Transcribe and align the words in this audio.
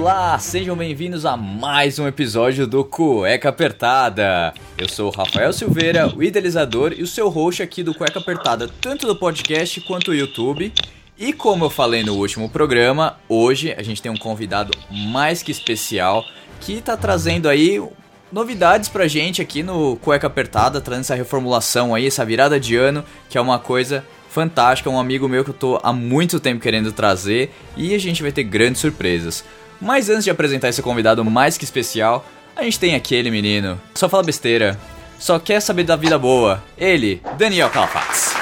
Olá, 0.00 0.38
sejam 0.38 0.76
bem-vindos 0.76 1.26
a 1.26 1.36
mais 1.36 1.98
um 1.98 2.06
episódio 2.06 2.68
do 2.68 2.84
Cueca 2.84 3.48
Apertada. 3.48 4.54
Eu 4.78 4.88
sou 4.88 5.08
o 5.08 5.10
Rafael 5.10 5.52
Silveira, 5.52 6.06
o 6.14 6.22
idealizador 6.22 6.94
e 6.96 7.02
o 7.02 7.06
seu 7.06 7.28
host 7.28 7.64
aqui 7.64 7.82
do 7.82 7.92
Cueca 7.92 8.20
Apertada, 8.20 8.70
tanto 8.80 9.08
do 9.08 9.16
podcast 9.16 9.80
quanto 9.80 10.12
do 10.12 10.14
YouTube. 10.14 10.72
E 11.18 11.32
como 11.32 11.64
eu 11.64 11.68
falei 11.68 12.04
no 12.04 12.14
último 12.14 12.48
programa, 12.48 13.18
hoje 13.28 13.74
a 13.76 13.82
gente 13.82 14.00
tem 14.00 14.10
um 14.10 14.16
convidado 14.16 14.70
mais 14.88 15.42
que 15.42 15.50
especial 15.50 16.24
que 16.60 16.80
tá 16.80 16.96
trazendo 16.96 17.48
aí 17.48 17.82
novidades 18.30 18.88
pra 18.88 19.08
gente 19.08 19.42
aqui 19.42 19.64
no 19.64 19.96
Cueca 19.96 20.28
Apertada, 20.28 20.80
trazendo 20.80 21.06
essa 21.06 21.16
reformulação 21.16 21.92
aí, 21.92 22.06
essa 22.06 22.24
virada 22.24 22.60
de 22.60 22.76
ano, 22.76 23.04
que 23.28 23.36
é 23.36 23.40
uma 23.40 23.58
coisa 23.58 24.04
fantástica, 24.30 24.88
um 24.88 25.00
amigo 25.00 25.28
meu 25.28 25.42
que 25.42 25.50
eu 25.50 25.54
tô 25.54 25.80
há 25.82 25.92
muito 25.92 26.38
tempo 26.38 26.60
querendo 26.60 26.92
trazer 26.92 27.52
e 27.76 27.96
a 27.96 27.98
gente 27.98 28.22
vai 28.22 28.30
ter 28.30 28.44
grandes 28.44 28.80
surpresas. 28.80 29.44
Mas 29.80 30.08
antes 30.08 30.24
de 30.24 30.30
apresentar 30.30 30.68
esse 30.68 30.82
convidado 30.82 31.24
mais 31.24 31.56
que 31.56 31.64
especial, 31.64 32.26
a 32.56 32.62
gente 32.62 32.78
tem 32.78 32.94
aquele 32.94 33.30
menino, 33.30 33.80
só 33.94 34.08
fala 34.08 34.22
besteira, 34.24 34.78
só 35.18 35.38
quer 35.38 35.60
saber 35.60 35.84
da 35.84 35.94
vida 35.94 36.18
boa, 36.18 36.62
ele, 36.76 37.22
Daniel 37.36 37.70
Calafax. 37.70 38.34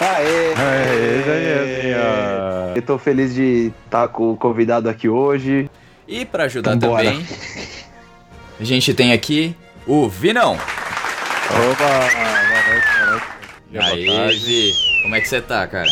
Aê! 0.00 0.54
Aê, 0.56 1.22
Danielzinho! 1.22 2.74
Eu 2.76 2.82
tô 2.82 2.98
feliz 2.98 3.32
de 3.34 3.72
estar 3.84 4.08
com 4.08 4.32
o 4.32 4.36
convidado 4.36 4.88
aqui 4.88 5.08
hoje. 5.08 5.70
E 6.08 6.24
pra 6.24 6.44
ajudar 6.44 6.72
Vambora. 6.72 7.04
também, 7.04 7.26
a 8.60 8.64
gente 8.64 8.92
tem 8.92 9.12
aqui 9.12 9.56
o 9.86 10.08
Vinão. 10.08 10.54
Opa! 10.54 11.84
Boa 11.84 12.68
noite, 12.68 12.86
boa 12.88 13.10
noite. 13.10 13.26
Aí. 13.76 14.38
Vi, 14.38 14.72
como 15.02 15.14
é 15.14 15.20
que 15.20 15.28
você 15.28 15.40
tá, 15.40 15.66
cara? 15.66 15.88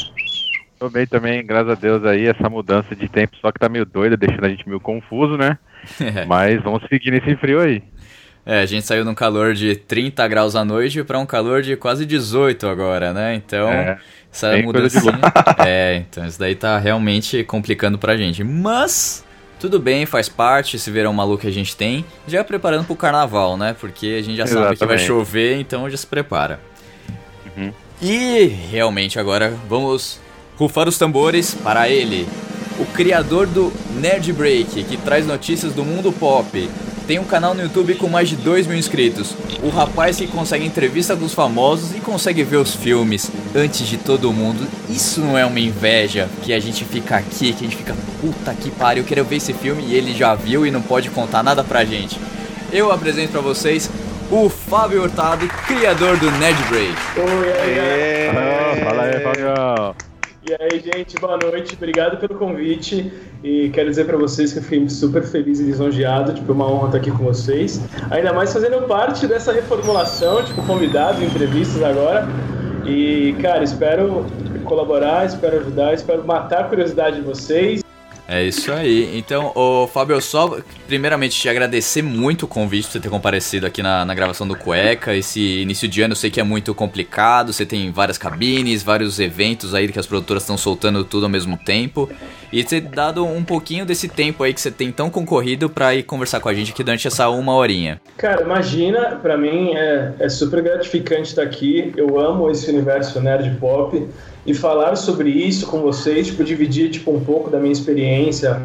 Tô 0.82 0.90
bem 0.90 1.06
também, 1.06 1.46
graças 1.46 1.70
a 1.70 1.74
Deus 1.76 2.04
aí, 2.04 2.26
essa 2.26 2.50
mudança 2.50 2.96
de 2.96 3.08
tempo 3.08 3.36
só 3.40 3.52
que 3.52 3.58
tá 3.60 3.68
meio 3.68 3.86
doida, 3.86 4.16
deixando 4.16 4.44
a 4.44 4.48
gente 4.48 4.68
meio 4.68 4.80
confuso, 4.80 5.36
né? 5.36 5.56
Mas 6.26 6.60
vamos 6.60 6.82
seguir 6.88 7.12
nesse 7.12 7.36
frio 7.36 7.60
aí. 7.60 7.80
É, 8.44 8.62
a 8.62 8.66
gente 8.66 8.84
saiu 8.84 9.04
num 9.04 9.14
calor 9.14 9.54
de 9.54 9.76
30 9.76 10.26
graus 10.26 10.56
à 10.56 10.64
noite 10.64 11.04
pra 11.04 11.20
um 11.20 11.24
calor 11.24 11.62
de 11.62 11.76
quase 11.76 12.04
18 12.04 12.66
agora, 12.66 13.12
né? 13.12 13.36
Então, 13.36 13.68
É, 13.68 13.96
essa 14.32 14.56
mudança. 14.56 14.98
É, 15.64 15.98
então 15.98 16.26
isso 16.26 16.40
daí 16.40 16.56
tá 16.56 16.76
realmente 16.78 17.44
complicando 17.44 17.96
pra 17.96 18.16
gente. 18.16 18.42
Mas, 18.42 19.24
tudo 19.60 19.78
bem, 19.78 20.04
faz 20.04 20.28
parte, 20.28 20.74
esse 20.74 20.90
verão 20.90 21.12
maluco 21.12 21.42
que 21.42 21.46
a 21.46 21.52
gente 21.52 21.76
tem. 21.76 22.04
Já 22.26 22.42
preparando 22.42 22.86
pro 22.86 22.96
carnaval, 22.96 23.56
né? 23.56 23.76
Porque 23.78 24.16
a 24.18 24.22
gente 24.22 24.36
já 24.36 24.48
sabe 24.48 24.58
que 24.58 24.84
vai 24.84 24.96
Exatamente. 24.96 25.06
chover, 25.06 25.60
então 25.60 25.88
já 25.88 25.96
se 25.96 26.08
prepara. 26.08 26.58
Uhum. 27.56 27.72
E 28.02 28.46
realmente 28.72 29.20
agora 29.20 29.56
vamos 29.68 30.20
rufar 30.56 30.88
os 30.88 30.98
tambores 30.98 31.54
para 31.54 31.88
ele, 31.88 32.28
o 32.78 32.84
criador 32.86 33.46
do 33.46 33.72
Nerd 34.00 34.32
Break, 34.32 34.84
que 34.84 34.96
traz 34.96 35.26
notícias 35.26 35.72
do 35.72 35.84
mundo 35.84 36.12
pop. 36.12 36.68
Tem 37.06 37.18
um 37.18 37.24
canal 37.24 37.52
no 37.54 37.62
YouTube 37.62 37.96
com 37.96 38.08
mais 38.08 38.28
de 38.28 38.36
2 38.36 38.66
mil 38.66 38.78
inscritos. 38.78 39.34
O 39.62 39.68
rapaz 39.70 40.16
que 40.16 40.26
consegue 40.26 40.64
entrevista 40.64 41.16
dos 41.16 41.34
famosos 41.34 41.94
e 41.96 42.00
consegue 42.00 42.44
ver 42.44 42.56
os 42.56 42.74
filmes 42.74 43.30
antes 43.54 43.86
de 43.88 43.96
todo 43.96 44.32
mundo. 44.32 44.66
Isso 44.88 45.20
não 45.20 45.36
é 45.36 45.44
uma 45.44 45.58
inveja 45.58 46.28
que 46.42 46.52
a 46.52 46.60
gente 46.60 46.84
fica 46.84 47.16
aqui, 47.16 47.52
que 47.52 47.64
a 47.64 47.68
gente 47.68 47.76
fica, 47.76 47.94
puta 48.20 48.54
que 48.54 48.70
pariu, 48.70 49.02
eu 49.02 49.06
quero 49.06 49.24
ver 49.24 49.36
esse 49.36 49.52
filme 49.52 49.84
e 49.84 49.94
ele 49.94 50.14
já 50.14 50.34
viu 50.34 50.64
e 50.64 50.70
não 50.70 50.80
pode 50.80 51.10
contar 51.10 51.42
nada 51.42 51.64
pra 51.64 51.84
gente. 51.84 52.18
Eu 52.72 52.92
apresento 52.92 53.32
pra 53.32 53.40
vocês 53.40 53.90
o 54.30 54.48
Fábio 54.48 55.02
Hurtado, 55.02 55.46
criador 55.66 56.16
do 56.16 56.30
Nerd 56.30 56.62
Break. 56.68 56.94
Oi, 57.18 57.52
aí, 57.52 58.82
fala 58.82 59.02
aí, 59.02 59.20
Fabião! 59.20 60.11
E 60.44 60.56
aí, 60.60 60.80
gente, 60.80 61.16
boa 61.20 61.36
noite, 61.36 61.74
obrigado 61.74 62.18
pelo 62.18 62.36
convite. 62.36 63.12
E 63.44 63.70
quero 63.70 63.88
dizer 63.88 64.06
pra 64.06 64.16
vocês 64.16 64.52
que 64.52 64.58
eu 64.58 64.62
fiquei 64.62 64.88
super 64.88 65.22
feliz 65.22 65.60
e 65.60 65.62
lisonjeado, 65.62 66.34
tipo, 66.34 66.52
uma 66.52 66.68
honra 66.68 66.86
estar 66.86 66.98
aqui 66.98 67.10
com 67.12 67.24
vocês, 67.24 67.80
ainda 68.10 68.32
mais 68.32 68.52
fazendo 68.52 68.86
parte 68.88 69.26
dessa 69.26 69.52
reformulação, 69.52 70.44
tipo, 70.44 70.60
convidado, 70.66 71.22
entrevistas 71.22 71.82
agora, 71.82 72.26
e, 72.84 73.36
cara, 73.40 73.62
espero 73.62 74.26
colaborar, 74.64 75.26
espero 75.26 75.60
ajudar, 75.60 75.94
espero 75.94 76.24
matar 76.24 76.62
a 76.62 76.64
curiosidade 76.64 77.16
de 77.16 77.22
vocês 77.22 77.81
É 78.32 78.42
isso 78.42 78.72
aí. 78.72 79.18
Então, 79.18 79.52
ô 79.54 79.86
Fábio, 79.86 80.18
só 80.22 80.56
primeiramente 80.86 81.38
te 81.38 81.50
agradecer 81.50 82.00
muito 82.00 82.44
o 82.44 82.48
convite 82.48 82.86
por 82.86 82.92
você 82.92 83.00
ter 83.00 83.10
comparecido 83.10 83.66
aqui 83.66 83.82
na, 83.82 84.06
na 84.06 84.14
gravação 84.14 84.48
do 84.48 84.56
Cueca. 84.56 85.14
Esse 85.14 85.60
início 85.60 85.86
de 85.86 86.00
ano 86.00 86.12
eu 86.12 86.16
sei 86.16 86.30
que 86.30 86.40
é 86.40 86.42
muito 86.42 86.74
complicado, 86.74 87.52
você 87.52 87.66
tem 87.66 87.92
várias 87.92 88.16
cabines, 88.16 88.82
vários 88.82 89.20
eventos 89.20 89.74
aí 89.74 89.86
que 89.86 89.98
as 89.98 90.06
produtoras 90.06 90.44
estão 90.44 90.56
soltando 90.56 91.04
tudo 91.04 91.24
ao 91.24 91.28
mesmo 91.28 91.58
tempo. 91.58 92.08
E 92.50 92.64
ter 92.64 92.80
dado 92.80 93.22
um 93.22 93.44
pouquinho 93.44 93.84
desse 93.84 94.08
tempo 94.08 94.42
aí 94.42 94.54
que 94.54 94.62
você 94.62 94.70
tem 94.70 94.90
tão 94.90 95.10
concorrido 95.10 95.68
pra 95.68 95.94
ir 95.94 96.02
conversar 96.02 96.40
com 96.40 96.48
a 96.48 96.54
gente 96.54 96.72
aqui 96.72 96.82
durante 96.82 97.06
essa 97.06 97.28
uma 97.28 97.54
horinha. 97.54 98.00
Cara, 98.16 98.40
imagina, 98.40 99.16
pra 99.16 99.36
mim 99.36 99.74
é, 99.74 100.14
é 100.18 100.28
super 100.30 100.62
gratificante 100.62 101.28
estar 101.28 101.42
aqui. 101.42 101.92
Eu 101.98 102.18
amo 102.18 102.50
esse 102.50 102.70
universo 102.70 103.20
nerd 103.20 103.58
pop 103.58 104.08
e 104.44 104.52
falar 104.52 104.96
sobre 104.96 105.30
isso 105.30 105.66
com 105.66 105.80
vocês, 105.80 106.26
tipo, 106.26 106.42
dividir 106.42 106.90
tipo 106.90 107.12
um 107.12 107.20
pouco 107.20 107.48
da 107.48 107.58
minha 107.58 107.72
experiência, 107.72 108.60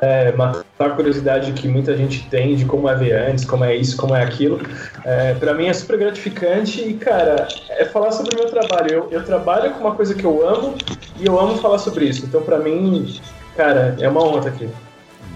é, 0.00 0.32
matar 0.32 0.64
a 0.78 0.90
curiosidade 0.90 1.52
que 1.52 1.68
muita 1.68 1.96
gente 1.96 2.26
tem 2.30 2.56
de 2.56 2.64
como 2.64 2.88
é 2.88 2.94
ver 2.94 3.12
antes, 3.12 3.44
como 3.44 3.64
é 3.64 3.76
isso, 3.76 3.96
como 3.96 4.14
é 4.14 4.22
aquilo. 4.22 4.60
É, 5.04 5.34
para 5.34 5.52
mim 5.54 5.66
é 5.66 5.72
super 5.72 5.98
gratificante 5.98 6.80
e, 6.80 6.94
cara, 6.94 7.46
é 7.70 7.84
falar 7.84 8.12
sobre 8.12 8.34
o 8.34 8.38
meu 8.38 8.50
trabalho. 8.50 8.90
Eu, 8.90 9.08
eu 9.10 9.24
trabalho 9.24 9.72
com 9.72 9.80
uma 9.80 9.94
coisa 9.94 10.14
que 10.14 10.24
eu 10.24 10.48
amo 10.48 10.74
e 11.18 11.26
eu 11.26 11.38
amo 11.38 11.58
falar 11.58 11.78
sobre 11.78 12.06
isso. 12.06 12.24
Então, 12.24 12.42
pra 12.42 12.58
mim, 12.58 13.20
cara, 13.56 13.96
é 14.00 14.08
uma 14.08 14.22
honra 14.22 14.48
aqui. 14.48 14.68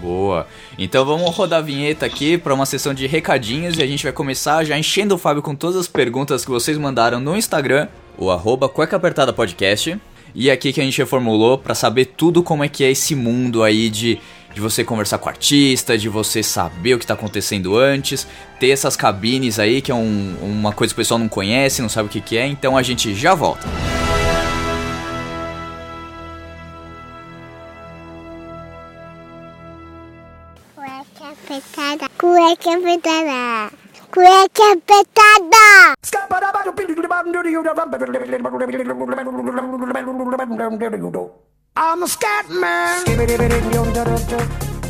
Boa. 0.01 0.45
Então 0.77 1.05
vamos 1.05 1.33
rodar 1.33 1.59
a 1.59 1.61
vinheta 1.61 2.05
aqui 2.05 2.37
para 2.37 2.53
uma 2.53 2.65
sessão 2.65 2.93
de 2.93 3.07
recadinhos 3.07 3.77
e 3.77 3.81
a 3.81 3.87
gente 3.87 4.03
vai 4.03 4.11
começar 4.11 4.61
já 4.65 4.77
enchendo 4.77 5.15
o 5.15 5.17
Fábio 5.17 5.41
com 5.41 5.55
todas 5.55 5.77
as 5.77 5.87
perguntas 5.87 6.43
que 6.43 6.51
vocês 6.51 6.77
mandaram 6.77 7.21
no 7.21 7.37
Instagram, 7.37 7.87
o 8.17 8.29
arroba 8.31 8.67
Cueca 8.69 8.95
Apertada 8.95 9.33
Podcast. 9.33 9.97
E 10.35 10.49
aqui 10.49 10.73
que 10.73 10.81
a 10.81 10.83
gente 10.83 10.97
reformulou 10.97 11.57
para 11.59 11.75
saber 11.75 12.05
tudo 12.05 12.41
como 12.41 12.63
é 12.63 12.67
que 12.69 12.83
é 12.83 12.89
esse 12.89 13.13
mundo 13.13 13.61
aí 13.61 13.87
de, 13.87 14.19
de 14.53 14.59
você 14.59 14.83
conversar 14.83 15.19
com 15.19 15.29
artista, 15.29 15.95
de 15.95 16.09
você 16.09 16.41
saber 16.41 16.95
o 16.95 16.99
que 16.99 17.05
tá 17.05 17.13
acontecendo 17.13 17.77
antes, 17.77 18.25
ter 18.59 18.69
essas 18.69 18.95
cabines 18.95 19.59
aí 19.59 19.79
que 19.79 19.91
é 19.91 19.95
um- 19.95 20.35
uma 20.41 20.71
coisa 20.71 20.91
que 20.91 20.99
o 20.99 21.01
pessoal 21.03 21.19
não 21.19 21.29
conhece, 21.29 21.83
não 21.83 21.89
sabe 21.89 22.07
o 22.07 22.11
que, 22.11 22.19
que 22.19 22.35
é, 22.35 22.47
então 22.47 22.75
a 22.75 22.81
gente 22.81 23.13
já 23.13 23.35
volta. 23.35 23.67
Cueca 30.75 31.27
apertada. 31.31 32.09
Cueca 32.17 32.73
apertada. 32.77 33.71
Cueca 34.11 34.73
apertada. 34.73 35.93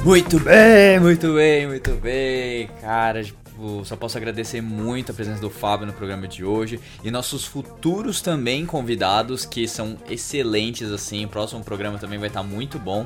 Muito 0.03 0.39
bem, 0.39 0.99
muito 0.99 1.33
bem, 1.33 1.67
muito 1.67 1.91
bem, 1.91 2.67
cara. 2.81 3.23
Tipo, 3.23 3.85
só 3.85 3.95
posso 3.95 4.17
agradecer 4.17 4.61
muito 4.61 5.11
a 5.11 5.15
presença 5.15 5.39
do 5.39 5.49
Fábio 5.49 5.87
no 5.87 5.93
programa 5.93 6.27
de 6.27 6.43
hoje 6.43 6.79
e 7.03 7.09
nossos 7.09 7.45
futuros 7.45 8.21
também 8.21 8.65
convidados 8.65 9.45
que 9.45 9.67
são 9.67 9.97
excelentes 10.09 10.91
assim. 10.91 11.23
O 11.23 11.29
próximo 11.29 11.63
programa 11.63 11.97
também 11.97 12.19
vai 12.19 12.27
estar 12.27 12.43
muito 12.43 12.77
bom. 12.77 13.05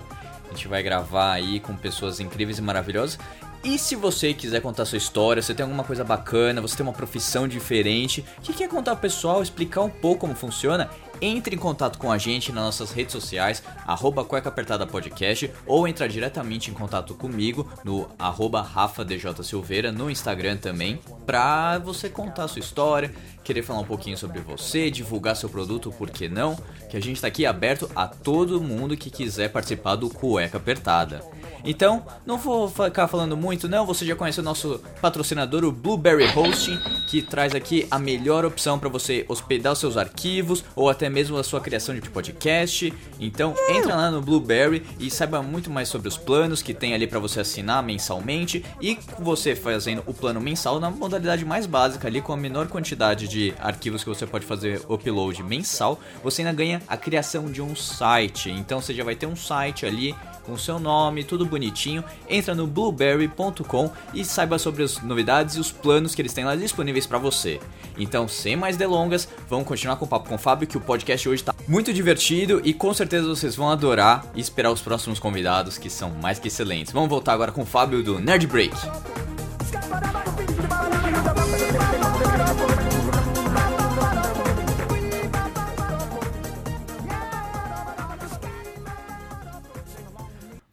A 0.50 0.54
gente 0.54 0.68
vai 0.68 0.82
gravar 0.82 1.34
aí 1.34 1.60
com 1.60 1.76
pessoas 1.76 2.20
incríveis 2.20 2.58
e 2.58 2.62
maravilhosas. 2.62 3.20
E 3.68 3.78
se 3.78 3.98
você 3.98 4.34
quiser 4.34 4.62
contar 4.62 4.86
sua 4.86 4.98
história, 4.98 5.42
você 5.42 5.54
tem 5.54 5.62
alguma 5.62 5.84
coisa 5.84 6.02
bacana, 6.02 6.62
você 6.62 6.78
tem 6.78 6.86
uma 6.86 6.94
profissão 6.94 7.50
diferente, 7.50 8.24
que 8.42 8.54
quer 8.54 8.70
contar 8.70 8.92
pro 8.92 9.02
pessoal, 9.02 9.44
explicar 9.44 9.82
um 9.82 9.90
pouco 9.90 10.22
como 10.22 10.34
funciona, 10.34 10.90
entre 11.22 11.54
em 11.54 11.60
contato 11.60 12.00
com 12.00 12.10
a 12.10 12.18
gente 12.18 12.50
nas 12.54 12.64
nossas 12.64 12.92
redes 12.92 13.12
sociais, 13.12 13.62
arroba 13.86 14.24
Cueca 14.24 14.48
Apertada 14.48 14.88
Podcast, 14.88 15.52
ou 15.66 15.86
entrar 15.86 16.08
diretamente 16.08 16.72
em 16.72 16.74
contato 16.74 17.14
comigo 17.14 17.70
no 17.84 18.08
arroba 18.18 18.62
Rafa 18.62 19.04
DJ 19.04 19.34
Silveira 19.44 19.92
no 19.92 20.10
Instagram 20.10 20.56
também, 20.56 21.02
pra 21.26 21.78
você 21.78 22.10
contar 22.10 22.48
sua 22.48 22.62
história, 22.62 23.14
querer 23.44 23.64
falar 23.64 23.82
um 23.82 23.86
pouquinho 23.86 24.18
sobre 24.18 24.40
você, 24.40 24.90
divulgar 24.90 25.36
seu 25.36 25.50
produto, 25.50 25.92
por 25.92 26.10
que 26.10 26.30
não? 26.30 26.58
Que 26.90 26.96
a 26.96 27.02
gente 27.02 27.20
tá 27.20 27.28
aqui 27.28 27.46
aberto 27.46 27.92
a 27.94 28.08
todo 28.08 28.62
mundo 28.62 28.96
que 28.96 29.10
quiser 29.10 29.50
participar 29.50 29.98
do 29.98 30.10
Cueca 30.10 30.56
Apertada. 30.56 31.22
Então, 31.68 32.02
não 32.26 32.38
vou 32.38 32.70
ficar 32.70 33.10
falando 33.10 33.36
muito 33.36 33.68
não, 33.68 33.86
você 33.86 34.06
já 34.06 34.16
conhece 34.16 34.40
o 34.40 34.44
nosso 34.44 34.80
patrocinador, 35.02 35.66
o 35.66 35.72
Blueberry 35.72 36.26
Hosting, 36.34 36.80
que 37.10 37.22
traz 37.22 37.54
aqui 37.54 37.86
a 37.92 38.00
melhor 38.00 38.46
opção 38.46 38.80
para 38.80 38.88
você 38.88 39.26
hospedar 39.28 39.74
os 39.74 39.80
seus 39.80 39.98
arquivos 39.98 40.64
ou 40.74 40.90
até 40.90 41.10
mesmo 41.10 41.36
a 41.36 41.44
sua 41.44 41.60
criação 41.60 41.94
de 41.94 42.10
podcast. 42.10 42.94
Então, 43.20 43.54
entra 43.68 43.98
lá 43.98 44.10
no 44.10 44.22
Blueberry 44.22 44.82
e 44.98 45.12
saiba 45.12 45.44
muito 45.44 45.70
mais 45.70 45.90
sobre 45.90 46.08
os 46.08 46.18
planos 46.18 46.62
que 46.62 46.74
tem 46.74 46.94
ali 46.94 47.06
para 47.06 47.20
você 47.20 47.42
assinar 47.42 47.84
mensalmente 47.84 48.64
e 48.82 48.98
você 49.20 49.54
fazendo 49.54 50.02
o 50.06 50.14
plano 50.14 50.40
mensal 50.40 50.80
na 50.80 50.90
modalidade 50.90 51.44
mais 51.44 51.66
básica 51.66 52.08
ali 52.08 52.22
com 52.22 52.32
a 52.32 52.38
menor 52.38 52.70
quantidade 52.70 53.28
de 53.28 53.54
arquivos 53.60 54.06
que 54.06 54.10
você 54.10 54.26
pode 54.26 54.46
fazer 54.46 54.82
upload 54.88 55.44
mensal, 55.44 56.00
você 56.24 56.44
ainda 56.44 56.54
ganha 56.54 56.82
a 56.88 56.96
criação 56.96 57.52
de 57.52 57.62
um 57.62 57.76
site. 57.76 58.50
Então, 58.50 58.82
você 58.82 58.94
já 58.94 59.04
vai 59.04 59.16
ter 59.16 59.26
um 59.26 59.36
site 59.36 59.86
ali 59.86 60.16
com 60.48 60.58
seu 60.58 60.80
nome, 60.80 61.26
tudo 61.26 61.46
bonitinho. 61.58 62.04
Entra 62.30 62.56
no 62.56 62.68
blueberry.com 62.68 63.92
e 64.14 64.24
saiba 64.24 64.58
sobre 64.58 64.84
as 64.84 65.02
novidades 65.02 65.56
e 65.56 65.60
os 65.60 65.72
planos 65.72 66.16
que 66.16 66.22
eles 66.22 66.34
têm 66.34 66.46
lá 66.46 66.56
disponíveis 66.56 67.06
para 67.06 67.18
você. 67.18 67.60
Então, 67.98 68.28
sem 68.28 68.56
mais 68.56 68.78
delongas, 68.78 69.28
vamos 69.50 69.68
continuar 69.68 69.98
com 69.98 70.06
o 70.06 70.08
papo 70.08 70.30
com 70.30 70.36
o 70.36 70.40
Fábio, 70.40 70.68
que 70.68 70.78
o 70.78 70.82
podcast 70.82 71.28
hoje 71.28 71.44
tá 71.44 71.54
muito 71.68 71.92
divertido 71.92 72.62
e 72.64 72.74
com 72.74 72.94
certeza 72.94 73.28
vocês 73.28 73.56
vão 73.56 73.70
adorar 73.70 74.26
e 74.36 74.40
esperar 74.40 74.72
os 74.72 74.82
próximos 74.82 75.20
convidados 75.20 75.78
que 75.78 75.90
são 75.90 76.12
mais 76.22 76.40
que 76.40 76.48
excelentes. 76.48 76.94
Vamos 76.94 77.10
voltar 77.10 77.34
agora 77.34 77.52
com 77.52 77.64
o 77.64 77.66
Fábio 77.66 78.04
do 78.04 78.20
Nerd 78.20 78.48
Break. 78.48 78.76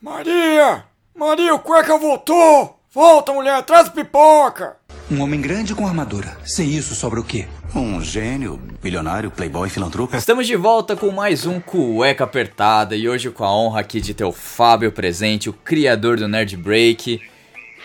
Maria! 0.05 0.85
Maria, 1.17 1.55
o 1.55 1.59
cueca 1.59 1.97
voltou! 1.97 2.79
Volta, 2.93 3.33
mulher, 3.33 3.63
traz 3.63 3.89
pipoca! 3.89 4.77
Um 5.11 5.23
homem 5.23 5.41
grande 5.41 5.75
com 5.75 5.87
armadura. 5.87 6.37
Sem 6.45 6.69
isso, 6.69 6.95
sobra 6.95 7.21
o 7.21 7.25
quê? 7.25 7.49
Um 7.75 8.03
gênio, 8.03 8.61
bilionário, 8.83 9.31
playboy, 9.31 9.71
filantropo. 9.71 10.15
Estamos 10.15 10.47
de 10.47 10.57
volta 10.57 10.95
com 10.95 11.11
mais 11.11 11.47
um 11.47 11.59
Cueca 11.59 12.25
Apertada 12.25 12.95
e 12.95 13.09
hoje 13.09 13.31
com 13.31 13.45
a 13.45 13.57
honra 13.57 13.81
aqui 13.81 13.99
de 13.99 14.13
ter 14.13 14.25
o 14.25 14.31
Fábio 14.31 14.93
presente, 14.93 15.49
o 15.49 15.55
criador 15.55 16.19
do 16.19 16.29
Nerd 16.29 16.55
Break. 16.59 17.23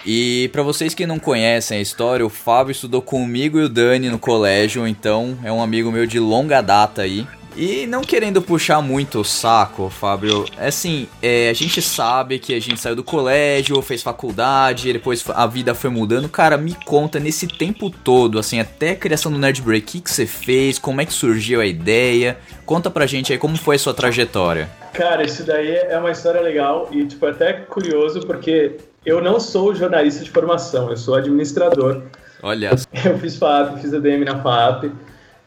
E 0.05 0.49
para 0.51 0.61
vocês 0.61 0.93
que 0.93 1.07
não 1.07 1.19
conhecem 1.19 1.77
a 1.77 1.81
história, 1.81 2.25
o 2.25 2.29
Fábio 2.29 2.73
estudou 2.73 3.01
comigo 3.01 3.57
e 3.57 3.63
o 3.63 3.69
Dani 3.69 4.09
no 4.09 4.19
colégio, 4.19 4.85
então 4.85 5.39
é 5.41 5.53
um 5.53 5.63
amigo 5.63 5.89
meu 5.89 6.05
de 6.05 6.19
longa 6.19 6.59
data 6.59 7.01
aí. 7.01 7.25
E 7.55 7.85
não 7.87 8.01
querendo 8.01 8.41
puxar 8.41 8.81
muito 8.81 9.19
o 9.19 9.25
saco, 9.25 9.89
Fábio, 9.89 10.45
é 10.57 10.67
assim, 10.67 11.07
é, 11.21 11.49
a 11.49 11.53
gente 11.53 11.81
sabe 11.81 12.39
que 12.39 12.53
a 12.53 12.59
gente 12.59 12.79
saiu 12.79 12.95
do 12.95 13.03
colégio, 13.03 13.81
fez 13.81 14.01
faculdade, 14.01 14.93
depois 14.93 15.23
a 15.29 15.45
vida 15.45 15.75
foi 15.75 15.89
mudando. 15.89 16.29
Cara, 16.29 16.57
me 16.57 16.75
conta 16.85 17.19
nesse 17.19 17.47
tempo 17.47 17.89
todo, 17.89 18.39
assim, 18.39 18.59
até 18.59 18.91
a 18.91 18.95
criação 18.95 19.31
do 19.31 19.37
Nerd 19.37 19.61
Break, 19.61 19.83
o 19.83 19.91
que, 19.91 20.01
que 20.01 20.11
você 20.11 20.25
fez, 20.25 20.79
como 20.79 21.01
é 21.01 21.05
que 21.05 21.13
surgiu 21.13 21.59
a 21.59 21.65
ideia? 21.65 22.37
Conta 22.65 22.89
pra 22.89 23.05
gente 23.05 23.33
aí 23.33 23.39
como 23.39 23.57
foi 23.57 23.75
a 23.75 23.79
sua 23.79 23.93
trajetória. 23.93 24.69
Cara, 24.93 25.23
isso 25.23 25.43
daí 25.43 25.75
é 25.75 25.97
uma 25.97 26.11
história 26.11 26.41
legal 26.41 26.87
e, 26.91 27.05
tipo, 27.05 27.25
até 27.25 27.53
curioso 27.53 28.21
porque 28.21 28.77
eu 29.05 29.21
não 29.21 29.39
sou 29.39 29.73
jornalista 29.73 30.23
de 30.23 30.29
formação, 30.29 30.89
eu 30.89 30.97
sou 30.97 31.15
administrador. 31.15 32.03
Olha. 32.41 32.71
Eu 33.03 33.19
fiz 33.19 33.35
FAP, 33.35 33.81
fiz 33.81 33.93
ADM 33.93 34.23
na 34.23 34.41
FAP 34.41 34.93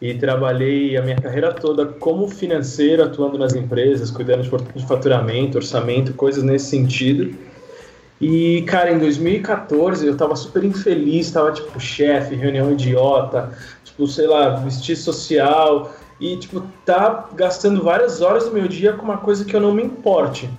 e 0.03 0.15
trabalhei 0.15 0.97
a 0.97 1.03
minha 1.03 1.15
carreira 1.15 1.53
toda 1.53 1.87
como 1.87 2.27
financeiro, 2.27 3.05
atuando 3.05 3.39
nas 3.39 3.55
empresas, 3.55 4.11
cuidando 4.11 4.43
de 4.43 4.85
faturamento, 4.85 5.59
orçamento, 5.59 6.13
coisas 6.15 6.43
nesse 6.43 6.71
sentido. 6.71 7.33
E, 8.21 8.63
cara, 8.63 8.91
em 8.91 8.99
2014 8.99 10.05
eu 10.05 10.17
tava 10.17 10.35
super 10.35 10.65
infeliz, 10.65 11.31
tava 11.31 11.53
tipo 11.53 11.79
chefe, 11.79 12.35
reunião 12.35 12.73
idiota, 12.73 13.57
tipo, 13.85 14.05
sei 14.09 14.27
lá, 14.27 14.57
vestir 14.57 14.97
social 14.97 15.95
e, 16.19 16.37
tipo, 16.37 16.65
tá 16.85 17.29
gastando 17.37 17.81
várias 17.81 18.21
horas 18.21 18.47
do 18.47 18.51
meu 18.51 18.67
dia 18.67 18.95
com 18.95 19.05
uma 19.05 19.19
coisa 19.19 19.45
que 19.45 19.55
eu 19.55 19.61
não 19.61 19.73
me 19.73 19.85
importe. 19.85 20.51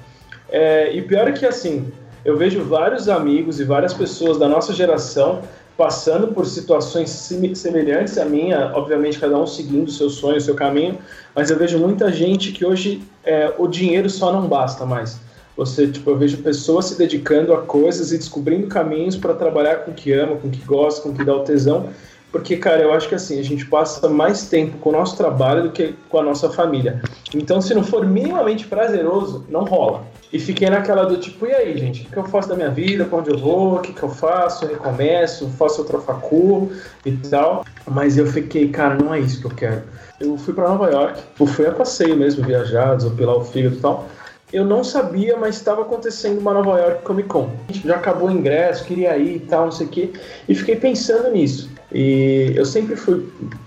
É, 0.48 0.96
e 0.96 1.02
pior 1.02 1.28
é 1.28 1.34
que, 1.34 1.46
assim, 1.46 1.92
eu 2.24 2.38
vejo 2.38 2.64
vários 2.64 3.10
amigos 3.10 3.60
e 3.60 3.66
várias 3.66 3.94
pessoas 3.94 4.38
da 4.38 4.48
nossa 4.48 4.72
geração 4.72 5.42
passando 5.78 6.28
por 6.28 6.46
situações 6.46 7.10
semelhantes 7.10 8.18
à 8.18 8.26
minha, 8.26 8.72
obviamente 8.76 9.20
cada 9.20 9.38
um 9.38 9.48
seguindo 9.48 9.88
o 9.88 9.92
seu 9.92 10.10
sonho, 10.10 10.38
o 10.38 10.42
seu 10.42 10.56
caminho, 10.56 11.00
mas 11.36 11.50
eu 11.50 11.58
vejo 11.58 11.80
muita 11.80 12.12
gente 12.12 12.52
que 12.52 12.66
hoje 12.66 13.02
é, 13.24 13.54
o 13.58 13.68
dinheiro 13.68 14.10
só 14.10 14.32
não 14.32 14.48
basta 14.48 14.86
mais. 14.86 15.20
Você, 15.56 15.88
tipo, 15.88 16.10
eu 16.10 16.18
vejo 16.18 16.38
pessoas 16.38 16.86
se 16.86 16.98
dedicando 16.98 17.54
a 17.54 17.62
coisas 17.62 18.12
e 18.12 18.18
descobrindo 18.18 18.68
caminhos 18.68 19.16
para 19.16 19.34
trabalhar 19.34 19.78
com 19.78 19.92
o 19.92 19.94
que 19.94 20.12
ama, 20.12 20.36
com 20.36 20.48
o 20.48 20.52
que 20.52 20.64
gosta, 20.66 21.02
com 21.02 21.10
o 21.10 21.14
que 21.14 21.24
dá 21.24 21.36
o 21.36 21.42
tesão, 21.42 21.90
porque, 22.32 22.58
cara, 22.58 22.82
eu 22.82 22.92
acho 22.92 23.08
que 23.08 23.14
assim, 23.14 23.40
a 23.40 23.44
gente 23.44 23.64
passa 23.68 24.10
mais 24.10 24.48
tempo 24.48 24.80
com 24.80 24.90
o 24.90 24.92
nosso 24.92 25.16
trabalho 25.16 25.64
do 25.64 25.72
que 25.72 25.94
com 26.10 26.18
a 26.18 26.24
nossa 26.24 26.50
família. 26.50 27.00
Então, 27.34 27.62
se 27.62 27.76
não 27.76 27.84
for 27.84 28.04
minimamente 28.08 28.66
prazeroso, 28.66 29.46
não 29.48 29.64
rola. 29.64 30.04
E 30.34 30.40
fiquei 30.40 30.68
naquela 30.68 31.06
do 31.06 31.18
tipo, 31.18 31.46
e 31.46 31.54
aí, 31.54 31.78
gente, 31.78 32.08
o 32.08 32.10
que 32.10 32.18
eu 32.18 32.24
faço 32.24 32.50
da 32.50 32.56
minha 32.56 32.72
vida, 32.72 33.06
pra 33.06 33.20
onde 33.20 33.30
eu 33.30 33.38
vou, 33.38 33.76
o 33.76 33.80
que, 33.80 33.94
que 33.94 34.02
eu 34.02 34.10
faço, 34.10 34.66
recomeço, 34.66 35.48
faço 35.50 35.82
outra 35.82 36.00
facu 36.00 36.72
e 37.06 37.12
tal. 37.30 37.64
Mas 37.86 38.18
eu 38.18 38.26
fiquei, 38.26 38.68
cara, 38.70 38.96
não 38.96 39.14
é 39.14 39.20
isso 39.20 39.40
que 39.40 39.46
eu 39.46 39.52
quero. 39.52 39.84
Eu 40.20 40.36
fui 40.36 40.56
para 40.56 40.68
Nova 40.68 40.90
York, 40.90 41.22
eu 41.40 41.46
fui 41.46 41.68
a 41.68 41.72
passeio 41.72 42.18
mesmo, 42.18 42.44
viajar, 42.44 42.96
desopilar 42.96 43.36
o 43.36 43.46
fígado 43.46 43.76
e 43.76 43.80
tal. 43.80 44.08
Eu 44.52 44.66
não 44.66 44.84
sabia, 44.84 45.38
mas 45.38 45.56
estava 45.56 45.84
acontecendo 45.84 46.40
uma 46.40 46.54
Nova 46.54 46.80
York 46.80 47.04
Comic 47.04 47.30
Con. 47.30 47.52
Já 47.86 47.98
acabou 47.98 48.28
o 48.28 48.32
ingresso, 48.32 48.86
queria 48.86 49.16
ir 49.18 49.36
e 49.36 49.40
tal, 49.42 49.66
não 49.66 49.72
sei 49.72 49.86
o 49.86 49.90
quê. 49.90 50.14
E 50.50 50.56
fiquei 50.56 50.76
pensando 50.76 51.30
nisso. 51.30 51.70
E 51.94 52.54
eu 52.56 52.66
sempre 52.66 52.96
fui 52.96 53.24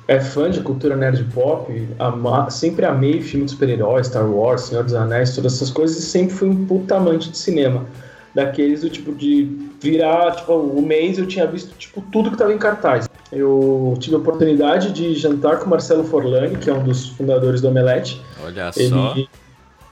é, 0.08 0.18
fã 0.18 0.50
de 0.50 0.60
cultura 0.60 0.96
nerd 0.96 1.22
pop, 1.32 1.88
ama, 1.98 2.50
sempre 2.50 2.84
amei 2.84 3.20
filme 3.22 3.46
de 3.46 3.52
super-heróis, 3.52 4.08
Star 4.08 4.28
Wars, 4.28 4.62
Senhor 4.62 4.82
dos 4.82 4.94
Anéis, 4.94 5.34
todas 5.34 5.54
essas 5.54 5.70
coisas, 5.70 5.96
e 5.98 6.02
sempre 6.02 6.34
fui 6.34 6.48
um 6.48 6.66
puta 6.66 6.96
amante 6.96 7.30
de 7.30 7.38
cinema. 7.38 7.84
Daqueles 8.34 8.82
do 8.82 8.90
tipo 8.90 9.14
de 9.14 9.48
virar, 9.80 10.32
tipo, 10.36 10.52
o 10.52 10.82
mês 10.82 11.18
eu 11.18 11.26
tinha 11.26 11.46
visto 11.46 11.72
tipo 11.78 12.02
tudo 12.12 12.28
que 12.30 12.34
estava 12.34 12.52
em 12.52 12.58
cartaz. 12.58 13.08
Eu 13.32 13.96
tive 13.98 14.16
a 14.16 14.18
oportunidade 14.18 14.92
de 14.92 15.14
jantar 15.14 15.58
com 15.58 15.66
o 15.66 15.70
Marcelo 15.70 16.04
Forlani, 16.04 16.56
que 16.56 16.68
é 16.68 16.72
um 16.74 16.82
dos 16.82 17.08
fundadores 17.10 17.60
do 17.60 17.68
Omelete. 17.68 18.20
Olha 18.44 18.70
Ele- 18.76 18.88
só. 18.88 19.14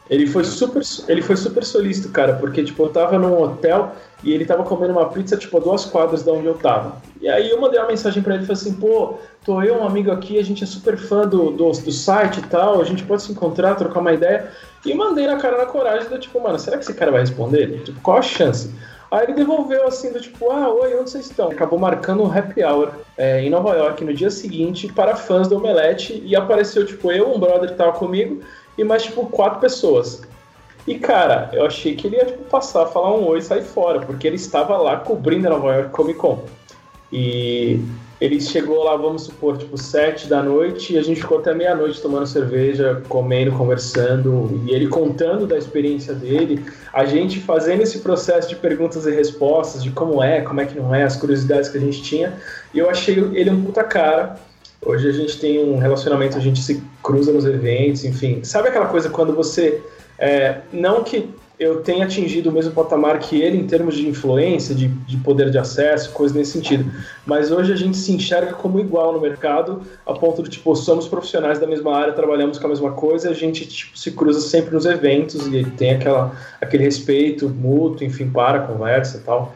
Ele 0.08 0.26
foi 0.26 0.44
super, 0.44 0.82
ele 1.08 1.22
foi 1.22 1.36
super 1.36 1.64
solícito, 1.64 2.10
cara, 2.10 2.34
porque 2.34 2.62
tipo, 2.62 2.82
eu 2.82 2.90
tava 2.90 3.18
num 3.18 3.40
hotel 3.40 3.92
e 4.22 4.32
ele 4.32 4.44
tava 4.44 4.62
comendo 4.62 4.92
uma 4.92 5.08
pizza 5.08 5.36
tipo 5.36 5.56
a 5.56 5.60
duas 5.60 5.86
quadras 5.86 6.22
da 6.22 6.32
onde 6.32 6.46
eu 6.46 6.54
tava. 6.54 6.96
E 7.20 7.28
aí 7.28 7.50
eu 7.50 7.58
mandei 7.58 7.80
uma 7.80 7.88
mensagem 7.88 8.22
pra 8.22 8.34
ele 8.34 8.44
e 8.44 8.46
falei 8.46 8.60
assim, 8.60 8.74
pô, 8.74 9.14
tô 9.44 9.62
eu, 9.62 9.76
um 9.76 9.86
amigo 9.86 10.10
aqui, 10.10 10.38
a 10.38 10.44
gente 10.44 10.62
é 10.62 10.66
super 10.66 10.98
fã 10.98 11.26
do, 11.26 11.50
do, 11.50 11.70
do 11.70 11.92
site 11.92 12.38
e 12.38 12.42
tal, 12.42 12.82
a 12.82 12.84
gente 12.84 13.02
pode 13.02 13.22
se 13.22 13.32
encontrar, 13.32 13.76
trocar 13.76 14.00
uma 14.00 14.12
ideia. 14.12 14.50
E 14.84 14.92
mandei 14.92 15.26
na 15.26 15.36
cara 15.36 15.56
na 15.56 15.66
coragem 15.66 16.08
do 16.10 16.18
tipo, 16.18 16.38
mano, 16.38 16.58
será 16.58 16.76
que 16.76 16.84
esse 16.84 16.92
cara 16.92 17.10
vai 17.10 17.20
responder? 17.20 17.82
Tipo, 17.84 18.00
qual 18.02 18.18
a 18.18 18.22
chance? 18.22 18.70
Aí 19.10 19.24
ele 19.24 19.34
devolveu 19.34 19.86
assim, 19.86 20.12
do 20.12 20.20
tipo, 20.20 20.50
ah, 20.50 20.68
oi, 20.68 20.96
onde 20.96 21.08
vocês 21.08 21.26
estão? 21.26 21.48
Acabou 21.50 21.78
marcando 21.78 22.22
um 22.22 22.30
happy 22.30 22.62
hour 22.62 22.90
é, 23.16 23.40
em 23.40 23.48
Nova 23.48 23.74
York 23.74 24.04
no 24.04 24.12
dia 24.12 24.30
seguinte 24.30 24.92
para 24.92 25.14
fãs 25.14 25.48
do 25.48 25.56
Omelete 25.56 26.20
e 26.26 26.34
apareceu, 26.34 26.84
tipo, 26.84 27.12
eu, 27.12 27.32
um 27.32 27.38
brother 27.38 27.70
que 27.70 27.76
tava 27.76 27.92
comigo 27.92 28.42
e 28.76 28.84
mais, 28.84 29.02
tipo, 29.02 29.26
quatro 29.26 29.60
pessoas. 29.60 30.22
E, 30.86 30.96
cara, 30.96 31.50
eu 31.52 31.64
achei 31.64 31.94
que 31.94 32.06
ele 32.06 32.16
ia, 32.16 32.26
tipo, 32.26 32.44
passar, 32.44 32.86
falar 32.86 33.14
um 33.14 33.26
oi 33.26 33.38
e 33.38 33.42
sair 33.42 33.62
fora, 33.62 34.00
porque 34.00 34.26
ele 34.26 34.36
estava 34.36 34.76
lá 34.76 34.96
cobrindo 34.98 35.46
a 35.46 35.50
Nova 35.50 35.74
York 35.74 35.90
Comic 35.90 36.18
Con. 36.18 36.44
E 37.10 37.80
ele 38.20 38.40
chegou 38.40 38.84
lá, 38.84 38.96
vamos 38.96 39.22
supor, 39.22 39.56
tipo, 39.56 39.76
sete 39.76 40.28
da 40.28 40.42
noite, 40.42 40.94
e 40.94 40.98
a 40.98 41.02
gente 41.02 41.20
ficou 41.20 41.38
até 41.38 41.54
meia-noite 41.54 42.00
tomando 42.00 42.26
cerveja, 42.26 43.02
comendo, 43.08 43.52
conversando, 43.52 44.60
e 44.66 44.74
ele 44.74 44.88
contando 44.88 45.46
da 45.46 45.56
experiência 45.56 46.14
dele, 46.14 46.64
a 46.92 47.04
gente 47.04 47.40
fazendo 47.40 47.82
esse 47.82 47.98
processo 47.98 48.48
de 48.48 48.56
perguntas 48.56 49.06
e 49.06 49.10
respostas, 49.10 49.82
de 49.82 49.90
como 49.90 50.22
é, 50.22 50.40
como 50.42 50.60
é 50.60 50.66
que 50.66 50.78
não 50.78 50.94
é, 50.94 51.02
as 51.02 51.16
curiosidades 51.16 51.68
que 51.68 51.78
a 51.78 51.80
gente 51.80 52.02
tinha, 52.02 52.32
e 52.72 52.78
eu 52.78 52.88
achei 52.88 53.16
ele 53.34 53.50
um 53.50 53.64
puta 53.64 53.82
cara. 53.84 54.36
Hoje 54.84 55.08
a 55.08 55.12
gente 55.12 55.38
tem 55.38 55.58
um 55.62 55.78
relacionamento, 55.78 56.36
a 56.36 56.40
gente 56.40 56.60
se 56.60 56.82
cruza 57.02 57.32
nos 57.32 57.44
eventos, 57.44 58.04
enfim. 58.04 58.42
Sabe 58.44 58.68
aquela 58.68 58.86
coisa 58.86 59.08
quando 59.08 59.34
você. 59.34 59.82
é, 60.18 60.58
não 60.72 61.02
que 61.02 61.28
eu 61.58 61.82
tenha 61.82 62.04
atingido 62.04 62.50
o 62.50 62.52
mesmo 62.52 62.72
patamar 62.72 63.18
que 63.20 63.40
ele 63.40 63.56
em 63.56 63.66
termos 63.66 63.94
de 63.94 64.08
influência, 64.08 64.74
de, 64.74 64.88
de 64.88 65.16
poder 65.18 65.50
de 65.50 65.58
acesso, 65.58 66.10
coisa 66.10 66.36
nesse 66.36 66.52
sentido. 66.52 66.90
Mas 67.24 67.52
hoje 67.52 67.72
a 67.72 67.76
gente 67.76 67.96
se 67.96 68.12
enxerga 68.12 68.54
como 68.54 68.80
igual 68.80 69.12
no 69.12 69.20
mercado, 69.20 69.82
a 70.04 70.12
ponto 70.14 70.42
de, 70.42 70.50
tipo, 70.50 70.74
somos 70.74 71.06
profissionais 71.06 71.60
da 71.60 71.66
mesma 71.66 71.96
área, 71.96 72.12
trabalhamos 72.12 72.58
com 72.58 72.66
a 72.66 72.70
mesma 72.70 72.90
coisa, 72.92 73.30
a 73.30 73.32
gente 73.32 73.66
tipo, 73.66 73.96
se 73.96 74.10
cruza 74.10 74.40
sempre 74.40 74.74
nos 74.74 74.84
eventos 74.84 75.46
e 75.46 75.64
tem 75.64 75.92
aquela, 75.92 76.36
aquele 76.60 76.84
respeito 76.84 77.48
mútuo, 77.48 78.04
enfim, 78.04 78.28
para, 78.28 78.60
conversa 78.60 79.18
e 79.18 79.20
tal. 79.20 79.54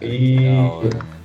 E. 0.00 0.38
Mano. 0.40 1.23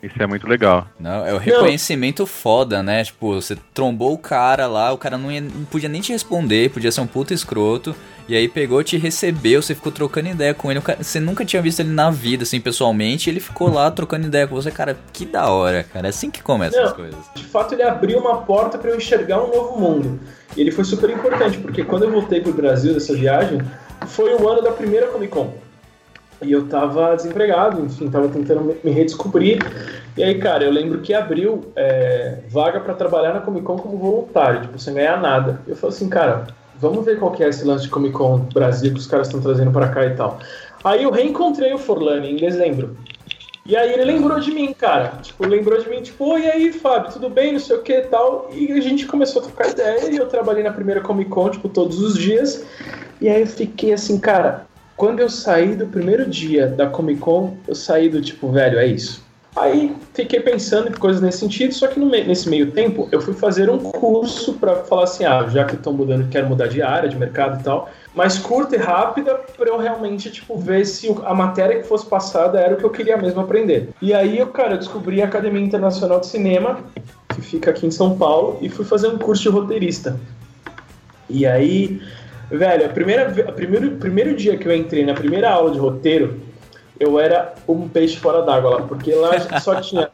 Isso 0.00 0.14
é 0.22 0.26
muito 0.28 0.46
legal. 0.46 0.86
Não, 0.98 1.26
é 1.26 1.34
o 1.34 1.38
reconhecimento 1.38 2.24
foda, 2.24 2.84
né? 2.84 3.02
Tipo, 3.02 3.34
você 3.34 3.56
trombou 3.74 4.12
o 4.12 4.18
cara 4.18 4.68
lá, 4.68 4.92
o 4.92 4.98
cara 4.98 5.18
não, 5.18 5.30
ia- 5.32 5.40
não 5.40 5.64
podia 5.64 5.88
nem 5.88 6.00
te 6.00 6.12
responder, 6.12 6.70
podia 6.70 6.92
ser 6.92 7.00
um 7.00 7.06
puta 7.06 7.34
escroto. 7.34 7.96
E 8.28 8.36
aí 8.36 8.46
pegou, 8.46 8.84
te 8.84 8.96
recebeu, 8.96 9.60
você 9.60 9.74
ficou 9.74 9.90
trocando 9.90 10.28
ideia 10.28 10.54
com 10.54 10.70
ele. 10.70 10.78
o 10.78 10.82
cara- 10.82 11.02
você 11.02 11.18
nunca 11.18 11.44
tinha 11.44 11.60
visto 11.60 11.80
ele 11.80 11.88
na 11.90 12.10
vida, 12.10 12.44
assim, 12.44 12.60
pessoalmente. 12.60 13.28
E 13.28 13.32
ele 13.32 13.40
ficou 13.40 13.68
lá 13.72 13.90
trocando 13.90 14.26
ideia 14.28 14.46
com 14.46 14.54
você. 14.54 14.70
Cara, 14.70 14.96
que 15.12 15.24
da 15.26 15.50
hora, 15.50 15.82
cara. 15.82 16.06
É 16.06 16.10
assim 16.10 16.30
que 16.30 16.42
começam 16.42 16.80
as 16.80 16.90
Não. 16.90 16.96
coisas. 16.96 17.18
de 17.34 17.42
fato 17.44 17.74
ele 17.74 17.82
abriu 17.82 18.18
uma 18.20 18.42
porta 18.42 18.78
para 18.78 18.90
eu 18.90 18.96
enxergar 18.96 19.42
um 19.42 19.48
novo 19.48 19.80
mundo. 19.80 20.20
E 20.56 20.60
ele 20.60 20.70
foi 20.70 20.84
super 20.84 21.10
importante, 21.10 21.58
porque 21.58 21.82
quando 21.82 22.04
eu 22.04 22.10
voltei 22.12 22.40
pro 22.40 22.52
Brasil 22.52 22.94
dessa 22.94 23.14
viagem, 23.14 23.60
foi 24.06 24.32
o 24.34 24.48
ano 24.48 24.62
da 24.62 24.70
primeira 24.70 25.08
Comic 25.08 25.32
Con. 25.32 25.54
E 26.40 26.52
eu 26.52 26.68
tava 26.68 27.16
desempregado, 27.16 27.84
enfim, 27.84 28.08
tava 28.08 28.28
tentando 28.28 28.62
me- 28.62 28.90
redescobrir. 28.92 29.58
E 30.16 30.22
aí, 30.22 30.38
cara, 30.38 30.64
eu 30.64 30.70
lembro 30.70 31.00
que 31.00 31.12
abriu 31.12 31.72
é, 31.74 32.38
vaga 32.48 32.80
para 32.80 32.94
trabalhar 32.94 33.32
na 33.34 33.40
Comic 33.40 33.64
Con 33.64 33.76
como 33.76 33.98
voluntário, 33.98 34.62
tipo, 34.62 34.78
sem 34.78 34.94
ganhar 34.94 35.20
nada. 35.20 35.60
Eu 35.66 35.74
falei 35.74 35.96
assim, 35.96 36.08
cara, 36.08 36.46
vamos 36.76 37.04
ver 37.04 37.18
qual 37.18 37.32
que 37.32 37.42
é 37.42 37.48
esse 37.48 37.64
lance 37.64 37.84
de 37.84 37.90
Comic 37.90 38.14
Con 38.14 38.38
Brasil 38.52 38.92
que 38.92 39.00
os 39.00 39.06
caras 39.06 39.26
estão 39.26 39.40
trazendo 39.40 39.72
para 39.72 39.88
cá 39.88 40.06
e 40.06 40.14
tal. 40.14 40.38
Aí 40.84 41.02
eu 41.02 41.10
reencontrei 41.10 41.72
o 41.72 41.78
Forlani 41.78 42.32
em 42.32 42.36
dezembro. 42.36 42.96
E 43.66 43.76
aí 43.76 43.92
ele 43.92 44.04
lembrou 44.04 44.40
de 44.40 44.50
mim, 44.50 44.72
cara. 44.72 45.18
Tipo, 45.20 45.44
lembrou 45.46 45.78
de 45.78 45.90
mim, 45.90 46.00
tipo, 46.00 46.24
oi, 46.32 46.42
e 46.42 46.50
aí, 46.50 46.72
Fábio, 46.72 47.12
tudo 47.12 47.28
bem, 47.28 47.52
não 47.52 47.60
sei 47.60 47.76
o 47.76 47.82
que 47.82 47.92
e 47.92 48.02
tal. 48.02 48.48
E 48.54 48.72
a 48.72 48.80
gente 48.80 49.06
começou 49.06 49.42
a 49.42 49.44
trocar 49.44 49.68
ideia 49.70 50.10
e 50.10 50.16
eu 50.16 50.26
trabalhei 50.26 50.62
na 50.62 50.72
primeira 50.72 51.00
Comic 51.02 51.28
Con, 51.28 51.50
tipo, 51.50 51.68
todos 51.68 52.00
os 52.00 52.16
dias. 52.16 52.64
E 53.20 53.28
aí 53.28 53.42
eu 53.42 53.46
fiquei 53.46 53.92
assim, 53.92 54.18
cara, 54.18 54.66
quando 54.98 55.20
eu 55.20 55.30
saí 55.30 55.76
do 55.76 55.86
primeiro 55.86 56.28
dia 56.28 56.66
da 56.66 56.86
Comic 56.88 57.20
Con, 57.20 57.56
eu 57.68 57.74
saí 57.74 58.08
do 58.08 58.20
tipo, 58.20 58.50
velho, 58.50 58.78
é 58.78 58.86
isso. 58.86 59.26
Aí 59.56 59.94
fiquei 60.12 60.40
pensando 60.40 60.88
em 60.88 60.92
coisas 60.92 61.22
nesse 61.22 61.38
sentido, 61.38 61.72
só 61.72 61.86
que 61.86 61.98
me- 61.98 62.22
nesse 62.24 62.48
meio 62.48 62.70
tempo 62.72 63.08
eu 63.10 63.20
fui 63.20 63.32
fazer 63.32 63.70
um 63.70 63.78
curso 63.78 64.54
pra 64.54 64.76
falar 64.84 65.04
assim, 65.04 65.24
ah, 65.24 65.46
já 65.48 65.64
que 65.64 65.74
estão 65.74 65.92
mudando, 65.92 66.28
quero 66.28 66.48
mudar 66.48 66.66
de 66.66 66.82
área, 66.82 67.08
de 67.08 67.16
mercado 67.16 67.60
e 67.60 67.62
tal, 67.64 67.88
mais 68.14 68.38
curta 68.38 68.74
e 68.76 68.78
rápida 68.78 69.34
pra 69.56 69.68
eu 69.68 69.78
realmente 69.78 70.30
tipo 70.30 70.58
ver 70.58 70.84
se 70.84 71.08
a 71.24 71.34
matéria 71.34 71.80
que 71.80 71.88
fosse 71.88 72.06
passada 72.06 72.58
era 72.60 72.74
o 72.74 72.76
que 72.76 72.84
eu 72.84 72.90
queria 72.90 73.16
mesmo 73.16 73.40
aprender. 73.40 73.88
E 74.02 74.12
aí 74.12 74.38
eu, 74.38 74.48
cara, 74.48 74.74
eu 74.74 74.78
descobri 74.78 75.22
a 75.22 75.26
Academia 75.26 75.62
Internacional 75.62 76.20
de 76.20 76.26
Cinema, 76.26 76.80
que 77.34 77.40
fica 77.40 77.70
aqui 77.70 77.86
em 77.86 77.90
São 77.90 78.16
Paulo, 78.18 78.58
e 78.60 78.68
fui 78.68 78.84
fazer 78.84 79.06
um 79.08 79.18
curso 79.18 79.42
de 79.44 79.48
roteirista. 79.48 80.18
E 81.30 81.44
aí, 81.46 82.00
velho, 82.50 82.86
a 82.86 82.88
primeira, 82.88 83.28
a 83.48 83.52
primeiro, 83.52 83.90
primeiro 83.92 84.36
dia 84.36 84.56
que 84.56 84.66
eu 84.66 84.74
entrei 84.74 85.04
na 85.04 85.14
primeira 85.14 85.50
aula 85.50 85.70
de 85.70 85.78
roteiro, 85.78 86.40
eu 86.98 87.18
era 87.18 87.54
um 87.66 87.88
peixe 87.88 88.16
fora 88.16 88.42
d'água 88.42 88.70
lá, 88.70 88.82
porque 88.82 89.14
lá 89.14 89.30
a 89.50 89.60
só 89.60 89.80
tinha, 89.80 90.10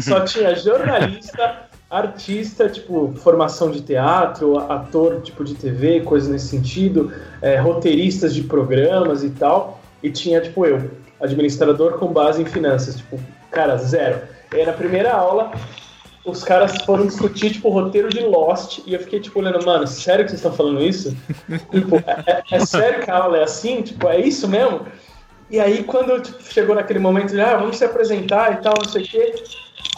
só 0.00 0.20
tinha 0.20 0.54
jornalista, 0.56 1.68
artista, 1.88 2.68
tipo, 2.68 3.12
formação 3.16 3.70
de 3.70 3.80
teatro, 3.82 4.58
ator, 4.58 5.20
tipo, 5.22 5.44
de 5.44 5.54
TV, 5.54 6.00
coisas 6.00 6.28
nesse 6.28 6.48
sentido, 6.48 7.12
é, 7.40 7.56
roteiristas 7.56 8.34
de 8.34 8.42
programas 8.42 9.22
e 9.22 9.30
tal, 9.30 9.80
e 10.02 10.10
tinha, 10.10 10.40
tipo, 10.40 10.66
eu, 10.66 10.90
administrador 11.20 11.98
com 11.98 12.08
base 12.08 12.42
em 12.42 12.46
finanças, 12.46 12.96
tipo, 12.96 13.18
cara, 13.50 13.76
zero. 13.76 14.20
E 14.52 14.56
aí, 14.56 14.66
na 14.66 14.72
primeira 14.72 15.12
aula, 15.12 15.52
os 16.24 16.42
caras 16.42 16.72
foram 16.84 17.06
discutir, 17.06 17.52
tipo, 17.52 17.68
o 17.68 17.72
roteiro 17.72 18.08
de 18.08 18.20
Lost, 18.20 18.78
e 18.86 18.94
eu 18.94 19.00
fiquei, 19.00 19.20
tipo, 19.20 19.38
olhando, 19.40 19.64
mano, 19.64 19.86
sério 19.86 20.24
que 20.24 20.30
vocês 20.30 20.40
estão 20.40 20.52
falando 20.54 20.82
isso? 20.82 21.14
tipo, 21.70 21.96
é, 21.96 22.22
é- 22.26 22.42
é 22.56 22.66
sério 22.66 23.02
que 23.02 23.10
a 23.10 23.16
aula 23.18 23.38
é 23.38 23.42
assim? 23.44 23.82
Tipo, 23.82 24.08
é 24.08 24.20
isso 24.20 24.48
mesmo? 24.48 24.86
E 25.50 25.60
aí, 25.60 25.84
quando 25.84 26.20
tipo, 26.20 26.42
chegou 26.42 26.74
naquele 26.74 26.98
momento 26.98 27.30
de, 27.32 27.40
ah, 27.40 27.56
vamos 27.56 27.76
se 27.76 27.84
apresentar 27.84 28.54
e 28.54 28.56
tal, 28.62 28.74
não 28.82 28.88
sei 28.90 29.02
o 29.02 29.06
quê, 29.06 29.34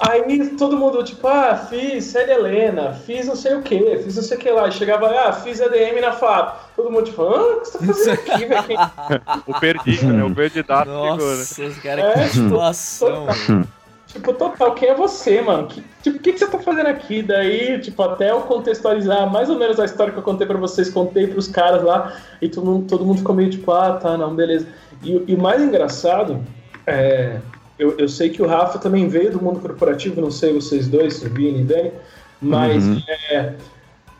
aí 0.00 0.48
todo 0.56 0.76
mundo, 0.76 1.02
tipo, 1.04 1.26
ah, 1.28 1.54
fiz 1.70 2.04
Célia 2.04 2.34
Helena, 2.34 2.92
fiz 3.06 3.26
não 3.26 3.36
sei 3.36 3.54
o 3.54 3.62
quê, 3.62 4.00
fiz 4.02 4.16
não 4.16 4.22
sei 4.24 4.36
o 4.36 4.40
que 4.40 4.50
lá. 4.50 4.66
E 4.68 4.72
chegava, 4.72 5.06
ah, 5.08 5.32
fiz 5.32 5.60
ADM 5.60 6.00
na 6.00 6.12
FAP. 6.12 6.74
Todo 6.74 6.90
mundo, 6.90 7.04
tipo, 7.04 7.22
ah, 7.22 7.56
o 7.56 7.60
que 7.60 7.68
você 7.68 7.78
tá 7.78 7.84
fazendo 7.86 8.12
aqui, 8.34 8.44
velho? 8.44 8.66
O 9.46 9.60
perdido, 9.60 10.06
né? 10.12 10.24
O 10.24 10.34
perdidato 10.34 10.88
chegou, 10.90 11.06
né? 11.06 11.16
Nossa, 11.38 11.62
os 11.62 11.78
caras, 11.78 12.04
É, 12.04 12.12
que 12.12 12.30
tipo, 12.30 12.44
situação. 12.44 13.26
mano. 13.26 13.68
Tipo, 14.16 14.32
total, 14.32 14.74
quem 14.74 14.88
é 14.88 14.94
você, 14.94 15.42
mano? 15.42 15.66
Que, 15.66 15.84
tipo, 16.02 16.16
o 16.16 16.20
que, 16.20 16.32
que 16.32 16.38
você 16.38 16.46
tá 16.46 16.58
fazendo 16.58 16.86
aqui? 16.86 17.22
Daí, 17.22 17.78
tipo, 17.80 18.02
até 18.02 18.30
eu 18.30 18.40
contextualizar 18.40 19.30
mais 19.30 19.50
ou 19.50 19.58
menos 19.58 19.78
a 19.78 19.84
história 19.84 20.10
que 20.10 20.18
eu 20.18 20.22
contei 20.22 20.46
pra 20.46 20.56
vocês, 20.56 20.88
contei 20.88 21.26
pros 21.26 21.48
caras 21.48 21.82
lá, 21.82 22.16
e 22.40 22.48
todo 22.48 22.64
mundo, 22.64 22.86
todo 22.88 23.04
mundo 23.04 23.18
ficou 23.18 23.34
meio 23.34 23.50
tipo, 23.50 23.70
ah, 23.72 23.92
tá, 23.92 24.16
não, 24.16 24.34
beleza. 24.34 24.66
E, 25.02 25.22
e 25.28 25.34
o 25.34 25.38
mais 25.38 25.62
engraçado 25.62 26.42
é. 26.86 27.40
Eu, 27.78 27.94
eu 27.98 28.08
sei 28.08 28.30
que 28.30 28.40
o 28.40 28.46
Rafa 28.46 28.78
também 28.78 29.06
veio 29.06 29.30
do 29.30 29.42
mundo 29.42 29.60
corporativo, 29.60 30.18
não 30.18 30.30
sei 30.30 30.54
vocês 30.54 30.88
dois, 30.88 31.22
o 31.22 31.28
Vini 31.28 31.60
e 31.60 31.64
Dani, 31.64 31.92
mas 32.40 32.82
é, 33.30 33.52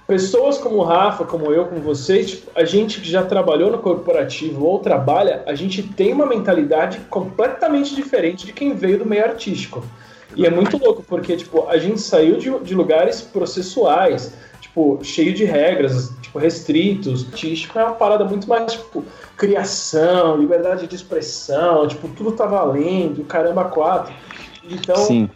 pessoas 0.07 0.57
como 0.57 0.77
o 0.77 0.83
Rafa, 0.85 1.25
como 1.25 1.53
eu, 1.53 1.67
como 1.67 1.81
vocês, 1.81 2.31
tipo, 2.31 2.51
a 2.55 2.65
gente 2.65 3.01
que 3.01 3.11
já 3.11 3.25
trabalhou 3.25 3.71
no 3.71 3.79
corporativo 3.79 4.65
ou 4.65 4.79
trabalha, 4.79 5.43
a 5.47 5.55
gente 5.55 5.83
tem 5.83 6.13
uma 6.13 6.27
mentalidade 6.27 7.01
completamente 7.11 7.95
diferente 7.95 8.47
de 8.47 8.53
quem 8.53 8.75
veio 8.75 8.99
do 8.99 9.07
meio 9.07 9.25
artístico. 9.25 9.85
E 10.37 10.47
é 10.47 10.51
muito 10.51 10.77
louco, 10.77 11.03
porque 11.03 11.37
tipo, 11.37 11.67
a 11.69 11.79
gente 11.79 12.01
saiu 12.01 12.37
de, 12.37 12.51
de 12.61 12.75
lugares 12.75 13.21
processuais, 13.21 14.35
tipo, 14.61 15.01
cheio 15.03 15.33
de 15.33 15.45
regras, 15.45 16.13
tipo, 16.21 16.39
restritos. 16.39 17.27
Artístico 17.27 17.79
é 17.79 17.85
uma 17.85 17.95
parada 17.95 18.25
muito 18.25 18.49
mais, 18.49 18.73
tipo, 18.73 19.05
criação, 19.37 20.37
liberdade 20.37 20.87
de 20.87 20.95
expressão, 20.95 21.89
tipo, 21.89 22.09
tudo 22.09 22.33
tá 22.33 22.47
valendo, 22.47 23.25
caramba, 23.25 23.65
quatro. 23.65 24.15
Então, 24.69 24.97
Sim. 24.97 25.31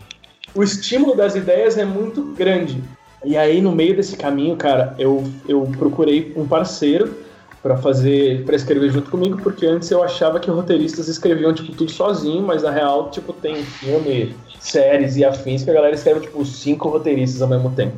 o 0.54 0.62
estímulo 0.62 1.16
das 1.16 1.34
ideias 1.34 1.78
é 1.78 1.84
muito 1.84 2.22
grande. 2.34 2.82
E 3.24 3.36
aí, 3.36 3.60
no 3.60 3.72
meio 3.72 3.94
desse 3.94 4.16
caminho, 4.16 4.56
cara, 4.56 4.94
eu, 4.98 5.24
eu 5.46 5.70
procurei 5.78 6.32
um 6.36 6.46
parceiro 6.46 7.14
para 7.62 7.76
fazer, 7.76 8.44
para 8.44 8.56
escrever 8.56 8.90
junto 8.90 9.10
comigo, 9.10 9.38
porque 9.42 9.66
antes 9.66 9.90
eu 9.90 10.02
achava 10.02 10.40
que 10.40 10.50
roteiristas 10.50 11.08
escreviam, 11.08 11.52
tipo, 11.52 11.72
tudo 11.72 11.90
sozinho, 11.90 12.42
mas 12.42 12.62
na 12.62 12.70
real, 12.70 13.10
tipo, 13.10 13.32
tem 13.34 13.56
filme, 13.56 14.34
séries 14.58 15.16
e 15.16 15.24
afins 15.24 15.62
que 15.62 15.70
a 15.70 15.74
galera 15.74 15.94
escreve, 15.94 16.20
tipo, 16.20 16.42
cinco 16.44 16.88
roteiristas 16.88 17.42
ao 17.42 17.48
mesmo 17.48 17.70
tempo. 17.72 17.96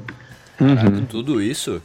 Com 0.58 1.06
tudo 1.06 1.40
isso. 1.40 1.80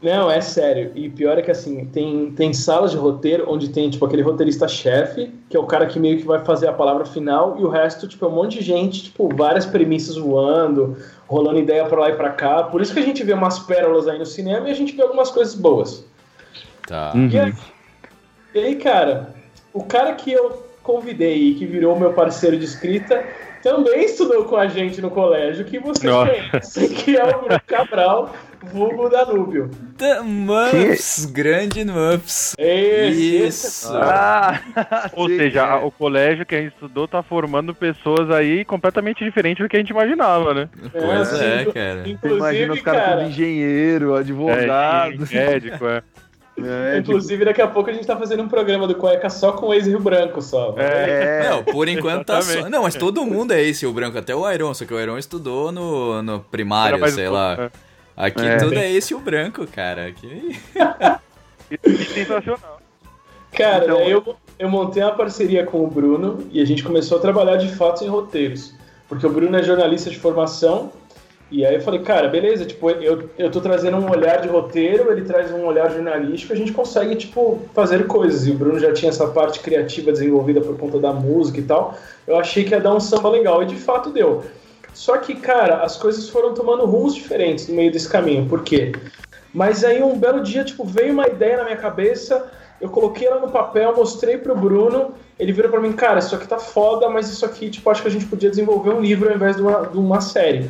Não, 0.00 0.30
é 0.30 0.40
sério. 0.40 0.92
E 0.94 1.08
pior 1.08 1.38
é 1.38 1.42
que 1.42 1.50
assim, 1.50 1.84
tem, 1.86 2.30
tem 2.30 2.52
salas 2.52 2.92
de 2.92 2.96
roteiro 2.96 3.46
onde 3.48 3.68
tem, 3.70 3.90
tipo, 3.90 4.04
aquele 4.04 4.22
roteirista-chefe, 4.22 5.30
que 5.50 5.56
é 5.56 5.60
o 5.60 5.64
cara 5.64 5.86
que 5.86 5.98
meio 5.98 6.18
que 6.18 6.24
vai 6.24 6.44
fazer 6.44 6.68
a 6.68 6.72
palavra 6.72 7.04
final, 7.04 7.56
e 7.58 7.64
o 7.64 7.68
resto, 7.68 8.06
tipo, 8.06 8.24
é 8.24 8.28
um 8.28 8.32
monte 8.32 8.58
de 8.58 8.64
gente, 8.64 9.04
tipo, 9.04 9.28
várias 9.34 9.66
premissas 9.66 10.16
voando, 10.16 10.96
rolando 11.28 11.58
ideia 11.58 11.84
pra 11.84 12.00
lá 12.00 12.10
e 12.10 12.16
pra 12.16 12.30
cá. 12.30 12.64
Por 12.64 12.80
isso 12.80 12.92
que 12.92 12.98
a 12.98 13.04
gente 13.04 13.22
vê 13.22 13.34
umas 13.34 13.58
pérolas 13.60 14.08
aí 14.08 14.18
no 14.18 14.26
cinema 14.26 14.68
e 14.68 14.72
a 14.72 14.74
gente 14.74 14.96
vê 14.96 15.02
algumas 15.02 15.30
coisas 15.30 15.54
boas. 15.54 16.04
Tá. 16.86 17.12
Uhum. 17.14 17.28
E 17.28 17.38
aí, 17.38 17.54
e 18.54 18.58
aí, 18.58 18.76
cara, 18.76 19.34
o 19.72 19.84
cara 19.84 20.14
que 20.14 20.32
eu 20.32 20.66
convidei 20.82 21.50
e 21.50 21.54
que 21.54 21.66
virou 21.66 21.98
meu 21.98 22.14
parceiro 22.14 22.56
de 22.58 22.64
escrita 22.64 23.22
também 23.62 24.04
estudou 24.04 24.44
com 24.44 24.56
a 24.56 24.66
gente 24.68 25.02
no 25.02 25.10
colégio, 25.10 25.64
que 25.64 25.78
você 25.78 26.06
Nossa. 26.06 26.32
conhece, 26.32 26.88
que 26.88 27.16
é 27.16 27.24
o 27.24 27.40
Bruno 27.40 27.60
Cabral, 27.66 28.32
vulgo 28.62 29.08
Danúbio. 29.08 29.70
Tá, 29.96 30.22
Muffs, 30.22 31.24
grande 31.26 31.84
Muffs. 31.84 32.54
Isso. 32.58 33.44
esse- 33.88 33.88
Ah, 33.96 34.60
Ou 35.12 35.28
seja, 35.28 35.66
que 35.66 35.72
é. 35.72 35.86
o 35.86 35.90
colégio 35.90 36.44
que 36.46 36.54
a 36.54 36.60
gente 36.62 36.72
estudou 36.74 37.06
tá 37.08 37.22
formando 37.22 37.74
pessoas 37.74 38.30
aí 38.30 38.64
completamente 38.64 39.24
diferentes 39.24 39.62
do 39.64 39.68
que 39.68 39.76
a 39.76 39.80
gente 39.80 39.90
imaginava, 39.90 40.54
né? 40.54 40.68
Pois 40.92 41.32
é, 41.40 41.60
inclu- 41.62 41.72
cara. 41.74 42.02
Você 42.22 42.28
imagina 42.34 42.72
os 42.74 42.80
caras 42.82 43.02
cara, 43.02 43.16
tudo 43.18 43.28
engenheiro, 43.30 44.14
advogado. 44.14 45.24
É, 45.30 45.34
médico, 45.34 45.86
é. 45.86 46.02
É, 46.60 46.98
inclusive 46.98 47.44
daqui 47.44 47.62
a 47.62 47.68
pouco 47.68 47.88
a 47.88 47.92
gente 47.92 48.04
tá 48.04 48.16
fazendo 48.16 48.42
um 48.42 48.48
programa 48.48 48.84
do 48.88 48.94
Cueca 48.96 49.30
só 49.30 49.52
com 49.52 49.66
o 49.68 49.74
ex-Rio 49.74 50.00
Branco 50.00 50.42
só. 50.42 50.74
É, 50.76 51.42
é, 51.44 51.48
Não, 51.50 51.62
por 51.62 51.86
enquanto 51.86 52.24
tá 52.26 52.42
só. 52.42 52.68
Não, 52.68 52.82
mas 52.82 52.96
todo 52.96 53.24
mundo 53.24 53.52
é 53.52 53.62
esse, 53.62 53.86
o 53.86 53.92
branco, 53.92 54.18
até 54.18 54.34
o 54.34 54.50
Iron, 54.50 54.74
só 54.74 54.84
que 54.84 54.92
o 54.92 54.98
Iron 55.00 55.16
estudou 55.16 55.70
no, 55.70 56.20
no 56.20 56.40
primário, 56.40 56.98
sei 57.10 57.28
um 57.28 57.32
lá. 57.32 57.54
pouco, 57.56 57.72
Aqui 58.18 58.44
É. 58.44 58.56
tudo 58.56 58.74
é 58.74 58.90
esse 58.90 59.12
e 59.12 59.16
o 59.16 59.20
branco, 59.20 59.64
cara. 59.68 60.06
Aqui... 60.08 60.58
é. 60.74 61.18
Sensacional. 61.92 62.80
Cara, 63.52 63.84
Então- 63.84 64.00
eu, 64.00 64.36
eu 64.58 64.68
montei 64.68 65.02
uma 65.02 65.12
parceria 65.14 65.64
com 65.64 65.84
o 65.84 65.86
Bruno 65.86 66.44
e 66.50 66.60
a 66.60 66.64
gente 66.64 66.82
começou 66.82 67.18
a 67.18 67.20
trabalhar 67.20 67.56
de 67.56 67.68
fato 67.74 68.04
em 68.04 68.08
roteiros. 68.08 68.74
Porque 69.08 69.24
o 69.26 69.30
Bruno 69.30 69.56
é 69.56 69.62
jornalista 69.62 70.10
de 70.10 70.18
formação 70.18 70.90
E 71.50 71.64
aí 71.64 71.76
eu 71.76 71.80
falei, 71.80 72.00
cara, 72.00 72.28
beleza, 72.28 72.66
tipo, 72.66 72.90
eu, 72.90 73.30
eu 73.38 73.50
tô 73.50 73.58
trazendo 73.62 73.96
um 73.96 74.10
olhar 74.10 74.38
de 74.42 74.48
roteiro, 74.48 75.10
ele 75.10 75.22
traz 75.22 75.50
um 75.50 75.64
olhar 75.64 75.90
jornalístico, 75.90 76.52
a 76.52 76.56
gente 76.56 76.72
consegue, 76.72 77.16
tipo, 77.16 77.62
fazer 77.72 78.06
coisas. 78.06 78.46
E 78.46 78.50
o 78.50 78.54
Bruno 78.54 78.78
já 78.78 78.92
tinha 78.92 79.08
essa 79.08 79.26
parte 79.28 79.60
criativa 79.60 80.12
desenvolvida 80.12 80.60
por 80.60 80.76
conta 80.76 80.98
da 80.98 81.10
música 81.10 81.58
e 81.58 81.62
tal. 81.62 81.96
Eu 82.26 82.36
achei 82.38 82.64
que 82.64 82.72
ia 82.72 82.80
dar 82.80 82.94
um 82.94 83.00
samba 83.00 83.30
legal, 83.30 83.62
e 83.62 83.66
de 83.66 83.76
fato 83.76 84.10
deu. 84.10 84.44
Só 84.98 85.16
que, 85.18 85.36
cara, 85.36 85.84
as 85.84 85.96
coisas 85.96 86.28
foram 86.28 86.54
tomando 86.54 86.84
rumos 86.84 87.14
diferentes 87.14 87.68
no 87.68 87.76
meio 87.76 87.92
desse 87.92 88.08
caminho. 88.08 88.48
Por 88.48 88.64
quê? 88.64 88.90
Mas 89.54 89.84
aí 89.84 90.02
um 90.02 90.18
belo 90.18 90.42
dia, 90.42 90.64
tipo, 90.64 90.84
veio 90.84 91.12
uma 91.12 91.28
ideia 91.28 91.58
na 91.58 91.62
minha 91.62 91.76
cabeça, 91.76 92.50
eu 92.80 92.88
coloquei 92.88 93.28
ela 93.28 93.38
no 93.38 93.48
papel, 93.48 93.94
mostrei 93.94 94.36
pro 94.38 94.56
Bruno, 94.56 95.14
ele 95.38 95.52
virou 95.52 95.70
pra 95.70 95.80
mim, 95.80 95.92
cara, 95.92 96.18
isso 96.18 96.34
aqui 96.34 96.48
tá 96.48 96.58
foda, 96.58 97.08
mas 97.08 97.30
isso 97.30 97.46
aqui, 97.46 97.70
tipo, 97.70 97.88
acho 97.88 98.02
que 98.02 98.08
a 98.08 98.10
gente 98.10 98.26
podia 98.26 98.50
desenvolver 98.50 98.90
um 98.90 99.00
livro 99.00 99.28
ao 99.28 99.36
invés 99.36 99.54
de 99.54 99.62
uma, 99.62 99.86
de 99.86 99.96
uma 99.96 100.20
série. 100.20 100.68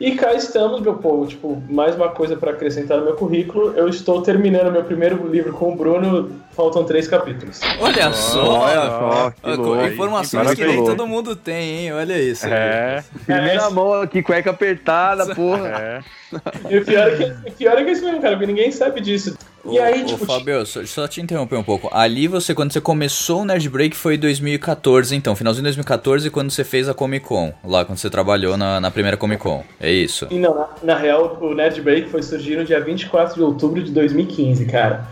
E 0.00 0.12
cá 0.12 0.32
estamos, 0.32 0.80
meu 0.80 0.94
povo. 0.94 1.26
Tipo, 1.26 1.62
mais 1.68 1.94
uma 1.94 2.08
coisa 2.08 2.38
para 2.38 2.52
acrescentar 2.52 2.96
no 2.96 3.04
meu 3.04 3.16
currículo. 3.16 3.74
Eu 3.76 3.86
estou 3.86 4.22
terminando 4.22 4.72
meu 4.72 4.84
primeiro 4.84 5.28
livro 5.28 5.52
com 5.52 5.74
o 5.74 5.76
Bruno. 5.76 6.30
Faltam 6.58 6.82
três 6.82 7.06
capítulos. 7.06 7.60
Olha 7.78 8.12
só! 8.12 8.58
Olha 8.62 8.90
só, 8.90 9.30
que 9.30 9.48
Ah, 9.48 9.54
louco. 9.54 9.86
Informações 9.86 10.54
que 10.54 10.66
nem 10.66 10.74
louco. 10.78 10.90
todo 10.90 11.06
mundo 11.06 11.36
tem, 11.36 11.84
hein? 11.86 11.92
Olha 11.92 12.20
isso. 12.20 12.48
É, 12.48 13.04
Primeira 13.24 13.70
mão 13.70 13.92
aqui, 14.02 14.24
cueca 14.24 14.50
apertada, 14.50 15.36
porra. 15.36 15.68
é. 15.68 16.00
E 16.68 16.78
o 16.78 16.84
pior 16.84 17.06
é 17.06 17.16
que, 17.16 17.24
o 17.48 17.52
pior 17.52 17.78
é, 17.78 17.84
que 17.84 17.90
é 17.90 17.92
isso 17.92 18.04
mesmo, 18.04 18.20
cara, 18.20 18.36
porque 18.36 18.48
ninguém 18.52 18.72
sabe 18.72 19.00
disso. 19.00 19.38
E 19.64 19.78
Ô, 19.78 19.82
aí, 19.84 20.02
ô, 20.02 20.06
tipo, 20.06 20.26
Fabio, 20.26 20.66
só, 20.66 20.84
só 20.84 21.06
te 21.06 21.20
interromper 21.20 21.54
um 21.54 21.62
pouco. 21.62 21.88
Ali 21.92 22.26
você, 22.26 22.52
quando 22.52 22.72
você 22.72 22.80
começou 22.80 23.42
o 23.42 23.44
Nerd 23.44 23.68
Break 23.68 23.96
foi 23.96 24.16
em 24.16 24.18
2014, 24.18 25.14
então, 25.14 25.36
finalzinho 25.36 25.62
de 25.62 25.68
2014, 25.68 26.28
quando 26.28 26.50
você 26.50 26.64
fez 26.64 26.88
a 26.88 26.92
Comic 26.92 27.24
Con, 27.24 27.54
lá 27.64 27.84
quando 27.84 27.98
você 27.98 28.10
trabalhou 28.10 28.56
na, 28.56 28.80
na 28.80 28.90
primeira 28.90 29.16
Comic 29.16 29.40
Con. 29.40 29.62
É 29.78 29.92
isso. 29.92 30.26
E 30.28 30.40
não, 30.40 30.56
na, 30.56 30.68
na 30.82 30.96
real, 30.96 31.38
o 31.40 31.54
Nerd 31.54 31.80
Break 31.82 32.10
foi 32.10 32.20
surgir 32.20 32.56
no 32.56 32.64
dia 32.64 32.80
24 32.80 33.36
de 33.36 33.42
outubro 33.42 33.80
de 33.80 33.92
2015, 33.92 34.66
cara. 34.66 35.06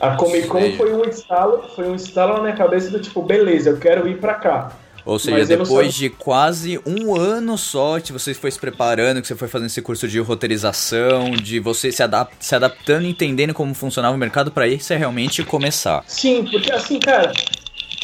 A 0.00 0.16
Comic 0.16 0.48
Con 0.48 0.60
Sei. 0.60 0.76
foi 0.76 0.94
um 0.94 1.04
instalo, 1.04 1.62
foi 1.76 1.88
um 1.88 1.94
instalo 1.94 2.34
na 2.34 2.40
minha 2.42 2.56
cabeça 2.56 2.90
do 2.90 2.98
tipo, 2.98 3.22
beleza, 3.22 3.70
eu 3.70 3.76
quero 3.76 4.08
ir 4.08 4.18
pra 4.18 4.34
cá. 4.34 4.72
Ou 5.04 5.18
seja, 5.18 5.44
depois 5.44 5.94
de 5.94 6.08
quase 6.08 6.80
um 6.86 7.14
ano 7.14 7.56
só 7.58 7.98
que 8.00 8.12
você 8.12 8.32
foi 8.32 8.50
se 8.50 8.58
preparando, 8.58 9.20
que 9.20 9.26
você 9.26 9.34
foi 9.34 9.48
fazendo 9.48 9.66
esse 9.66 9.82
curso 9.82 10.06
de 10.08 10.18
roteirização, 10.20 11.30
de 11.32 11.58
você 11.58 11.90
se, 11.90 12.02
adap 12.02 12.32
se 12.38 12.54
adaptando, 12.54 13.06
entendendo 13.06 13.52
como 13.52 13.74
funcionava 13.74 14.14
o 14.14 14.18
mercado 14.18 14.50
pra 14.50 14.66
isso 14.66 14.92
é 14.92 14.96
realmente 14.96 15.42
começar. 15.42 16.02
Sim, 16.06 16.46
porque 16.50 16.70
assim, 16.72 16.98
cara, 16.98 17.32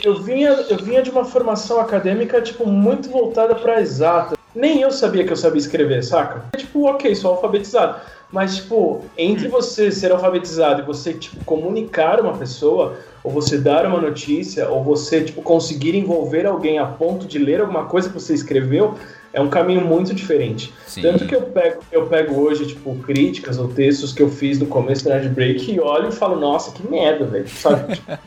eu 0.02 0.22
vinha, 0.22 0.50
eu 0.68 0.78
vinha 0.78 1.02
de 1.02 1.10
uma 1.10 1.24
formação 1.24 1.80
acadêmica, 1.80 2.40
tipo, 2.40 2.66
muito 2.66 3.10
voltada 3.10 3.54
pra 3.54 3.80
exata. 3.80 4.36
Nem 4.54 4.80
eu 4.80 4.90
sabia 4.90 5.24
que 5.24 5.32
eu 5.32 5.36
sabia 5.36 5.58
escrever, 5.58 6.02
saca? 6.02 6.44
Tipo, 6.56 6.86
ok, 6.88 7.14
sou 7.14 7.32
alfabetizado. 7.32 8.00
Mas, 8.30 8.56
tipo, 8.56 9.04
entre 9.16 9.46
você 9.46 9.90
ser 9.90 10.10
alfabetizado 10.10 10.82
e 10.82 10.84
você, 10.84 11.14
tipo, 11.14 11.44
comunicar 11.44 12.20
uma 12.20 12.36
pessoa, 12.36 12.96
ou 13.22 13.30
você 13.30 13.56
dar 13.56 13.86
uma 13.86 14.00
notícia, 14.00 14.68
ou 14.68 14.82
você, 14.82 15.22
tipo, 15.22 15.42
conseguir 15.42 15.94
envolver 15.94 16.44
alguém 16.44 16.78
a 16.78 16.86
ponto 16.86 17.26
de 17.26 17.38
ler 17.38 17.60
alguma 17.60 17.84
coisa 17.84 18.08
que 18.08 18.14
você 18.14 18.34
escreveu, 18.34 18.94
é 19.32 19.40
um 19.40 19.48
caminho 19.48 19.82
muito 19.82 20.14
diferente. 20.14 20.72
Sim. 20.86 21.02
Tanto 21.02 21.26
que 21.26 21.36
eu 21.36 21.42
pego, 21.42 21.80
eu 21.92 22.06
pego 22.06 22.40
hoje, 22.40 22.66
tipo, 22.66 22.96
críticas 22.96 23.58
ou 23.58 23.68
textos 23.68 24.12
que 24.12 24.22
eu 24.22 24.28
fiz 24.28 24.58
no 24.58 24.66
começo 24.66 25.04
do 25.04 25.10
Nerd 25.10 25.28
Break 25.28 25.70
e 25.70 25.78
olho 25.78 26.08
e 26.08 26.12
falo, 26.12 26.40
nossa, 26.40 26.72
que 26.72 26.86
merda, 26.88 27.26
velho. 27.26 27.48
Sabe? 27.48 28.00
Tipo, 28.06 28.18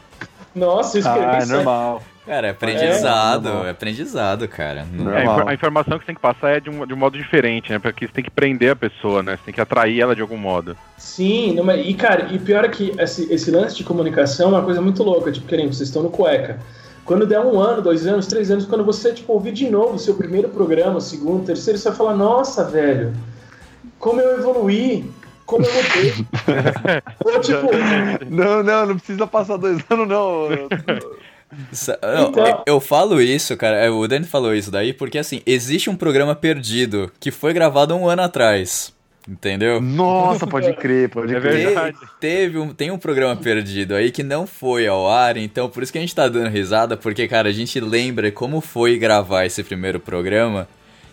nossa, 0.55 0.97
eu 0.97 1.01
escrevi 1.01 1.25
Ah, 1.25 1.35
é 1.35 1.37
isso 1.43 1.55
aí. 1.55 1.63
Cara, 2.29 2.45
é 2.45 2.49
aprendizado, 2.51 3.49
É, 3.49 3.67
é, 3.67 3.69
aprendizado, 3.71 4.47
cara. 4.47 4.85
É, 5.15 5.49
a 5.49 5.51
informação 5.51 5.97
que 5.97 6.05
você 6.05 6.07
tem 6.09 6.15
que 6.15 6.21
passar 6.21 6.51
é 6.51 6.59
de 6.59 6.69
um, 6.69 6.85
de 6.85 6.93
um 6.93 6.97
modo 6.97 7.17
diferente, 7.17 7.71
né? 7.71 7.79
Porque 7.79 8.05
você 8.05 8.13
tem 8.13 8.23
que 8.23 8.29
prender 8.29 8.73
a 8.73 8.75
pessoa, 8.75 9.23
né? 9.23 9.35
Você 9.35 9.45
tem 9.45 9.53
que 9.55 9.59
atrair 9.59 9.99
ela 9.99 10.15
de 10.15 10.21
algum 10.21 10.37
modo. 10.37 10.77
Sim, 10.95 11.55
não, 11.55 11.75
e 11.75 11.91
cara, 11.95 12.27
e 12.31 12.37
pior 12.37 12.63
é 12.63 12.69
que 12.69 12.93
esse, 12.99 13.33
esse 13.33 13.49
lance 13.49 13.75
de 13.75 13.83
comunicação 13.83 14.49
é 14.49 14.59
uma 14.59 14.61
coisa 14.61 14.79
muito 14.79 15.01
louca, 15.01 15.31
tipo, 15.31 15.47
que 15.47 15.57
nem 15.57 15.65
vocês 15.65 15.89
estão 15.89 16.03
no 16.03 16.11
cueca. 16.11 16.59
Quando 17.03 17.25
der 17.25 17.39
um 17.39 17.59
ano, 17.59 17.81
dois 17.81 18.05
anos, 18.05 18.27
três 18.27 18.51
anos, 18.51 18.67
quando 18.67 18.85
você, 18.85 19.11
tipo, 19.11 19.33
ouvir 19.33 19.51
de 19.51 19.67
novo 19.67 19.95
o 19.95 19.99
seu 19.99 20.13
primeiro 20.13 20.49
programa, 20.49 20.97
o 20.97 21.01
segundo, 21.01 21.43
terceiro, 21.43 21.79
você 21.79 21.89
vai 21.89 21.97
falar, 21.97 22.15
nossa, 22.15 22.63
velho, 22.63 23.11
como 23.97 24.21
eu 24.21 24.37
evoluí, 24.37 25.11
como 25.47 25.65
eu 25.65 25.71
mudei. 25.73 26.13
Ou, 27.25 27.41
tipo, 27.41 28.29
Não, 28.29 28.61
não, 28.61 28.85
não 28.85 28.97
precisa 28.97 29.25
passar 29.25 29.57
dois 29.57 29.83
anos, 29.89 30.07
não. 30.07 30.47
Não, 32.01 32.29
Então- 32.29 32.47
eu- 32.47 32.63
Eu 32.65 32.79
falo 32.79 33.21
isso, 33.21 33.55
cara. 33.57 33.77
é, 33.77 33.89
O 33.89 34.07
Dani 34.07 34.25
falou 34.25 34.53
isso 34.53 34.69
daí 34.71 34.93
porque 34.93 35.17
assim, 35.17 35.41
existe 35.45 35.89
um 35.89 35.95
programa 35.95 36.35
perdido 36.35 37.11
que 37.19 37.31
foi 37.31 37.53
gravado 37.53 37.95
um 37.95 38.07
ano 38.07 38.21
atrás. 38.21 38.93
Entendeu? 39.27 39.79
Nossa, 39.79 40.47
pode 40.47 40.73
crer, 40.73 41.07
pode 41.09 41.35
É 41.35 41.39
crer. 41.39 41.65
verdade. 41.67 41.97
Te- 41.99 42.07
teve 42.19 42.57
um, 42.57 42.73
tem 42.73 42.89
um 42.89 42.97
programa 42.97 43.35
perdido 43.35 43.93
aí 43.93 44.11
que 44.11 44.23
não 44.23 44.47
foi 44.47 44.87
ao 44.87 45.07
ar, 45.07 45.37
então 45.37 45.69
por 45.69 45.83
isso 45.83 45.91
que 45.91 45.99
a 45.99 46.01
gente 46.01 46.15
tá 46.15 46.27
dando 46.27 46.49
risada, 46.49 46.97
porque, 46.97 47.27
cara, 47.27 47.47
a 47.49 47.51
gente 47.51 47.79
lembra 47.79 48.31
como 48.31 48.59
foi 48.59 48.97
gravar 48.97 49.45
esse 49.45 49.61
primeiro 49.63 49.99
programa 49.99 50.67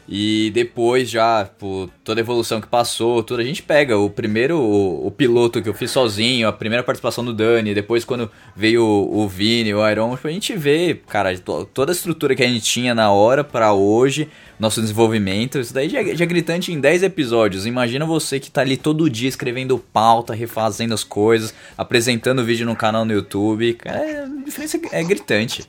e 0.09 0.51
depois 0.55 1.11
já, 1.11 1.45
por 1.59 1.91
toda 2.05 2.21
a 2.21 2.23
evolução 2.23 2.61
que 2.61 2.67
passou, 2.69 3.23
tudo, 3.23 3.41
a 3.41 3.45
gente 3.45 3.63
pega 3.63 3.99
o 3.99 4.09
primeiro, 4.09 4.59
o, 4.59 5.07
o 5.07 5.11
piloto 5.11 5.61
que 5.61 5.69
eu 5.69 5.75
fiz 5.75 5.91
sozinho, 5.91 6.47
a 6.47 6.53
primeira 6.53 6.85
participação 6.85 7.25
do 7.25 7.33
Dani, 7.35 7.75
depois 7.75 8.05
quando 8.05 8.31
veio 8.55 8.85
o, 8.85 9.25
o 9.25 9.29
Vini, 9.29 9.75
o 9.75 9.89
Iron, 9.91 10.17
a 10.23 10.29
gente 10.31 10.57
vê, 10.57 11.01
cara, 11.09 11.37
to- 11.39 11.65
toda 11.73 11.91
a 11.91 11.95
estrutura 11.95 12.35
que 12.37 12.43
a 12.43 12.47
gente 12.47 12.63
tinha 12.65 12.95
na 12.95 13.11
hora 13.11 13.43
pra 13.43 13.73
hoje, 13.73 14.29
nosso 14.61 14.81
desenvolvimento, 14.81 15.59
isso 15.59 15.75
daí 15.75 15.89
já, 15.89 16.03
já 16.03 16.25
é 16.25 16.27
gritante 16.27 16.73
em 16.73 16.79
10 16.81 17.03
episódios. 17.03 17.67
Imagina 17.67 18.07
você 18.07 18.39
que 18.39 18.51
tá 18.51 18.61
ali 18.61 18.77
todo 18.77 19.11
dia 19.11 19.29
escrevendo 19.29 19.77
pauta, 19.79 20.35
refazendo 20.35 20.95
as 20.95 21.03
coisas, 21.03 21.53
apresentando 21.77 22.45
vídeo 22.45 22.65
no 22.65 22.77
canal 22.77 23.05
no 23.05 23.13
YouTube. 23.13 23.75
Cara, 23.75 23.99
é, 23.99 24.23
a 24.23 24.27
diferença 24.45 24.81
é 24.93 25.03
gritante. 25.03 25.65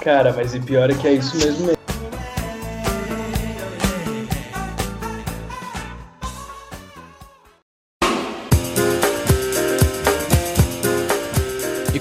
cara, 0.00 0.32
mas 0.32 0.54
e 0.54 0.60
pior 0.60 0.88
é 0.90 0.94
que 0.94 1.06
é 1.08 1.14
isso 1.14 1.36
mesmo 1.36 1.66
mesmo. 1.66 1.99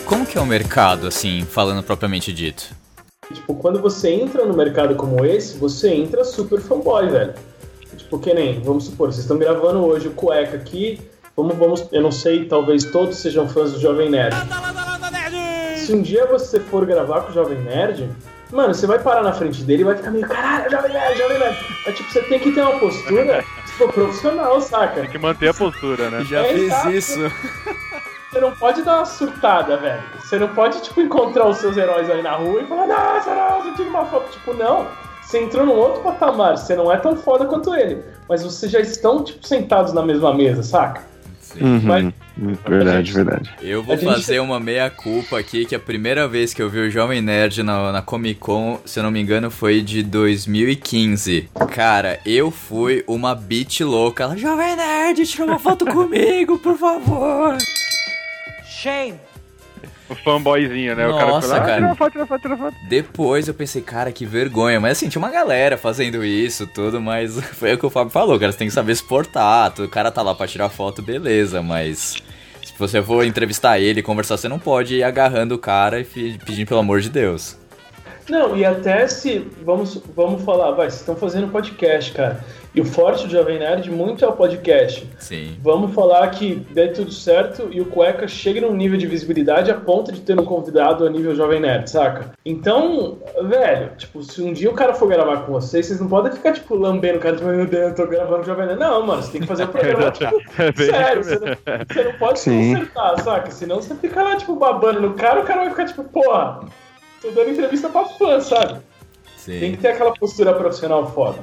Como 0.09 0.25
que 0.25 0.37
é 0.37 0.41
o 0.41 0.45
mercado, 0.45 1.05
assim, 1.07 1.45
falando 1.45 1.83
propriamente 1.83 2.33
dito? 2.33 2.63
Tipo, 3.31 3.53
quando 3.53 3.79
você 3.79 4.09
entra 4.09 4.43
no 4.43 4.55
mercado 4.57 4.95
como 4.95 5.23
esse, 5.23 5.55
você 5.57 5.89
entra 5.93 6.25
super 6.25 6.59
fanboy, 6.59 7.07
velho. 7.09 7.33
Tipo, 7.95 8.17
que 8.17 8.33
nem, 8.33 8.59
vamos 8.61 8.85
supor, 8.85 9.09
vocês 9.11 9.21
estão 9.23 9.37
gravando 9.37 9.85
hoje 9.85 10.07
o 10.07 10.11
Cueca 10.11 10.57
aqui, 10.57 10.99
vamos, 11.37 11.55
vamos, 11.57 11.85
eu 11.91 12.01
não 12.01 12.11
sei, 12.11 12.45
talvez 12.45 12.85
todos 12.85 13.17
sejam 13.17 13.47
fãs 13.47 13.71
do 13.73 13.79
Jovem 13.79 14.09
Nerd. 14.09 14.35
Se 15.77 15.93
um 15.93 16.01
dia 16.01 16.25
você 16.25 16.59
for 16.59 16.85
gravar 16.87 17.21
com 17.21 17.31
o 17.31 17.33
Jovem 17.33 17.59
Nerd, 17.59 18.09
mano, 18.51 18.73
você 18.73 18.87
vai 18.87 18.97
parar 18.97 19.21
na 19.21 19.31
frente 19.33 19.61
dele 19.63 19.81
e 19.81 19.85
vai 19.85 19.95
ficar 19.95 20.09
meio, 20.09 20.27
caralho, 20.27 20.71
Jovem 20.71 20.91
Nerd, 20.91 21.17
Jovem 21.19 21.37
Nerd. 21.39 21.57
Mas, 21.85 21.95
tipo, 21.95 22.11
você 22.11 22.21
tem 22.23 22.39
que 22.39 22.51
ter 22.51 22.61
uma 22.61 22.79
postura, 22.79 23.45
tipo, 23.67 23.93
profissional, 23.93 24.59
saca? 24.59 25.01
Tem 25.01 25.09
que 25.09 25.19
manter 25.19 25.49
a 25.49 25.53
postura, 25.53 26.09
né? 26.09 26.23
Já 26.25 26.39
É, 26.45 26.53
fiz 26.53 26.63
exato. 26.63 26.89
isso. 26.91 27.19
Você 28.31 28.39
não 28.39 28.51
pode 28.51 28.81
dar 28.83 28.97
uma 28.97 29.05
surtada, 29.05 29.77
velho. 29.77 30.03
Você 30.21 30.37
não 30.37 30.49
pode, 30.49 30.81
tipo, 30.81 31.01
encontrar 31.01 31.47
os 31.47 31.57
seus 31.57 31.75
heróis 31.75 32.09
aí 32.09 32.21
na 32.21 32.33
rua 32.35 32.61
e 32.61 32.65
falar, 32.67 32.85
nossa, 32.87 33.33
nossa, 33.33 33.71
tira 33.71 33.89
uma 33.89 34.05
foto. 34.05 34.31
Tipo, 34.31 34.53
não. 34.53 34.87
Você 35.23 35.39
entrou 35.43 35.65
num 35.65 35.73
outro 35.75 36.01
patamar. 36.01 36.57
Você 36.57 36.75
não 36.75 36.91
é 36.91 36.97
tão 36.97 37.15
foda 37.15 37.45
quanto 37.45 37.73
ele. 37.75 38.03
Mas 38.27 38.43
vocês 38.43 38.71
já 38.71 38.79
estão, 38.79 39.23
tipo, 39.23 39.45
sentados 39.47 39.93
na 39.93 40.03
mesma 40.03 40.33
mesa, 40.33 40.61
saca? 40.63 41.01
Uhum. 41.59 41.81
Mas- 41.83 42.13
Verdade, 42.65 43.11
verdade. 43.11 43.49
Eu 43.61 43.83
vou 43.83 43.95
A 43.95 43.97
gente- 43.97 44.13
fazer 44.13 44.39
uma 44.39 44.59
meia-culpa 44.61 45.37
aqui, 45.37 45.65
que 45.65 45.75
a 45.75 45.79
primeira 45.79 46.25
vez 46.25 46.53
que 46.53 46.61
eu 46.61 46.69
vi 46.69 46.79
o 46.79 46.89
Jovem 46.89 47.21
Nerd 47.21 47.61
na, 47.63 47.91
na 47.91 48.01
Comic 48.01 48.39
Con, 48.39 48.79
se 48.85 48.97
eu 48.99 49.03
não 49.03 49.11
me 49.11 49.19
engano, 49.19 49.51
foi 49.51 49.81
de 49.81 50.01
2015. 50.01 51.49
Cara, 51.73 52.19
eu 52.25 52.49
fui 52.49 53.03
uma 53.07 53.35
bitch 53.35 53.81
louca. 53.81 54.23
Ela, 54.23 54.37
Jovem 54.37 54.75
Nerd, 54.75 55.25
tira 55.25 55.43
uma 55.45 55.59
foto 55.59 55.85
comigo, 55.85 56.57
por 56.59 56.77
favor. 56.77 57.57
O 60.09 60.15
fanboyzinho, 60.15 60.95
né? 60.95 61.07
o 61.07 61.13
cara 61.15 61.27
Nossa, 61.27 61.47
foi 61.47 61.57
lá, 61.57 61.63
"Ah, 61.63 61.67
cara. 61.67 61.81
tira 61.81 61.95
foto, 61.95 62.11
tira 62.11 62.25
foto, 62.25 62.41
tira 62.41 62.57
foto. 62.57 62.75
Depois 62.87 63.47
eu 63.47 63.53
pensei, 63.53 63.81
cara, 63.81 64.11
que 64.11 64.25
vergonha. 64.25 64.79
Mas 64.79 64.93
assim, 64.97 65.07
tinha 65.07 65.21
uma 65.21 65.29
galera 65.29 65.77
fazendo 65.77 66.25
isso, 66.25 66.65
tudo, 66.65 66.99
mas 66.99 67.39
foi 67.53 67.73
o 67.73 67.77
que 67.77 67.85
o 67.85 67.89
Fábio 67.91 68.11
falou, 68.11 68.39
cara. 68.39 68.51
Você 68.51 68.57
tem 68.57 68.67
que 68.67 68.73
saber 68.73 68.95
se 68.95 69.03
portar. 69.03 69.71
O 69.79 69.87
cara 69.87 70.09
tá 70.11 70.21
lá 70.23 70.33
pra 70.33 70.47
tirar 70.47 70.69
foto, 70.69 71.01
beleza, 71.01 71.61
mas. 71.61 72.15
Se 72.63 72.73
você 72.77 73.01
for 73.01 73.23
entrevistar 73.25 73.77
ele, 73.79 74.01
conversar, 74.01 74.37
você 74.37 74.47
não 74.47 74.57
pode 74.59 74.95
ir 74.95 75.03
agarrando 75.03 75.53
o 75.55 75.59
cara 75.59 75.99
e 75.99 76.05
pedindo 76.05 76.67
pelo 76.67 76.79
amor 76.79 77.01
de 77.01 77.09
Deus. 77.09 77.57
Não, 78.29 78.55
e 78.55 78.63
até 78.65 79.07
se. 79.07 79.39
Vamos, 79.63 80.01
vamos 80.15 80.43
falar, 80.43 80.71
vai, 80.71 80.89
vocês 80.89 81.01
estão 81.01 81.15
fazendo 81.15 81.47
podcast, 81.49 82.11
cara. 82.13 82.43
E 82.73 82.79
o 82.79 82.85
forte 82.85 83.25
do 83.25 83.31
Jovem 83.31 83.57
Nerd 83.57 83.89
muito 83.89 84.23
é 84.23 84.27
o 84.27 84.33
podcast. 84.33 85.09
Sim. 85.17 85.57
Vamos 85.61 85.93
falar 85.93 86.27
que 86.29 86.53
dê 86.71 86.89
tudo 86.89 87.11
certo 87.11 87.67
e 87.71 87.81
o 87.81 87.85
Cueca 87.85 88.27
chegue 88.27 88.61
num 88.61 88.75
nível 88.75 88.97
de 88.97 89.07
visibilidade 89.07 89.71
a 89.71 89.73
ponto 89.73 90.11
de 90.11 90.21
ter 90.21 90.39
um 90.39 90.45
convidado 90.45 91.05
a 91.05 91.09
nível 91.09 91.35
Jovem 91.35 91.59
Nerd, 91.59 91.89
saca? 91.89 92.31
Então, 92.45 93.17
velho, 93.41 93.91
tipo, 93.97 94.21
se 94.21 94.41
um 94.43 94.53
dia 94.53 94.69
o 94.69 94.75
cara 94.75 94.93
for 94.93 95.07
gravar 95.09 95.37
com 95.37 95.51
vocês, 95.51 95.87
vocês 95.87 95.99
não 95.99 96.07
podem 96.07 96.31
ficar, 96.31 96.53
tipo, 96.53 96.75
lambendo 96.75 97.17
o 97.17 97.21
cara, 97.21 97.35
tipo, 97.35 97.49
meu 97.49 97.65
Deus, 97.65 97.89
eu 97.89 97.95
tô 97.95 98.05
gravando 98.05 98.43
Jovem 98.43 98.67
Nerd. 98.67 98.79
Não, 98.79 99.05
mano, 99.05 99.23
você 99.23 99.31
tem 99.31 99.41
que 99.41 99.47
fazer 99.47 99.63
o 99.63 99.67
programa, 99.69 100.11
tipo, 100.11 100.35
É 100.61 100.71
sério, 100.85 101.23
você 101.23 101.39
não, 101.39 101.57
você 101.87 102.03
não 102.03 102.13
pode 102.13 102.39
se 102.39 102.49
Sim. 102.51 102.75
consertar, 102.75 103.19
saca? 103.21 103.51
Senão 103.51 103.77
você 103.77 103.95
fica 103.95 104.21
lá, 104.21 104.35
tipo, 104.35 104.55
babando 104.55 105.01
no 105.01 105.15
cara, 105.15 105.41
o 105.41 105.43
cara 105.43 105.61
vai 105.61 105.69
ficar, 105.71 105.85
tipo, 105.85 106.03
porra, 106.03 106.59
tô 107.19 107.31
dando 107.31 107.49
entrevista 107.49 107.89
pra 107.89 108.05
fã, 108.05 108.39
sabe? 108.39 108.79
Tem 109.43 109.59
Sim. 109.59 109.71
que 109.71 109.77
ter 109.77 109.87
aquela 109.89 110.13
postura 110.13 110.53
profissional 110.53 111.07
foda. 111.11 111.39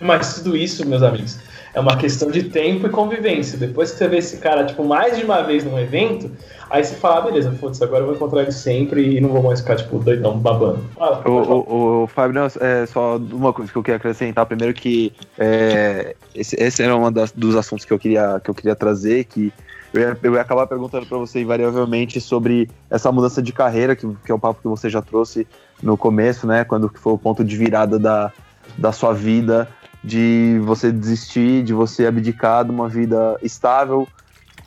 Mas 0.00 0.34
tudo 0.36 0.56
isso, 0.56 0.86
meus 0.88 1.02
amigos, 1.02 1.38
é 1.74 1.80
uma 1.80 1.96
questão 1.96 2.30
de 2.30 2.44
tempo 2.44 2.86
e 2.86 2.90
convivência. 2.90 3.58
Depois 3.58 3.92
que 3.92 3.98
você 3.98 4.08
vê 4.08 4.18
esse 4.18 4.38
cara, 4.38 4.64
tipo, 4.64 4.84
mais 4.84 5.18
de 5.18 5.24
uma 5.24 5.42
vez 5.42 5.64
num 5.64 5.78
evento, 5.78 6.30
aí 6.70 6.82
você 6.82 6.94
fala, 6.94 7.18
ah, 7.18 7.20
beleza, 7.22 7.52
foda-se, 7.52 7.84
agora 7.84 8.02
eu 8.02 8.06
vou 8.06 8.14
encontrar 8.14 8.42
ele 8.42 8.52
sempre 8.52 9.16
e 9.16 9.20
não 9.20 9.28
vou 9.28 9.42
mais 9.42 9.60
ficar, 9.60 9.76
tipo, 9.76 9.98
doidão, 9.98 10.38
babando. 10.38 10.84
O, 11.26 11.30
o, 11.30 12.02
o 12.02 12.06
Fábio, 12.06 12.40
não, 12.40 12.46
é 12.60 12.86
só 12.86 13.16
uma 13.16 13.52
coisa 13.52 13.70
que 13.70 13.76
eu 13.76 13.82
queria 13.82 13.96
acrescentar. 13.96 14.46
Primeiro 14.46 14.74
que 14.74 15.12
é, 15.38 16.16
esse, 16.34 16.56
esse 16.56 16.82
era 16.82 16.96
um 16.96 17.12
dos 17.12 17.54
assuntos 17.54 17.84
que 17.84 17.92
eu 17.92 17.98
queria, 17.98 18.40
que 18.42 18.50
eu 18.50 18.54
queria 18.54 18.74
trazer, 18.74 19.24
que 19.24 19.52
eu 19.92 20.00
ia, 20.00 20.18
eu 20.22 20.34
ia 20.34 20.40
acabar 20.40 20.66
perguntando 20.66 21.06
para 21.06 21.18
você 21.18 21.40
invariavelmente 21.40 22.20
sobre 22.20 22.70
essa 22.88 23.10
mudança 23.12 23.42
de 23.42 23.52
carreira, 23.52 23.94
que, 23.94 24.06
que 24.24 24.32
é 24.32 24.34
o 24.34 24.38
papo 24.38 24.62
que 24.62 24.68
você 24.68 24.88
já 24.88 25.02
trouxe 25.02 25.46
no 25.82 25.96
começo, 25.96 26.46
né? 26.46 26.64
Quando 26.64 26.88
que 26.88 26.98
foi 26.98 27.12
o 27.12 27.18
ponto 27.18 27.44
de 27.44 27.56
virada 27.56 27.98
da, 27.98 28.32
da 28.78 28.92
sua 28.92 29.12
vida, 29.12 29.68
de 30.02 30.60
você 30.64 30.90
desistir, 30.90 31.62
de 31.62 31.72
você 31.72 32.06
abdicar 32.06 32.64
de 32.64 32.70
uma 32.70 32.88
vida 32.88 33.36
estável 33.42 34.08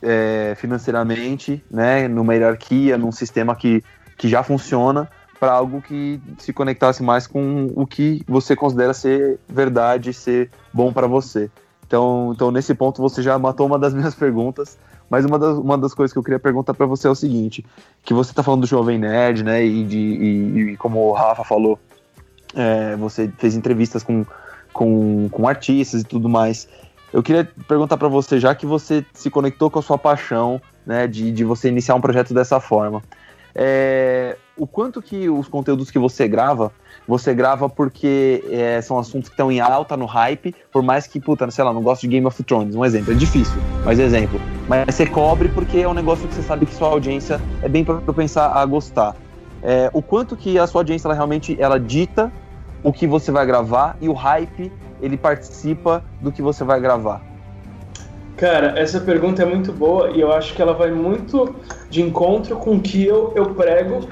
é, 0.02 0.54
financeiramente, 0.56 1.62
né? 1.70 2.06
Numa 2.08 2.34
hierarquia, 2.34 2.96
num 2.96 3.12
sistema 3.12 3.56
que, 3.56 3.82
que 4.16 4.28
já 4.28 4.42
funciona, 4.42 5.08
para 5.38 5.52
algo 5.52 5.82
que 5.82 6.20
se 6.38 6.52
conectasse 6.52 7.02
mais 7.02 7.26
com 7.26 7.70
o 7.74 7.86
que 7.86 8.22
você 8.26 8.54
considera 8.54 8.94
ser 8.94 9.38
verdade, 9.48 10.12
ser 10.12 10.50
bom 10.72 10.92
para 10.92 11.06
você. 11.06 11.50
Então, 11.86 12.32
então, 12.34 12.50
nesse 12.50 12.74
ponto, 12.74 13.02
você 13.02 13.22
já 13.22 13.38
matou 13.38 13.66
uma 13.66 13.78
das 13.78 13.92
minhas 13.94 14.14
perguntas. 14.14 14.78
Mas 15.10 15.24
uma 15.24 15.38
das, 15.38 15.58
uma 15.58 15.76
das 15.76 15.92
coisas 15.92 16.12
que 16.12 16.18
eu 16.18 16.22
queria 16.22 16.38
perguntar 16.38 16.72
para 16.74 16.86
você 16.86 17.06
é 17.06 17.10
o 17.10 17.14
seguinte: 17.14 17.64
que 18.02 18.14
você 18.14 18.30
está 18.30 18.42
falando 18.42 18.62
do 18.62 18.66
Jovem 18.66 18.98
Nerd, 18.98 19.44
né? 19.44 19.64
E, 19.64 19.84
de, 19.84 19.98
e, 19.98 20.60
e 20.72 20.76
como 20.76 20.98
o 21.00 21.12
Rafa 21.12 21.44
falou, 21.44 21.78
é, 22.54 22.96
você 22.96 23.30
fez 23.36 23.54
entrevistas 23.54 24.02
com, 24.02 24.24
com, 24.74 25.28
com 25.30 25.48
artistas 25.48 26.02
e 26.02 26.04
tudo 26.04 26.28
mais. 26.28 26.68
Eu 27.12 27.22
queria 27.22 27.48
perguntar 27.66 27.96
para 27.96 28.08
você, 28.08 28.38
já 28.38 28.54
que 28.54 28.66
você 28.66 29.06
se 29.14 29.30
conectou 29.30 29.70
com 29.70 29.78
a 29.78 29.82
sua 29.82 29.96
paixão, 29.96 30.60
né? 30.84 31.06
De, 31.06 31.32
de 31.32 31.44
você 31.44 31.68
iniciar 31.68 31.94
um 31.94 32.00
projeto 32.00 32.34
dessa 32.34 32.60
forma. 32.60 33.00
É, 33.54 34.36
o 34.56 34.66
quanto 34.66 35.00
que 35.00 35.30
os 35.30 35.46
conteúdos 35.46 35.90
que 35.90 35.98
você 35.98 36.26
grava, 36.26 36.72
você 37.06 37.32
grava 37.32 37.68
porque 37.68 38.42
é, 38.50 38.80
são 38.82 38.98
assuntos 38.98 39.28
que 39.28 39.34
estão 39.34 39.50
em 39.50 39.60
alta, 39.60 39.96
no 39.96 40.06
hype, 40.06 40.52
por 40.72 40.82
mais 40.82 41.06
que, 41.06 41.20
puta, 41.20 41.48
sei 41.52 41.62
lá, 41.62 41.72
não 41.72 41.82
gosto 41.82 42.02
de 42.02 42.08
Game 42.08 42.26
of 42.26 42.42
Thrones, 42.42 42.74
um 42.74 42.84
exemplo, 42.84 43.12
é 43.12 43.16
difícil, 43.16 43.62
mas 43.84 44.00
exemplo. 44.00 44.40
Mas 44.68 44.84
você 44.92 45.06
cobre 45.06 45.48
porque 45.50 45.78
é 45.78 45.88
um 45.88 45.94
negócio 45.94 46.26
que 46.26 46.34
você 46.34 46.42
sabe 46.42 46.66
que 46.66 46.74
sua 46.74 46.88
audiência 46.88 47.40
é 47.62 47.68
bem 47.68 47.84
para 47.84 48.00
pensar 48.12 48.48
a 48.48 48.66
gostar. 48.66 49.14
É, 49.62 49.88
o 49.92 50.02
quanto 50.02 50.36
que 50.36 50.58
a 50.58 50.66
sua 50.66 50.80
audiência 50.80 51.06
ela 51.06 51.14
realmente 51.14 51.56
ela 51.60 51.78
dita 51.78 52.32
o 52.84 52.92
que 52.92 53.06
você 53.06 53.32
vai 53.32 53.44
gravar 53.44 53.96
e 54.00 54.08
o 54.08 54.12
hype 54.12 54.70
ele 55.02 55.16
participa 55.16 56.04
do 56.20 56.30
que 56.30 56.40
você 56.40 56.62
vai 56.62 56.80
gravar. 56.80 57.20
Cara, 58.36 58.78
essa 58.78 59.00
pergunta 59.00 59.42
é 59.42 59.46
muito 59.46 59.72
boa 59.72 60.10
e 60.10 60.20
eu 60.20 60.32
acho 60.32 60.54
que 60.54 60.62
ela 60.62 60.74
vai 60.74 60.90
muito 60.90 61.54
de 61.88 62.02
encontro 62.02 62.56
com 62.56 62.76
o 62.76 62.80
que 62.80 63.04
eu, 63.04 63.32
eu 63.34 63.54
prego. 63.54 64.08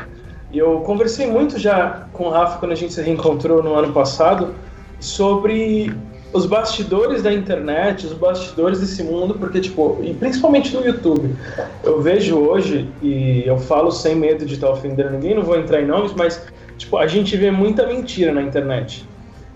E 0.50 0.58
eu 0.58 0.80
conversei 0.80 1.26
muito 1.26 1.58
já 1.58 2.06
com 2.12 2.24
o 2.24 2.30
Rafa 2.30 2.58
quando 2.58 2.72
a 2.72 2.76
gente 2.76 2.92
se 2.92 3.02
reencontrou 3.02 3.62
no 3.62 3.74
ano 3.74 3.92
passado 3.92 4.54
sobre 5.00 5.94
os 6.32 6.46
bastidores 6.46 7.22
da 7.22 7.32
internet, 7.32 8.06
os 8.06 8.14
bastidores 8.14 8.80
desse 8.80 9.02
mundo, 9.02 9.35
porque, 9.35 9.61
tipo, 9.61 9.98
e 10.02 10.14
principalmente 10.14 10.74
no 10.74 10.85
YouTube. 10.85 11.35
Eu 11.82 12.00
vejo 12.00 12.38
hoje, 12.38 12.88
e 13.02 13.42
eu 13.44 13.58
falo 13.58 13.90
sem 13.90 14.14
medo 14.14 14.46
de 14.46 14.54
estar 14.54 14.70
ofendendo 14.70 15.11
ninguém, 15.11 15.35
não 15.35 15.42
vou 15.42 15.58
entrar 15.58 15.82
em 15.82 15.87
nomes, 15.87 16.12
mas, 16.14 16.42
tipo, 16.83 16.97
a 16.97 17.07
gente 17.07 17.37
vê 17.37 17.51
muita 17.51 17.87
mentira 17.87 18.33
na 18.33 18.42
internet. 18.42 19.07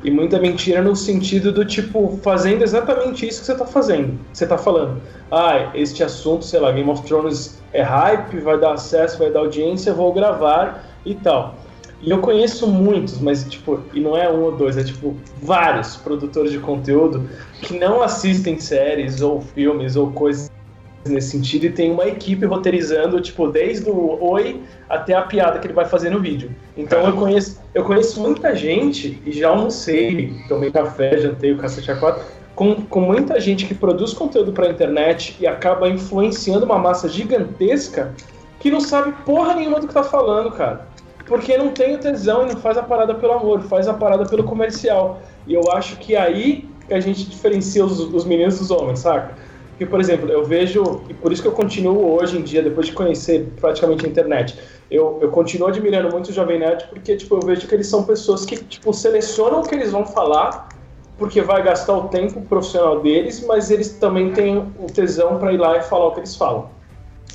E 0.04 0.10
muita 0.10 0.38
mentira 0.38 0.82
no 0.82 0.94
sentido 0.94 1.50
do 1.50 1.64
tipo, 1.64 2.18
fazendo 2.22 2.62
exatamente 2.62 3.26
isso 3.26 3.40
que 3.40 3.46
você 3.46 3.54
tá 3.54 3.66
fazendo. 3.66 4.18
Você 4.32 4.46
tá 4.46 4.56
falando, 4.56 5.00
ah, 5.30 5.70
este 5.74 6.04
assunto, 6.04 6.44
sei 6.44 6.60
lá, 6.60 6.70
Game 6.70 6.88
of 6.88 7.02
Thrones 7.02 7.60
é 7.72 7.82
hype, 7.82 8.38
vai 8.40 8.58
dar 8.58 8.74
acesso, 8.74 9.18
vai 9.18 9.30
dar 9.30 9.40
audiência, 9.40 9.92
vou 9.92 10.12
gravar 10.12 10.84
e 11.04 11.14
tal. 11.14 11.56
E 12.02 12.10
eu 12.10 12.18
conheço 12.18 12.68
muitos, 12.68 13.18
mas 13.18 13.44
tipo, 13.44 13.80
e 13.92 14.00
não 14.00 14.16
é 14.16 14.30
um 14.30 14.42
ou 14.42 14.52
dois, 14.52 14.76
é 14.76 14.84
tipo 14.84 15.16
vários 15.42 15.96
produtores 15.96 16.52
de 16.52 16.58
conteúdo 16.58 17.28
que 17.62 17.76
não 17.76 18.02
assistem 18.02 18.60
séries 18.60 19.22
ou 19.22 19.40
filmes 19.40 19.96
ou 19.96 20.12
coisas 20.12 20.50
nesse 21.12 21.30
sentido 21.30 21.66
e 21.66 21.70
tem 21.70 21.90
uma 21.90 22.06
equipe 22.06 22.44
roteirizando, 22.46 23.20
tipo, 23.20 23.48
desde 23.48 23.88
o 23.88 24.18
oi 24.22 24.62
até 24.88 25.14
a 25.14 25.22
piada 25.22 25.58
que 25.58 25.66
ele 25.66 25.74
vai 25.74 25.84
fazer 25.84 26.10
no 26.10 26.20
vídeo. 26.20 26.50
Então 26.76 27.04
eu 27.04 27.12
conheço, 27.12 27.60
eu 27.74 27.84
conheço 27.84 28.20
muita 28.20 28.54
gente 28.54 29.20
e 29.24 29.32
já 29.32 29.48
almocei, 29.48 30.34
tomei 30.48 30.70
café, 30.70 31.18
jantei 31.18 31.52
o 31.52 31.58
cacete 31.58 31.90
a 31.90 31.96
quatro, 31.96 32.22
com, 32.54 32.74
com 32.82 33.00
muita 33.00 33.38
gente 33.38 33.66
que 33.66 33.74
produz 33.74 34.12
conteúdo 34.14 34.52
pra 34.52 34.68
internet 34.68 35.36
e 35.38 35.46
acaba 35.46 35.88
influenciando 35.88 36.64
uma 36.64 36.78
massa 36.78 37.08
gigantesca 37.08 38.14
que 38.58 38.70
não 38.70 38.80
sabe 38.80 39.12
porra 39.24 39.54
nenhuma 39.54 39.78
do 39.78 39.86
que 39.86 39.94
tá 39.94 40.02
falando, 40.02 40.50
cara. 40.50 40.86
Porque 41.26 41.56
não 41.56 41.70
tem 41.70 41.96
o 41.96 41.98
tesão 41.98 42.46
e 42.46 42.52
não 42.52 42.56
faz 42.60 42.78
a 42.78 42.82
parada 42.82 43.14
pelo 43.14 43.32
amor, 43.32 43.60
faz 43.62 43.86
a 43.88 43.94
parada 43.94 44.24
pelo 44.24 44.44
comercial. 44.44 45.20
E 45.46 45.54
eu 45.54 45.70
acho 45.72 45.96
que 45.98 46.14
é 46.14 46.20
aí 46.20 46.68
que 46.86 46.94
a 46.94 47.00
gente 47.00 47.24
diferencia 47.24 47.84
os, 47.84 47.98
os 47.98 48.24
meninos 48.24 48.58
dos 48.58 48.70
homens, 48.70 49.00
saca? 49.00 49.34
Porque, 49.76 49.84
por 49.84 50.00
exemplo, 50.00 50.30
eu 50.30 50.42
vejo, 50.42 51.02
e 51.06 51.12
por 51.12 51.30
isso 51.30 51.42
que 51.42 51.48
eu 51.48 51.52
continuo 51.52 52.18
hoje 52.18 52.38
em 52.38 52.42
dia, 52.42 52.62
depois 52.62 52.86
de 52.86 52.94
conhecer 52.94 53.46
praticamente 53.60 54.06
a 54.06 54.08
internet, 54.08 54.58
eu, 54.90 55.18
eu 55.20 55.28
continuo 55.28 55.68
admirando 55.68 56.10
muito 56.10 56.30
o 56.30 56.32
Jovem 56.32 56.58
Nerd, 56.58 56.86
porque, 56.88 57.14
tipo, 57.14 57.34
eu 57.34 57.40
vejo 57.40 57.68
que 57.68 57.74
eles 57.74 57.86
são 57.86 58.02
pessoas 58.02 58.46
que, 58.46 58.56
tipo, 58.56 58.94
selecionam 58.94 59.60
o 59.60 59.62
que 59.62 59.74
eles 59.74 59.92
vão 59.92 60.06
falar, 60.06 60.66
porque 61.18 61.42
vai 61.42 61.62
gastar 61.62 61.94
o 61.94 62.08
tempo 62.08 62.40
profissional 62.40 63.00
deles, 63.00 63.44
mas 63.46 63.70
eles 63.70 63.90
também 63.98 64.32
têm 64.32 64.56
o 64.56 64.86
tesão 64.86 65.38
para 65.38 65.52
ir 65.52 65.58
lá 65.58 65.76
e 65.76 65.82
falar 65.82 66.06
o 66.06 66.12
que 66.12 66.20
eles 66.20 66.34
falam. 66.34 66.70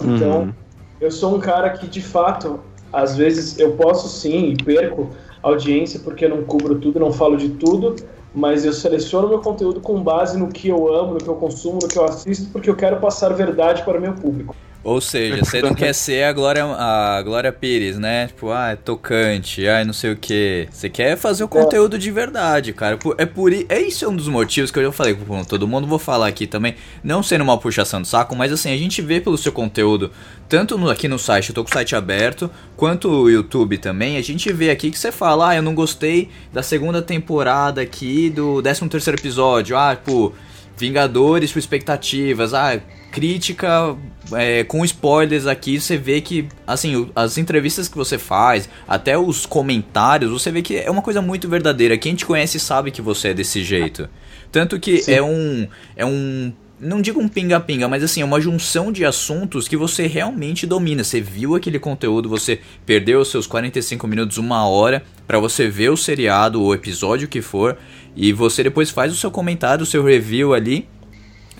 Então, 0.01 0.41
Uhum. 0.41 0.53
eu 0.99 1.11
sou 1.11 1.35
um 1.35 1.39
cara 1.39 1.69
que, 1.69 1.85
de 1.85 2.01
fato, 2.01 2.59
às 2.91 3.15
vezes 3.15 3.59
eu 3.59 3.73
posso 3.73 4.09
sim 4.09 4.49
e 4.49 4.55
perco 4.55 5.09
audiência 5.43 5.99
porque 6.03 6.25
eu 6.25 6.29
não 6.29 6.43
cubro 6.43 6.79
tudo, 6.79 6.99
não 6.99 7.11
falo 7.11 7.37
de 7.37 7.49
tudo, 7.49 7.95
mas 8.33 8.63
eu 8.63 8.73
seleciono 8.73 9.27
meu 9.27 9.41
conteúdo 9.41 9.81
com 9.81 10.01
base 10.01 10.37
no 10.37 10.49
que 10.49 10.69
eu 10.69 10.93
amo, 10.93 11.13
no 11.13 11.21
que 11.21 11.29
eu 11.29 11.35
consumo, 11.35 11.79
no 11.81 11.87
que 11.87 11.97
eu 11.97 12.05
assisto, 12.05 12.51
porque 12.51 12.69
eu 12.69 12.75
quero 12.75 12.99
passar 12.99 13.33
verdade 13.33 13.83
para 13.83 13.97
o 13.97 14.01
meu 14.01 14.15
público. 14.15 14.55
Ou 14.83 14.99
seja, 14.99 15.37
você 15.45 15.61
não 15.61 15.75
quer 15.75 15.93
ser 15.93 16.23
a 16.23 16.33
Glória, 16.33 16.65
a 16.65 17.21
Glória 17.21 17.51
Pires, 17.51 17.99
né? 17.99 18.25
Tipo, 18.27 18.49
ah, 18.49 18.71
é 18.71 18.75
tocante, 18.75 19.67
ai, 19.67 19.85
não 19.85 19.93
sei 19.93 20.11
o 20.11 20.15
que. 20.17 20.67
Você 20.71 20.89
quer 20.89 21.15
fazer 21.15 21.43
o 21.43 21.47
conteúdo 21.47 21.99
de 21.99 22.09
verdade, 22.09 22.73
cara. 22.73 22.97
É 23.19 23.25
por 23.27 23.53
é 23.53 23.79
isso 23.79 24.05
é 24.05 24.07
um 24.07 24.15
dos 24.15 24.27
motivos 24.27 24.71
que 24.71 24.79
eu 24.79 24.83
já 24.85 24.91
falei 24.91 25.13
com 25.13 25.43
todo 25.43 25.67
mundo, 25.67 25.85
vou 25.85 25.99
falar 25.99 26.25
aqui 26.27 26.47
também, 26.47 26.75
não 27.03 27.21
sendo 27.21 27.43
uma 27.43 27.59
puxação 27.59 28.01
de 28.01 28.07
saco, 28.07 28.35
mas 28.35 28.51
assim, 28.51 28.73
a 28.73 28.77
gente 28.77 29.03
vê 29.03 29.21
pelo 29.21 29.37
seu 29.37 29.51
conteúdo, 29.51 30.09
tanto 30.49 30.79
no- 30.79 30.89
aqui 30.89 31.07
no 31.07 31.19
site, 31.19 31.49
eu 31.49 31.55
tô 31.55 31.63
com 31.63 31.69
o 31.69 31.73
site 31.73 31.95
aberto, 31.95 32.49
quanto 32.75 33.07
o 33.07 33.29
YouTube 33.29 33.77
também, 33.77 34.17
a 34.17 34.21
gente 34.23 34.51
vê 34.51 34.71
aqui 34.71 34.89
que 34.89 34.97
você 34.97 35.11
fala, 35.11 35.49
ah, 35.49 35.55
eu 35.55 35.61
não 35.61 35.75
gostei 35.75 36.29
da 36.51 36.63
segunda 36.63 37.03
temporada 37.03 37.81
aqui 37.81 38.31
do 38.31 38.61
13 38.63 38.89
terceiro 38.89 39.19
episódio, 39.19 39.77
ah, 39.77 39.95
pô, 39.95 40.31
Vingadores 40.75 41.53
com 41.53 41.59
expectativas, 41.59 42.55
ah, 42.55 42.79
crítica 43.11 43.95
é, 44.31 44.63
com 44.63 44.83
spoilers 44.85 45.45
aqui, 45.45 45.79
você 45.79 45.97
vê 45.97 46.21
que, 46.21 46.47
assim, 46.65 47.09
as 47.15 47.37
entrevistas 47.37 47.87
que 47.87 47.97
você 47.97 48.17
faz, 48.17 48.69
até 48.87 49.17
os 49.17 49.45
comentários, 49.45 50.31
você 50.31 50.49
vê 50.49 50.61
que 50.61 50.77
é 50.77 50.89
uma 50.89 51.01
coisa 51.01 51.21
muito 51.21 51.49
verdadeira. 51.49 51.97
Quem 51.97 52.15
te 52.15 52.25
conhece 52.25 52.59
sabe 52.59 52.89
que 52.89 53.01
você 53.01 53.29
é 53.29 53.33
desse 53.33 53.63
jeito. 53.63 54.09
Tanto 54.51 54.79
que 54.79 55.03
Sim. 55.03 55.13
é 55.13 55.21
um. 55.21 55.67
É 55.95 56.05
um. 56.05 56.53
Não 56.79 56.99
digo 56.99 57.21
um 57.21 57.27
pinga-pinga, 57.27 57.87
mas 57.87 58.03
assim, 58.03 58.21
é 58.21 58.25
uma 58.25 58.41
junção 58.41 58.91
de 58.91 59.05
assuntos 59.05 59.67
que 59.67 59.77
você 59.77 60.07
realmente 60.07 60.65
domina. 60.65 61.03
Você 61.03 61.21
viu 61.21 61.53
aquele 61.55 61.77
conteúdo, 61.77 62.27
você 62.27 62.59
perdeu 62.87 63.19
os 63.19 63.29
seus 63.29 63.45
45 63.45 64.07
minutos, 64.07 64.39
uma 64.39 64.67
hora, 64.67 65.03
pra 65.27 65.37
você 65.37 65.69
ver 65.69 65.91
o 65.91 65.97
seriado, 65.97 66.59
o 66.59 66.73
episódio 66.73 67.27
que 67.27 67.39
for, 67.39 67.77
e 68.15 68.33
você 68.33 68.63
depois 68.63 68.89
faz 68.89 69.13
o 69.13 69.15
seu 69.15 69.29
comentário, 69.29 69.83
o 69.83 69.85
seu 69.85 70.03
review 70.03 70.55
ali, 70.55 70.87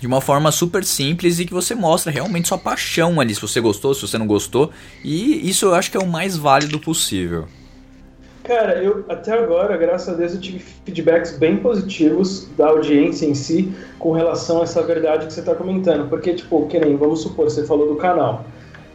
de 0.02 0.06
uma 0.08 0.20
forma 0.20 0.50
super 0.50 0.82
simples 0.82 1.38
e 1.38 1.44
que 1.44 1.54
você 1.54 1.76
mostra 1.76 2.10
realmente 2.10 2.48
sua 2.48 2.58
paixão 2.58 3.20
ali, 3.20 3.32
se 3.32 3.40
você 3.40 3.60
gostou, 3.60 3.94
se 3.94 4.02
você 4.02 4.18
não 4.18 4.26
gostou, 4.26 4.72
e 5.04 5.48
isso 5.48 5.66
eu 5.66 5.74
acho 5.76 5.92
que 5.92 5.96
é 5.96 6.00
o 6.00 6.08
mais 6.08 6.36
válido 6.36 6.80
possível. 6.80 7.46
Cara, 8.42 8.82
eu 8.82 9.04
até 9.08 9.30
agora, 9.32 9.76
graças 9.76 10.12
a 10.12 10.16
Deus, 10.16 10.34
eu 10.34 10.40
tive 10.40 10.58
feedbacks 10.58 11.38
bem 11.38 11.58
positivos 11.58 12.48
da 12.58 12.66
audiência 12.66 13.26
em 13.26 13.34
si 13.36 13.72
com 14.00 14.10
relação 14.10 14.58
a 14.58 14.64
essa 14.64 14.82
verdade 14.82 15.26
que 15.26 15.32
você 15.32 15.38
está 15.38 15.54
comentando. 15.54 16.08
Porque, 16.08 16.34
tipo, 16.34 16.66
que 16.66 16.80
nem, 16.80 16.96
vamos 16.96 17.22
supor, 17.22 17.48
você 17.48 17.64
falou 17.64 17.86
do 17.86 17.94
canal. 17.94 18.44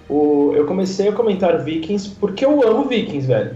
O, 0.10 0.52
eu 0.58 0.66
comecei 0.66 1.08
a 1.08 1.14
comentar 1.14 1.64
Vikings 1.64 2.18
porque 2.20 2.44
eu 2.44 2.68
amo 2.68 2.84
Vikings, 2.84 3.26
velho. 3.26 3.56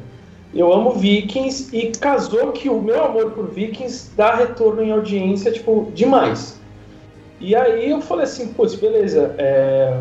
Eu 0.55 0.71
amo 0.71 0.91
Vikings 0.91 1.75
e 1.75 1.91
casou 1.91 2.53
que 2.53 2.69
o 2.69 2.81
meu 2.81 3.03
amor 3.03 3.31
por 3.31 3.49
Vikings 3.49 4.11
dá 4.15 4.35
retorno 4.35 4.81
em 4.81 4.91
audiência, 4.91 5.51
tipo, 5.51 5.91
demais. 5.93 6.60
E 7.41 7.55
aí 7.55 7.89
eu 7.89 7.99
falei 8.01 8.25
assim, 8.25 8.53
putz, 8.53 8.75
beleza, 8.75 9.33
é, 9.37 9.93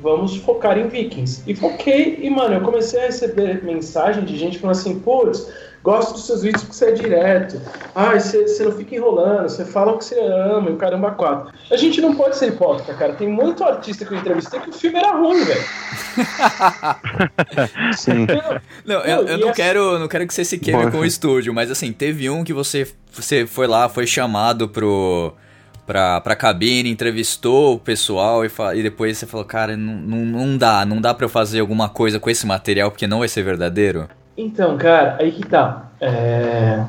vamos 0.00 0.36
focar 0.36 0.78
em 0.78 0.88
Vikings. 0.88 1.42
E 1.46 1.54
foquei, 1.54 2.18
e 2.22 2.28
mano, 2.30 2.54
eu 2.54 2.60
comecei 2.60 3.00
a 3.00 3.06
receber 3.06 3.64
mensagem 3.64 4.24
de 4.24 4.36
gente 4.36 4.58
falando 4.58 4.76
assim, 4.76 4.98
putz, 5.00 5.50
gosto 5.82 6.12
dos 6.12 6.26
seus 6.26 6.42
vídeos 6.42 6.62
porque 6.62 6.76
você 6.76 6.84
é 6.86 6.92
direto. 6.92 7.60
Ai, 7.94 8.20
você, 8.20 8.46
você 8.46 8.62
não 8.64 8.72
fica 8.72 8.94
enrolando, 8.94 9.48
você 9.48 9.64
fala 9.64 9.92
o 9.92 9.98
que 9.98 10.04
você 10.04 10.20
ama 10.20 10.70
e 10.70 10.74
o 10.74 10.76
caramba 10.76 11.10
quatro. 11.12 11.52
A 11.70 11.76
gente 11.76 12.00
não 12.00 12.14
pode 12.14 12.36
ser 12.36 12.48
hipócrita, 12.48 12.94
cara. 12.94 13.14
Tem 13.14 13.26
muito 13.28 13.64
artista 13.64 14.04
que 14.04 14.12
eu 14.12 14.18
entrevistei 14.18 14.60
que 14.60 14.70
o 14.70 14.72
filme 14.72 14.98
era 14.98 15.12
ruim, 15.12 15.42
velho. 15.44 15.64
Sim. 17.96 18.26
Não, 18.84 19.00
eu, 19.00 19.26
eu 19.26 19.36
e 19.38 19.40
não 19.40 19.48
assim- 19.48 19.56
quero, 19.62 19.98
não 19.98 20.08
quero 20.08 20.26
que 20.26 20.34
você 20.34 20.44
se 20.44 20.58
queime 20.58 20.80
Porra. 20.80 20.92
com 20.92 20.98
o 20.98 21.04
estúdio, 21.06 21.52
mas 21.54 21.70
assim, 21.70 21.92
teve 21.92 22.28
um 22.30 22.44
que 22.44 22.52
você, 22.52 22.86
você 23.12 23.46
foi 23.46 23.66
lá, 23.66 23.88
foi 23.88 24.06
chamado 24.06 24.68
pro, 24.68 25.32
pra, 25.86 26.20
pra 26.20 26.36
cabine, 26.36 26.90
entrevistou 26.90 27.74
o 27.74 27.78
pessoal 27.78 28.44
e, 28.44 28.50
e 28.74 28.82
depois 28.82 29.18
você 29.18 29.26
falou, 29.26 29.46
cara, 29.46 29.76
não, 29.76 29.94
não, 29.94 30.18
não 30.24 30.56
dá, 30.56 30.84
não 30.84 31.00
dá 31.00 31.12
pra 31.14 31.24
eu 31.24 31.28
fazer 31.28 31.60
alguma 31.60 31.88
coisa 31.88 32.18
com 32.18 32.30
esse 32.30 32.46
material 32.46 32.90
porque 32.90 33.06
não 33.06 33.20
vai 33.20 33.28
ser 33.28 33.42
verdadeiro? 33.42 34.08
Então, 34.36 34.76
cara, 34.78 35.16
aí 35.20 35.32
que 35.32 35.46
tá. 35.46 35.90
É, 36.00 36.84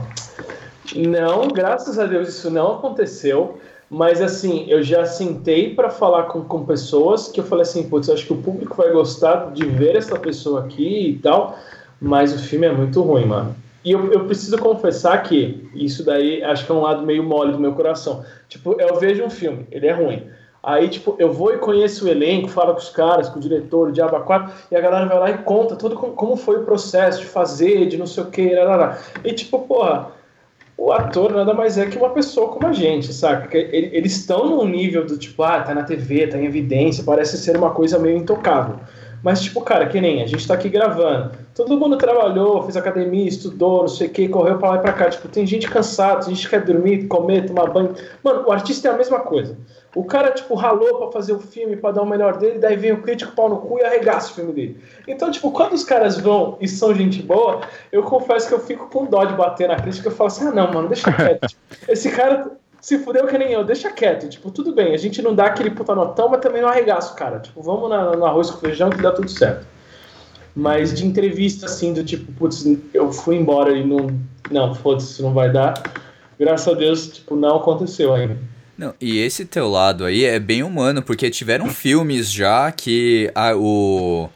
Não, 0.95 1.47
graças 1.47 1.99
a 1.99 2.05
Deus 2.05 2.29
isso 2.29 2.49
não 2.49 2.75
aconteceu. 2.75 3.59
Mas 3.89 4.21
assim, 4.21 4.65
eu 4.67 4.81
já 4.81 5.05
sentei 5.05 5.75
pra 5.75 5.91
falar 5.91 6.23
com, 6.23 6.43
com 6.43 6.65
pessoas 6.65 7.27
que 7.27 7.39
eu 7.39 7.43
falei 7.43 7.61
assim, 7.61 7.87
putz, 7.87 8.09
acho 8.09 8.25
que 8.25 8.33
o 8.33 8.41
público 8.41 8.75
vai 8.75 8.91
gostar 8.91 9.51
de 9.53 9.65
ver 9.65 9.95
essa 9.95 10.17
pessoa 10.17 10.65
aqui 10.65 11.09
e 11.09 11.19
tal, 11.19 11.59
mas 12.01 12.33
o 12.33 12.39
filme 12.39 12.65
é 12.65 12.71
muito 12.71 13.03
ruim, 13.03 13.25
mano. 13.25 13.55
E 13.83 13.91
eu, 13.91 14.11
eu 14.11 14.25
preciso 14.25 14.57
confessar 14.57 15.21
que 15.23 15.69
isso 15.73 16.05
daí 16.05 16.43
acho 16.43 16.65
que 16.65 16.71
é 16.71 16.75
um 16.75 16.81
lado 16.81 17.05
meio 17.05 17.23
mole 17.23 17.51
do 17.51 17.59
meu 17.59 17.73
coração. 17.73 18.23
Tipo, 18.47 18.79
eu 18.79 18.95
vejo 18.95 19.23
um 19.23 19.29
filme, 19.29 19.67
ele 19.71 19.87
é 19.87 19.91
ruim. 19.91 20.27
Aí, 20.63 20.87
tipo, 20.87 21.15
eu 21.19 21.33
vou 21.33 21.53
e 21.53 21.57
conheço 21.57 22.05
o 22.05 22.07
elenco, 22.07 22.47
falo 22.47 22.71
com 22.71 22.79
os 22.79 22.89
caras, 22.89 23.27
com 23.27 23.37
o 23.37 23.41
diretor, 23.41 23.89
o 23.89 23.91
Diaba 23.91 24.21
4, 24.21 24.53
e 24.71 24.75
a 24.77 24.79
galera 24.79 25.05
vai 25.05 25.19
lá 25.19 25.31
e 25.31 25.37
conta 25.39 25.75
tudo 25.75 25.95
como, 25.95 26.13
como 26.13 26.37
foi 26.37 26.61
o 26.61 26.63
processo 26.63 27.19
de 27.19 27.25
fazer, 27.25 27.85
de 27.87 27.97
não 27.97 28.05
sei 28.05 28.23
o 28.23 28.27
que. 28.27 28.55
E, 29.25 29.33
tipo, 29.33 29.59
porra, 29.59 30.11
o 30.77 30.93
ator 30.93 31.33
nada 31.33 31.53
mais 31.53 31.77
é 31.77 31.85
que 31.85 31.97
uma 31.97 32.11
pessoa 32.11 32.47
como 32.47 32.65
a 32.67 32.71
gente, 32.71 33.13
saca? 33.13 33.57
Eles 33.57 34.15
estão 34.15 34.49
num 34.49 34.65
nível 34.65 35.05
do 35.05 35.17
tipo, 35.17 35.43
ah, 35.43 35.61
tá 35.61 35.75
na 35.75 35.83
TV, 35.83 36.27
tá 36.27 36.37
em 36.37 36.45
evidência, 36.45 37.03
parece 37.03 37.37
ser 37.37 37.57
uma 37.57 37.71
coisa 37.71 37.99
meio 37.99 38.17
intocável. 38.17 38.79
Mas, 39.23 39.41
tipo, 39.41 39.61
cara, 39.61 39.87
que 39.87 40.01
nem 40.01 40.21
a 40.21 40.27
gente 40.27 40.45
tá 40.45 40.53
aqui 40.53 40.67
gravando. 40.67 41.31
Todo 41.55 41.77
mundo 41.77 41.97
trabalhou, 41.97 42.61
fez 42.63 42.75
academia, 42.75 43.25
estudou, 43.25 43.81
não 43.81 43.87
sei 43.87 44.07
o 44.07 44.09
que, 44.09 44.27
correu 44.27 44.57
pra 44.57 44.71
lá 44.71 44.75
e 44.75 44.79
pra 44.79 44.91
cá. 44.91 45.09
Tipo, 45.09 45.29
tem 45.29 45.47
gente 45.47 45.69
cansada, 45.69 46.25
tem 46.25 46.35
gente 46.35 46.43
que 46.43 46.49
quer 46.49 46.65
dormir, 46.65 47.07
comer, 47.07 47.45
tomar 47.45 47.67
banho. 47.67 47.95
Mano, 48.21 48.43
o 48.45 48.51
artista 48.51 48.89
é 48.89 48.91
a 48.91 48.97
mesma 48.97 49.21
coisa. 49.21 49.57
O 49.95 50.03
cara, 50.03 50.31
tipo, 50.31 50.55
ralou 50.55 50.97
pra 50.97 51.11
fazer 51.11 51.31
o 51.31 51.39
filme, 51.39 51.77
pra 51.77 51.91
dar 51.91 52.01
o 52.01 52.05
melhor 52.05 52.37
dele, 52.37 52.59
daí 52.59 52.75
vem 52.75 52.91
o 52.91 53.01
crítico 53.01 53.31
pau 53.33 53.47
no 53.47 53.57
cu 53.57 53.79
e 53.79 53.83
arregaça 53.83 54.31
o 54.31 54.35
filme 54.35 54.51
dele. 54.51 54.83
Então, 55.07 55.31
tipo, 55.31 55.51
quando 55.51 55.71
os 55.71 55.85
caras 55.85 56.17
vão 56.17 56.57
e 56.59 56.67
são 56.67 56.93
gente 56.93 57.21
boa, 57.21 57.61
eu 57.93 58.03
confesso 58.03 58.49
que 58.49 58.53
eu 58.53 58.59
fico 58.59 58.89
com 58.89 59.05
dó 59.05 59.23
de 59.23 59.35
bater 59.35 59.69
na 59.69 59.77
crítica. 59.77 60.09
Eu 60.09 60.11
falo 60.13 60.27
assim, 60.27 60.47
ah, 60.47 60.51
não, 60.51 60.73
mano, 60.73 60.89
deixa 60.89 61.13
quieto. 61.13 61.47
Esse 61.87 62.11
cara 62.11 62.57
se 62.83 62.99
fudeu 62.99 63.25
que 63.27 63.37
nem 63.37 63.49
eu, 63.53 63.63
deixa 63.63 63.89
quieto. 63.89 64.27
Tipo, 64.27 64.51
tudo 64.51 64.75
bem, 64.75 64.93
a 64.93 64.97
gente 64.97 65.21
não 65.21 65.33
dá 65.33 65.45
aquele 65.45 65.69
puta 65.71 65.95
notão, 65.95 66.27
mas 66.27 66.41
também 66.41 66.61
não 66.61 66.67
arregaça 66.67 67.13
o 67.13 67.15
cara. 67.15 67.39
Tipo, 67.39 67.61
vamos 67.63 67.89
na, 67.89 68.13
no 68.13 68.25
arroz 68.25 68.51
com 68.51 68.57
feijão 68.59 68.89
que 68.89 69.01
dá 69.01 69.09
tudo 69.13 69.29
certo. 69.31 69.65
Mas 70.53 70.93
de 70.93 71.05
entrevista, 71.05 71.65
assim, 71.65 71.93
do 71.93 72.03
tipo, 72.03 72.29
putz, 72.33 72.65
eu 72.93 73.09
fui 73.13 73.37
embora 73.37 73.71
e 73.71 73.85
não. 73.87 74.07
Não, 74.51 74.75
foda-se, 74.75 75.21
não 75.21 75.33
vai 75.33 75.49
dar. 75.49 75.73
Graças 76.37 76.67
a 76.67 76.75
Deus, 76.77 77.07
tipo, 77.07 77.37
não 77.37 77.55
aconteceu 77.55 78.13
ainda. 78.13 78.37
Não, 78.77 78.93
e 78.99 79.17
esse 79.19 79.45
teu 79.45 79.69
lado 79.69 80.03
aí 80.03 80.25
é 80.25 80.37
bem 80.37 80.61
humano, 80.61 81.01
porque 81.01 81.29
tiveram 81.29 81.69
filmes 81.69 82.29
já 82.29 82.69
que 82.69 83.31
a- 83.33 83.55
o, 83.55 84.27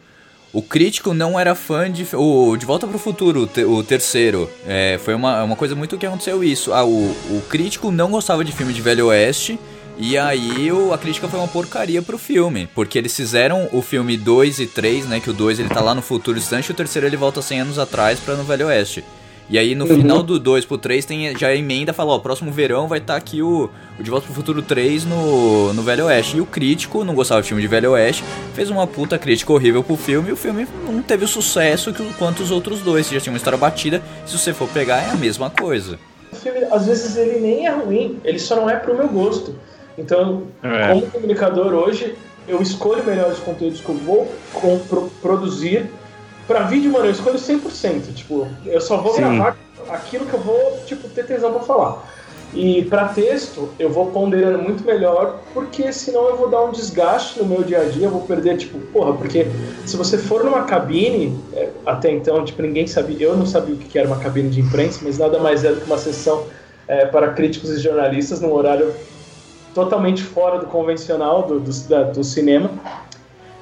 o 0.57 0.61
crítico 0.61 1.13
não 1.13 1.39
era 1.39 1.53
fã 1.53 1.91
de. 1.91 2.07
O 2.15 2.57
De 2.57 2.65
Volta 2.65 2.87
pro 2.87 2.97
Futuro, 2.97 3.41
o, 3.43 3.47
te- 3.47 3.63
o 3.63 3.83
terceiro. 3.83 4.49
É, 4.65 4.99
foi 5.03 5.13
uma, 5.13 5.43
uma 5.43 5.55
coisa 5.55 5.75
muito 5.75 5.97
que 5.97 6.05
aconteceu 6.05 6.43
isso. 6.43 6.73
Ah, 6.73 6.83
o, 6.83 7.11
o 7.29 7.43
crítico 7.47 7.91
não 7.91 8.09
gostava 8.09 8.43
de 8.43 8.51
filme 8.51 8.73
de 8.73 8.81
Velho 8.81 9.07
Oeste. 9.07 9.59
E 9.99 10.17
aí 10.17 10.71
o- 10.71 10.93
a 10.93 10.97
crítica 10.97 11.27
foi 11.27 11.39
uma 11.39 11.47
porcaria 11.47 12.01
pro 12.01 12.17
filme. 12.17 12.67
Porque 12.73 12.97
eles 12.97 13.15
fizeram 13.15 13.67
o 13.71 13.81
filme 13.81 14.15
2 14.17 14.59
e 14.59 14.67
3, 14.67 15.05
né? 15.07 15.19
Que 15.19 15.29
o 15.29 15.33
2 15.33 15.59
ele 15.59 15.69
tá 15.69 15.79
lá 15.81 15.93
no 15.93 16.01
futuro 16.01 16.39
distante 16.39 16.67
e 16.67 16.71
o 16.71 16.75
terceiro 16.75 17.07
ele 17.07 17.17
volta 17.17 17.41
100 17.41 17.61
anos 17.61 17.79
atrás 17.79 18.19
pra 18.19 18.35
no 18.35 18.43
Velho 18.43 18.67
Oeste. 18.67 19.03
E 19.49 19.57
aí 19.57 19.75
no 19.75 19.85
Uhum. 19.85 19.95
final 20.01 20.21
do 20.23 20.37
2 20.37 20.65
pro 20.65 20.77
3 20.77 21.05
tem 21.05 21.37
já 21.37 21.47
a 21.47 21.55
emenda 21.55 21.93
fala, 21.93 22.11
ó, 22.13 22.19
próximo 22.19 22.51
verão 22.51 22.85
vai 22.87 22.99
estar 22.99 23.15
aqui 23.15 23.41
o, 23.41 23.69
o 23.97 24.03
De 24.03 24.09
Volta 24.09 24.25
pro 24.25 24.35
Futuro 24.35 24.61
3 24.61 25.05
no, 25.05 25.73
no 25.73 25.81
Velho 25.83 26.05
Oeste. 26.07 26.35
E 26.37 26.41
o 26.41 26.45
crítico 26.45 27.03
não 27.05 27.15
gostava 27.15 27.39
do 27.41 27.45
filme 27.47 27.61
de 27.61 27.67
Velho 27.67 27.91
Oeste, 27.91 28.25
fez 28.53 28.69
uma 28.69 28.85
puta 28.85 29.17
crítica 29.17 29.53
horrível 29.53 29.81
pro 29.83 29.95
filme 29.95 30.29
e 30.29 30.31
o 30.33 30.35
filme 30.35 30.67
não 30.85 31.01
teve 31.01 31.23
o 31.23 31.27
sucesso 31.29 31.93
que, 31.93 32.01
o- 32.01 32.13
quanto 32.17 32.43
os 32.43 32.51
outros 32.51 32.81
dois, 32.81 33.07
que 33.07 33.15
já 33.15 33.21
tinha 33.21 33.31
uma 33.31 33.37
história 33.37 33.57
batida. 33.57 34.01
Se 34.25 34.37
você 34.37 34.53
for 34.53 34.67
pegar, 34.67 35.01
é 35.01 35.11
a 35.11 35.15
mesma 35.15 35.49
coisa. 35.49 35.97
O 36.29 36.35
filme, 36.35 36.59
às 36.69 36.85
vezes, 36.85 37.15
ele 37.15 37.39
nem 37.39 37.67
é 37.67 37.71
ruim, 37.71 38.19
ele 38.25 38.39
só 38.39 38.57
não 38.57 38.69
é 38.69 38.75
pro 38.75 38.97
meu 38.97 39.07
gosto. 39.07 39.55
Então, 39.97 40.43
É. 40.61 40.89
como 40.89 41.07
comunicador 41.07 41.73
hoje, 41.73 42.15
eu 42.49 42.61
escolho 42.61 43.01
melhor 43.05 43.31
os 43.31 43.39
conteúdos 43.39 43.79
que 43.79 43.87
eu 43.89 43.95
vou 43.95 44.27
pro- 44.89 45.09
produzir. 45.21 45.85
Pra 46.47 46.61
vídeo, 46.61 46.91
mano, 46.91 47.05
eu 47.05 47.11
escolho 47.11 47.37
100%. 47.37 48.13
Tipo, 48.15 48.47
eu 48.65 48.79
só 48.81 48.97
vou 48.97 49.13
Sim. 49.13 49.21
gravar 49.21 49.55
aquilo 49.89 50.25
que 50.25 50.33
eu 50.33 50.39
vou, 50.39 50.79
tipo, 50.85 51.07
ter 51.09 51.25
tesão 51.25 51.51
pra 51.51 51.61
falar. 51.61 52.03
E 52.53 52.85
pra 52.85 53.09
texto, 53.09 53.69
eu 53.77 53.89
vou 53.91 54.05
ponderando 54.07 54.59
muito 54.59 54.83
melhor, 54.85 55.41
porque 55.53 55.91
senão 55.91 56.29
eu 56.29 56.37
vou 56.37 56.49
dar 56.49 56.63
um 56.63 56.71
desgaste 56.71 57.37
no 57.39 57.45
meu 57.45 57.61
dia 57.61 57.81
a 57.81 57.83
dia, 57.83 58.05
eu 58.05 58.09
vou 58.09 58.21
perder, 58.21 58.55
tipo, 58.57 58.79
porra, 58.93 59.13
porque 59.13 59.45
se 59.85 59.97
você 59.97 60.17
for 60.17 60.45
numa 60.45 60.63
cabine, 60.63 61.37
é, 61.53 61.69
até 61.85 62.09
então, 62.09 62.43
tipo, 62.45 62.61
ninguém 62.61 62.87
sabia, 62.87 63.27
eu 63.27 63.35
não 63.35 63.45
sabia 63.45 63.75
o 63.75 63.77
que 63.77 63.89
que 63.89 63.99
era 63.99 64.07
uma 64.07 64.17
cabine 64.17 64.49
de 64.49 64.61
imprensa, 64.61 65.01
mas 65.03 65.17
nada 65.17 65.39
mais 65.39 65.65
é 65.65 65.73
do 65.73 65.81
que 65.81 65.85
uma 65.87 65.97
sessão 65.97 66.45
é, 66.87 67.05
para 67.05 67.33
críticos 67.33 67.69
e 67.71 67.79
jornalistas 67.79 68.39
num 68.39 68.53
horário 68.53 68.93
totalmente 69.75 70.23
fora 70.23 70.57
do 70.57 70.67
convencional 70.67 71.43
do, 71.43 71.59
do, 71.59 71.71
da- 71.89 72.03
do 72.03 72.23
cinema. 72.23 72.71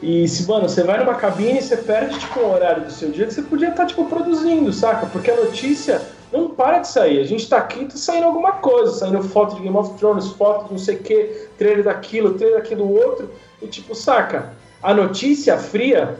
E 0.01 0.27
se, 0.27 0.47
mano, 0.47 0.67
você 0.69 0.84
vai 0.84 0.99
numa 0.99 1.15
cabine 1.15 1.60
e 1.60 1.62
você 1.62 1.77
perde, 1.77 2.19
tipo, 2.19 2.39
um 2.39 2.53
horário 2.53 2.84
do 2.84 2.91
seu 2.91 3.10
dia 3.10 3.25
que 3.25 3.34
você 3.34 3.41
podia 3.41 3.69
estar, 3.69 3.86
tipo, 3.86 4.05
produzindo, 4.05 4.71
saca? 4.73 5.05
Porque 5.08 5.31
a 5.31 5.36
notícia 5.36 6.01
não 6.31 6.49
para 6.49 6.79
de 6.79 6.88
sair. 6.89 7.19
A 7.19 7.23
gente 7.23 7.47
tá 7.47 7.58
aqui, 7.58 7.86
tá 7.86 7.95
saindo 7.95 8.25
alguma 8.25 8.53
coisa, 8.53 8.91
saindo 8.93 9.23
foto 9.23 9.55
de 9.55 9.62
Game 9.62 9.75
of 9.75 9.97
Thrones, 9.97 10.27
foto 10.31 10.65
de 10.65 10.71
não 10.73 10.77
sei 10.77 10.95
o 10.95 10.99
que, 10.99 11.47
trailer 11.58 11.86
daquilo, 11.86 12.34
trailer 12.34 12.58
daquilo 12.60 12.91
outro. 12.93 13.29
E, 13.62 13.67
tipo, 13.67 13.95
saca? 13.95 14.53
A 14.84 14.93
notícia 14.93 15.58
fria, 15.58 16.17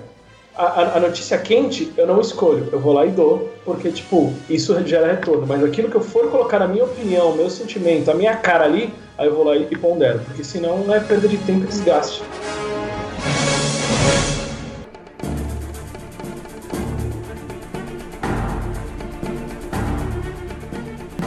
a, 0.56 0.64
a- 0.64 0.98
a 0.98 1.00
notícia 1.02 1.38
quente, 1.38 1.92
eu 1.98 2.08
não 2.08 2.22
escolho. 2.22 2.70
Eu 2.72 2.80
vou 2.80 2.94
lá 2.94 3.06
e 3.06 3.10
dou, 3.12 3.52
porque, 3.66 3.92
tipo, 3.92 4.34
isso 4.50 4.74
gera 4.88 5.08
retorno. 5.12 5.46
Mas 5.46 5.62
aquilo 5.64 5.90
que 5.90 5.96
eu 5.98 6.02
for 6.02 6.32
colocar 6.32 6.60
na 6.60 6.68
minha 6.68 6.86
opinião, 6.86 7.36
meu 7.36 7.50
sentimento, 7.50 8.10
a 8.10 8.14
minha 8.14 8.36
cara 8.38 8.64
ali, 8.64 8.92
aí 9.18 9.28
eu 9.28 9.36
vou 9.36 9.44
lá 9.44 9.56
e, 9.56 9.68
e 9.70 9.78
pondero. 9.78 10.20
Porque 10.26 10.44
senão 10.44 10.92
é 10.94 11.00
perda 11.02 11.28
de 11.28 11.38
tempo 11.40 11.66
e 11.66 11.68
desgaste. 11.68 12.24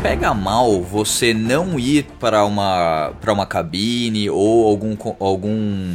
Pega 0.09 0.33
mal 0.33 0.81
você 0.81 1.35
não 1.35 1.79
ir 1.79 2.07
para 2.19 2.43
uma 2.43 3.13
para 3.21 3.31
uma 3.31 3.45
cabine 3.45 4.31
ou 4.31 4.67
algum 4.67 4.97
algum 5.21 5.95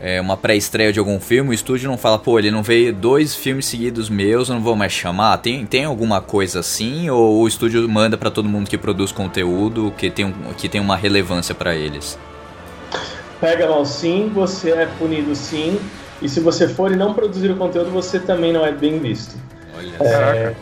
é, 0.00 0.18
uma 0.18 0.34
pré-estreia 0.34 0.90
de 0.90 0.98
algum 0.98 1.20
filme, 1.20 1.50
o 1.50 1.52
estúdio 1.52 1.90
não 1.90 1.98
fala, 1.98 2.18
pô, 2.18 2.38
ele 2.38 2.50
não 2.50 2.62
veio 2.62 2.90
dois 2.90 3.34
filmes 3.34 3.66
seguidos 3.66 4.08
meus, 4.08 4.48
eu 4.48 4.54
não 4.54 4.62
vou 4.62 4.74
mais 4.74 4.92
chamar. 4.92 5.36
Tem, 5.36 5.66
tem 5.66 5.84
alguma 5.84 6.22
coisa 6.22 6.60
assim 6.60 7.10
ou 7.10 7.42
o 7.42 7.46
estúdio 7.46 7.86
manda 7.86 8.16
para 8.16 8.30
todo 8.30 8.48
mundo 8.48 8.66
que 8.66 8.78
produz 8.78 9.12
conteúdo, 9.12 9.92
que 9.94 10.10
tem 10.10 10.24
um, 10.24 10.32
que 10.56 10.66
tem 10.66 10.80
uma 10.80 10.96
relevância 10.96 11.54
para 11.54 11.74
eles? 11.74 12.18
Pega 13.42 13.68
mal 13.68 13.84
sim, 13.84 14.30
você 14.32 14.70
é 14.70 14.86
punido 14.98 15.34
sim. 15.34 15.78
E 16.22 16.30
se 16.30 16.40
você 16.40 16.66
for 16.66 16.90
e 16.92 16.96
não 16.96 17.12
produzir 17.12 17.50
o 17.50 17.56
conteúdo, 17.56 17.90
você 17.90 18.18
também 18.18 18.54
não 18.54 18.64
é 18.64 18.72
bem 18.72 18.98
visto. 18.98 19.36
Olha 19.76 19.96
É, 20.00 20.54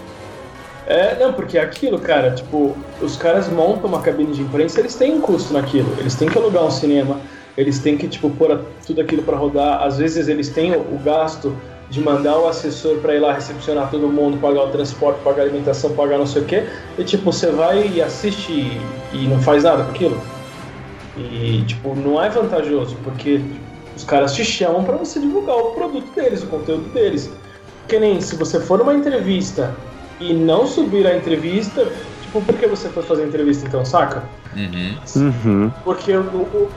não, 1.21 1.35
porque 1.35 1.59
é 1.59 1.61
aquilo, 1.61 1.99
cara, 1.99 2.31
tipo, 2.31 2.75
os 3.03 3.15
caras 3.15 3.47
montam 3.49 3.91
uma 3.91 4.01
cabine 4.01 4.33
de 4.33 4.41
imprensa, 4.41 4.81
eles 4.81 4.95
têm 4.95 5.13
um 5.13 5.21
custo 5.21 5.53
naquilo. 5.53 5.95
Eles 5.99 6.15
têm 6.15 6.29
que 6.29 6.39
alugar 6.39 6.65
um 6.65 6.71
cinema, 6.71 7.21
eles 7.59 7.79
têm 7.79 7.99
que, 7.99 8.09
tipo, 8.09 8.31
pôr 8.31 8.59
tudo 8.87 9.03
aquilo 9.03 9.23
pra 9.23 9.37
rodar. 9.37 9.83
Às 9.83 9.99
vezes 9.99 10.29
eles 10.29 10.49
têm 10.49 10.75
o, 10.75 10.99
gasto 11.05 11.55
de 11.91 12.01
mandar 12.01 12.39
o 12.39 12.49
assessor 12.49 12.99
para 13.01 13.15
ir 13.15 13.19
lá 13.19 13.35
recepcionar 13.35 13.91
todo 13.91 14.09
mundo, 14.09 14.39
pagar 14.39 14.63
o 14.63 14.69
transporte, 14.69 15.21
pagar 15.23 15.43
a 15.43 15.45
alimentação, 15.45 15.95
pagar 15.95 16.17
não 16.17 16.27
sei 16.27 16.43
o 16.43 16.45
quê, 16.47 16.65
e 16.99 17.05
tipo, 17.05 17.33
você 17.33 17.51
vai 17.51 17.87
e 17.89 18.01
assiste 18.01 18.53
e, 18.53 18.81
e 19.13 19.29
não 19.29 19.41
faz 19.41 19.65
nada 19.65 19.85
com 19.85 19.91
aquilo. 19.91 20.19
E 21.19 21.65
tipo, 21.67 21.95
não 21.97 22.23
é 22.23 22.31
vantajoso, 22.31 22.97
porque 23.05 23.43
os 23.95 24.05
caras 24.05 24.35
te 24.35 24.45
chamam 24.45 24.85
para 24.85 24.97
você 24.97 25.19
divulgar 25.21 25.57
o 25.57 25.73
produto 25.73 26.09
deles, 26.15 26.43
o 26.43 26.47
conteúdo 26.47 26.89
deles. 26.95 27.31
Que 27.87 27.99
nem 27.99 28.21
se 28.21 28.37
você 28.37 28.61
for 28.61 28.79
numa 28.79 28.95
entrevista 28.95 29.75
e 30.21 30.33
não 30.35 30.67
subir 30.67 31.07
a 31.07 31.17
entrevista, 31.17 31.87
tipo, 32.23 32.41
por 32.43 32.55
que 32.57 32.67
você 32.67 32.89
foi 32.89 33.03
fazer 33.03 33.23
a 33.23 33.27
entrevista 33.27 33.67
então, 33.67 33.85
saca? 33.85 34.23
Uhum. 34.57 34.97
Uhum. 35.17 35.71
Porque 35.85 36.13
o, 36.17 36.21
o- 36.23 36.69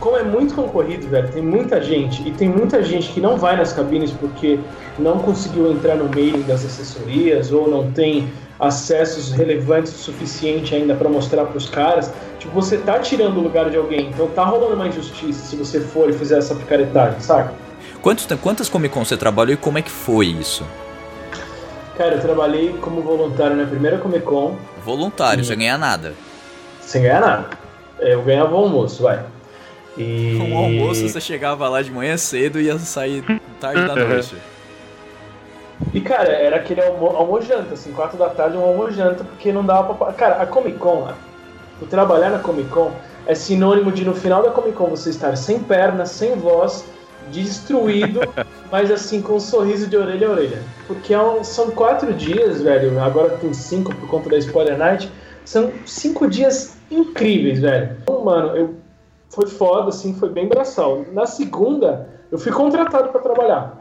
como 0.00 0.16
é 0.16 0.22
muito 0.22 0.54
concorrido, 0.54 1.08
velho, 1.08 1.28
tem 1.32 1.42
muita 1.42 1.80
gente, 1.82 2.26
e 2.26 2.30
tem 2.30 2.48
muita 2.48 2.82
gente 2.82 3.10
que 3.12 3.20
não 3.20 3.36
vai 3.38 3.56
nas 3.56 3.72
cabines 3.72 4.10
porque 4.12 4.58
não 4.98 5.18
conseguiu 5.18 5.72
entrar 5.72 5.96
no 5.96 6.04
mailing 6.08 6.42
das 6.42 6.64
assessorias 6.64 7.50
ou 7.50 7.68
não 7.68 7.90
tem 7.92 8.28
acessos 8.60 9.32
relevantes 9.32 9.92
o 9.94 9.98
suficiente 9.98 10.74
ainda 10.74 10.94
para 10.94 11.08
mostrar 11.08 11.44
para 11.44 11.56
os 11.56 11.68
caras. 11.68 12.10
Tipo, 12.38 12.52
você 12.54 12.76
tá 12.78 12.98
tirando 12.98 13.38
o 13.38 13.40
lugar 13.42 13.70
de 13.70 13.76
alguém, 13.76 14.08
então 14.08 14.28
tá 14.28 14.44
rolando 14.44 14.74
uma 14.74 14.86
injustiça 14.88 15.46
se 15.46 15.56
você 15.56 15.80
for 15.80 16.08
e 16.10 16.12
fizer 16.12 16.38
essa 16.38 16.54
picaretagem, 16.54 17.20
saca? 17.20 17.52
Quantos, 18.02 18.26
quantas 18.42 18.68
Comic 18.68 18.94
Con 18.94 19.04
você 19.04 19.16
trabalhou 19.16 19.54
e 19.54 19.56
como 19.56 19.78
é 19.78 19.82
que 19.82 19.90
foi 19.90 20.26
isso? 20.26 20.64
Cara, 21.96 22.16
eu 22.16 22.20
trabalhei 22.20 22.74
como 22.80 23.00
voluntário 23.00 23.56
na 23.56 23.64
primeira 23.66 23.98
Comic 23.98 24.24
Con, 24.24 24.56
Voluntário, 24.84 25.44
sem 25.44 25.56
ganhar 25.56 25.78
nada. 25.78 26.12
sem 26.80 27.02
ganhar 27.02 27.20
nada. 27.20 27.48
Eu 27.98 28.22
ganhava 28.22 28.54
o 28.54 28.58
almoço, 28.58 29.02
vai. 29.02 29.24
E... 29.96 30.36
Com 30.38 30.52
o 30.54 30.58
almoço 30.58 31.08
você 31.08 31.20
chegava 31.20 31.68
lá 31.68 31.80
de 31.80 31.90
manhã 31.90 32.16
cedo 32.16 32.60
e 32.60 32.64
ia 32.64 32.78
sair 32.78 33.24
tarde 33.58 33.86
da 33.86 33.96
noite. 33.96 34.36
E, 35.92 36.00
cara, 36.00 36.28
era 36.28 36.56
aquele 36.56 36.82
almo 36.82 37.06
almojanta, 37.08 37.74
assim, 37.74 37.92
4 37.92 38.18
da 38.18 38.28
tarde, 38.28 38.56
um 38.56 38.62
almojanta, 38.62 39.24
porque 39.24 39.52
não 39.52 39.64
dava 39.64 39.94
pra. 39.94 40.12
Cara, 40.12 40.42
a 40.42 40.46
Comic 40.46 40.78
Con, 40.78 41.08
o 41.80 41.86
trabalhar 41.86 42.30
na 42.30 42.38
Comic 42.38 42.68
Con 42.68 42.92
é 43.26 43.34
sinônimo 43.34 43.90
de 43.90 44.04
no 44.04 44.14
final 44.14 44.42
da 44.42 44.50
Comic 44.50 44.76
Con 44.76 44.86
você 44.86 45.10
estar 45.10 45.36
sem 45.36 45.58
perna, 45.58 46.06
sem 46.06 46.36
voz, 46.36 46.84
destruído, 47.30 48.20
mas 48.70 48.90
assim, 48.90 49.22
com 49.22 49.34
um 49.34 49.40
sorriso 49.40 49.86
de 49.86 49.96
orelha 49.96 50.28
a 50.28 50.30
orelha. 50.30 50.62
Porque 50.86 51.14
é 51.14 51.44
são 51.44 51.70
quatro 51.70 52.12
dias, 52.12 52.62
velho, 52.62 53.00
agora 53.00 53.30
tem 53.38 53.52
cinco 53.52 53.94
por 53.94 54.08
conta 54.08 54.30
da 54.30 54.38
Spoiler 54.38 54.76
Night, 54.76 55.10
são 55.44 55.72
cinco 55.84 56.28
dias 56.28 56.76
incríveis, 56.90 57.60
velho. 57.60 57.96
Então, 58.02 58.24
mano, 58.24 58.56
eu. 58.56 58.74
Foi 59.28 59.46
foda, 59.46 59.88
assim, 59.90 60.14
foi 60.14 60.30
bem 60.30 60.48
braçal. 60.48 61.04
Na 61.12 61.26
segunda, 61.26 62.08
eu 62.30 62.38
fui 62.38 62.52
contratado 62.52 63.08
pra 63.08 63.20
trabalhar. 63.20 63.76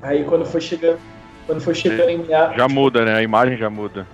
Aí 0.00 0.24
quando 0.24 0.46
foi 0.46 0.60
chegando. 0.60 0.98
Quando 1.46 1.60
foi 1.60 1.74
chegando 1.74 2.08
em 2.08 2.18
meados. 2.18 2.56
Já 2.56 2.68
muda, 2.68 3.04
né? 3.04 3.14
A 3.14 3.22
imagem 3.22 3.58
já 3.58 3.68
muda. 3.68 4.06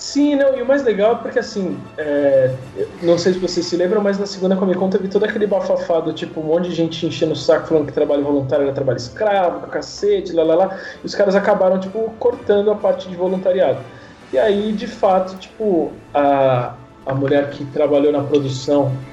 Sim, 0.00 0.36
não, 0.36 0.56
e 0.56 0.62
o 0.62 0.66
mais 0.66 0.84
legal 0.84 1.14
é 1.16 1.18
porque 1.22 1.40
assim, 1.40 1.90
é, 1.96 2.56
não 3.02 3.18
sei 3.18 3.32
se 3.32 3.40
vocês 3.40 3.66
se 3.66 3.76
lembram, 3.76 4.00
mas 4.00 4.16
na 4.16 4.26
segunda 4.26 4.56
Comic 4.56 4.78
Con 4.78 4.88
teve 4.88 5.08
todo 5.08 5.24
aquele 5.24 5.44
bafafado, 5.44 6.12
tipo, 6.14 6.40
um 6.40 6.44
monte 6.44 6.68
de 6.68 6.74
gente 6.76 7.04
enchendo 7.04 7.32
o 7.32 7.36
saco 7.36 7.66
falando 7.66 7.86
que 7.86 7.92
trabalho 7.92 8.22
voluntário 8.22 8.62
era 8.64 8.72
trabalho 8.72 8.96
escravo, 8.96 9.66
cacete, 9.66 10.32
lá 10.32 10.44
lá 10.44 10.54
lá, 10.54 10.80
e 11.02 11.06
os 11.06 11.16
caras 11.16 11.34
acabaram, 11.34 11.80
tipo, 11.80 12.12
cortando 12.16 12.70
a 12.70 12.76
parte 12.76 13.08
de 13.08 13.16
voluntariado. 13.16 13.90
E 14.30 14.38
aí, 14.38 14.72
de 14.72 14.86
fato, 14.86 15.36
tipo, 15.36 16.06
a, 16.14 16.78
a 17.04 17.14
mulher 17.14 17.50
que 17.50 17.66
trabalhou 17.66 18.12
na 18.12 18.22
produção, 18.22 19.04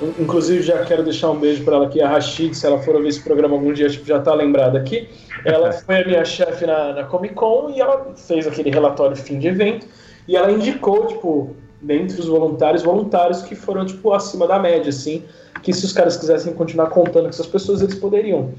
in- 0.00 0.14
inclusive 0.22 0.62
já 0.62 0.84
quero 0.84 1.02
deixar 1.04 1.30
um 1.30 1.38
beijo 1.40 1.64
pra 1.64 1.76
ela 1.76 1.86
aqui, 1.86 2.00
a 2.00 2.08
Rashid, 2.08 2.54
se 2.54 2.66
ela 2.66 2.78
for 2.82 2.94
ouvir 2.96 3.08
esse 3.08 3.22
programa 3.22 3.54
algum 3.54 3.72
dia, 3.72 3.88
tipo, 3.88 4.04
já 4.06 4.20
tá 4.20 4.34
lembrada 4.34 4.78
aqui, 4.78 5.08
ela 5.44 5.72
foi 5.84 6.02
a 6.02 6.06
minha 6.06 6.24
chefe 6.24 6.66
na, 6.66 6.92
na 6.94 7.04
Comic 7.04 7.34
Con 7.34 7.70
e 7.70 7.80
ela 7.80 8.14
fez 8.16 8.46
aquele 8.46 8.70
relatório 8.70 9.16
fim 9.16 9.38
de 9.38 9.48
evento, 9.48 9.86
e 10.26 10.36
ela 10.36 10.50
indicou, 10.50 11.06
tipo, 11.06 11.56
dentre 11.80 12.20
os 12.20 12.26
voluntários, 12.26 12.82
voluntários 12.82 13.42
que 13.42 13.54
foram, 13.54 13.84
tipo, 13.84 14.12
acima 14.12 14.46
da 14.46 14.58
média, 14.58 14.90
assim, 14.90 15.24
que 15.62 15.72
se 15.72 15.84
os 15.84 15.92
caras 15.92 16.16
quisessem 16.16 16.54
continuar 16.54 16.86
contando 16.86 17.24
com 17.24 17.30
essas 17.30 17.46
pessoas, 17.46 17.82
eles 17.82 17.94
poderiam. 17.94 18.50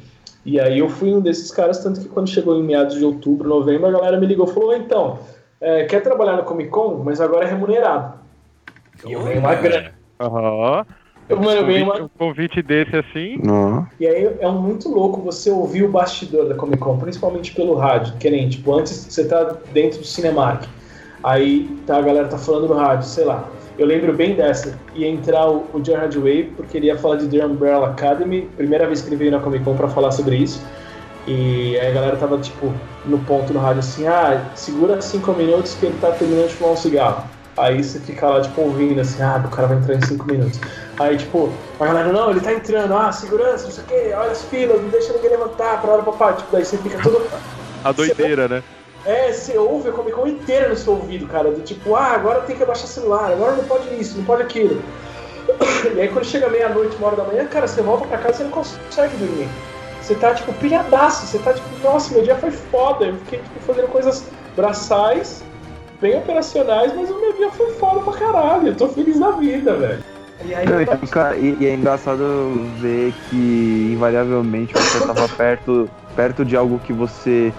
E 0.46 0.60
aí 0.60 0.80
eu 0.80 0.90
fui 0.90 1.14
um 1.14 1.22
desses 1.22 1.52
caras, 1.52 1.82
tanto 1.82 2.02
que 2.02 2.10
quando 2.10 2.30
chegou 2.30 2.58
em 2.60 2.64
meados 2.64 2.96
de 2.96 3.06
outubro, 3.06 3.48
novembro, 3.48 3.88
a 3.88 3.92
galera 3.92 4.20
me 4.20 4.26
ligou 4.26 4.48
e 4.48 4.54
falou, 4.54 4.76
então, 4.76 5.20
é, 5.62 5.86
quer 5.86 6.02
trabalhar 6.02 6.36
na 6.36 6.44
Comic 6.44 6.70
Con, 6.70 7.02
mas 7.04 7.22
agora 7.22 7.46
é 7.46 7.50
remunerado. 7.50 8.16
E 9.06 9.14
eu 9.14 9.24
ganhei 9.24 9.40
uma 9.40 9.56
grana. 9.56 9.92
Aham. 10.20 10.86
Eu, 11.30 11.40
mano, 11.40 11.62
eu 11.62 11.66
ganhei 11.66 11.84
uma 11.84 12.02
Um 12.02 12.10
convite 12.10 12.62
desse 12.62 12.98
assim. 12.98 13.40
Ó. 13.50 13.84
E 13.98 14.06
aí 14.06 14.36
é 14.40 14.48
um 14.48 14.62
muito 14.62 14.90
louco 14.90 15.22
você 15.22 15.50
ouvir 15.50 15.84
o 15.84 15.90
bastidor 15.90 16.50
da 16.50 16.56
Comic 16.56 16.80
Con, 16.80 16.98
principalmente 16.98 17.56
pelo 17.56 17.76
rádio, 17.76 18.16
que 18.18 18.30
nem, 18.30 18.50
tipo, 18.50 18.74
antes 18.74 19.08
você 19.10 19.26
tá 19.26 19.56
dentro 19.72 20.00
do 20.00 20.06
Cinemark, 20.06 20.66
aí 21.24 21.70
tá, 21.88 21.98
a 21.98 22.02
galera 22.02 22.28
tá 22.28 22.38
falando 22.38 22.68
no 22.68 22.76
rádio, 22.76 23.08
sei 23.08 23.26
lá. 23.26 23.48
Eu 23.78 23.88
lembro 23.88 24.14
bem 24.14 24.36
dessa, 24.36 24.78
ia 24.94 25.08
entrar 25.08 25.50
o, 25.50 25.66
o 25.74 25.84
Gerard 25.84 26.18
Way, 26.18 26.54
porque 26.56 26.78
ele 26.78 26.88
ia 26.88 26.98
falar 26.98 27.16
de 27.16 27.28
The 27.28 27.44
Umbrella 27.44 27.88
Academy, 27.88 28.48
primeira 28.56 28.86
vez 28.86 29.02
que 29.02 29.10
ele 29.10 29.16
veio 29.16 29.32
na 29.32 29.40
Comic 29.40 29.64
Con 29.64 29.76
pra 29.76 29.88
falar 29.88 30.12
sobre 30.12 30.36
isso. 30.36 30.62
E 31.26 31.80
aí 31.80 31.88
a 31.88 31.92
galera 31.92 32.18
tava, 32.18 32.38
tipo, 32.38 32.72
no 33.06 33.18
ponto 33.20 33.54
no 33.54 33.60
rádio 33.60 33.80
assim, 33.80 34.06
ah, 34.06 34.52
segura 34.56 35.02
cinco 35.02 35.32
minutos 35.34 35.74
que 35.76 35.86
ele 35.86 35.98
tá 36.00 36.12
terminando 36.12 36.50
de 36.50 36.54
fumar 36.54 36.74
um 36.74 36.78
cigarro. 36.78 37.24
Aí 37.56 37.84
você 37.84 38.00
fica 38.00 38.28
lá, 38.28 38.42
tipo, 38.42 38.62
ouvindo 38.62 39.00
assim, 39.00 39.22
ah, 39.24 39.42
o 39.44 39.50
cara 39.50 39.68
vai 39.68 39.78
entrar 39.78 39.96
em 39.96 40.02
cinco 40.02 40.26
minutos. 40.26 40.60
Aí, 41.00 41.18
tipo, 41.18 41.52
a 41.80 41.86
galera, 41.86 42.12
não, 42.12 42.32
ele 42.32 42.42
tá 42.42 42.54
entrando, 42.54 42.96
ah, 42.96 43.12
segurança, 43.12 43.66
não 43.66 43.72
sei 43.72 43.84
o 43.84 43.88
quê, 43.88 44.14
olha 44.16 44.32
as 44.32 44.44
filas, 44.44 44.82
não 44.82 44.90
deixa 44.90 45.14
ninguém 45.14 45.32
levantar, 45.32 45.82
pra 45.82 45.92
hora 45.94 46.04
papai. 46.04 46.36
Tipo, 46.36 46.52
daí 46.52 46.66
você 46.66 46.78
fica 46.78 47.02
todo. 47.02 47.26
A 47.84 47.92
doideira, 47.92 48.48
né? 48.48 48.64
É, 49.06 49.32
você 49.32 49.58
ouve 49.58 49.90
a 49.90 49.92
Comic 49.92 50.16
Con 50.16 50.28
inteira 50.28 50.70
no 50.70 50.76
seu 50.76 50.94
ouvido, 50.94 51.28
cara, 51.28 51.52
do 51.52 51.62
tipo, 51.62 51.96
ah, 51.96 52.14
agora 52.14 52.42
tem 52.42 52.56
que 52.56 52.64
abaixar 52.64 52.88
celular, 52.88 53.32
agora 53.32 53.54
não 53.54 53.64
pode 53.66 53.94
isso, 54.00 54.18
não 54.18 54.26
pode 54.26 54.44
aquilo. 54.44 54.82
E 55.96 56.00
aí 56.00 56.08
quando 56.08 56.24
chega 56.26 56.48
meia-noite, 56.48 56.96
uma 56.96 57.08
hora 57.08 57.18
da 57.18 57.24
manhã, 57.26 57.46
cara, 57.46 57.68
você 57.68 57.82
volta 57.82 58.08
pra 58.08 58.18
casa 58.18 58.36
e 58.36 58.38
você 58.38 58.44
não 58.46 58.52
consegue 58.52 59.18
dormir. 59.18 59.50
Você 60.02 60.16
tá, 60.16 60.34
tipo, 60.34 60.54
pilhadaço, 60.54 61.28
você 61.28 61.38
tá, 61.40 61.54
tipo, 61.54 61.68
nossa, 61.84 62.14
meu 62.14 62.24
dia 62.24 62.36
foi 62.36 62.52
foda, 62.52 63.06
eu 63.06 63.16
fiquei, 63.18 63.40
tipo, 63.40 63.60
fazendo 63.60 63.88
coisas 63.90 64.26
braçais, 64.56 65.44
bem 66.00 66.18
operacionais, 66.18 66.96
mas 66.96 67.10
o 67.10 67.20
meu 67.20 67.34
dia 67.34 67.52
foi 67.52 67.72
foda 67.74 68.00
pra 68.00 68.14
caralho, 68.14 68.70
eu 68.70 68.76
tô 68.76 68.88
feliz 68.88 69.20
da 69.20 69.32
vida, 69.32 69.76
velho. 69.76 70.04
E 70.46 70.56
aí, 70.56 70.66
eu 70.66 70.82
então, 70.82 70.98
cara, 71.10 71.36
e, 71.36 71.58
e 71.60 71.68
é 71.68 71.74
engraçado 71.74 72.24
ver 72.80 73.14
que 73.30 73.92
invariavelmente 73.94 74.74
você 74.74 75.06
tava 75.06 75.28
perto, 75.36 75.90
perto 76.16 76.46
de 76.46 76.56
algo 76.56 76.80
que 76.80 76.92
você 76.92 77.54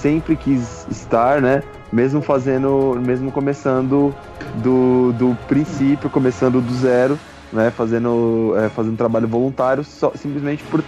sempre 0.00 0.36
quis 0.36 0.86
estar, 0.90 1.40
né? 1.40 1.62
Mesmo 1.92 2.20
fazendo, 2.20 3.00
mesmo 3.04 3.32
começando 3.32 4.14
do, 4.56 5.12
do 5.12 5.36
princípio, 5.46 6.10
começando 6.10 6.60
do 6.60 6.74
zero, 6.74 7.18
né? 7.52 7.70
Fazendo, 7.70 8.54
é, 8.56 8.68
fazendo 8.68 8.96
trabalho 8.96 9.26
voluntário, 9.26 9.84
só, 9.84 10.12
simplesmente 10.14 10.62
por, 10.64 10.82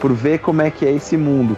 por 0.00 0.12
ver 0.12 0.38
como 0.38 0.62
é 0.62 0.70
que 0.70 0.84
é 0.84 0.92
esse 0.92 1.16
mundo. 1.16 1.56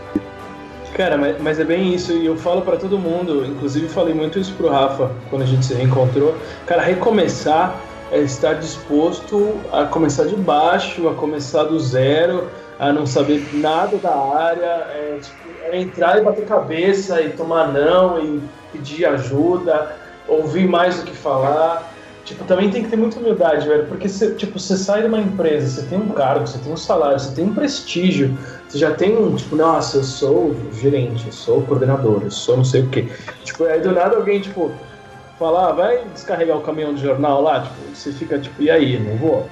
Cara, 0.94 1.16
mas, 1.16 1.40
mas 1.40 1.60
é 1.60 1.64
bem 1.64 1.94
isso, 1.94 2.12
e 2.12 2.26
eu 2.26 2.36
falo 2.36 2.62
pra 2.62 2.76
todo 2.76 2.98
mundo, 2.98 3.46
inclusive 3.46 3.88
falei 3.88 4.14
muito 4.14 4.38
isso 4.38 4.52
pro 4.54 4.68
Rafa 4.68 5.12
quando 5.30 5.42
a 5.42 5.46
gente 5.46 5.64
se 5.64 5.74
reencontrou. 5.74 6.34
Cara, 6.66 6.82
recomeçar 6.82 7.78
é 8.10 8.20
estar 8.20 8.54
disposto 8.54 9.60
a 9.72 9.84
começar 9.84 10.24
de 10.24 10.34
baixo, 10.34 11.08
a 11.08 11.14
começar 11.14 11.64
do 11.64 11.78
zero, 11.78 12.48
a 12.78 12.92
não 12.92 13.06
saber 13.06 13.42
nada 13.54 13.96
da 13.98 14.16
área, 14.16 14.64
é, 14.64 15.18
tipo, 15.20 15.47
é 15.64 15.80
entrar 15.80 16.18
e 16.18 16.24
bater 16.24 16.46
cabeça 16.46 17.20
e 17.20 17.30
tomar 17.30 17.72
não 17.72 18.18
e 18.18 18.42
pedir 18.72 19.06
ajuda, 19.06 19.96
ouvir 20.28 20.68
mais 20.68 20.96
do 20.96 21.04
que 21.04 21.16
falar. 21.16 21.94
Tipo, 22.24 22.44
também 22.44 22.70
tem 22.70 22.82
que 22.82 22.90
ter 22.90 22.96
muita 22.96 23.18
humildade, 23.18 23.66
velho, 23.66 23.86
porque 23.86 24.06
você, 24.06 24.34
tipo, 24.34 24.58
você 24.58 24.76
sai 24.76 25.00
de 25.00 25.08
uma 25.08 25.18
empresa, 25.18 25.80
você 25.80 25.88
tem 25.88 25.98
um 25.98 26.10
cargo, 26.10 26.46
você 26.46 26.58
tem 26.58 26.70
um 26.70 26.76
salário, 26.76 27.18
você 27.18 27.34
tem 27.34 27.46
um 27.46 27.54
prestígio, 27.54 28.36
você 28.68 28.76
já 28.76 28.92
tem 28.92 29.16
um, 29.16 29.34
tipo, 29.34 29.56
nossa, 29.56 29.96
eu 29.96 30.04
sou 30.04 30.54
gerente, 30.74 31.24
eu 31.24 31.32
sou 31.32 31.62
coordenador, 31.62 32.20
eu 32.24 32.30
sou 32.30 32.58
não 32.58 32.64
sei 32.64 32.82
o 32.82 32.90
quê. 32.90 33.08
Tipo, 33.44 33.64
aí 33.64 33.80
do 33.80 33.92
nada 33.92 34.16
alguém, 34.16 34.42
tipo, 34.42 34.70
falar, 35.38 35.70
ah, 35.70 35.72
vai 35.72 36.04
descarregar 36.12 36.58
o 36.58 36.60
caminhão 36.60 36.92
de 36.92 37.02
jornal 37.02 37.40
lá, 37.40 37.62
tipo, 37.62 37.94
você 37.94 38.12
fica, 38.12 38.38
tipo, 38.38 38.60
e 38.62 38.70
aí, 38.70 38.98
não 38.98 39.16
vou? 39.16 39.48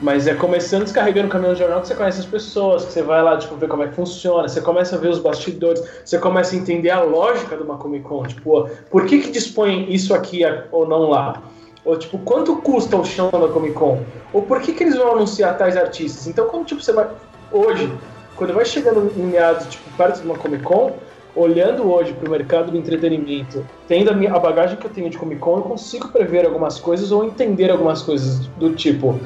Mas 0.00 0.26
é 0.26 0.34
começando 0.34 0.82
descarregando 0.82 1.28
o 1.28 1.30
caminhão 1.30 1.54
de 1.54 1.60
jornal 1.60 1.80
que 1.80 1.86
você 1.86 1.94
conhece 1.94 2.20
as 2.20 2.26
pessoas, 2.26 2.84
que 2.84 2.92
você 2.92 3.02
vai 3.02 3.22
lá, 3.22 3.36
tipo, 3.36 3.54
ver 3.54 3.68
como 3.68 3.84
é 3.84 3.88
que 3.88 3.94
funciona, 3.94 4.48
você 4.48 4.60
começa 4.60 4.96
a 4.96 4.98
ver 4.98 5.08
os 5.08 5.20
bastidores, 5.20 5.82
você 6.04 6.18
começa 6.18 6.54
a 6.54 6.58
entender 6.58 6.90
a 6.90 7.00
lógica 7.02 7.56
de 7.56 7.62
uma 7.62 7.76
Comic 7.76 8.04
Con, 8.04 8.24
tipo, 8.24 8.58
ó, 8.58 8.68
por 8.90 9.06
que 9.06 9.20
que 9.20 9.30
dispõe 9.30 9.86
isso 9.92 10.12
aqui 10.12 10.40
ou 10.72 10.86
não 10.88 11.10
lá? 11.10 11.42
Ou, 11.84 11.96
tipo, 11.96 12.18
quanto 12.18 12.56
custa 12.56 12.96
o 12.96 13.04
chão 13.04 13.30
da 13.30 13.48
Comic 13.48 13.74
Con? 13.74 14.02
Ou 14.32 14.42
por 14.42 14.60
que, 14.60 14.72
que 14.72 14.82
eles 14.82 14.96
vão 14.96 15.12
anunciar 15.12 15.56
tais 15.56 15.76
artistas? 15.76 16.26
Então, 16.26 16.46
quando, 16.46 16.64
tipo, 16.64 16.82
você 16.82 16.92
vai. 16.92 17.06
Hoje, 17.52 17.92
quando 18.36 18.54
vai 18.54 18.64
chegando 18.64 19.12
em 19.16 19.22
meados, 19.22 19.66
tipo, 19.66 19.84
perto 19.96 20.20
de 20.20 20.26
uma 20.26 20.36
Comic 20.36 20.64
Con, 20.64 20.92
olhando 21.36 21.92
hoje 21.92 22.12
pro 22.14 22.30
mercado 22.30 22.70
do 22.70 22.76
entretenimento, 22.78 23.66
tendo 23.86 24.10
a, 24.10 24.14
minha, 24.14 24.32
a 24.32 24.38
bagagem 24.38 24.76
que 24.76 24.86
eu 24.86 24.90
tenho 24.90 25.10
de 25.10 25.18
Comic 25.18 25.40
Con, 25.40 25.58
eu 25.58 25.62
consigo 25.62 26.08
prever 26.08 26.46
algumas 26.46 26.80
coisas 26.80 27.12
ou 27.12 27.22
entender 27.22 27.70
algumas 27.70 28.02
coisas 28.02 28.46
do 28.56 28.72
tipo. 28.74 29.20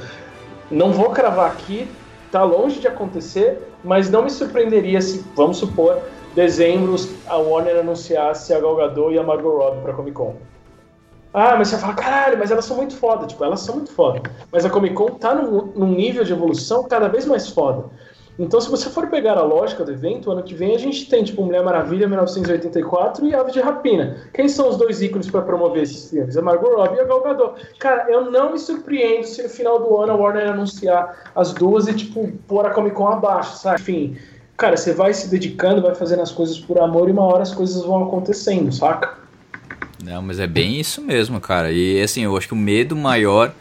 Não 0.70 0.92
vou 0.92 1.10
cravar 1.10 1.50
aqui, 1.50 1.88
tá 2.30 2.42
longe 2.42 2.80
de 2.80 2.86
acontecer, 2.86 3.58
mas 3.82 4.10
não 4.10 4.22
me 4.22 4.30
surpreenderia 4.30 5.00
se, 5.00 5.24
vamos 5.34 5.56
supor, 5.56 5.98
dezembro 6.34 6.94
a 7.26 7.36
Warner 7.36 7.78
anunciasse 7.78 8.52
a 8.52 8.60
Gal 8.60 8.76
Gadot 8.76 9.14
e 9.14 9.18
a 9.18 9.22
Margot 9.22 9.56
Robbie 9.56 9.82
pra 9.82 9.92
Comic 9.92 10.16
Con. 10.16 10.36
Ah, 11.32 11.56
mas 11.56 11.68
você 11.68 11.78
fala, 11.78 11.94
caralho, 11.94 12.38
mas 12.38 12.50
elas 12.50 12.64
são 12.64 12.76
muito 12.76 12.96
foda. 12.96 13.26
Tipo, 13.26 13.44
elas 13.44 13.60
são 13.60 13.76
muito 13.76 13.92
foda. 13.92 14.22
Mas 14.50 14.64
a 14.64 14.70
Comic 14.70 14.94
Con 14.94 15.06
tá 15.06 15.34
num, 15.34 15.66
num 15.74 15.94
nível 15.94 16.24
de 16.24 16.32
evolução 16.32 16.84
cada 16.84 17.08
vez 17.08 17.26
mais 17.26 17.48
foda. 17.48 17.84
Então, 18.38 18.60
se 18.60 18.70
você 18.70 18.88
for 18.88 19.08
pegar 19.08 19.36
a 19.36 19.42
lógica 19.42 19.84
do 19.84 19.90
evento, 19.90 20.30
ano 20.30 20.44
que 20.44 20.54
vem 20.54 20.76
a 20.76 20.78
gente 20.78 21.08
tem, 21.08 21.24
tipo, 21.24 21.42
Mulher 21.44 21.64
Maravilha 21.64 22.06
1984 22.06 23.26
e 23.26 23.34
Ave 23.34 23.50
de 23.50 23.60
Rapina. 23.60 24.16
Quem 24.32 24.48
são 24.48 24.68
os 24.68 24.76
dois 24.76 25.02
ícones 25.02 25.28
para 25.28 25.42
promover 25.42 25.82
esses 25.82 26.08
filmes? 26.08 26.36
A 26.36 26.42
Margot 26.42 26.76
Robbie 26.76 26.98
e 26.98 27.00
a 27.00 27.04
Gal 27.04 27.22
Gadot. 27.22 27.60
Cara, 27.80 28.06
eu 28.08 28.30
não 28.30 28.52
me 28.52 28.58
surpreendo 28.58 29.26
se 29.26 29.42
no 29.42 29.48
final 29.48 29.80
do 29.80 29.96
ano 29.96 30.12
a 30.12 30.16
Warner 30.16 30.50
anunciar 30.50 31.30
as 31.34 31.52
duas 31.52 31.88
e, 31.88 31.94
tipo, 31.94 32.30
pôr 32.46 32.64
a 32.64 32.70
Comic 32.70 32.94
Con 32.94 33.08
abaixo, 33.08 33.56
sabe? 33.56 33.80
Enfim, 33.80 34.16
cara, 34.56 34.76
você 34.76 34.92
vai 34.92 35.12
se 35.12 35.28
dedicando, 35.28 35.82
vai 35.82 35.96
fazendo 35.96 36.22
as 36.22 36.30
coisas 36.30 36.60
por 36.60 36.78
amor 36.78 37.08
e 37.08 37.12
uma 37.12 37.24
hora 37.24 37.42
as 37.42 37.52
coisas 37.52 37.82
vão 37.82 38.04
acontecendo, 38.04 38.70
saca? 38.70 39.18
Não, 40.04 40.22
mas 40.22 40.38
é 40.38 40.46
bem 40.46 40.78
isso 40.78 41.02
mesmo, 41.02 41.40
cara. 41.40 41.72
E 41.72 42.00
assim, 42.00 42.22
eu 42.22 42.36
acho 42.36 42.46
que 42.46 42.54
o 42.54 42.56
medo 42.56 42.94
maior. 42.94 43.52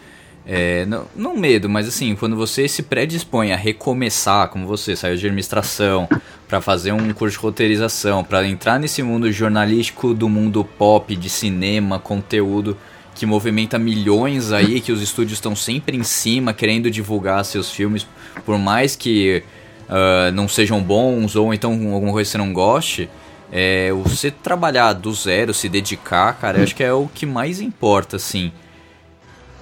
É, 0.50 0.86
não, 0.86 1.06
não 1.14 1.36
medo, 1.36 1.68
mas 1.68 1.90
assim, 1.90 2.16
quando 2.16 2.38
você 2.38 2.70
se 2.70 2.82
predispõe 2.82 3.52
a 3.52 3.58
recomeçar, 3.58 4.48
como 4.48 4.66
você 4.66 4.96
saiu 4.96 5.18
de 5.18 5.26
administração, 5.26 6.08
para 6.48 6.62
fazer 6.62 6.94
um 6.94 7.12
curso 7.12 7.38
de 7.38 7.44
roteirização, 7.44 8.24
para 8.24 8.48
entrar 8.48 8.80
nesse 8.80 9.04
mundo 9.04 9.30
jornalístico 9.30 10.14
do 10.14 10.30
mundo 10.30 10.64
pop, 10.64 11.14
de 11.14 11.30
cinema, 11.30 12.00
conteúdo 12.00 12.78
que 13.14 13.26
movimenta 13.26 13.78
milhões 13.78 14.52
aí, 14.54 14.80
que 14.80 14.92
os 14.92 15.02
estúdios 15.02 15.34
estão 15.34 15.56
sempre 15.56 15.98
em 15.98 16.04
cima 16.04 16.54
querendo 16.54 16.90
divulgar 16.90 17.44
seus 17.44 17.70
filmes, 17.70 18.08
por 18.46 18.58
mais 18.58 18.96
que 18.96 19.44
uh, 19.90 20.32
não 20.34 20.48
sejam 20.48 20.82
bons 20.82 21.36
ou 21.36 21.54
então 21.54 21.72
alguma 21.94 22.14
coisa 22.14 22.28
que 22.28 22.32
você 22.32 22.38
não 22.38 22.54
goste. 22.54 23.10
É, 23.52 23.92
você 24.04 24.30
trabalhar 24.30 24.94
do 24.94 25.12
zero, 25.14 25.54
se 25.54 25.68
dedicar, 25.68 26.34
cara, 26.34 26.62
acho 26.62 26.76
que 26.76 26.84
é 26.84 26.94
o 26.94 27.10
que 27.14 27.26
mais 27.26 27.60
importa, 27.60 28.18
assim. 28.18 28.52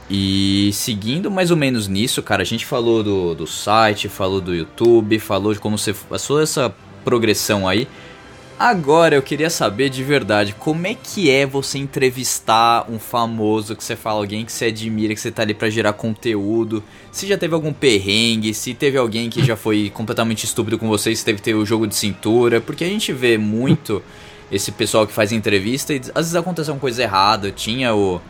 E 0.10 0.70
seguindo 0.74 1.32
mais 1.32 1.50
ou 1.50 1.58
menos 1.58 1.88
nisso, 1.88 2.22
cara, 2.22 2.44
a 2.44 2.46
gente 2.46 2.66
falou 2.66 3.02
do, 3.02 3.34
do 3.34 3.48
site, 3.48 4.08
falou 4.08 4.40
do 4.40 4.54
YouTube, 4.54 5.18
falou 5.20 5.54
de 5.54 5.60
como 5.60 5.78
você 5.78 5.94
passou 5.94 6.42
essa 6.42 6.74
progressão 7.04 7.68
aí. 7.68 7.88
Agora 8.58 9.16
eu 9.16 9.22
queria 9.22 9.50
saber 9.50 9.90
de 9.90 10.02
verdade, 10.02 10.56
como 10.58 10.88
é 10.88 10.94
que 10.94 11.30
é 11.30 11.46
você 11.46 11.78
entrevistar 11.78 12.90
um 12.90 12.98
famoso 12.98 13.76
que 13.76 13.84
você 13.84 13.98
fala, 13.98 14.20
alguém 14.20 14.46
que 14.46 14.52
você 14.52 14.66
admira, 14.66 15.14
que 15.14 15.20
você 15.20 15.30
tá 15.30 15.42
ali 15.42 15.54
pra 15.54 15.70
gerar 15.70 15.92
conteúdo? 15.92 16.82
Se 17.12 17.28
já 17.28 17.38
teve 17.38 17.54
algum 17.54 17.74
perrengue, 17.74 18.54
se 18.54 18.74
teve 18.74 18.98
alguém 18.98 19.30
que 19.30 19.44
já 19.44 19.58
foi 19.58 19.92
completamente 19.94 20.46
estúpido 20.46 20.78
com 20.78 20.88
você, 20.88 21.14
se 21.14 21.26
teve 21.26 21.42
ter 21.42 21.54
o 21.54 21.66
jogo 21.66 21.86
de 21.86 21.96
cintura, 21.98 22.62
porque 22.62 22.86
a 22.86 22.88
gente 22.88 23.12
vê 23.12 23.38
muito 23.38 24.02
esse 24.50 24.72
pessoal 24.72 25.06
que 25.06 25.12
faz 25.12 25.34
entrevista 25.34 25.94
e 25.94 25.98
às 25.98 26.28
vezes 26.28 26.36
acontece 26.36 26.72
uma 26.72 26.80
coisa 26.80 27.04
errada. 27.04 27.52
Tinha 27.52 27.94
o, 27.94 28.22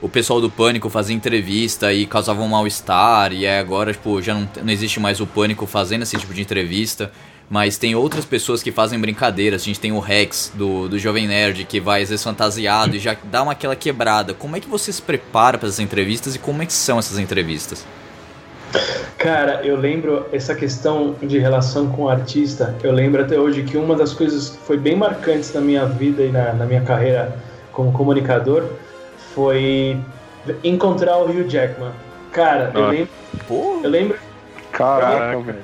o 0.00 0.08
pessoal 0.08 0.40
do 0.40 0.50
Pânico 0.50 0.88
fazer 0.88 1.12
entrevista 1.12 1.92
e 1.92 2.06
causava 2.06 2.42
um 2.42 2.48
mal-estar, 2.48 3.32
e 3.32 3.46
agora, 3.46 3.92
tipo, 3.92 4.20
já 4.22 4.34
não, 4.34 4.48
não 4.62 4.72
existe 4.72 4.98
mais 4.98 5.20
o 5.20 5.26
Pânico 5.26 5.66
fazendo 5.66 6.02
esse 6.02 6.16
tipo 6.16 6.32
de 6.32 6.40
entrevista 6.40 7.10
mas 7.50 7.76
tem 7.76 7.96
outras 7.96 8.24
pessoas 8.24 8.62
que 8.62 8.70
fazem 8.70 8.98
brincadeiras. 8.98 9.62
A 9.62 9.64
gente 9.64 9.80
tem 9.80 9.90
o 9.90 9.98
Rex 9.98 10.52
do, 10.54 10.88
do 10.88 10.96
Jovem 10.96 11.26
Nerd 11.26 11.64
que 11.64 11.80
vai 11.80 12.00
às 12.02 12.08
vezes 12.08 12.22
fantasiado 12.22 12.94
e 12.94 13.00
já 13.00 13.16
dá 13.24 13.42
uma 13.42 13.52
aquela 13.52 13.74
quebrada. 13.74 14.32
Como 14.32 14.54
é 14.54 14.60
que 14.60 14.68
você 14.68 14.92
se 14.92 15.02
prepara 15.02 15.58
para 15.58 15.66
essas 15.66 15.80
entrevistas 15.80 16.36
e 16.36 16.38
como 16.38 16.62
é 16.62 16.66
que 16.66 16.72
são 16.72 17.00
essas 17.00 17.18
entrevistas? 17.18 17.84
Cara, 19.18 19.62
eu 19.64 19.76
lembro 19.76 20.26
essa 20.32 20.54
questão 20.54 21.16
de 21.20 21.38
relação 21.40 21.88
com 21.90 22.02
o 22.02 22.08
artista. 22.08 22.76
Eu 22.84 22.92
lembro 22.92 23.20
até 23.20 23.36
hoje 23.36 23.64
que 23.64 23.76
uma 23.76 23.96
das 23.96 24.12
coisas 24.12 24.50
que 24.50 24.58
foi 24.58 24.76
bem 24.76 24.94
marcantes 24.94 25.52
na 25.52 25.60
minha 25.60 25.84
vida 25.86 26.22
e 26.22 26.30
na, 26.30 26.52
na 26.52 26.64
minha 26.64 26.82
carreira 26.82 27.36
como 27.72 27.90
comunicador 27.90 28.64
foi 29.34 29.98
encontrar 30.64 31.18
o 31.18 31.24
Hugh 31.24 31.48
Jackman. 31.48 31.92
Cara, 32.32 32.70
eu 32.74 32.88
lembro. 32.88 33.08
Eu 33.84 33.90
lembro. 33.90 34.18
Caraca, 34.72 35.40
velho. 35.40 35.58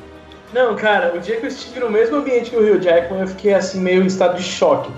Não, 0.53 0.75
cara, 0.75 1.15
o 1.15 1.19
dia 1.19 1.37
que 1.37 1.45
eu 1.45 1.49
estive 1.49 1.81
no 1.81 1.91
mesmo 1.91 2.17
ambiente 2.17 2.51
que 2.51 2.57
o 2.57 2.61
Hugh 2.61 2.81
Jackman, 2.81 3.21
eu 3.21 3.29
fiquei 3.29 3.55
assim 3.55 3.81
meio 3.81 4.03
em 4.03 4.07
estado 4.07 4.37
de 4.37 4.43
choque. 4.43 4.91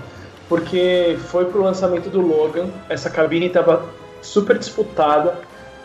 Porque 0.47 1.17
foi 1.27 1.45
pro 1.45 1.61
lançamento 1.61 2.09
do 2.09 2.21
Logan, 2.21 2.69
essa 2.89 3.09
cabine 3.09 3.47
estava 3.47 3.85
super 4.21 4.57
disputada 4.57 5.37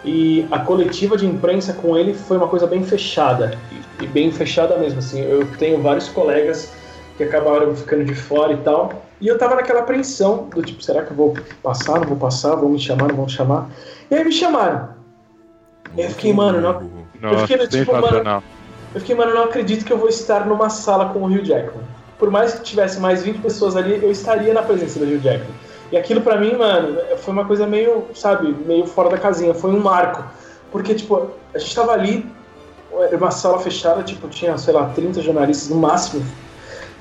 e 0.04 0.46
a 0.50 0.58
coletiva 0.58 1.16
de 1.16 1.26
imprensa 1.26 1.72
com 1.72 1.96
ele 1.96 2.14
foi 2.14 2.36
uma 2.36 2.48
coisa 2.48 2.66
bem 2.66 2.82
fechada. 2.82 3.58
E, 4.00 4.04
e 4.04 4.06
bem 4.06 4.30
fechada 4.30 4.76
mesmo, 4.76 4.98
assim. 4.98 5.22
Eu 5.22 5.46
tenho 5.58 5.80
vários 5.80 6.08
colegas 6.08 6.72
que 7.16 7.24
acabaram 7.24 7.74
ficando 7.74 8.04
de 8.04 8.14
fora 8.14 8.52
e 8.52 8.56
tal. 8.58 9.03
E 9.20 9.28
eu 9.28 9.38
tava 9.38 9.54
naquela 9.54 9.80
apreensão 9.80 10.48
do 10.54 10.62
tipo, 10.62 10.82
será 10.82 11.02
que 11.02 11.12
eu 11.12 11.16
vou 11.16 11.34
passar, 11.62 12.00
não 12.00 12.06
vou 12.08 12.16
passar, 12.16 12.56
vão 12.56 12.70
me 12.70 12.78
chamar, 12.78 13.08
não 13.08 13.16
vão 13.16 13.28
chamar? 13.28 13.70
E 14.10 14.14
aí 14.14 14.24
me 14.24 14.32
chamaram. 14.32 14.90
Eu 15.96 16.10
fiquei, 16.10 16.32
mano, 16.32 16.60
não. 16.60 16.90
Nossa, 17.20 17.34
eu 17.34 17.38
fiquei 17.40 17.56
do 17.58 17.68
tipo, 17.68 17.92
mano. 17.92 18.42
Eu 18.94 19.00
fiquei, 19.00 19.14
mano, 19.14 19.34
não 19.34 19.44
acredito 19.44 19.84
que 19.84 19.92
eu 19.92 19.98
vou 19.98 20.08
estar 20.08 20.46
numa 20.46 20.68
sala 20.70 21.10
com 21.10 21.20
o 21.20 21.26
Hugh 21.26 21.44
Jackman. 21.44 21.84
Por 22.18 22.30
mais 22.30 22.54
que 22.54 22.62
tivesse 22.62 23.00
mais 23.00 23.22
20 23.22 23.38
pessoas 23.38 23.76
ali, 23.76 24.00
eu 24.02 24.10
estaria 24.10 24.52
na 24.52 24.62
presença 24.62 24.98
do 24.98 25.04
Hugh 25.04 25.20
Jackman. 25.20 25.54
E 25.90 25.96
aquilo 25.96 26.20
pra 26.20 26.36
mim, 26.36 26.56
mano, 26.56 26.98
foi 27.18 27.32
uma 27.32 27.44
coisa 27.44 27.66
meio, 27.66 28.06
sabe, 28.14 28.54
meio 28.66 28.86
fora 28.86 29.10
da 29.10 29.18
casinha. 29.18 29.54
Foi 29.54 29.70
um 29.70 29.80
marco. 29.80 30.24
Porque, 30.70 30.94
tipo, 30.94 31.30
a 31.54 31.58
gente 31.58 31.74
tava 31.74 31.92
ali, 31.92 32.26
era 32.92 33.16
uma 33.16 33.30
sala 33.30 33.58
fechada, 33.58 34.02
tipo, 34.02 34.28
tinha, 34.28 34.56
sei 34.58 34.74
lá, 34.74 34.86
30 34.86 35.22
jornalistas 35.22 35.68
no 35.68 35.76
máximo. 35.76 36.24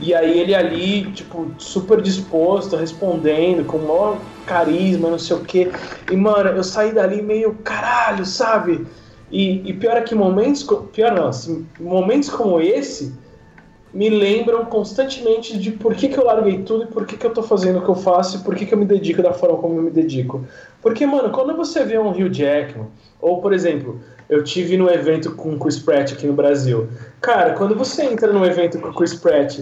E 0.04 0.14
aí 0.14 0.38
ele 0.38 0.54
ali, 0.54 1.10
tipo, 1.14 1.49
super 1.58 2.01
disposto, 2.01 2.76
respondendo, 2.76 3.66
com 3.66 3.78
o 3.78 3.88
maior 3.88 4.22
carisma, 4.45 5.10
não 5.10 5.18
sei 5.18 5.38
o 5.38 5.39
quê. 5.39 5.72
E, 6.12 6.18
mano, 6.18 6.49
eu 6.49 6.64
saí 6.64 6.91
dali 6.91 7.22
meio, 7.22 7.54
caralho, 7.64 8.26
sabe? 8.26 8.86
E, 9.32 9.68
e 9.70 9.74
pior 9.74 9.95
é 9.95 10.01
que 10.01 10.14
momentos, 10.14 10.68
pior 10.91 11.14
não, 11.14 11.30
assim, 11.30 11.66
momentos 11.80 12.30
como 12.30 12.60
esse 12.60 13.14
me 13.93 14.10
lembram 14.10 14.66
constantemente 14.66 15.58
de 15.58 15.72
por 15.72 15.95
que, 15.95 16.10
que 16.10 16.18
eu 16.18 16.26
larguei 16.26 16.64
tudo 16.64 16.84
e 16.84 16.88
por 16.88 17.06
que, 17.06 17.16
que 17.16 17.26
eu 17.26 17.32
tô 17.32 17.43
fazendo 17.43 17.80
o 17.80 17.82
que 17.82 17.89
eu 17.89 17.95
faço 17.95 18.38
e 18.38 18.39
por 18.41 18.56
que, 18.56 18.66
que 18.66 18.74
eu 18.74 18.78
me 18.78 18.86
dedico 18.86 19.22
da 19.22 19.32
forma 19.32 19.58
como 19.58 19.78
eu 19.78 19.84
me 19.84 19.91
dedico. 19.91 20.45
Porque, 20.82 21.06
mano, 21.06 21.30
quando 21.30 21.56
você 21.56 21.86
vê 21.86 21.97
um 21.97 22.10
Hugh 22.10 22.34
Jackman, 22.34 22.88
ou 23.22 23.39
por 23.39 23.54
exemplo, 23.54 24.01
eu 24.28 24.43
tive 24.43 24.78
no 24.78 24.89
evento 24.89 25.36
com 25.36 25.54
o 25.54 25.60
Chris 25.60 25.80
Pratt 25.80 26.12
aqui 26.12 26.26
no 26.26 26.34
Brasil. 26.34 26.88
Cara, 27.22 27.54
quando 27.54 27.76
você 27.76 28.04
entra 28.04 28.34
num 28.34 28.43
evento 28.43 28.80
com 28.80 28.89
o 28.89 28.93
Chris 28.93 29.14
Pratt 29.14 29.60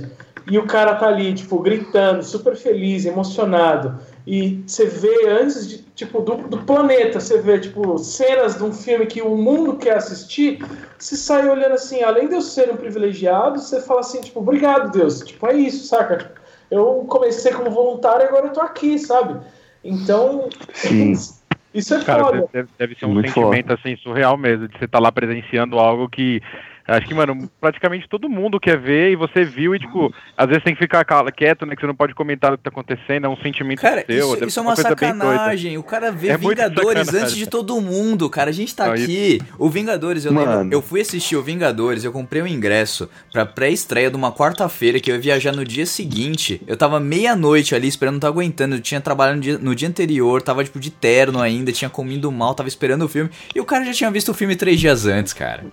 e 0.47 0.57
o 0.57 0.65
cara 0.65 0.95
tá 0.95 1.07
ali, 1.07 1.33
tipo, 1.33 1.59
gritando, 1.59 2.23
super 2.23 2.55
feliz, 2.55 3.05
emocionado, 3.05 3.99
e 4.25 4.63
você 4.65 4.85
vê 4.85 5.27
antes 5.27 5.67
de, 5.67 5.77
tipo, 5.95 6.21
do, 6.21 6.35
do 6.47 6.59
planeta, 6.59 7.19
você 7.19 7.39
vê, 7.41 7.59
tipo, 7.59 7.97
cenas 7.97 8.55
de 8.55 8.63
um 8.63 8.71
filme 8.73 9.05
que 9.05 9.21
o 9.21 9.35
mundo 9.35 9.77
quer 9.77 9.97
assistir, 9.97 10.63
você 10.97 11.15
sai 11.15 11.47
olhando 11.49 11.73
assim, 11.73 12.03
além 12.03 12.27
de 12.27 12.35
eu 12.35 12.41
ser 12.41 12.71
um 12.71 12.77
privilegiado, 12.77 13.59
você 13.59 13.81
fala 13.81 14.01
assim, 14.01 14.21
tipo, 14.21 14.39
obrigado, 14.39 14.91
Deus. 14.91 15.21
Tipo, 15.21 15.47
é 15.47 15.55
isso, 15.55 15.87
saca? 15.87 16.31
Eu 16.69 17.05
comecei 17.07 17.51
como 17.51 17.69
voluntário 17.71 18.23
e 18.23 18.27
agora 18.27 18.47
eu 18.47 18.53
tô 18.53 18.61
aqui, 18.61 18.97
sabe? 18.97 19.39
Então, 19.83 20.47
Sim. 20.73 21.13
isso 21.73 21.93
é 21.93 22.03
Cara, 22.03 22.25
foda. 22.25 22.47
deve, 22.53 22.69
deve- 22.77 22.95
ser 22.95 23.05
um 23.05 23.13
Muito 23.13 23.27
sentimento 23.27 23.73
assim 23.73 23.95
surreal 23.97 24.37
mesmo, 24.37 24.67
de 24.67 24.77
você 24.77 24.85
estar 24.85 24.99
lá 24.99 25.11
presenciando 25.11 25.79
algo 25.79 26.07
que 26.07 26.41
acho 26.87 27.07
que, 27.07 27.13
mano, 27.13 27.49
praticamente 27.59 28.07
todo 28.09 28.27
mundo 28.29 28.59
quer 28.59 28.77
ver 28.77 29.11
e 29.11 29.15
você 29.15 29.43
viu 29.43 29.73
e, 29.75 29.79
tipo, 29.79 30.13
às 30.37 30.47
vezes 30.47 30.63
tem 30.63 30.73
que 30.73 30.79
ficar 30.81 31.03
cala- 31.05 31.31
quieto, 31.31 31.65
né? 31.65 31.75
Que 31.75 31.81
você 31.81 31.87
não 31.87 31.95
pode 31.95 32.13
comentar 32.13 32.53
o 32.53 32.57
que 32.57 32.63
tá 32.63 32.69
acontecendo, 32.69 33.25
é 33.25 33.29
um 33.29 33.37
sentimento 33.37 33.81
Cara, 33.81 34.03
seu. 34.05 34.33
isso, 34.35 34.45
isso 34.45 34.59
é 34.59 34.61
uma 34.61 34.73
doida. 34.75 34.89
sacanagem. 34.89 35.77
O 35.77 35.83
cara 35.83 36.11
vê 36.11 36.29
É 36.29 36.37
Vingadores 36.37 37.13
antes 37.13 37.35
de 37.35 37.45
todo 37.47 37.79
mundo, 37.81 38.29
cara. 38.29 38.49
A 38.49 38.53
gente 38.53 38.75
tá 38.75 38.87
Não, 38.87 38.93
aqui. 38.93 39.39
O 39.57 39.69
Vingadores, 39.69 40.25
eu 40.25 40.33
Mano. 40.33 40.59
lembro. 40.63 40.75
Eu 40.77 40.81
fui 40.81 41.01
assistir 41.01 41.35
o 41.35 41.41
Vingadores, 41.41 42.03
eu 42.03 42.11
comprei 42.11 42.41
um 42.41 42.47
ingresso 42.47 43.09
pra 43.31 43.45
pré-estreia 43.45 44.09
de 44.09 44.15
uma 44.15 44.31
quarta-feira 44.31 44.99
que 44.99 45.09
eu 45.11 45.15
ia 45.15 45.21
viajar 45.21 45.51
no 45.53 45.63
dia 45.63 45.85
seguinte. 45.85 46.61
Eu 46.67 46.75
tava 46.77 46.99
meia-noite 46.99 47.75
ali 47.75 47.87
esperando, 47.87 48.13
não 48.15 48.19
tava 48.19 48.33
aguentando. 48.33 48.75
Eu 48.75 48.81
tinha 48.81 48.99
trabalhado 49.01 49.37
no 49.37 49.41
dia, 49.41 49.57
no 49.57 49.75
dia 49.75 49.87
anterior, 49.87 50.41
tava 50.41 50.63
tipo 50.63 50.79
de 50.79 50.89
terno 50.89 51.39
ainda, 51.41 51.71
tinha 51.71 51.89
comido 51.89 52.31
mal, 52.31 52.53
tava 52.53 52.67
esperando 52.69 53.03
o 53.03 53.07
filme. 53.07 53.29
E 53.55 53.59
o 53.59 53.65
cara 53.65 53.85
já 53.85 53.93
tinha 53.93 54.11
visto 54.11 54.29
o 54.29 54.33
filme 54.33 54.55
três 54.55 54.79
dias 54.79 55.05
antes, 55.05 55.33
cara. 55.33 55.63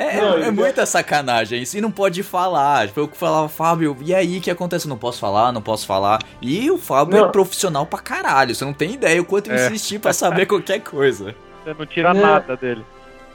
É, 0.00 0.20
Não, 0.20 0.38
é, 0.38 0.42
é 0.44 0.48
e- 0.48 0.50
muita 0.52 0.86
sacanagem 0.86 1.60
isso. 1.60 1.76
E 1.76 1.80
não 1.80 1.90
pode 1.90 2.22
falar. 2.22 2.86
Tipo, 2.86 3.00
eu 3.00 3.08
falava, 3.12 3.48
Fábio, 3.48 3.96
e 4.00 4.14
aí 4.14 4.38
o 4.38 4.40
que 4.40 4.50
acontece? 4.50 4.86
Eu 4.86 4.90
não 4.90 4.96
posso 4.98 5.18
falar, 5.18 5.50
não 5.52 5.60
posso 5.60 5.84
falar. 5.86 6.20
E 6.40 6.70
o 6.70 6.78
Fábio 6.78 7.18
Não. 7.18 7.26
é 7.26 7.32
profissional 7.32 7.84
pra 7.84 7.98
caralho. 7.98 8.54
Você 8.54 8.64
não 8.64 8.72
tem 8.72 8.92
ideia 8.92 9.20
o 9.20 9.24
quanto 9.24 9.50
eu 9.50 9.56
É. 9.56 9.66
insisti 9.66 9.98
pra 9.98 10.12
saber 10.12 10.46
qualquer 10.46 10.80
coisa. 10.80 11.34
Você 11.64 11.74
não 11.76 11.84
tira 11.86 12.10
É. 12.10 12.14
nada 12.14 12.56
dele. 12.56 12.84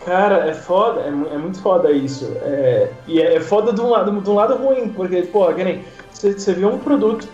Cara, 0.05 0.47
é 0.49 0.53
foda, 0.53 1.01
é, 1.01 1.07
é 1.07 1.38
muito 1.38 1.61
foda 1.61 1.91
isso. 1.91 2.32
É, 2.41 2.89
e 3.07 3.22
é, 3.22 3.36
é 3.36 3.39
foda 3.41 3.74
de 3.74 3.82
um 3.82 3.89
lado, 3.89 4.11
de 4.22 4.30
um 4.30 4.34
lado 4.34 4.55
ruim, 4.55 4.88
porque, 4.89 5.22
pô, 5.24 5.53
que 5.53 5.64
nem 5.66 5.84
você, 6.11 6.32
você 6.34 6.53
vê 6.53 6.66
um 6.66 6.78
produto 6.80 7.28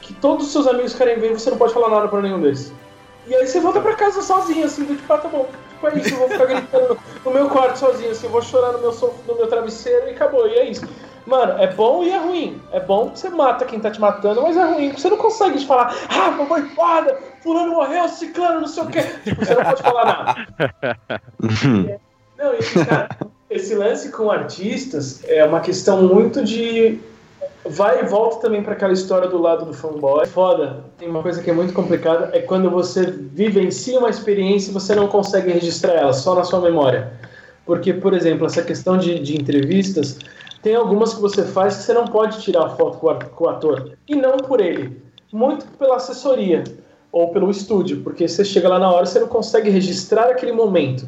que 0.00 0.12
todos 0.14 0.46
os 0.46 0.52
seus 0.52 0.66
amigos 0.66 0.92
querem 0.94 1.18
ver 1.20 1.30
e 1.30 1.34
você 1.38 1.50
não 1.50 1.56
pode 1.58 1.72
falar 1.72 1.88
nada 1.88 2.08
pra 2.08 2.20
nenhum 2.20 2.40
deles. 2.40 2.72
E 3.28 3.34
aí 3.34 3.46
você 3.46 3.60
volta 3.60 3.80
pra 3.80 3.94
casa 3.94 4.22
sozinho, 4.22 4.64
assim, 4.64 4.84
do 4.84 4.96
tipo, 4.96 5.12
ah, 5.12 5.18
tá 5.18 5.28
bom, 5.28 5.46
tipo, 5.82 5.88
é 5.88 6.00
isso, 6.00 6.14
eu 6.14 6.18
vou 6.18 6.28
ficar 6.28 6.46
gritando 6.46 6.98
no, 7.24 7.30
meu 7.30 7.48
quarto 7.48 7.78
sozinho, 7.78 8.10
assim, 8.10 8.26
eu 8.26 8.32
vou 8.32 8.42
chorar 8.42 8.72
no 8.72 8.78
meu, 8.78 8.92
no 9.26 9.34
meu 9.34 9.46
travesseiro 9.46 10.08
e 10.08 10.10
acabou, 10.10 10.46
e 10.46 10.54
é 10.54 10.70
isso. 10.70 10.86
Mano, 11.26 11.60
é 11.62 11.68
bom 11.68 12.02
e 12.02 12.10
é 12.10 12.18
ruim. 12.18 12.60
É 12.72 12.80
bom 12.80 13.10
que 13.10 13.18
você 13.18 13.28
mata 13.28 13.64
quem 13.64 13.78
tá 13.78 13.90
te 13.90 14.00
matando, 14.00 14.42
mas 14.42 14.56
é 14.56 14.64
ruim 14.64 14.88
porque 14.88 15.00
você 15.00 15.10
não 15.10 15.16
consegue 15.16 15.58
te 15.58 15.66
falar, 15.66 15.94
ah, 16.08 16.46
foi 16.46 16.62
foda, 16.70 17.16
fulano 17.42 17.72
morreu, 17.72 18.08
ciclano, 18.08 18.60
não 18.60 18.68
sei 18.68 18.82
o 18.82 18.86
quê. 18.88 19.02
Tipo, 19.24 19.44
você 19.44 19.54
não 19.54 19.62
pode 19.62 19.82
falar 19.82 20.04
nada. 20.04 21.22
Não, 22.42 22.54
e, 22.54 22.84
cara, 22.84 23.08
esse 23.48 23.72
lance 23.72 24.10
com 24.10 24.28
artistas 24.28 25.22
é 25.28 25.44
uma 25.44 25.60
questão 25.60 26.02
muito 26.02 26.42
de. 26.42 26.98
Vai 27.64 28.02
e 28.02 28.06
volta 28.06 28.40
também 28.40 28.62
para 28.62 28.72
aquela 28.72 28.92
história 28.92 29.28
do 29.28 29.38
lado 29.40 29.64
do 29.64 29.72
fanboy. 29.72 30.26
Foda, 30.26 30.84
tem 30.98 31.08
uma 31.08 31.22
coisa 31.22 31.40
que 31.40 31.48
é 31.48 31.52
muito 31.52 31.72
complicada: 31.72 32.30
é 32.32 32.40
quando 32.40 32.68
você 32.68 33.06
vivencia 33.06 33.98
uma 33.98 34.10
experiência 34.10 34.70
e 34.70 34.74
você 34.74 34.94
não 34.94 35.06
consegue 35.06 35.52
registrar 35.52 35.94
ela 35.94 36.12
só 36.12 36.34
na 36.34 36.42
sua 36.42 36.60
memória. 36.60 37.12
Porque, 37.64 37.92
por 37.92 38.14
exemplo, 38.14 38.46
essa 38.46 38.62
questão 38.62 38.98
de, 38.98 39.20
de 39.20 39.40
entrevistas, 39.40 40.18
tem 40.60 40.74
algumas 40.74 41.14
que 41.14 41.20
você 41.20 41.44
faz 41.44 41.76
que 41.76 41.82
você 41.84 41.92
não 41.92 42.04
pode 42.04 42.40
tirar 42.40 42.68
foto 42.70 42.98
com 42.98 43.14
com 43.14 43.44
o 43.44 43.48
ator. 43.48 43.92
E 44.08 44.16
não 44.16 44.38
por 44.38 44.60
ele, 44.60 45.00
muito 45.32 45.64
pela 45.78 45.96
assessoria 45.96 46.64
ou 47.12 47.28
pelo 47.28 47.50
estúdio, 47.50 48.02
porque 48.02 48.26
você 48.26 48.44
chega 48.44 48.68
lá 48.68 48.78
na 48.78 48.90
hora 48.90 49.06
você 49.06 49.20
não 49.20 49.28
consegue 49.28 49.70
registrar 49.70 50.30
aquele 50.30 50.52
momento. 50.52 51.06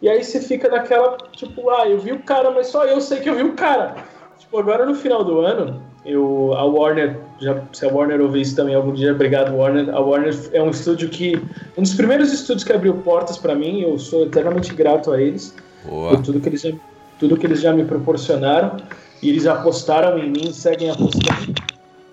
E 0.00 0.08
aí 0.08 0.24
você 0.24 0.40
fica 0.40 0.68
naquela, 0.68 1.16
tipo, 1.30 1.70
ah, 1.70 1.88
eu 1.88 2.00
vi 2.00 2.10
o 2.10 2.22
cara, 2.24 2.50
mas 2.50 2.66
só 2.66 2.84
eu 2.84 3.00
sei 3.00 3.20
que 3.20 3.30
eu 3.30 3.36
vi 3.36 3.44
o 3.44 3.52
cara. 3.52 3.94
Tipo, 4.36 4.58
agora 4.58 4.84
no 4.84 4.96
final 4.96 5.22
do 5.22 5.38
ano, 5.38 5.80
eu, 6.04 6.52
a 6.54 6.64
Warner, 6.64 7.16
já, 7.40 7.62
se 7.72 7.86
a 7.86 7.88
Warner 7.88 8.20
ouvir 8.20 8.40
isso 8.40 8.56
também 8.56 8.74
algum 8.74 8.92
dia, 8.92 9.12
obrigado 9.12 9.54
Warner. 9.54 9.94
A 9.94 10.00
Warner 10.00 10.34
é 10.52 10.62
um 10.62 10.70
estúdio 10.70 11.08
que, 11.08 11.40
um 11.76 11.82
dos 11.82 11.94
primeiros 11.94 12.32
estúdios 12.32 12.64
que 12.64 12.72
abriu 12.72 12.94
portas 12.94 13.38
para 13.38 13.54
mim, 13.54 13.82
eu 13.82 13.98
sou 13.98 14.24
eternamente 14.24 14.74
grato 14.74 15.12
a 15.12 15.20
eles 15.20 15.54
Boa. 15.84 16.10
por 16.10 16.22
tudo 16.22 16.40
que 16.40 16.48
eles 16.48 16.60
já, 16.60 16.72
tudo 17.20 17.36
que 17.36 17.46
eles 17.46 17.60
já 17.60 17.72
me 17.72 17.84
proporcionaram. 17.84 18.76
E 19.22 19.28
eles 19.28 19.46
apostaram 19.46 20.18
em 20.18 20.28
mim, 20.28 20.52
seguem 20.52 20.90
apostando. 20.90 21.54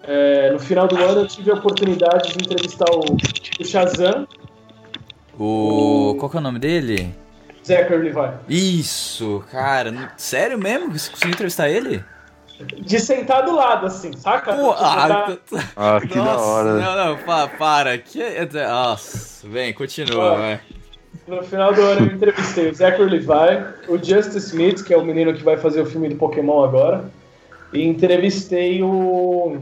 É, 0.03 0.51
no 0.51 0.59
final 0.59 0.87
do 0.87 0.95
ano 0.95 1.21
eu 1.21 1.27
tive 1.27 1.49
a 1.49 1.55
oportunidade 1.55 2.33
de 2.33 2.43
entrevistar 2.43 2.85
o, 2.91 3.01
o 3.59 3.65
Shazam, 3.65 4.27
O. 5.37 6.15
Qual 6.19 6.29
que 6.29 6.37
é 6.37 6.39
o 6.39 6.43
nome 6.43 6.59
dele? 6.59 7.15
Zachary 7.65 8.11
Levi. 8.11 8.33
Isso, 8.47 9.43
cara. 9.51 10.13
Sério 10.17 10.57
mesmo? 10.57 10.91
Você 10.91 11.09
conseguiu 11.09 11.33
entrevistar 11.33 11.69
ele? 11.69 12.03
De 12.78 12.99
sentar 12.99 13.43
do 13.45 13.55
lado, 13.55 13.86
assim, 13.86 14.12
saca? 14.18 14.53
Pô, 14.53 14.74
Tipo, 14.74 14.84
ah, 14.84 15.07
tá- 15.07 15.26
t- 15.38 15.66
Ah, 15.78 15.99
que 16.01 16.14
da 16.14 16.38
hora. 16.38 16.74
Não, 16.74 17.05
não, 17.05 17.18
pa- 17.24 17.47
para. 17.47 17.97
Que... 17.97 18.20
Nossa, 18.68 19.47
vem, 19.47 19.72
continua, 19.74 20.36
vai. 20.38 20.60
No 21.28 21.41
final 21.43 21.74
do 21.74 21.82
ano 21.82 22.07
eu 22.07 22.16
entrevistei 22.16 22.70
o 22.70 22.76
Zachary 22.76 23.10
Levi, 23.10 23.64
o 23.88 23.97
Justice 23.97 24.38
Smith, 24.49 24.84
que 24.84 24.93
é 24.93 24.97
o 24.97 25.05
menino 25.05 25.34
que 25.34 25.43
vai 25.43 25.57
fazer 25.57 25.82
o 25.82 25.86
filme 25.86 26.10
do 26.10 26.16
Pokémon 26.16 26.64
agora, 26.64 27.10
e 27.72 27.86
entrevistei 27.88 28.82
o, 28.84 29.57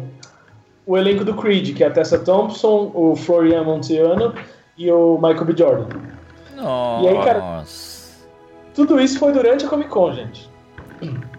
o 0.86 0.98
elenco 0.98 1.24
do 1.26 1.36
Creed, 1.36 1.76
que 1.76 1.84
é 1.84 1.88
a 1.88 1.92
Tessa 1.92 2.18
Thompson, 2.20 2.92
o 2.96 3.16
Florian 3.16 3.64
Montiano 3.64 4.34
e 4.78 4.90
o 4.92 5.16
Michael 5.22 5.46
B. 5.46 5.54
Jordan. 5.58 5.88
Nossa. 6.56 7.04
E 7.04 7.08
aí, 7.10 7.24
cara- 7.24 7.64
Tudo 8.74 9.00
isso 9.00 9.20
foi 9.20 9.32
durante 9.34 9.66
a 9.66 9.70
Comic 9.70 9.90
Con, 9.90 10.14
gente. 10.14 10.50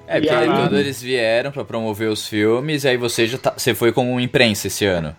É, 0.09 0.21
porque 0.21 0.35
aí- 0.35 0.47
todos 0.49 0.79
eles 0.79 1.03
vieram 1.03 1.51
pra 1.53 1.65
promover 1.65 2.09
os 2.09 2.27
filmes, 2.27 2.85
e 2.85 2.89
aí 2.89 2.97
você 2.97 3.27
já 3.27 3.37
tá, 3.39 3.53
você 3.57 3.75
foi 3.75 3.93
como 3.93 4.19
imprensa 4.19 4.67
esse 4.67 4.85
ano. 4.87 5.15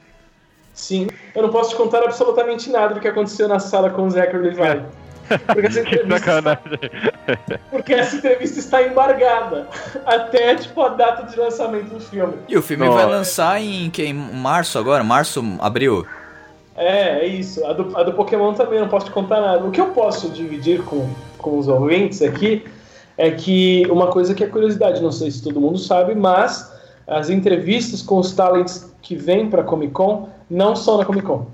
Sim, 0.73 1.07
eu 1.35 1.41
não 1.43 1.49
posso 1.49 1.71
te 1.71 1.75
contar 1.75 2.03
absolutamente 2.03 2.69
nada 2.69 2.93
do 2.95 2.99
que 2.99 3.07
aconteceu 3.07 3.47
na 3.47 3.59
sala 3.59 3.89
com 3.89 4.03
o 4.03 4.09
Zachary 4.09 4.37
Levi. 4.55 4.81
Porque 5.45 5.67
essa 5.67 5.79
entrevista, 5.81 6.17
sacanagem. 6.19 6.61
porque 7.69 7.93
essa 7.93 8.15
entrevista 8.15 8.59
está 8.59 8.81
embargada 8.81 9.67
até 10.05 10.55
tipo 10.55 10.81
a 10.81 10.89
data 10.89 11.23
de 11.27 11.37
lançamento 11.37 11.89
do 11.93 11.99
filme. 11.99 12.33
E 12.47 12.57
o 12.57 12.61
filme 12.63 12.85
Nossa. 12.85 12.97
vai 12.97 13.05
lançar 13.05 13.61
em, 13.61 13.89
que, 13.91 14.03
em 14.03 14.13
março 14.13 14.79
agora? 14.79 15.03
Março, 15.03 15.43
abril? 15.59 16.05
É, 16.75 17.19
é 17.19 17.27
isso. 17.27 17.63
A 17.67 17.73
do, 17.73 17.95
a 17.97 18.03
do 18.03 18.13
Pokémon 18.13 18.53
também, 18.53 18.79
não 18.79 18.87
posso 18.87 19.05
te 19.07 19.11
contar 19.11 19.39
nada. 19.41 19.63
O 19.65 19.69
que 19.69 19.81
eu 19.81 19.87
posso 19.89 20.29
dividir 20.29 20.81
com, 20.83 21.13
com 21.37 21.57
os 21.59 21.67
ouvintes 21.67 22.21
aqui 22.21 22.65
é 22.65 22.78
que 23.31 23.85
uma 23.89 24.07
coisa 24.07 24.33
que 24.33 24.43
é 24.43 24.47
curiosidade, 24.47 25.01
não 25.01 25.11
sei 25.11 25.29
se 25.31 25.43
todo 25.43 25.59
mundo 25.59 25.77
sabe, 25.77 26.15
mas 26.15 26.71
as 27.05 27.29
entrevistas 27.29 28.01
com 28.01 28.19
os 28.19 28.31
talents 28.31 28.93
que 29.01 29.15
vêm 29.15 29.49
pra 29.49 29.63
Comic 29.63 29.91
Con 29.93 30.29
não 30.49 30.75
são 30.75 30.97
na 30.97 31.05
Comic 31.05 31.25
Con. 31.25 31.47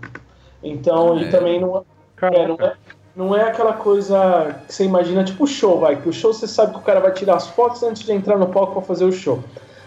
Então, 0.61 1.13
Ah, 1.13 1.22
e 1.22 1.24
é? 1.26 1.30
também 1.30 1.59
não, 1.59 1.86
é, 2.22 2.47
não, 2.47 2.55
é, 2.55 2.74
não 3.16 3.36
é 3.36 3.43
aquela 3.43 3.74
coisa 3.74 4.55
que 4.68 4.74
você 4.74 4.84
imagina, 4.84 5.24
tipo 5.24 5.45
o 5.45 5.47
show, 5.47 5.80
vai. 5.80 5.95
Que 5.95 6.09
o 6.09 6.13
show 6.13 6.34
você 6.34 6.47
sabe 6.47 6.74
que 6.74 6.80
o 6.80 6.84
cara 6.84 6.99
vai 6.99 7.13
tirar 7.13 7.36
as 7.36 7.47
fotos 7.47 7.82
antes 7.84 8.03
de 8.03 8.11
entrar 8.11 8.38
no 8.38 8.47
palco 8.47 8.74
pra 8.74 8.82
fazer 8.82 9.05
o 9.05 9.11
show. 9.11 9.39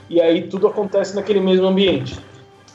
E 0.08 0.20
aí 0.20 0.48
tudo 0.48 0.66
acontece 0.66 1.14
naquele 1.14 1.40
mesmo 1.40 1.66
ambiente. 1.66 2.18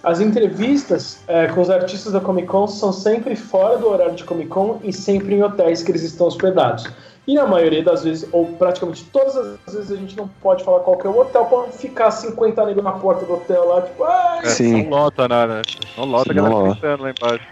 As 0.04 0.20
entrevistas 0.20 1.24
é, 1.28 1.48
com 1.48 1.62
os 1.62 1.70
artistas 1.70 2.12
da 2.14 2.20
Comic 2.20 2.48
Con 2.48 2.68
são 2.68 2.92
sempre 2.92 3.36
fora 3.36 3.78
do 3.78 3.90
horário 3.90 4.16
de 4.16 4.24
Comic 4.24 4.50
Con 4.50 4.80
e 4.84 4.92
sempre 4.92 5.34
em 5.36 5.42
hotéis 5.42 5.82
que 5.82 5.92
eles 5.92 6.04
estão 6.04 6.28
hospedados. 6.28 6.86
E 7.26 7.36
na 7.36 7.46
maioria 7.48 7.82
das 7.82 8.04
vezes, 8.04 8.28
ou 8.34 8.46
praticamente 8.48 9.06
todas 9.06 9.38
as 9.66 9.74
vezes, 9.74 9.92
a 9.92 9.96
gente 9.96 10.18
não 10.18 10.28
pode 10.42 10.64
falar 10.64 10.82
qual 10.82 10.98
que 10.98 11.08
é 11.08 11.10
o 11.10 11.18
hotel 11.18 11.46
pra 11.46 11.64
ficar 11.72 12.12
50 12.12 12.66
negros 12.66 12.84
na 12.84 12.92
porta 12.92 13.26
do 13.26 13.34
hotel 13.34 13.66
lá, 13.68 13.82
tipo, 13.82 14.04
ah, 14.04 14.40
É, 14.44 14.48
Sim. 14.50 14.84
Não 14.84 14.90
lota 14.90 15.28
nada, 15.28 15.56
né? 15.56 15.62
Não 15.98 16.04
lota, 16.06 16.32
a 16.32 16.36
Não 16.36 16.44
galera 16.44 16.70
gritando 16.72 17.04
lá 17.04 17.10
embaixo. 17.12 17.46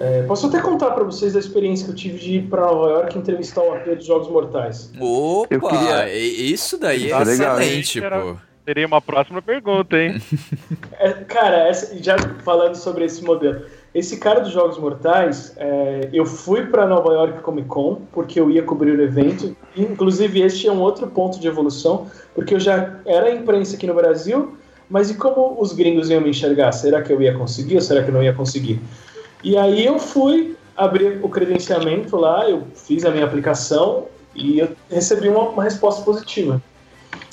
é, 0.00 0.22
Posso 0.22 0.46
até 0.46 0.60
contar 0.62 0.92
pra 0.92 1.04
vocês 1.04 1.36
a 1.36 1.38
experiência 1.38 1.84
que 1.84 1.90
eu 1.92 1.94
tive 1.96 2.18
de 2.18 2.32
ir 2.38 2.42
pra 2.48 2.62
Nova 2.62 2.88
York 2.90 3.16
e 3.16 3.20
entrevistar 3.20 3.62
o 3.62 3.74
ator 3.74 3.96
dos 3.96 4.06
Jogos 4.06 4.28
Mortais. 4.30 4.90
Opa! 4.98 5.54
Eu 5.54 5.60
queria- 5.60 6.08
e- 6.14 6.52
Isso 6.52 6.78
daí 6.78 7.10
é 7.10 7.18
legal, 7.18 7.60
excelente, 7.60 8.00
pô. 8.00 8.36
Teria 8.64 8.86
uma 8.86 9.00
próxima 9.00 9.40
pergunta, 9.42 9.96
hein? 9.96 10.20
É, 10.98 11.12
cara, 11.12 11.68
essa- 11.68 11.94
já 12.02 12.16
falando 12.42 12.74
sobre 12.74 13.04
esse 13.04 13.22
modelo. 13.22 13.60
Esse 13.96 14.18
cara 14.18 14.40
dos 14.40 14.52
Jogos 14.52 14.76
Mortais, 14.76 15.54
é, 15.56 16.10
eu 16.12 16.26
fui 16.26 16.66
para 16.66 16.86
Nova 16.86 17.14
York 17.14 17.40
Comic 17.40 17.66
Con 17.66 18.02
porque 18.12 18.38
eu 18.38 18.50
ia 18.50 18.62
cobrir 18.62 18.90
o 18.90 19.02
evento. 19.02 19.56
Inclusive, 19.74 20.42
este 20.42 20.68
é 20.68 20.70
um 20.70 20.82
outro 20.82 21.06
ponto 21.06 21.40
de 21.40 21.48
evolução, 21.48 22.06
porque 22.34 22.52
eu 22.52 22.60
já 22.60 23.00
era 23.06 23.30
imprensa 23.30 23.74
aqui 23.74 23.86
no 23.86 23.94
Brasil, 23.94 24.54
mas 24.90 25.08
e 25.08 25.14
como 25.14 25.56
os 25.58 25.72
gringos 25.72 26.10
iam 26.10 26.20
me 26.20 26.28
enxergar? 26.28 26.72
Será 26.72 27.00
que 27.00 27.10
eu 27.10 27.22
ia 27.22 27.32
conseguir 27.38 27.76
ou 27.76 27.80
será 27.80 28.02
que 28.02 28.10
eu 28.10 28.14
não 28.14 28.22
ia 28.22 28.34
conseguir? 28.34 28.78
E 29.42 29.56
aí 29.56 29.86
eu 29.86 29.98
fui 29.98 30.54
abrir 30.76 31.18
o 31.22 31.28
credenciamento 31.30 32.18
lá, 32.18 32.46
eu 32.50 32.64
fiz 32.74 33.02
a 33.06 33.10
minha 33.10 33.24
aplicação 33.24 34.08
e 34.34 34.58
eu 34.58 34.68
recebi 34.90 35.30
uma, 35.30 35.48
uma 35.48 35.64
resposta 35.64 36.04
positiva. 36.04 36.60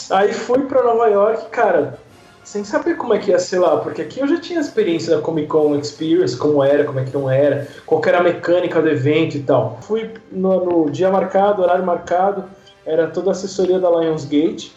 Aí 0.10 0.32
fui 0.32 0.60
para 0.60 0.82
Nova 0.82 1.08
York, 1.08 1.50
cara, 1.50 2.00
sem 2.44 2.64
saber 2.64 2.98
como 2.98 3.14
é 3.14 3.20
que 3.20 3.32
ia 3.32 3.40
ser 3.40 3.60
lá, 3.60 3.78
porque 3.78 4.02
aqui 4.02 4.20
eu 4.20 4.28
já 4.28 4.40
tinha 4.40 4.60
experiência 4.60 5.16
da 5.16 5.22
Comic 5.22 5.48
Con 5.48 5.76
Experience, 5.76 6.38
como 6.38 6.64
era, 6.64 6.84
como 6.84 7.00
é 7.00 7.04
que 7.04 7.14
não 7.14 7.30
era, 7.30 7.68
qual 7.86 8.02
era 8.06 8.20
a 8.20 8.24
mecânica 8.24 8.82
do 8.82 8.90
evento 8.90 9.38
e 9.38 9.44
tal. 9.44 9.80
Fui 9.82 10.12
no, 10.32 10.66
no 10.66 10.90
dia 10.92 11.10
marcado, 11.10 11.62
horário 11.62 11.86
marcado, 11.86 12.46
era 12.86 13.08
toda 13.08 13.30
a 13.30 13.32
assessoria 13.32 13.80
da 13.80 13.90
Lionsgate, 13.90 14.76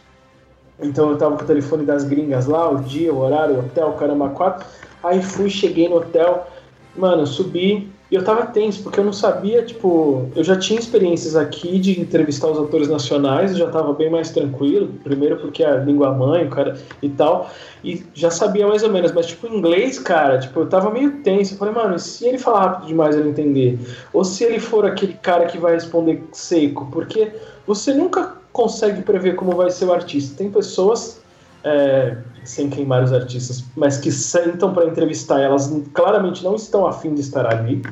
então 0.80 1.10
eu 1.10 1.18
tava 1.18 1.36
com 1.36 1.42
o 1.42 1.46
telefone 1.46 1.84
das 1.84 2.04
gringas 2.04 2.46
lá, 2.46 2.70
o 2.70 2.80
dia, 2.82 3.12
o 3.12 3.18
horário, 3.18 3.56
o 3.56 3.58
hotel, 3.60 3.92
caramba, 3.94 4.28
quatro. 4.28 4.66
Aí 5.02 5.22
fui, 5.22 5.48
cheguei 5.50 5.88
no 5.88 5.96
hotel, 5.96 6.46
mano, 6.94 7.26
subi 7.26 7.90
e 8.10 8.14
eu 8.14 8.22
tava 8.22 8.46
tenso, 8.46 8.82
porque 8.82 9.00
eu 9.00 9.04
não 9.04 9.12
sabia, 9.12 9.62
tipo, 9.62 10.30
eu 10.36 10.44
já 10.44 10.56
tinha 10.56 10.78
experiências 10.78 11.34
aqui 11.34 11.78
de 11.78 12.00
entrevistar 12.00 12.48
os 12.48 12.58
atores 12.58 12.88
nacionais, 12.88 13.50
eu 13.50 13.58
já 13.58 13.68
tava 13.68 13.92
bem 13.92 14.08
mais 14.08 14.30
tranquilo, 14.30 14.88
primeiro 15.02 15.36
porque 15.38 15.64
a 15.64 15.76
língua 15.76 16.12
mãe, 16.12 16.46
o 16.46 16.50
cara 16.50 16.78
e 17.02 17.08
tal, 17.08 17.50
e 17.82 18.04
já 18.14 18.30
sabia 18.30 18.66
mais 18.66 18.84
ou 18.84 18.90
menos, 18.90 19.10
mas 19.10 19.26
tipo, 19.26 19.48
inglês, 19.48 19.98
cara, 19.98 20.38
tipo, 20.38 20.60
eu 20.60 20.66
tava 20.66 20.90
meio 20.90 21.22
tenso, 21.22 21.54
eu 21.54 21.58
falei, 21.58 21.74
mano, 21.74 21.98
se 21.98 22.24
ele 22.26 22.38
falar 22.38 22.60
rápido 22.60 22.86
demais 22.86 23.16
não 23.16 23.26
entender? 23.26 23.78
Ou 24.12 24.24
se 24.24 24.44
ele 24.44 24.60
for 24.60 24.86
aquele 24.86 25.14
cara 25.14 25.46
que 25.46 25.58
vai 25.58 25.74
responder 25.74 26.22
seco? 26.32 26.88
Porque 26.92 27.32
você 27.66 27.92
nunca 27.92 28.36
consegue 28.52 29.02
prever 29.02 29.34
como 29.34 29.52
vai 29.56 29.70
ser 29.70 29.84
o 29.86 29.92
artista. 29.92 30.38
Tem 30.38 30.50
pessoas 30.50 31.20
é, 31.64 32.16
sem 32.46 32.70
queimar 32.70 33.02
os 33.04 33.12
artistas, 33.12 33.64
mas 33.76 33.98
que 33.98 34.10
sentam 34.12 34.72
para 34.72 34.86
entrevistar, 34.86 35.40
elas 35.40 35.72
claramente 35.92 36.42
não 36.44 36.54
estão 36.54 36.86
afim 36.86 37.12
de 37.14 37.20
estar 37.20 37.46
ali 37.46 37.82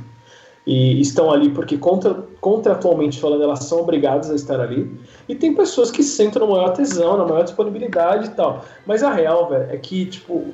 e 0.67 0.99
estão 1.01 1.31
ali 1.31 1.51
porque 1.51 1.77
contra, 1.77 2.15
contratualmente 2.41 3.21
falando 3.21 3.43
elas 3.43 3.65
são 3.65 3.81
obrigadas 3.81 4.31
a 4.31 4.35
estar 4.35 4.59
ali 4.61 4.91
e 5.29 5.35
tem 5.35 5.55
pessoas 5.55 5.91
que 5.91 6.03
sentam 6.03 6.47
no 6.47 6.53
maior 6.53 6.71
tesão, 6.71 7.19
na 7.19 7.25
maior 7.25 7.43
disponibilidade 7.45 8.29
e 8.29 8.31
tal. 8.31 8.65
Mas 8.87 9.03
a 9.03 9.13
real, 9.13 9.49
velho, 9.51 9.67
é 9.71 9.77
que 9.77 10.07
tipo 10.07 10.47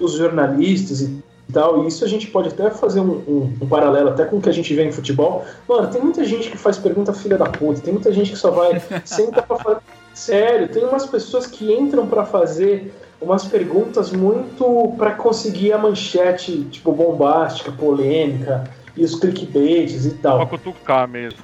os 0.00 0.12
jornalistas 0.12 1.02
e 1.02 1.22
tal, 1.52 1.84
e 1.84 1.88
isso 1.88 2.02
a 2.02 2.08
gente 2.08 2.28
pode 2.28 2.48
até 2.48 2.70
fazer 2.70 3.00
um, 3.00 3.10
um- 3.28 3.52
um 3.60 3.66
paralelo 3.68 4.08
até 4.08 4.24
com 4.24 4.36
o 4.38 4.40
que 4.40 4.48
a 4.48 4.52
gente 4.52 4.72
vê 4.74 4.84
em 4.84 4.90
futebol. 4.92 5.44
Mano, 5.68 5.88
tem 5.88 6.00
muita 6.00 6.24
gente 6.24 6.50
que 6.50 6.56
faz 6.56 6.78
pergunta 6.78 7.12
filha 7.12 7.36
da 7.36 7.44
puta, 7.46 7.80
tem 7.82 7.92
muita 7.92 8.10
gente 8.10 8.30
que 8.30 8.38
só 8.38 8.50
vai 8.50 8.80
senta 9.04 9.42
pra 9.42 9.56
fazer 9.58 9.80
Sério, 10.14 10.68
tem 10.68 10.84
umas 10.84 11.06
pessoas 11.06 11.46
que 11.46 11.72
entram 11.72 12.06
pra 12.06 12.24
fazer 12.26 12.92
umas 13.22 13.44
perguntas 13.44 14.10
muito 14.10 14.94
pra 14.96 15.12
conseguir 15.12 15.72
a 15.72 15.78
manchete, 15.78 16.64
tipo, 16.70 16.92
bombástica, 16.92 17.70
polêmica, 17.72 18.64
e 18.96 19.04
os 19.04 19.14
clickbaits 19.14 20.04
e 20.06 20.10
Pra 20.10 20.30
tal. 20.32 20.46
cutucar 20.46 21.08
mesmo. 21.08 21.38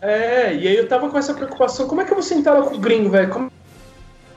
É, 0.00 0.54
e 0.54 0.68
aí 0.68 0.76
eu 0.76 0.88
tava 0.88 1.08
com 1.08 1.16
essa 1.16 1.32
preocupação, 1.32 1.86
como 1.86 2.00
é 2.00 2.04
que 2.04 2.10
eu 2.10 2.16
vou 2.16 2.22
sentar 2.22 2.54
lá 2.54 2.62
com 2.62 2.74
o 2.74 2.78
gringo, 2.78 3.08
velho? 3.10 3.30
Como 3.30 3.50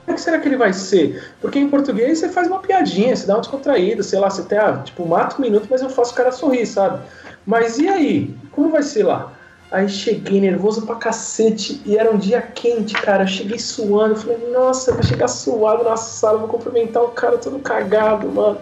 é 0.06 0.12
que 0.12 0.20
será 0.20 0.38
que 0.38 0.48
ele 0.48 0.56
vai 0.56 0.72
ser? 0.72 1.32
Porque 1.40 1.58
em 1.58 1.68
português 1.68 2.18
você 2.18 2.28
faz 2.28 2.46
uma 2.48 2.60
piadinha, 2.60 3.14
você 3.14 3.26
dá 3.26 3.34
uma 3.34 3.40
descontraída, 3.40 4.02
sei 4.02 4.18
lá, 4.18 4.30
você 4.30 4.42
até, 4.42 4.58
ah, 4.58 4.80
tipo, 4.84 5.06
mata 5.06 5.36
um 5.38 5.40
minuto, 5.42 5.66
mas 5.70 5.82
eu 5.82 5.90
faço 5.90 6.12
o 6.12 6.16
cara 6.16 6.32
sorrir, 6.32 6.66
sabe? 6.66 7.02
Mas 7.44 7.78
e 7.78 7.88
aí? 7.88 8.34
Como 8.50 8.70
vai 8.70 8.82
ser 8.82 9.04
lá? 9.04 9.32
Aí 9.70 9.88
cheguei 9.88 10.40
nervoso 10.40 10.86
pra 10.86 10.94
cacete 10.96 11.82
e 11.84 11.96
era 11.96 12.10
um 12.12 12.18
dia 12.18 12.40
quente, 12.40 12.94
cara. 12.94 13.24
Eu 13.24 13.28
cheguei 13.28 13.58
suando, 13.58 14.14
falei, 14.16 14.38
nossa, 14.52 14.90
eu 14.90 14.94
vou 14.94 15.02
chegar 15.02 15.26
suado 15.26 15.82
na 15.82 15.96
sala, 15.96 16.38
vou 16.38 16.48
cumprimentar 16.48 17.02
o 17.02 17.08
cara 17.08 17.38
todo 17.38 17.58
cagado, 17.58 18.28
mano. 18.28 18.58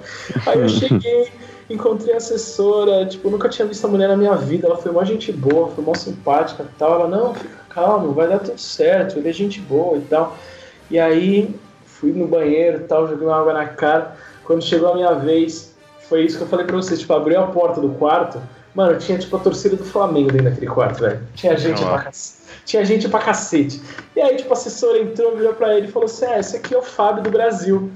Aí 0.47 0.59
eu 0.59 0.69
cheguei, 0.69 1.31
encontrei 1.69 2.15
a 2.15 2.17
assessora, 2.17 3.05
tipo, 3.05 3.29
nunca 3.29 3.49
tinha 3.49 3.67
visto 3.67 3.85
a 3.85 3.91
mulher 3.91 4.09
na 4.09 4.17
minha 4.17 4.35
vida. 4.37 4.67
Ela 4.67 4.79
foi 4.79 4.91
uma 4.91 5.05
gente 5.05 5.31
boa, 5.33 5.69
foi 5.69 5.85
mó 5.85 5.95
simpática 5.95 6.63
e 6.63 6.79
tal. 6.79 6.95
Ela, 6.95 7.09
não, 7.09 7.35
fica 7.35 7.59
calmo, 7.69 8.13
vai 8.13 8.29
dar 8.29 8.39
tudo 8.39 8.59
certo, 8.59 9.19
ele 9.19 9.29
é 9.29 9.33
gente 9.33 9.61
boa 9.61 9.99
e 9.99 10.03
tal. 10.03 10.37
E 10.91 10.99
aí 10.99 11.55
fui 11.85 12.13
no 12.13 12.27
banheiro 12.27 12.79
e 12.79 12.85
tal, 12.85 13.07
joguei 13.07 13.27
uma 13.27 13.39
água 13.39 13.53
na 13.53 13.67
cara. 13.67 14.17
Quando 14.45 14.63
chegou 14.63 14.91
a 14.91 14.95
minha 14.95 15.15
vez, 15.15 15.75
foi 16.09 16.25
isso 16.25 16.37
que 16.37 16.45
eu 16.45 16.49
falei 16.49 16.67
pra 16.67 16.77
vocês, 16.77 17.01
tipo, 17.01 17.13
abriu 17.13 17.41
a 17.41 17.47
porta 17.49 17.81
do 17.81 17.91
quarto. 17.91 18.41
Mano, 18.75 18.99
tinha 18.99 19.19
tipo 19.19 19.37
a 19.37 19.41
torcida 19.41 19.77
do 19.77 19.85
Flamengo 19.85 20.33
dentro 20.33 20.51
daquele 20.51 20.67
quarto, 20.67 21.01
velho. 21.01 21.21
Tinha 21.35 21.57
gente 21.57 21.83
pra 21.85 21.99
cacete. 21.99 22.43
Tinha 22.65 22.85
gente 22.85 23.09
pra 23.09 23.21
cacete. 23.21 23.83
E 24.17 24.21
aí, 24.21 24.37
tipo, 24.37 24.51
a 24.51 24.53
assessora 24.55 24.99
entrou, 24.99 25.37
virou 25.37 25.53
pra 25.53 25.77
ele 25.77 25.89
e 25.89 25.91
falou 25.91 26.07
assim: 26.07 26.25
É, 26.25 26.39
esse 26.39 26.57
aqui 26.57 26.75
é 26.75 26.79
o 26.79 26.83
Fábio 26.83 27.23
do 27.23 27.31
Brasil. 27.31 27.91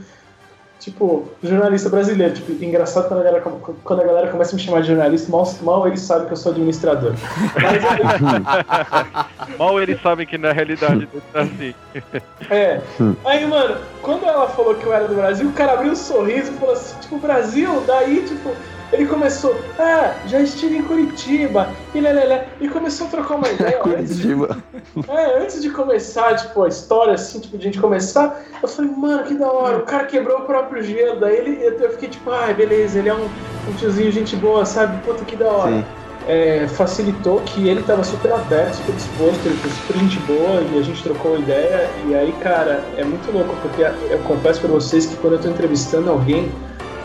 Tipo, 0.79 1.29
jornalista 1.43 1.89
brasileiro. 1.89 2.35
Tipo, 2.35 2.63
engraçado 2.63 3.09
quando 3.09 3.21
a 3.21 3.25
galera, 3.25 3.43
quando 3.83 4.03
a 4.03 4.05
galera 4.05 4.29
começa 4.29 4.53
a 4.53 4.57
me 4.57 4.61
chamar 4.61 4.83
de 4.83 4.89
jornalista, 4.89 5.31
mal, 5.31 5.51
mal 5.63 5.87
eles 5.87 6.01
sabem 6.01 6.27
que 6.27 6.33
eu 6.35 6.37
sou 6.37 6.53
administrador. 6.53 7.15
Mas 7.55 7.85
aí, 7.85 9.57
Mal 9.59 9.81
eles 9.81 10.01
sabem 10.03 10.27
que 10.27 10.37
na 10.37 10.53
realidade 10.53 11.09
tá 11.33 11.41
assim. 11.41 11.75
É. 12.51 12.81
Aí, 13.25 13.47
mano, 13.47 13.79
quando 14.03 14.27
ela 14.27 14.49
falou 14.51 14.75
que 14.75 14.85
eu 14.85 14.93
era 14.93 15.09
do 15.09 15.15
Brasil, 15.15 15.49
o 15.49 15.53
cara 15.53 15.73
abriu 15.73 15.93
um 15.93 15.97
sorriso 15.97 16.53
e 16.53 16.55
falou 16.57 16.75
assim, 16.75 17.01
tipo, 17.01 17.19
Brasil? 17.19 17.83
Daí, 17.87 18.23
tipo, 18.27 18.55
ele 18.93 19.07
começou, 19.07 19.57
ah, 19.79 20.15
já 20.27 20.41
estive 20.41 20.77
em 20.77 20.83
Curitiba, 20.83 21.69
e 21.95 22.01
lelele, 22.01 22.43
e 22.61 22.69
começou 22.69 23.07
a 23.09 23.11
trocar 23.11 23.37
uma 23.37 23.49
ideia. 23.49 23.81
antes, 23.85 24.19
de, 24.19 24.35
Curitiba. 24.35 24.59
é, 25.09 25.43
antes 25.43 25.61
de 25.61 25.71
começar, 25.71 26.37
tipo, 26.37 26.63
a 26.63 26.69
história, 26.69 27.15
assim, 27.15 27.41
tipo, 27.41 27.59
de 27.59 27.63
a 27.63 27.71
gente 27.71 27.81
começar, 27.81 28.41
eu 28.63 28.69
falei, 28.69 28.91
mano, 28.91 29.25
que 29.25 29.35
da 29.35 29.51
hora, 29.51 29.79
o 29.79 29.83
cara 29.83 30.05
quebrou 30.05 30.39
o 30.39 30.43
próprio 30.43 30.83
gelo, 30.83 31.21
daí 31.21 31.37
ele, 31.37 31.65
eu 31.65 31.91
fiquei 31.91 32.09
tipo, 32.09 32.31
ai, 32.31 32.55
beleza, 32.55 32.99
ele 32.99 33.09
é 33.09 33.15
um, 33.15 33.25
um 33.25 33.73
tiozinho, 33.77 34.11
gente 34.13 34.37
boa, 34.37 34.65
sabe, 34.65 35.03
puta, 35.05 35.25
que 35.25 35.37
da 35.37 35.47
hora. 35.47 35.73
Sim. 35.73 35.85
É, 36.29 36.67
facilitou 36.67 37.41
que 37.43 37.69
ele 37.69 37.85
tava 37.85 38.03
super 38.03 38.33
aberto, 38.33 38.75
super 38.75 38.95
disposto, 38.97 39.47
ele 39.47 39.57
foi 39.59 39.71
super 39.71 39.97
gente 39.97 40.19
boa 40.21 40.61
e 40.73 40.79
a 40.79 40.83
gente 40.83 41.01
trocou 41.01 41.33
uma 41.33 41.41
ideia. 41.41 41.89
E 42.05 42.17
aí, 42.17 42.33
cara, 42.43 42.83
é 42.97 43.05
muito 43.05 43.31
louco, 43.31 43.55
porque 43.63 43.83
eu 43.83 44.19
confesso 44.25 44.61
pra 44.61 44.71
vocês 44.71 45.07
que 45.07 45.15
quando 45.19 45.35
eu 45.35 45.39
tô 45.39 45.49
entrevistando 45.49 46.11
alguém, 46.11 46.51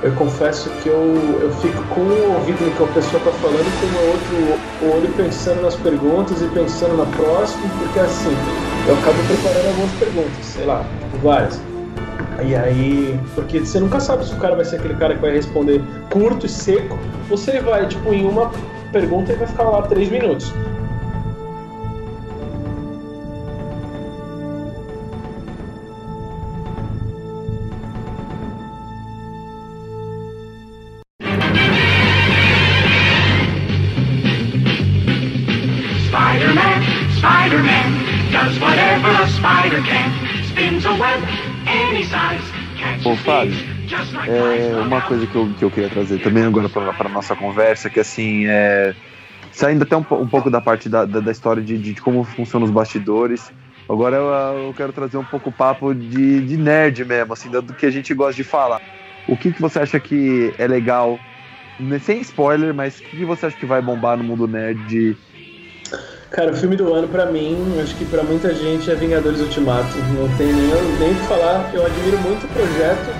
eu 0.03 0.11
confesso 0.13 0.69
que 0.81 0.89
eu, 0.89 1.39
eu 1.41 1.51
fico 1.61 1.83
com 1.93 2.01
o 2.01 2.33
ouvido 2.35 2.65
no 2.65 2.71
que 2.71 2.83
a 2.83 2.87
pessoa 2.87 3.21
tá 3.23 3.31
falando 3.33 3.67
e 3.67 3.71
com 3.79 3.85
o 3.85 4.07
outro 4.07 4.59
o 4.81 4.97
olho 4.97 5.13
pensando 5.13 5.61
nas 5.61 5.75
perguntas 5.75 6.41
e 6.41 6.47
pensando 6.47 6.97
na 6.97 7.05
próxima, 7.05 7.69
porque 7.77 7.99
assim, 7.99 8.35
eu 8.87 8.95
acabo 8.95 9.17
preparando 9.27 9.67
algumas 9.67 9.91
perguntas, 9.93 10.45
sei 10.45 10.65
lá, 10.65 10.83
tipo, 10.99 11.17
várias. 11.23 11.61
E 12.43 12.55
aí, 12.55 13.19
porque 13.35 13.59
você 13.59 13.79
nunca 13.79 13.99
sabe 13.99 14.25
se 14.25 14.33
o 14.33 14.37
cara 14.37 14.55
vai 14.55 14.65
ser 14.65 14.77
aquele 14.77 14.95
cara 14.95 15.13
que 15.13 15.21
vai 15.21 15.31
responder 15.31 15.81
curto 16.09 16.47
e 16.47 16.49
seco, 16.49 16.97
ou 17.29 17.37
se 17.37 17.51
ele 17.51 17.59
vai, 17.61 17.87
tipo, 17.87 18.11
em 18.11 18.27
uma 18.27 18.51
pergunta 18.91 19.31
e 19.31 19.35
vai 19.35 19.47
ficar 19.47 19.63
lá 19.63 19.83
três 19.83 20.09
minutos. 20.09 20.51
Fábio, 43.23 43.61
É, 44.25 44.77
uma 44.79 45.01
coisa 45.03 45.27
que 45.27 45.35
eu, 45.37 45.53
que 45.53 45.63
eu 45.65 45.71
queria 45.71 45.89
trazer 45.89 46.19
também 46.19 46.43
agora 46.45 46.69
para 46.69 47.09
nossa 47.09 47.35
conversa, 47.35 47.89
que 47.91 47.99
assim, 47.99 48.45
é, 48.47 48.95
saindo 49.51 49.83
até 49.83 49.97
um, 49.97 50.01
um 50.01 50.29
pouco 50.29 50.49
da 50.51 50.61
parte 50.61 50.89
da, 50.89 51.05
da, 51.05 51.21
da 51.21 51.31
história 51.31 51.63
de, 51.63 51.77
de 51.79 51.95
como 51.95 52.23
funcionam 52.23 52.65
os 52.65 52.71
bastidores, 52.71 53.53
agora 53.89 54.17
eu, 54.17 54.67
eu 54.67 54.73
quero 54.75 54.93
trazer 54.93 55.17
um 55.17 55.25
pouco 55.25 55.49
o 55.51 55.53
papo 55.53 55.93
de, 55.95 56.41
de 56.43 56.57
nerd 56.57 57.05
mesmo, 57.05 57.33
assim, 57.33 57.49
do 57.49 57.75
que 57.75 57.85
a 57.85 57.91
gente 57.91 58.13
gosta 58.13 58.35
de 58.35 58.43
falar. 58.43 58.81
O 59.27 59.37
que, 59.37 59.53
que 59.53 59.61
você 59.61 59.79
acha 59.79 59.99
que 60.01 60.53
é 60.59 60.67
legal, 60.67 61.25
né, 61.79 61.99
sem 61.99 62.21
spoiler, 62.21 62.73
mas 62.75 62.99
o 62.99 63.03
que, 63.03 63.17
que 63.17 63.25
você 63.25 63.45
acha 63.47 63.57
que 63.57 63.65
vai 63.65 63.81
bombar 63.81 64.17
no 64.17 64.23
mundo 64.25 64.47
nerd? 64.47 65.19
Cara, 66.31 66.49
o 66.49 66.55
filme 66.55 66.77
do 66.77 66.93
ano 66.93 67.09
pra 67.09 67.25
mim, 67.25 67.57
acho 67.83 67.93
que 67.97 68.05
pra 68.05 68.23
muita 68.23 68.55
gente 68.55 68.89
é 68.89 68.95
Vingadores 68.95 69.41
Ultimato. 69.41 69.97
Não 70.17 70.37
tem 70.37 70.47
nem, 70.47 70.65
nem 70.97 71.11
o 71.11 71.15
que 71.15 71.27
falar. 71.27 71.69
Eu 71.73 71.85
admiro 71.85 72.17
muito 72.19 72.45
o 72.45 72.47
projeto 72.47 73.13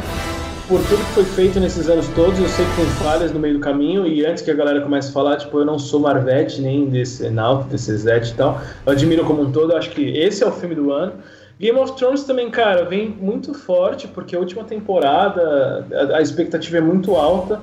por 0.66 0.82
tudo 0.84 1.06
que 1.06 1.12
foi 1.16 1.26
feito 1.26 1.60
nesses 1.60 1.90
anos 1.90 2.08
todos. 2.16 2.40
Eu 2.40 2.48
sei 2.48 2.64
que 2.64 2.76
tem 2.78 2.86
falhas 3.06 3.34
no 3.34 3.40
meio 3.42 3.56
do 3.56 3.60
caminho 3.60 4.08
e 4.08 4.26
antes 4.26 4.42
que 4.42 4.50
a 4.50 4.54
galera 4.54 4.80
comece 4.80 5.10
a 5.10 5.12
falar, 5.12 5.36
tipo, 5.36 5.60
eu 5.60 5.66
não 5.66 5.78
sou 5.78 6.00
Marvete, 6.00 6.62
nem 6.62 6.86
desse 6.86 7.30
Nauta, 7.30 7.66
desse 7.66 7.94
Zete 7.98 8.32
e 8.32 8.36
tal. 8.36 8.62
Eu 8.86 8.94
admiro 8.94 9.26
como 9.26 9.42
um 9.42 9.52
todo. 9.52 9.76
Acho 9.76 9.90
que 9.90 10.18
esse 10.18 10.42
é 10.42 10.48
o 10.48 10.52
filme 10.54 10.74
do 10.74 10.94
ano. 10.94 11.12
Game 11.60 11.78
of 11.78 11.98
Thrones 11.98 12.24
também, 12.24 12.50
cara, 12.50 12.86
vem 12.86 13.10
muito 13.10 13.54
forte 13.54 14.08
porque 14.08 14.38
a 14.38 14.40
última 14.40 14.64
temporada 14.64 15.86
a, 16.14 16.18
a 16.18 16.22
expectativa 16.22 16.78
é 16.78 16.82
muito 16.82 17.14
alta. 17.18 17.62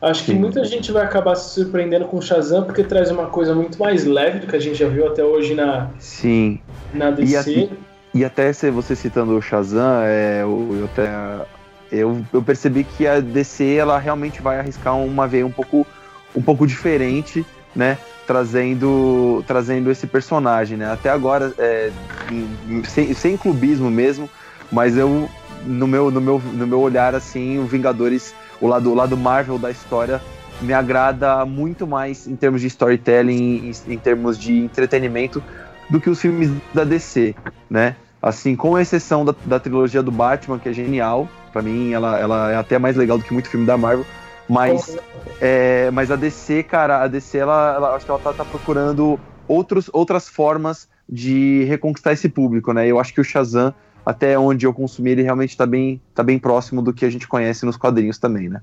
Acho 0.00 0.24
que 0.24 0.32
Sim. 0.32 0.38
muita 0.38 0.64
gente 0.64 0.90
vai 0.92 1.04
acabar 1.04 1.34
se 1.34 1.54
surpreendendo 1.54 2.06
com 2.06 2.16
o 2.16 2.22
Shazam 2.22 2.64
porque 2.64 2.82
traz 2.82 3.10
uma 3.10 3.26
coisa 3.26 3.54
muito 3.54 3.78
mais 3.78 4.04
leve 4.06 4.38
do 4.38 4.46
que 4.46 4.56
a 4.56 4.60
gente 4.60 4.76
já 4.78 4.88
viu 4.88 5.06
até 5.06 5.22
hoje 5.22 5.54
na, 5.54 5.90
Sim, 5.98 6.58
na 6.92 7.10
E 7.10 7.14
DC. 7.26 7.36
assim- 7.36 7.70
E 8.14 8.24
até 8.24 8.52
se 8.52 8.70
você 8.70 8.96
citando 8.96 9.36
o 9.36 9.42
Shazam, 9.42 10.00
é, 10.02 10.42
eu, 10.42 10.88
até, 10.92 11.08
eu, 11.92 12.24
eu 12.32 12.42
percebi 12.42 12.82
que 12.82 13.06
a 13.06 13.20
DC 13.20 13.74
ela 13.74 13.98
realmente 13.98 14.42
vai 14.42 14.58
arriscar 14.58 14.96
uma 14.96 15.28
veia 15.28 15.46
um 15.46 15.52
pouco, 15.52 15.86
um 16.34 16.42
pouco 16.42 16.66
diferente, 16.66 17.46
né? 17.76 17.98
Trazendo, 18.26 19.44
trazendo 19.46 19.90
esse 19.90 20.06
personagem, 20.06 20.76
né? 20.78 20.90
Até 20.90 21.10
agora, 21.10 21.52
é, 21.58 21.90
em- 22.30 22.48
em- 22.68 22.84
sem, 22.84 23.12
sem 23.14 23.36
clubismo 23.36 23.90
mesmo, 23.90 24.28
mas 24.72 24.96
eu, 24.96 25.28
no 25.64 25.86
meu, 25.86 26.10
no, 26.10 26.20
meu, 26.20 26.38
no 26.40 26.66
meu 26.66 26.80
olhar, 26.80 27.14
assim, 27.14 27.58
o 27.58 27.64
Vingadores, 27.64 28.34
o 28.60 28.66
lado, 28.66 28.90
o 28.90 28.94
lado 28.94 29.16
Marvel 29.16 29.58
da 29.58 29.70
história, 29.70 30.20
me 30.60 30.72
agrada 30.72 31.44
muito 31.46 31.86
mais 31.86 32.26
em 32.26 32.36
termos 32.36 32.60
de 32.60 32.66
storytelling, 32.66 33.72
em, 33.86 33.92
em 33.94 33.98
termos 33.98 34.38
de 34.38 34.58
entretenimento, 34.58 35.42
do 35.88 36.00
que 36.00 36.10
os 36.10 36.20
filmes 36.20 36.50
da 36.74 36.84
DC, 36.84 37.34
né? 37.68 37.96
Assim, 38.22 38.54
com 38.54 38.78
exceção 38.78 39.24
da, 39.24 39.34
da 39.44 39.58
trilogia 39.58 40.02
do 40.02 40.10
Batman, 40.10 40.58
que 40.58 40.68
é 40.68 40.72
genial, 40.72 41.26
pra 41.52 41.62
mim 41.62 41.92
ela, 41.92 42.18
ela 42.18 42.52
é 42.52 42.56
até 42.56 42.78
mais 42.78 42.94
legal 42.96 43.16
do 43.16 43.24
que 43.24 43.32
muito 43.32 43.48
filme 43.48 43.64
da 43.66 43.78
Marvel, 43.78 44.04
mas, 44.48 44.98
é, 45.40 45.90
mas 45.90 46.10
a 46.10 46.16
DC, 46.16 46.62
cara, 46.64 47.02
a 47.02 47.08
DC, 47.08 47.38
ela, 47.38 47.74
ela- 47.74 47.94
acho 47.96 48.04
que 48.04 48.10
ela 48.10 48.20
tá, 48.20 48.32
tá 48.32 48.44
procurando 48.44 49.18
outros, 49.48 49.88
outras 49.92 50.28
formas 50.28 50.86
de 51.08 51.64
reconquistar 51.64 52.12
esse 52.12 52.28
público, 52.28 52.72
né? 52.72 52.86
Eu 52.86 53.00
acho 53.00 53.12
que 53.14 53.20
o 53.20 53.24
Shazam, 53.24 53.74
até 54.04 54.38
onde 54.38 54.66
eu 54.66 54.72
consumi, 54.72 55.10
ele 55.10 55.22
realmente 55.22 55.56
tá 55.56 55.66
bem, 55.66 56.00
tá 56.14 56.22
bem 56.22 56.38
próximo 56.38 56.82
do 56.82 56.92
que 56.92 57.04
a 57.04 57.10
gente 57.10 57.28
conhece 57.28 57.64
nos 57.64 57.76
quadrinhos 57.76 58.18
também, 58.18 58.48
né? 58.48 58.60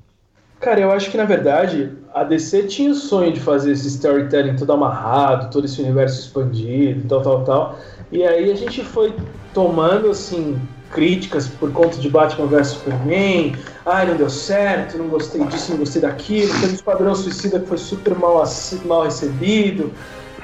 Cara, 0.59 0.79
eu 0.79 0.91
acho 0.91 1.11
que 1.11 1.17
na 1.17 1.25
verdade 1.25 1.91
a 2.13 2.23
DC 2.23 2.63
tinha 2.63 2.91
o 2.91 2.95
sonho 2.95 3.31
de 3.31 3.39
fazer 3.39 3.71
esse 3.71 3.87
storytelling 3.87 4.55
todo 4.55 4.73
amarrado, 4.73 5.51
todo 5.51 5.65
esse 5.65 5.79
universo 5.81 6.19
expandido, 6.19 7.07
tal, 7.07 7.21
tal, 7.21 7.43
tal. 7.43 7.79
E 8.11 8.23
aí 8.23 8.51
a 8.51 8.55
gente 8.55 8.83
foi 8.83 9.13
tomando 9.53 10.09
assim 10.09 10.59
críticas 10.91 11.47
por 11.47 11.71
conta 11.71 11.97
de 11.97 12.09
Batman 12.09 12.47
vs 12.47 12.67
Superman. 12.69 13.55
Ai, 13.85 14.07
não 14.07 14.15
deu 14.15 14.29
certo, 14.29 14.97
não 14.97 15.07
gostei 15.09 15.43
disso, 15.45 15.71
não 15.71 15.79
gostei 15.79 16.01
daquilo. 16.01 16.51
Teve 16.59 16.73
o 16.73 16.75
Esquadrão 16.75 17.13
Suicida 17.13 17.59
que 17.59 17.67
foi 17.67 17.77
super 17.77 18.15
mal, 18.15 18.43
mal 18.85 19.03
recebido. 19.03 19.91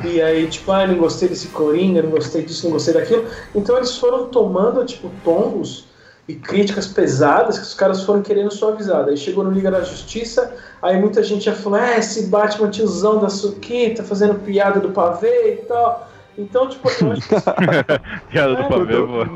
E 0.03 0.21
aí, 0.21 0.47
tipo, 0.47 0.71
ai, 0.71 0.87
não 0.87 0.97
gostei 0.97 1.29
desse 1.29 1.47
Coringa, 1.49 2.01
não 2.01 2.09
gostei 2.09 2.43
disso, 2.43 2.65
não 2.65 2.73
gostei 2.73 2.93
daquilo. 2.93 3.25
Então 3.53 3.77
eles 3.77 3.97
foram 3.97 4.27
tomando, 4.27 4.85
tipo, 4.85 5.09
tombos 5.23 5.85
e 6.27 6.35
críticas 6.35 6.87
pesadas 6.87 7.57
que 7.57 7.65
os 7.65 7.73
caras 7.73 8.03
foram 8.03 8.21
querendo 8.21 8.51
suavizar. 8.51 9.05
Aí 9.07 9.17
chegou 9.17 9.43
no 9.43 9.51
Liga 9.51 9.69
da 9.69 9.81
Justiça, 9.81 10.55
aí 10.81 10.99
muita 10.99 11.21
gente 11.21 11.45
já 11.45 11.53
falou, 11.53 11.79
é, 11.79 11.99
esse 11.99 12.27
Batman 12.27 12.69
tiozão 12.69 13.19
da 13.19 13.29
Suquita 13.29 14.03
fazendo 14.03 14.35
piada 14.39 14.79
do 14.79 14.91
pavê 14.91 15.53
e 15.53 15.57
tal. 15.65 16.09
Então, 16.37 16.67
tipo, 16.67 16.89
eu 16.89 17.11
acho 17.11 17.21
que 17.21 17.35
Piada 18.31 18.55
do 18.55 18.61
É, 18.61 18.69
pavê, 18.69 19.01
boa. 19.01 19.27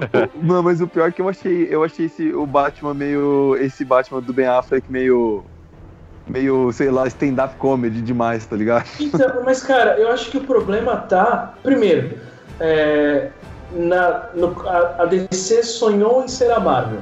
Não, 0.41 0.63
mas 0.63 0.81
o 0.81 0.87
pior 0.87 1.09
é 1.09 1.11
que 1.11 1.21
eu 1.21 1.29
achei, 1.29 1.67
eu 1.69 1.83
achei 1.83 2.07
esse, 2.07 2.33
o 2.33 2.45
Batman 2.45 2.93
meio. 2.93 3.55
Esse 3.59 3.85
Batman 3.85 4.21
do 4.21 4.33
Ben 4.33 4.47
Affleck 4.47 4.91
meio. 4.91 5.43
Meio, 6.29 6.71
sei 6.73 6.89
lá, 6.91 7.07
stand-up 7.07 7.55
comedy 7.57 8.01
demais, 8.01 8.45
tá 8.45 8.55
ligado? 8.55 8.85
Então, 8.99 9.41
mas 9.45 9.63
cara, 9.63 9.97
eu 9.97 10.09
acho 10.09 10.29
que 10.29 10.37
o 10.37 10.43
problema 10.43 10.97
tá. 10.97 11.53
Primeiro, 11.63 12.17
é, 12.59 13.29
na, 13.71 14.29
no- 14.33 14.67
a, 14.67 15.03
a 15.03 15.05
DC 15.05 15.63
sonhou 15.63 16.23
em 16.23 16.27
ser 16.27 16.51
a 16.51 16.59
Marvel. 16.59 16.99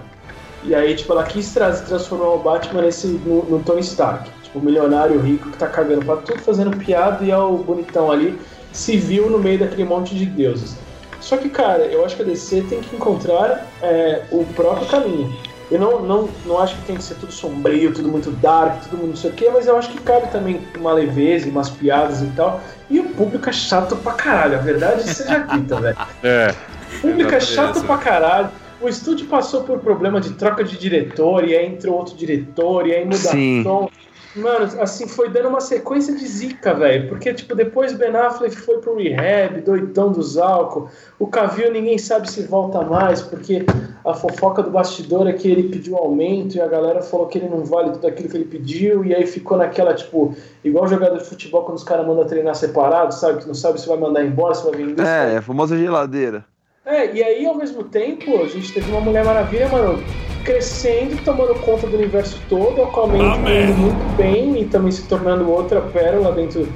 E 0.64 0.74
aí, 0.74 0.96
tipo, 0.96 1.12
ela 1.14 1.24
quis 1.24 1.54
tra 1.54 1.72
transformar 1.72 2.30
o 2.30 2.40
Batman 2.40 2.82
nesse, 2.82 3.08
no, 3.08 3.44
no 3.46 3.60
Tony 3.60 3.82
Stark. 3.82 4.30
Tipo, 4.44 4.60
o 4.60 4.64
milionário 4.64 5.20
rico 5.20 5.50
que 5.52 5.58
tá 5.58 5.68
cagando 5.68 6.04
pra 6.04 6.18
tudo, 6.18 6.40
fazendo 6.40 6.76
piada 6.78 7.24
e 7.24 7.30
é 7.32 7.38
o 7.38 7.58
bonitão 7.58 8.12
ali 8.12 8.40
se 8.74 8.98
viu 8.98 9.30
no 9.30 9.38
meio 9.38 9.60
daquele 9.60 9.84
monte 9.86 10.16
de 10.16 10.26
deuses. 10.26 10.76
Só 11.22 11.38
que, 11.38 11.50
cara, 11.50 11.84
eu 11.86 12.04
acho 12.06 12.16
que 12.16 12.22
a 12.22 12.26
DC 12.26 12.62
tem 12.64 12.82
que 12.82 12.96
encontrar 12.96 13.68
é, 13.82 14.24
o 14.32 14.44
próprio 14.56 14.86
caminho. 14.88 15.34
Eu 15.72 15.80
não, 15.80 16.02
não, 16.02 16.30
não 16.46 16.60
acho 16.60 16.76
que 16.76 16.84
tem 16.84 16.96
que 16.96 17.04
ser 17.04 17.16
tudo 17.16 17.32
sombrio, 17.32 17.94
tudo 17.94 18.08
muito 18.08 18.30
dark, 18.32 18.84
tudo 18.84 18.98
muito 18.98 19.10
não 19.10 19.16
sei 19.16 19.32
o 19.32 19.34
quê, 19.34 19.50
mas 19.52 19.66
eu 19.66 19.78
acho 19.78 19.90
que 19.90 20.00
cabe 20.00 20.28
também 20.32 20.62
uma 20.78 20.94
leveza, 20.94 21.48
e 21.48 21.52
umas 21.52 21.70
piadas 21.70 22.22
e 22.22 22.28
tal. 22.36 22.62
E 22.90 23.00
o 23.00 23.06
público 23.10 23.50
é 23.50 23.54
chato 23.54 23.96
pra 23.96 24.14
caralho, 24.14 24.56
a 24.60 24.62
verdade 24.62 25.04
seja 25.04 25.40
dita, 25.40 25.80
velho. 25.80 25.98
É. 26.24 26.54
O 26.98 27.02
público 27.02 27.34
é 27.34 27.40
chato 27.40 27.84
pra 27.84 27.98
caralho. 27.98 28.50
O 28.80 28.88
estúdio 28.88 29.26
passou 29.28 29.64
por 29.64 29.80
problema 29.80 30.22
de 30.22 30.32
troca 30.34 30.64
de 30.64 30.78
diretor, 30.78 31.44
e 31.48 31.56
aí 31.56 31.66
entrou 31.66 31.96
outro 31.96 32.16
diretor, 32.16 32.86
e 32.88 32.94
aí 32.94 33.04
muda 33.04 33.18
Sim. 33.18 33.64
som. 33.64 33.90
Mano, 34.36 34.66
assim, 34.82 35.08
foi 35.08 35.30
dando 35.30 35.48
uma 35.48 35.62
sequência 35.62 36.14
de 36.14 36.28
zica, 36.28 36.74
velho. 36.74 37.08
Porque, 37.08 37.34
tipo, 37.34 37.56
depois 37.56 37.94
Ben 37.94 38.16
Affleck 38.16 38.56
foi 38.58 38.80
pro 38.80 38.98
rehab, 38.98 39.62
doidão 39.62 40.12
dos 40.12 40.38
álcool. 40.38 40.90
O 41.18 41.28
Cavill 41.28 41.72
ninguém 41.72 41.98
sabe 41.98 42.30
se 42.30 42.44
volta 42.44 42.82
mais, 42.82 43.22
porque 43.22 43.66
a 44.04 44.14
fofoca 44.14 44.62
do 44.62 44.70
bastidor 44.70 45.28
é 45.28 45.34
que 45.34 45.50
ele 45.50 45.70
pediu 45.70 45.96
aumento 45.96 46.56
e 46.56 46.62
a 46.62 46.68
galera 46.68 47.02
falou 47.02 47.28
que 47.28 47.38
ele 47.38 47.48
não 47.48 47.64
vale 47.64 47.92
tudo 47.92 48.08
aquilo 48.08 48.28
que 48.28 48.36
ele 48.36 48.46
pediu. 48.46 49.06
E 49.06 49.16
aí 49.16 49.26
ficou 49.26 49.58
naquela, 49.58 49.94
tipo, 49.94 50.36
igual 50.64 50.88
jogador 50.88 51.18
de 51.18 51.26
futebol 51.26 51.64
quando 51.64 51.78
os 51.78 51.84
caras 51.84 52.06
mandam 52.06 52.26
treinar 52.26 52.56
separado, 52.56 53.14
sabe? 53.14 53.40
Que 53.40 53.48
não 53.48 53.56
sabe 53.56 53.80
se 53.80 53.88
vai 53.88 53.98
mandar 53.98 54.24
embora, 54.24 54.54
se 54.54 54.64
vai 54.66 54.74
vender. 54.74 55.02
vai 55.02 55.34
É, 55.34 55.38
a 55.38 55.42
famosa 55.42 55.78
geladeira. 55.78 56.46
É, 56.86 57.14
e 57.14 57.24
aí 57.24 57.46
ao 57.46 57.56
mesmo 57.56 57.84
tempo 57.84 58.42
a 58.44 58.48
gente 58.48 58.72
teve 58.74 58.90
uma 58.92 59.02
Mulher 59.02 59.26
Maravilha, 59.26 59.68
mano, 59.70 60.02
crescendo, 60.44 61.18
tomando 61.24 61.56
conta 61.62 61.88
do 61.88 61.96
universo 61.98 62.40
todo, 62.48 62.84
Aquaman 62.84 63.18
indo 63.18 63.74
muito 63.80 64.16
bem 64.16 64.62
e 64.62 64.66
também 64.66 64.92
se 64.92 65.04
tornando 65.08 65.50
outra 65.50 65.82
pérola 65.82 66.32
dentro 66.32 66.68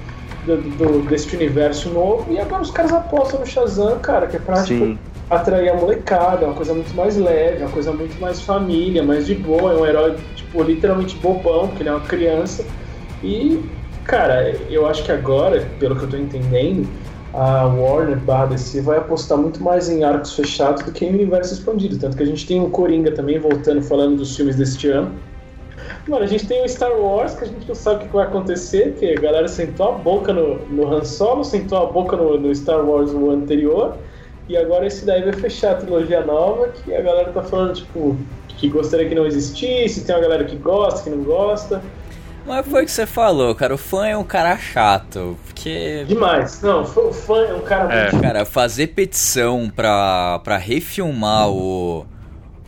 do, 0.45 0.57
do- 0.57 1.07
deste 1.07 1.36
universo 1.36 1.89
novo. 1.89 2.26
E 2.32 2.39
agora 2.39 2.62
os 2.64 2.72
caras 2.72 2.91
apostam 2.91 3.41
no 3.41 3.45
Shazam, 3.45 3.99
cara, 3.99 4.26
que 4.26 4.38
é 4.38 4.39
pra 4.39 4.64
tipo, 4.64 4.86
atrair 5.30 5.70
a 5.70 5.76
molecada, 5.76 6.47
uma 6.47 6.55
coisa 6.55 6.74
muito 6.74 6.95
mais 6.95 7.16
leve, 7.16 7.62
uma 7.62 7.70
coisa 7.70 7.91
muito 7.91 8.20
mais 8.20 8.41
família, 8.41 9.03
mais 9.03 9.28
de 9.28 9.36
boa, 9.36 9.74
é 9.74 9.76
um 9.76 9.86
herói, 9.86 10.16
tipo, 10.36 10.64
literalmente 10.64 11.16
bobão, 11.18 11.68
porque 11.68 11.84
ele 11.84 11.89
é 11.89 11.91
uma 11.91 12.01
criança. 12.01 12.66
E, 13.24 13.62
cara, 14.03 14.55
eu 14.72 14.88
acho 14.88 15.03
que 15.03 15.12
agora, 15.12 15.64
pelo 15.80 15.95
que 15.95 16.03
eu 16.05 16.10
tô 16.10 16.18
entendendo, 16.18 16.88
a 17.34 17.66
Warner 17.66 18.18
barra 18.18 18.48
DC 18.48 18.82
vai 18.82 18.98
apostar 18.98 19.38
muito 19.38 19.62
mais 19.62 19.90
em 19.90 20.04
arcos 20.04 20.36
fechados 20.36 20.84
do 20.84 20.92
que 20.92 21.06
em 21.06 21.10
universo 21.10 21.54
expandido. 21.54 21.98
Tanto 21.98 22.18
que 22.18 22.24
a 22.24 22.26
gente 22.26 22.46
tem 22.48 22.62
o 22.62 22.70
Coringa 22.70 23.12
também, 23.12 23.40
voltando, 23.40 23.82
falando 23.82 24.18
dos 24.18 24.36
filmes 24.36 24.56
deste 24.56 24.88
ano. 24.90 25.12
Mano, 26.08 26.24
a 26.24 26.28
gente 26.28 26.48
tem 26.48 26.64
o 26.64 26.68
Star 26.68 26.92
Wars, 26.92 27.36
que 27.36 27.44
a 27.44 27.48
gente 27.48 27.68
não 27.68 27.76
sabe 27.76 28.04
o 28.04 28.08
que 28.08 28.14
vai 28.14 28.26
acontecer, 28.26 28.96
que 29.00 29.06
a 29.14 29.20
galera 29.20 29.48
sentou 29.48 29.90
a 29.90 29.92
boca 29.92 30.34
no, 30.34 30.58
no 30.68 30.92
Han 30.92 31.04
Solo, 31.04 31.44
sentou 31.44 31.78
a 31.78 31.86
boca 31.86 32.16
no, 32.16 32.38
no 32.38 32.54
Star 32.56 32.84
Wars 32.84 33.12
o 33.12 33.30
anterior, 33.30 33.96
e 34.48 34.58
agora 34.58 34.88
esse 34.88 35.06
daí 35.06 35.22
vai 35.22 35.34
fechar 35.34 35.74
a 35.74 35.76
trilogia 35.76 36.26
nova, 36.26 36.70
que 36.70 36.94
a 36.96 37.02
galera 37.02 37.32
tá 37.32 37.44
falando, 37.44 37.76
tipo, 37.76 38.18
que 38.48 38.68
gostaria 38.70 39.08
que 39.08 39.14
não 39.14 39.26
existisse, 39.26 40.04
tem 40.04 40.16
uma 40.16 40.22
galera 40.22 40.44
que 40.46 40.56
gosta, 40.56 41.04
que 41.04 41.16
não 41.16 41.24
gosta. 41.24 41.82
Mas 42.50 42.66
foi 42.66 42.82
o 42.82 42.86
que 42.86 42.91
você 42.91 43.06
falou, 43.06 43.54
cara. 43.54 43.76
O 43.76 43.78
fã 43.78 44.08
é 44.08 44.18
um 44.18 44.24
cara 44.24 44.58
chato. 44.58 45.38
Porque. 45.45 46.04
Demais. 46.08 46.60
Não, 46.64 46.82
o 46.82 47.14
fã 47.14 47.45
é 47.45 47.54
um 47.54 47.62
cara 47.62 47.93
É. 47.93 48.12
muito 48.12 48.24
Cara, 48.24 48.43
fazer 48.43 48.88
petição 48.88 49.72
pra, 49.74 50.39
pra 50.43 50.58
refilmar 50.58 51.47
o, 51.47 52.08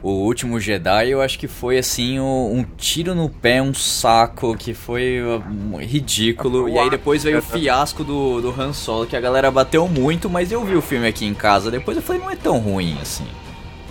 o 0.04 0.10
último 0.10 0.60
Jedi, 0.60 1.10
eu 1.10 1.20
acho 1.20 1.40
que 1.40 1.48
foi 1.48 1.80
assim 1.80 2.20
um, 2.20 2.60
um 2.60 2.66
tiro 2.78 3.16
no 3.16 3.28
pé, 3.28 3.60
um 3.60 3.74
saco, 3.74 4.56
que 4.56 4.76
foi 4.76 5.20
um, 5.24 5.78
ridículo. 5.78 6.70
E 6.70 6.78
aí 6.78 6.88
depois 6.88 7.24
veio 7.24 7.40
o 7.40 7.42
fiasco 7.42 8.04
do, 8.04 8.40
do 8.40 8.62
Han 8.62 8.74
Solo, 8.74 9.08
que 9.08 9.16
a 9.16 9.22
galera 9.22 9.50
bateu 9.50 9.88
muito, 9.88 10.30
mas 10.30 10.52
eu 10.52 10.64
vi 10.64 10.76
o 10.76 10.82
filme 10.82 11.08
aqui 11.08 11.26
em 11.26 11.34
casa. 11.34 11.72
Depois 11.72 11.98
eu 11.98 12.04
falei, 12.04 12.22
não 12.22 12.30
é 12.30 12.36
tão 12.36 12.60
ruim 12.60 13.00
assim. 13.02 13.26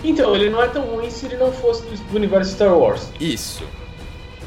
Então, 0.05 0.33
ele 0.33 0.49
não 0.49 0.63
é 0.63 0.69
tão 0.69 0.83
ruim 0.83 1.11
se 1.11 1.25
ele 1.25 1.35
não 1.35 1.51
fosse 1.51 1.83
do, 1.83 1.95
do 1.95 2.15
universo 2.15 2.53
Star 2.53 2.73
Wars. 2.73 3.11
Isso. 3.19 3.63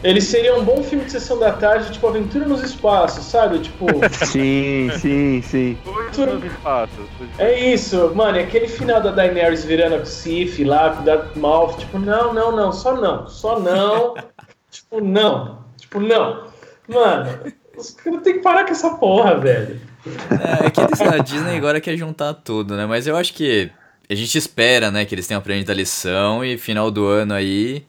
Ele 0.05 0.21
seria 0.21 0.55
um 0.55 0.63
bom 0.63 0.83
filme 0.83 1.07
de 1.07 1.13
sessão 1.13 1.39
da 1.39 1.51
tarde, 1.53 1.91
tipo 1.91 2.07
Aventura 2.07 2.47
nos 2.47 2.63
Espaços, 2.63 3.25
sabe? 3.25 3.59
Tipo, 3.61 3.87
Sim, 4.27 4.91
sim, 4.99 5.41
sim. 5.41 5.79
Dois 5.83 6.19
nos 6.19 6.45
espaços. 6.45 7.07
é 7.39 7.73
isso, 7.73 8.15
mano, 8.15 8.37
é 8.37 8.43
aquele 8.43 8.69
final 8.69 9.01
da 9.01 9.11
Daenerys 9.11 9.65
virando 9.65 9.95
a 9.95 10.05
Sif 10.05 10.63
lá, 10.63 10.91
com 10.91 11.01
o 11.01 11.05
Dartmouth, 11.07 11.79
tipo, 11.79 11.99
não, 11.99 12.35
não, 12.35 12.55
não, 12.55 12.71
só 12.71 12.95
não, 12.95 13.27
só 13.27 13.59
não, 13.59 14.15
tipo, 14.71 15.01
não, 15.01 15.65
tipo, 15.79 15.99
não. 15.99 16.49
Mano, 16.87 17.39
os 17.75 17.91
caras 17.93 18.23
têm 18.23 18.35
que 18.35 18.41
parar 18.41 18.65
com 18.65 18.73
essa 18.73 18.91
porra, 18.91 19.39
velho. 19.39 19.81
É, 20.31 20.67
é 20.67 20.71
que 20.71 20.83
eles, 20.83 21.01
a 21.01 21.17
Disney 21.17 21.57
agora 21.57 21.81
quer 21.81 21.97
juntar 21.97 22.35
tudo, 22.35 22.77
né? 22.77 22.85
Mas 22.85 23.07
eu 23.07 23.17
acho 23.17 23.33
que 23.33 23.71
a 24.11 24.15
gente 24.15 24.37
espera, 24.37 24.91
né, 24.91 25.07
que 25.07 25.15
eles 25.15 25.27
tenham 25.27 25.39
aprendido 25.39 25.73
a 25.73 25.75
lição 25.75 26.45
e 26.45 26.59
final 26.59 26.91
do 26.91 27.07
ano 27.07 27.33
aí. 27.33 27.87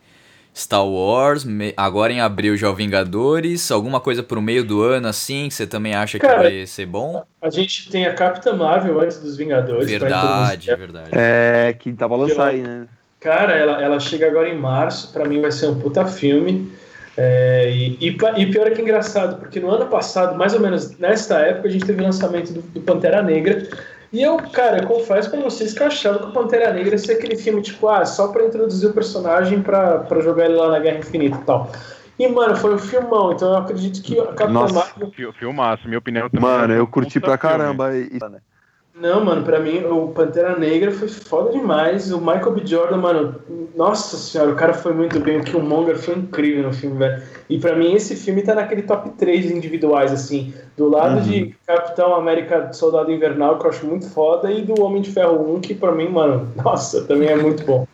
Star 0.56 0.86
Wars, 0.88 1.44
me- 1.44 1.74
agora 1.76 2.14
em 2.14 2.22
abril 2.22 2.56
já 2.56 2.70
o 2.70 2.74
Vingadores, 2.74 3.70
alguma 3.72 4.00
coisa 4.00 4.24
pro 4.24 4.42
meio 4.42 4.64
do 4.64 4.82
ano 4.82 5.08
assim, 5.08 5.50
que 5.50 5.54
você 5.54 5.68
também 5.68 5.94
acha 5.94 6.18
que 6.18 6.26
Cara, 6.26 6.44
vai 6.44 6.66
ser 6.66 6.86
bom? 6.86 7.24
A 7.42 7.50
gente 7.50 7.90
tem 7.90 8.06
a 8.06 8.14
Capitã 8.14 8.54
Marvel 8.54 9.00
antes 9.02 9.20
dos 9.20 9.36
Vingadores. 9.36 9.90
Verdade, 9.90 10.68
verdade. 10.76 11.10
É, 11.12 11.76
que 11.78 11.92
tá 11.92 12.08
pra 12.08 12.18
lançar 12.18 12.48
aí, 12.48 12.62
né? 12.62 12.88
Cara, 13.20 13.54
ela, 13.54 13.82
ela 13.82 14.00
chega 14.00 14.28
agora 14.28 14.48
em 14.48 14.58
março, 14.58 15.12
pra 15.12 15.26
mim 15.26 15.42
vai 15.42 15.52
ser 15.52 15.68
um 15.68 15.80
puta 15.80 16.06
filme. 16.06 16.72
É, 17.18 17.72
e, 17.74 17.98
e, 18.00 18.18
e 18.38 18.46
pior 18.52 18.68
é 18.68 18.72
que 18.72 18.80
é 18.80 18.84
engraçado, 18.84 19.38
porque 19.40 19.60
no 19.60 19.70
ano 19.70 19.88
passado, 19.88 20.38
mais 20.38 20.54
ou 20.54 20.60
menos 20.60 20.98
nesta 20.98 21.40
época, 21.40 21.68
a 21.68 21.72
gente 21.72 21.86
teve 21.86 22.02
o 22.02 22.04
lançamento 22.04 22.54
do, 22.54 22.62
do 22.62 22.82
Pantera 22.82 23.22
Negra. 23.22 23.68
E 24.16 24.22
eu, 24.24 24.38
cara, 24.38 24.82
eu 24.82 24.88
confesso 24.88 25.30
pra 25.30 25.42
vocês 25.42 25.74
que 25.74 25.84
eu 25.84 25.88
achava 25.88 26.20
que 26.20 26.26
o 26.28 26.32
Pantera 26.32 26.72
Negra 26.72 26.92
ia 26.92 26.98
ser 26.98 27.14
aquele 27.18 27.36
filme, 27.36 27.62
tipo, 27.62 27.86
ah, 27.90 28.06
só 28.06 28.30
pra 28.30 28.46
introduzir 28.46 28.90
o 28.90 28.94
personagem 28.94 29.62
pra, 29.62 30.00
pra 30.00 30.22
jogar 30.22 30.46
ele 30.46 30.56
lá 30.56 30.70
na 30.72 30.80
Guerra 30.80 31.00
Infinita 31.00 31.38
e 31.38 31.42
tal. 31.42 31.70
E, 32.18 32.26
mano, 32.30 32.56
foi 32.56 32.74
um 32.74 32.78
filmão, 32.78 33.34
então 33.34 33.50
eu 33.50 33.58
acredito 33.58 34.02
que 34.02 34.18
a 34.18 34.28
Capitã 34.28 34.48
Nossa. 34.54 34.74
Marvel. 34.74 35.12
Fil- 35.12 35.34
Filmaço, 35.34 35.86
minha 35.86 36.00
opinião 36.00 36.30
também. 36.30 36.50
Mano, 36.50 36.74
é 36.74 36.80
eu 36.80 36.88
curti 36.88 37.20
pra 37.20 37.38
filme. 37.38 37.58
caramba. 37.58 37.94
E, 37.94 38.10
né? 38.32 38.40
Não, 38.98 39.26
mano, 39.26 39.44
pra 39.44 39.60
mim 39.60 39.84
o 39.84 40.08
Pantera 40.08 40.58
Negra 40.58 40.90
foi 40.90 41.10
foda 41.10 41.52
demais. 41.52 42.14
O 42.14 42.20
Michael 42.20 42.52
B. 42.52 42.66
Jordan, 42.66 42.98
mano, 42.98 43.36
nossa 43.76 44.16
senhora, 44.16 44.52
o 44.52 44.56
cara 44.56 44.74
foi 44.74 44.94
muito 44.94 45.20
bem. 45.20 45.42
O 45.42 45.44
Killmonger 45.44 45.98
foi 45.98 46.16
incrível 46.16 46.64
no 46.64 46.74
filme, 46.74 46.98
velho. 46.98 47.22
E 47.50 47.60
pra 47.60 47.76
mim 47.76 47.94
esse 47.94 48.16
filme 48.16 48.42
tá 48.42 48.56
naquele 48.56 48.84
top 48.84 49.10
3 49.18 49.52
individuais, 49.52 50.14
assim. 50.14 50.54
Do 50.78 50.88
lado 50.88 51.20
de 51.22 51.54
Capitão 51.68 52.16
América 52.16 52.72
Soldado 52.72 53.12
Invernal, 53.12 53.60
que 53.60 53.66
eu 53.66 53.70
acho 53.70 53.86
muito 53.86 54.10
foda, 54.10 54.50
e 54.50 54.62
do 54.62 54.82
Homem 54.82 55.02
de 55.02 55.12
Ferro 55.12 55.56
1, 55.56 55.60
que 55.60 55.76
pra 55.76 55.92
mim, 55.92 56.08
mano, 56.08 56.50
nossa, 56.64 57.04
também 57.04 57.28
é 57.28 57.36
muito 57.36 57.66
bom. 57.66 57.86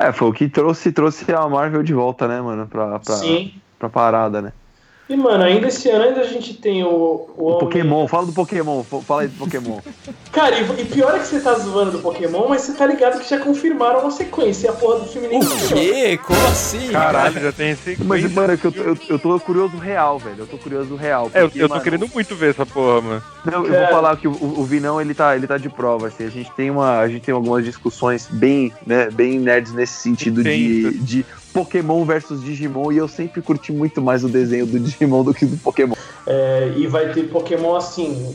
É, 0.00 0.12
foi 0.12 0.28
o 0.28 0.32
que 0.32 0.48
trouxe, 0.48 0.92
trouxe 0.92 1.32
a 1.32 1.48
Marvel 1.48 1.82
de 1.82 1.92
volta, 1.92 2.28
né, 2.28 2.40
mano? 2.40 2.68
Pra, 2.68 3.00
pra, 3.00 3.14
Sim. 3.16 3.52
pra 3.80 3.88
parada, 3.88 4.40
né? 4.40 4.52
E, 5.10 5.16
mano, 5.16 5.42
ainda 5.42 5.66
esse 5.66 5.90
ano 5.90 6.04
ainda 6.04 6.20
a 6.20 6.26
gente 6.26 6.54
tem 6.54 6.84
o, 6.84 7.28
o, 7.36 7.58
Pokémon, 7.58 8.06
fala 8.06 8.26
do 8.26 8.32
Pokémon, 8.32 8.84
fala 8.84 9.22
aí 9.22 9.28
do 9.28 9.38
Pokémon. 9.38 9.80
Cara, 10.30 10.56
e, 10.56 10.82
e 10.82 10.84
pior 10.84 11.16
é 11.16 11.18
que 11.18 11.26
você 11.26 11.40
tá 11.40 11.52
zoando 11.54 11.90
do 11.90 11.98
Pokémon, 11.98 12.46
mas 12.48 12.60
você 12.60 12.74
tá 12.74 12.86
ligado 12.86 13.18
que 13.18 13.28
já 13.28 13.40
confirmaram 13.40 14.02
uma 14.02 14.12
sequência 14.12 14.68
e 14.68 14.70
a 14.70 14.72
porra 14.72 15.00
do 15.00 15.06
filme 15.06 15.26
nem 15.26 15.40
O 15.40 15.68
quê? 15.68 16.16
Como 16.24 16.38
assim? 16.46 16.92
Caralho, 16.92 17.40
já 17.40 17.50
tem 17.50 17.70
esse. 17.70 17.96
Mas, 18.04 18.32
mano, 18.32 18.52
é 18.52 18.56
que 18.56 18.64
eu, 18.64 18.70
tô- 18.70 18.82
eu, 18.82 18.96
eu 19.08 19.18
tô 19.18 19.40
curioso 19.40 19.76
real, 19.76 20.16
velho. 20.20 20.36
Eu 20.38 20.46
tô 20.46 20.56
curioso 20.56 20.94
real. 20.94 21.28
É, 21.34 21.42
eu, 21.42 21.48
porque, 21.48 21.60
eu 21.60 21.66
tô 21.66 21.74
mano, 21.74 21.82
querendo 21.82 22.08
muito 22.14 22.36
ver 22.36 22.50
essa 22.50 22.64
porra, 22.64 23.00
mano. 23.00 23.22
Não, 23.44 23.64
eu 23.66 23.72
Cara. 23.72 23.80
vou 23.80 23.88
falar 23.88 24.16
que 24.16 24.28
o, 24.28 24.30
o, 24.30 24.64
Vinão 24.64 25.00
ele 25.00 25.12
tá, 25.12 25.34
ele 25.34 25.48
tá 25.48 25.58
de 25.58 25.68
prova. 25.68 26.06
Assim, 26.06 26.24
a 26.24 26.30
gente 26.30 26.52
tem 26.52 26.70
uma, 26.70 27.00
a 27.00 27.08
gente 27.08 27.22
tem 27.22 27.34
algumas 27.34 27.64
discussões 27.64 28.28
bem, 28.30 28.72
né, 28.86 29.10
bem 29.10 29.40
nerds 29.40 29.72
nesse 29.72 29.94
sentido 29.94 30.44
de, 30.44 30.98
de 30.98 31.26
Pokémon 31.52 32.04
versus 32.04 32.42
Digimon 32.42 32.92
e 32.92 32.98
eu 32.98 33.08
sempre 33.08 33.42
curti 33.42 33.72
muito 33.72 34.00
mais 34.00 34.24
o 34.24 34.28
desenho 34.28 34.66
do 34.66 34.78
Digimon 34.78 35.22
do 35.24 35.34
que 35.34 35.44
do 35.44 35.56
Pokémon. 35.56 35.94
É, 36.26 36.72
e 36.76 36.86
vai 36.86 37.12
ter 37.12 37.24
Pokémon 37.24 37.74
assim, 37.74 38.34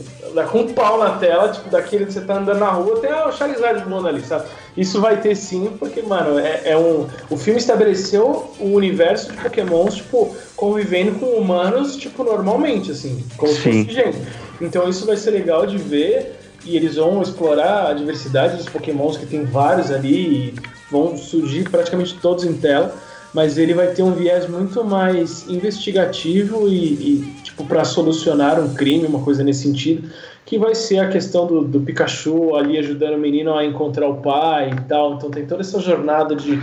com 0.50 0.60
um 0.60 0.72
pau 0.72 0.98
na 0.98 1.16
tela, 1.16 1.48
tipo, 1.50 1.70
daquele 1.70 2.04
que 2.04 2.12
você 2.12 2.20
tá 2.20 2.38
andando 2.38 2.58
na 2.58 2.70
rua, 2.70 3.00
tem 3.00 3.12
o 3.12 3.32
Charizard 3.32 3.82
voando 3.88 4.08
ali, 4.08 4.20
sabe? 4.20 4.46
Isso 4.76 5.00
vai 5.00 5.20
ter 5.20 5.34
sim, 5.34 5.70
porque, 5.78 6.02
mano, 6.02 6.38
é, 6.38 6.62
é 6.64 6.76
um. 6.76 7.06
O 7.30 7.36
filme 7.36 7.58
estabeleceu 7.58 8.52
o 8.60 8.74
universo 8.74 9.32
de 9.32 9.38
Pokémons, 9.38 9.94
tipo, 9.94 10.36
convivendo 10.54 11.18
com 11.18 11.26
humanos, 11.26 11.96
tipo, 11.96 12.22
normalmente, 12.22 12.90
assim, 12.90 13.24
como 13.36 13.52
Sim. 13.52 13.88
gente. 13.88 14.18
Então 14.60 14.88
isso 14.88 15.06
vai 15.06 15.16
ser 15.16 15.30
legal 15.30 15.66
de 15.66 15.78
ver. 15.78 16.40
E 16.64 16.76
eles 16.76 16.96
vão 16.96 17.22
explorar 17.22 17.90
a 17.90 17.94
diversidade 17.94 18.56
dos 18.56 18.68
Pokémons, 18.68 19.16
que 19.16 19.24
tem 19.24 19.44
vários 19.44 19.90
ali, 19.92 20.14
e 20.14 20.54
vão 20.90 21.16
surgir 21.16 21.70
praticamente 21.70 22.18
todos 22.20 22.44
em 22.44 22.54
tela. 22.54 22.92
Mas 23.36 23.58
ele 23.58 23.74
vai 23.74 23.88
ter 23.88 24.02
um 24.02 24.12
viés 24.12 24.48
muito 24.48 24.82
mais 24.82 25.46
investigativo 25.46 26.66
e, 26.70 26.94
e 26.94 27.34
tipo, 27.42 27.66
para 27.66 27.84
solucionar 27.84 28.58
um 28.58 28.72
crime, 28.72 29.04
uma 29.06 29.20
coisa 29.20 29.44
nesse 29.44 29.64
sentido, 29.64 30.08
que 30.46 30.58
vai 30.58 30.74
ser 30.74 31.00
a 31.00 31.08
questão 31.10 31.46
do, 31.46 31.60
do 31.60 31.80
Pikachu 31.80 32.56
ali 32.56 32.78
ajudando 32.78 33.16
o 33.16 33.18
menino 33.18 33.54
a 33.54 33.62
encontrar 33.62 34.08
o 34.08 34.22
pai 34.22 34.70
e 34.70 34.80
tal. 34.88 35.12
Então 35.12 35.30
tem 35.30 35.44
toda 35.44 35.60
essa 35.60 35.78
jornada 35.78 36.34
de 36.34 36.58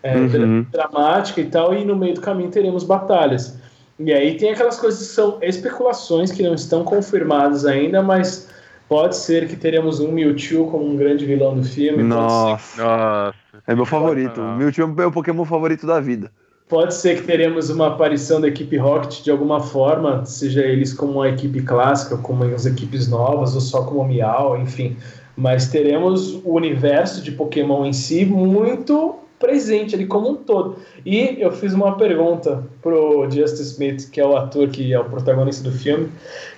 é, 0.00 0.16
Uhum. 0.16 0.64
dramática 0.70 1.40
e 1.40 1.46
tal, 1.46 1.74
e 1.74 1.84
no 1.84 1.96
meio 1.96 2.14
do 2.14 2.20
caminho 2.20 2.52
teremos 2.52 2.84
batalhas. 2.84 3.58
E 3.98 4.12
aí 4.12 4.36
tem 4.36 4.50
aquelas 4.50 4.78
coisas 4.78 5.00
que 5.00 5.14
são 5.14 5.38
especulações 5.42 6.30
que 6.30 6.44
não 6.44 6.54
estão 6.54 6.84
confirmadas 6.84 7.66
ainda, 7.66 8.00
mas 8.00 8.48
pode 8.88 9.16
ser 9.16 9.48
que 9.48 9.56
teremos 9.56 9.98
um 9.98 10.12
Mewtwo 10.12 10.70
como 10.70 10.86
um 10.86 10.96
grande 10.96 11.26
vilão 11.26 11.56
do 11.56 11.64
filme. 11.64 11.98
pode 11.98 12.08
ser 12.08 12.14
Nossa, 12.14 12.82
Nossa. 12.84 13.41
É 13.66 13.74
meu 13.74 13.86
favorito. 13.86 14.40
Ah. 14.40 14.54
O 14.54 14.56
Mewtwo 14.56 15.02
é 15.02 15.06
o 15.06 15.12
Pokémon 15.12 15.44
favorito 15.44 15.86
da 15.86 16.00
vida. 16.00 16.30
Pode 16.68 16.94
ser 16.94 17.16
que 17.16 17.26
teremos 17.26 17.68
uma 17.68 17.88
aparição 17.88 18.40
da 18.40 18.48
equipe 18.48 18.78
Rocket 18.78 19.22
de 19.22 19.30
alguma 19.30 19.60
forma, 19.60 20.24
seja 20.24 20.62
eles 20.62 20.94
como 20.94 21.14
uma 21.14 21.28
equipe 21.28 21.60
clássica, 21.62 22.16
como 22.16 22.44
as 22.44 22.64
equipes 22.64 23.08
novas, 23.08 23.54
ou 23.54 23.60
só 23.60 23.84
como 23.84 24.04
Miau, 24.04 24.58
enfim. 24.58 24.96
Mas 25.36 25.68
teremos 25.68 26.34
o 26.44 26.54
universo 26.54 27.22
de 27.22 27.30
Pokémon 27.32 27.84
em 27.84 27.92
si 27.92 28.24
muito 28.24 29.21
presente 29.42 29.96
ali 29.96 30.06
como 30.06 30.30
um 30.30 30.36
todo. 30.36 30.76
E 31.04 31.36
eu 31.40 31.50
fiz 31.50 31.74
uma 31.74 31.96
pergunta 31.96 32.64
pro 32.80 33.28
Justin 33.28 33.62
Smith, 33.62 34.10
que 34.10 34.20
é 34.20 34.24
o 34.24 34.36
ator 34.36 34.68
que 34.68 34.92
é 34.92 34.98
o 34.98 35.04
protagonista 35.04 35.68
do 35.68 35.76
filme, 35.76 36.08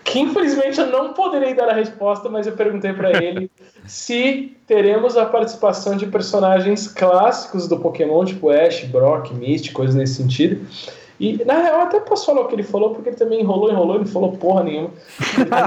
que 0.04 0.20
infelizmente 0.20 0.78
eu 0.78 0.88
não 0.88 1.14
poderei 1.14 1.54
dar 1.54 1.70
a 1.70 1.72
resposta, 1.72 2.28
mas 2.28 2.46
eu 2.46 2.52
perguntei 2.52 2.92
para 2.92 3.24
ele 3.24 3.50
se 3.88 4.54
teremos 4.66 5.16
a 5.16 5.24
participação 5.24 5.96
de 5.96 6.06
personagens 6.06 6.86
clássicos 6.86 7.66
do 7.66 7.80
Pokémon, 7.80 8.24
tipo 8.26 8.50
Ash, 8.50 8.84
Brock, 8.84 9.32
Misty, 9.32 9.72
coisas 9.72 9.94
nesse 9.94 10.14
sentido. 10.14 10.60
E 11.18 11.42
na 11.44 11.54
real 11.54 11.82
até 11.82 12.00
posso 12.00 12.26
falar 12.26 12.42
o 12.42 12.48
que 12.48 12.54
ele 12.54 12.62
falou, 12.62 12.90
porque 12.90 13.08
ele 13.08 13.16
também 13.16 13.40
enrolou, 13.40 13.70
enrolou, 13.70 13.94
ele 13.96 14.04
não 14.04 14.12
falou 14.12 14.32
porra 14.32 14.64
nenhuma. 14.64 14.90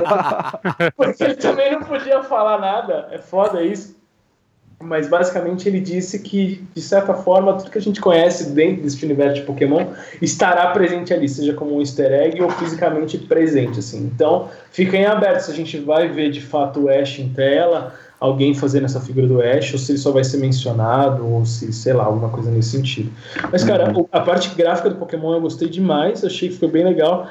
porque 0.96 1.24
ele 1.24 1.36
também 1.36 1.72
não 1.72 1.82
podia 1.82 2.22
falar 2.22 2.60
nada. 2.60 3.08
É 3.12 3.18
foda 3.18 3.64
isso. 3.64 3.97
Mas 4.80 5.10
basicamente 5.10 5.68
ele 5.68 5.80
disse 5.80 6.20
que, 6.20 6.64
de 6.76 6.82
certa 6.82 7.14
forma, 7.14 7.54
tudo 7.54 7.72
que 7.72 7.80
a 7.80 7.82
gente 7.82 8.00
conhece 8.00 8.52
dentro 8.52 8.84
desse 8.84 9.04
universo 9.04 9.36
de 9.36 9.42
Pokémon 9.42 9.88
estará 10.22 10.68
presente 10.68 11.12
ali, 11.12 11.28
seja 11.28 11.54
como 11.54 11.76
um 11.76 11.80
easter 11.80 12.12
egg 12.12 12.40
ou 12.42 12.50
fisicamente 12.52 13.18
presente. 13.18 13.80
Assim. 13.80 14.10
Então, 14.14 14.50
fiquem 14.72 15.06
abertos 15.06 15.46
se 15.46 15.52
a 15.52 15.56
gente 15.56 15.78
vai 15.80 16.08
ver 16.08 16.30
de 16.30 16.42
fato 16.42 16.82
o 16.82 16.90
Ash 16.90 17.18
em 17.18 17.30
tela, 17.30 17.96
alguém 18.20 18.54
fazendo 18.54 18.86
essa 18.86 19.02
figura 19.02 19.26
do 19.26 19.42
Ash, 19.42 19.74
ou 19.74 19.80
se 19.80 19.92
ele 19.92 20.00
só 20.00 20.12
vai 20.12 20.24
ser 20.24 20.38
mencionado, 20.38 21.28
ou 21.28 21.44
se, 21.44 21.74
sei 21.74 21.94
lá, 21.94 22.04
alguma 22.04 22.30
coisa 22.30 22.52
nesse 22.52 22.70
sentido. 22.70 23.12
Mas, 23.52 23.64
cara, 23.64 23.92
o- 23.98 24.08
a 24.12 24.20
parte 24.20 24.54
gráfica 24.56 24.90
do 24.92 24.96
Pokémon 24.98 25.34
eu 25.34 25.42
gostei 25.42 25.70
demais, 25.70 26.24
achei 26.24 26.50
que 26.50 26.56
foi 26.56 26.68
bem 26.68 26.84
legal. 26.84 27.28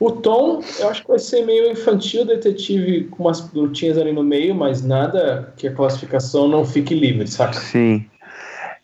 O 0.00 0.12
tom, 0.12 0.62
eu 0.78 0.88
acho 0.88 1.02
que 1.02 1.08
vai 1.08 1.18
ser 1.18 1.44
meio 1.44 1.70
infantil, 1.70 2.24
detetive 2.24 3.04
com 3.04 3.24
umas 3.24 3.52
lutinhas 3.52 3.98
ali 3.98 4.12
no 4.12 4.22
meio, 4.22 4.54
mas 4.54 4.82
nada 4.82 5.52
que 5.56 5.66
a 5.66 5.74
classificação 5.74 6.46
não 6.46 6.64
fique 6.64 6.94
livre, 6.94 7.26
saca? 7.26 7.54
Sim. 7.54 8.06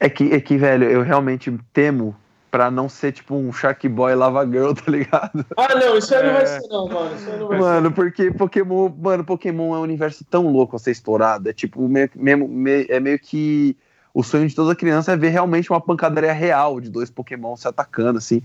É 0.01 0.09
que, 0.09 0.33
é 0.33 0.41
que, 0.41 0.57
velho, 0.57 0.85
eu 0.91 1.03
realmente 1.03 1.57
temo 1.73 2.17
pra 2.51 2.71
não 2.71 2.89
ser 2.89 3.13
tipo 3.13 3.35
um 3.35 3.53
Shark 3.53 3.89
Boy 3.89 4.15
Lava 4.15 4.45
Girl, 4.45 4.73
tá 4.75 4.91
ligado? 4.91 5.45
Ah, 5.57 5.75
não, 5.77 5.97
isso 5.97 6.15
aí 6.15 6.25
não 6.27 6.33
vai 6.33 6.43
É. 6.43 6.47
ser, 6.47 6.69
não, 6.69 6.89
mano. 6.89 7.15
Isso 7.15 7.31
aí 7.31 7.39
não 7.39 7.49
vai 7.49 7.59
Mano, 7.59 7.93
porque 7.93 8.31
Pokémon, 8.33 8.91
mano, 8.99 9.25
Pokémon 9.25 9.75
é 9.75 9.79
um 9.79 9.83
universo 9.83 10.25
tão 10.29 10.49
louco 10.51 10.75
a 10.75 10.79
ser 10.79 10.91
explorado. 10.91 11.49
É 11.49 11.53
tipo, 11.53 11.87
meio, 11.89 12.11
mesmo- 12.17 12.49
me- 12.49 12.87
é 12.89 12.99
meio 12.99 13.19
que 13.21 13.77
o 14.13 14.23
sonho 14.23 14.49
de 14.49 14.55
toda 14.55 14.75
criança 14.75 15.13
é 15.13 15.17
ver 15.17 15.31
realmente 15.31 15.71
uma 15.71 15.81
pancadaria 15.81 16.33
real 16.33 16.81
de 16.81 16.91
dois 16.91 17.11
Pokémon 17.11 17.57
se 17.57 17.67
atacando, 17.69 18.19
assim. 18.19 18.43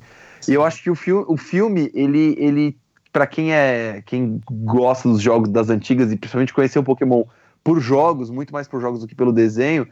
E 0.48 0.54
eu 0.54 0.64
acho 0.64 0.82
que 0.82 0.90
o, 0.90 0.96
fil 0.96 1.26
o 1.28 1.38
filme, 1.38 1.92
ele, 1.94 2.36
ele 2.38 2.78
para 3.12 3.26
quem 3.26 3.54
é 3.54 4.02
quem 4.06 4.42
gosta 4.50 5.10
dos 5.10 5.22
jogos 5.22 5.50
das 5.50 5.70
antigas 5.70 6.12
e 6.12 6.18
principalmente 6.18 6.54
conhecer 6.54 6.80
o 6.80 6.84
Pokémon 6.84 7.24
por 7.64 7.80
jogos, 7.80 8.30
muito 8.30 8.54
mais 8.54 8.68
por 8.68 8.80
jogos 8.80 9.02
do 9.02 9.08
que 9.08 9.16
pelo 9.16 9.34
desenho, 9.34 9.88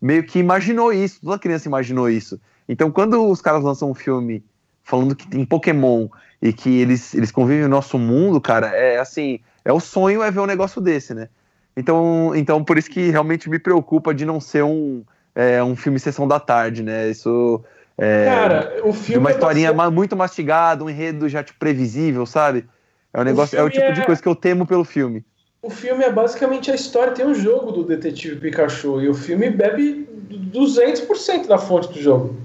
meio 0.00 0.24
que 0.24 0.38
imaginou 0.38 0.92
isso, 0.92 1.20
toda 1.20 1.38
criança 1.38 1.68
imaginou 1.68 2.08
isso. 2.08 2.40
Então, 2.68 2.90
quando 2.90 3.28
os 3.28 3.40
caras 3.40 3.62
lançam 3.62 3.90
um 3.90 3.94
filme 3.94 4.42
falando 4.82 5.14
que 5.14 5.26
tem 5.28 5.44
Pokémon 5.44 6.08
e 6.40 6.52
que 6.52 6.80
eles, 6.80 7.14
eles 7.14 7.30
convivem 7.30 7.62
no 7.62 7.68
nosso 7.68 7.98
mundo, 7.98 8.40
cara, 8.40 8.68
é 8.68 8.98
assim, 8.98 9.40
é 9.64 9.72
o 9.72 9.80
sonho 9.80 10.22
é 10.22 10.30
ver 10.30 10.40
um 10.40 10.46
negócio 10.46 10.80
desse, 10.80 11.14
né? 11.14 11.28
Então, 11.76 12.32
então 12.34 12.64
por 12.64 12.78
isso 12.78 12.90
que 12.90 13.10
realmente 13.10 13.48
me 13.48 13.58
preocupa 13.58 14.14
de 14.14 14.24
não 14.24 14.40
ser 14.40 14.64
um, 14.64 15.04
é, 15.34 15.62
um 15.62 15.76
filme 15.76 15.98
sessão 15.98 16.26
da 16.26 16.40
tarde, 16.40 16.82
né? 16.82 17.10
Isso 17.10 17.62
é, 17.98 18.24
Cara, 18.24 18.80
o 18.84 18.92
de 18.92 18.98
filme. 18.98 19.20
uma 19.20 19.30
é 19.30 19.32
historinha 19.32 19.90
muito 19.90 20.16
mastigada, 20.16 20.84
um 20.84 20.90
enredo 20.90 21.28
já 21.28 21.42
tipo 21.42 21.58
previsível, 21.58 22.24
sabe? 22.26 22.66
É 23.12 23.20
um 23.20 23.24
negócio, 23.24 23.58
é 23.58 23.62
o 23.62 23.70
tipo 23.70 23.92
de 23.92 24.00
é- 24.00 24.04
coisa 24.04 24.22
que 24.22 24.28
eu 24.28 24.34
temo 24.34 24.66
pelo 24.66 24.84
filme. 24.84 25.24
O 25.62 25.68
filme 25.68 26.02
é 26.04 26.10
basicamente 26.10 26.70
a 26.70 26.74
história. 26.74 27.12
Tem 27.12 27.26
um 27.26 27.34
jogo 27.34 27.70
do 27.70 27.84
Detetive 27.84 28.36
Pikachu 28.36 29.00
e 29.02 29.08
o 29.08 29.14
filme 29.14 29.50
bebe 29.50 30.08
200% 30.30 31.46
da 31.46 31.58
fonte 31.58 31.92
do 31.92 32.00
jogo. 32.00 32.36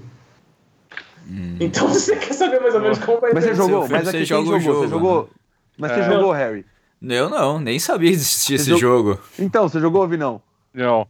Então 1.58 1.88
você 1.88 2.16
quer 2.16 2.34
saber 2.34 2.60
mais 2.60 2.74
ou 2.74 2.80
menos 2.80 2.98
como 2.98 3.20
vai 3.20 3.32
Mas 3.32 3.44
ser 3.44 3.54
você 3.54 3.62
o 3.62 3.64
jogou, 3.64 3.80
filme, 3.86 3.92
mas 3.96 4.08
você 4.08 4.16
aqui 4.16 4.24
o 4.24 4.26
jogou? 4.26 4.60
Você 4.60 4.60
jogo, 4.60 4.88
jogou? 4.88 5.22
né? 5.22 5.28
Mas 5.78 5.92
você 5.92 6.00
É. 6.00 6.04
jogou, 6.04 6.32
Harry? 6.32 6.66
Eu 7.02 7.28
não, 7.28 7.60
nem 7.60 7.78
sabia 7.78 8.10
que 8.10 8.16
existia 8.16 8.56
esse 8.56 8.70
Você 8.70 8.76
jogo. 8.78 9.18
Então, 9.38 9.68
você 9.68 9.78
jogou, 9.80 10.06
Vinão? 10.08 10.42
Não. 10.74 11.06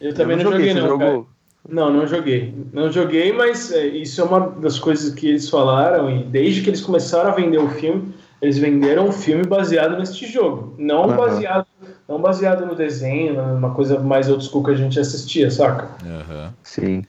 Eu 0.00 0.14
também 0.14 0.38
Eu 0.38 0.44
não, 0.44 0.52
joguei, 0.52 0.68
você 0.72 0.80
não. 0.80 0.98
cara. 0.98 1.10
jogou? 1.10 1.28
Não, 1.68 1.92
não 1.92 2.06
joguei. 2.06 2.54
Não 2.72 2.90
joguei, 2.90 3.32
mas 3.32 3.70
é, 3.72 3.86
isso 3.86 4.20
é 4.20 4.24
uma 4.24 4.40
das 4.40 4.78
coisas 4.78 5.14
que 5.14 5.28
eles 5.28 5.48
falaram. 5.48 6.10
E 6.10 6.24
desde 6.24 6.62
que 6.62 6.70
eles 6.70 6.80
começaram 6.80 7.30
a 7.30 7.34
vender 7.34 7.58
o 7.58 7.68
filme, 7.68 8.14
eles 8.40 8.58
venderam 8.58 9.08
um 9.08 9.12
filme 9.12 9.44
baseado 9.44 9.96
neste 9.98 10.26
jogo. 10.26 10.74
Não 10.78 11.04
Aham. 11.04 11.16
baseado 11.16 11.66
não 12.10 12.20
baseado 12.20 12.66
no 12.66 12.74
desenho, 12.74 13.34
numa 13.34 13.72
coisa 13.72 14.00
mais 14.00 14.28
old 14.28 14.44
school 14.44 14.64
que 14.64 14.72
a 14.72 14.74
gente 14.74 14.98
assistia, 14.98 15.48
saca? 15.48 15.90
Aham. 16.04 16.52
Sim. 16.64 17.04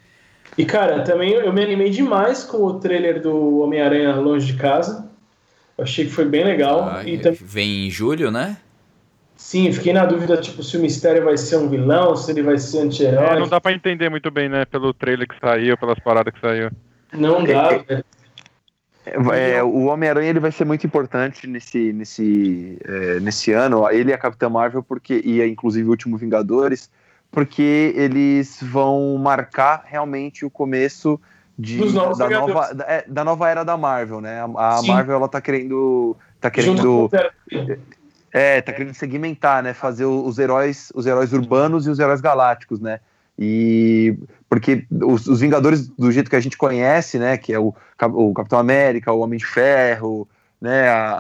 E 0.56 0.64
cara, 0.64 1.04
também 1.04 1.32
eu 1.32 1.52
me 1.52 1.64
animei 1.64 1.90
demais 1.90 2.44
com 2.44 2.58
o 2.58 2.80
trailer 2.80 3.20
do 3.20 3.60
Homem-Aranha 3.60 4.16
Longe 4.18 4.46
de 4.46 4.60
Casa. 4.60 5.10
Eu 5.78 5.84
achei 5.84 6.06
que 6.06 6.12
foi 6.12 6.26
bem 6.26 6.44
legal. 6.44 6.88
Ah, 6.88 7.04
e 7.04 7.18
Vem 7.42 7.88
em 7.88 7.90
julho, 7.90 8.30
né? 8.30 8.58
Sim, 9.42 9.72
fiquei 9.74 9.92
na 9.92 10.06
dúvida 10.06 10.38
tipo 10.38 10.62
se 10.64 10.78
o 10.78 10.80
Mistério 10.80 11.26
vai 11.26 11.36
ser 11.38 11.58
um 11.58 11.68
vilão, 11.68 12.16
se 12.16 12.32
ele 12.32 12.44
vai 12.44 12.58
ser 12.58 12.78
É, 12.78 12.82
anti-herói. 12.82 13.40
não 13.40 13.48
dá 13.50 13.60
pra 13.60 13.74
entender 13.74 14.10
muito 14.10 14.30
bem, 14.30 14.48
né? 14.48 14.66
Pelo 14.66 14.94
trailer 14.94 15.28
que 15.28 15.36
saiu, 15.40 15.78
pelas 15.78 16.00
paradas 16.00 16.34
que 16.34 16.40
saiu. 16.40 16.70
Não 17.12 17.44
dá. 17.44 17.70
velho. 17.70 18.06
É, 19.34 19.64
o 19.64 19.86
Homem-Aranha 19.86 20.30
ele 20.30 20.40
vai 20.40 20.52
ser 20.52 20.64
muito 20.64 20.86
importante 20.86 21.48
nesse, 21.48 21.92
nesse, 21.92 22.78
é, 22.86 23.20
nesse 23.20 23.52
ano. 23.52 23.90
Ele 23.90 24.12
e 24.12 24.14
a 24.14 24.18
Capitã 24.18 24.48
Marvel, 24.48 24.84
porque, 24.84 25.22
e 25.26 25.42
é, 25.42 25.48
inclusive 25.48 25.88
o 25.88 25.92
último 25.92 26.18
Vingadores, 26.18 26.90
porque 27.32 27.94
eles 27.96 28.60
vão 28.62 29.18
marcar 29.18 29.84
realmente 29.86 30.46
o 30.46 30.52
começo 30.52 31.20
de, 31.58 31.80
da, 31.94 32.30
nova, 32.30 32.74
da, 32.74 32.86
é, 32.88 33.06
da 33.08 33.24
nova 33.24 33.50
era 33.50 33.64
da 33.64 33.76
Marvel, 33.76 34.22
né? 34.22 34.40
A, 34.56 34.78
a. 34.78 34.82
Marvel 34.84 35.16
ela 35.16 35.28
tá 35.28 35.42
querendo. 35.42 36.16
Tá 36.40 36.52
Junto 36.58 37.10
querendo. 37.10 37.82
É, 38.32 38.62
tá 38.62 38.72
querendo 38.72 38.94
segmentar, 38.94 39.62
né? 39.62 39.74
Fazer 39.74 40.06
os 40.06 40.40
heróis, 40.40 40.92
os 40.96 41.06
heróis 41.06 41.34
urbanos 41.34 41.86
e 41.86 41.90
os 41.90 42.00
heróis 42.00 42.22
galácticos, 42.22 42.80
né? 42.80 43.00
E 43.38 44.18
porque 44.50 44.86
os, 44.92 45.28
os 45.28 45.40
Vingadores 45.42 45.88
do 45.88 46.12
jeito 46.12 46.30
que 46.30 46.36
a 46.36 46.40
gente 46.40 46.58
conhece, 46.58 47.18
né? 47.20 47.38
Que 47.38 47.54
é 47.54 47.60
o, 47.60 47.74
o 48.14 48.34
Capitão 48.34 48.60
América, 48.60 49.12
o 49.12 49.20
Homem 49.20 49.38
de 49.40 49.46
Ferro, 49.46 50.28
né? 50.62 50.88
A, 50.90 51.12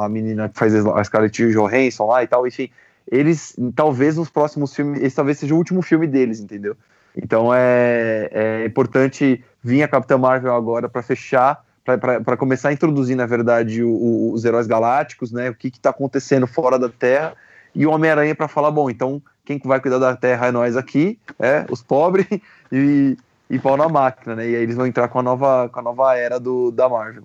a- 0.00 0.04
a 0.06 0.08
menina 0.08 0.48
que 0.48 0.58
faz 0.58 0.74
a 0.74 1.04
Scarlett 1.04 1.52
Johansson 1.52 2.06
lá 2.06 2.22
e 2.22 2.26
tal, 2.26 2.46
enfim. 2.46 2.70
Eles, 3.10 3.56
talvez 3.74 4.16
nos 4.16 4.28
próximos 4.30 4.74
filmes, 4.74 5.02
esse 5.02 5.16
talvez 5.16 5.38
seja 5.38 5.54
o 5.54 5.58
último 5.58 5.80
filme 5.82 6.06
deles, 6.06 6.40
entendeu? 6.40 6.76
Então 7.16 7.52
é, 7.52 8.28
é 8.32 8.64
importante 8.66 9.42
vir 9.62 9.82
a 9.82 9.88
Capitã 9.88 10.16
Marvel 10.18 10.54
agora 10.54 10.88
para 10.88 11.02
fechar 11.02 11.64
para 11.96 12.36
começar 12.36 12.68
a 12.68 12.72
introduzir, 12.72 13.16
na 13.16 13.24
verdade, 13.24 13.82
o- 13.82 13.88
o- 13.90 14.32
os 14.32 14.44
heróis 14.44 14.66
galácticos, 14.66 15.32
né? 15.32 15.48
O 15.48 15.54
que 15.54 15.68
está 15.68 15.90
acontecendo 15.90 16.46
fora 16.46 16.78
da 16.78 16.88
Terra, 16.88 17.34
e 17.74 17.86
o 17.86 17.90
Homem-Aranha 17.90 18.34
para 18.34 18.48
falar, 18.48 18.70
bom, 18.70 18.90
então 18.90 19.22
quem 19.44 19.58
que 19.58 19.68
vai 19.68 19.80
cuidar 19.80 19.98
da 19.98 20.16
Terra 20.16 20.48
é 20.48 20.50
nós 20.50 20.76
aqui, 20.76 21.18
é, 21.38 21.64
os 21.70 21.82
pobres, 21.82 22.26
e, 22.72 23.16
e 23.48 23.58
pau 23.58 23.76
na 23.76 23.88
máquina, 23.88 24.34
né? 24.34 24.50
E 24.50 24.56
aí 24.56 24.62
eles 24.62 24.76
vão 24.76 24.86
entrar 24.86 25.08
com 25.08 25.20
a 25.20 25.22
nova, 25.22 25.68
com 25.68 25.80
a 25.80 25.82
nova 25.82 26.14
era 26.16 26.38
do, 26.38 26.70
da 26.70 26.88
Marvel. 26.88 27.22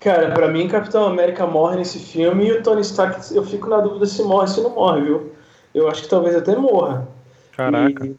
Cara, 0.00 0.32
pra 0.32 0.48
mim, 0.48 0.68
Capitão 0.68 1.06
América 1.06 1.46
morre 1.46 1.76
nesse 1.76 1.98
filme 1.98 2.46
e 2.48 2.52
o 2.52 2.62
Tony 2.62 2.80
Stark, 2.80 3.34
eu 3.34 3.44
fico 3.44 3.68
na 3.68 3.80
dúvida 3.80 4.06
se 4.06 4.22
morre 4.22 4.48
se 4.48 4.60
não 4.60 4.70
morre, 4.70 5.02
viu? 5.02 5.32
Eu 5.74 5.88
acho 5.88 6.02
que 6.02 6.08
talvez 6.08 6.34
até 6.34 6.56
morra. 6.56 7.06
Caraca. 7.56 8.04
E- 8.04 8.16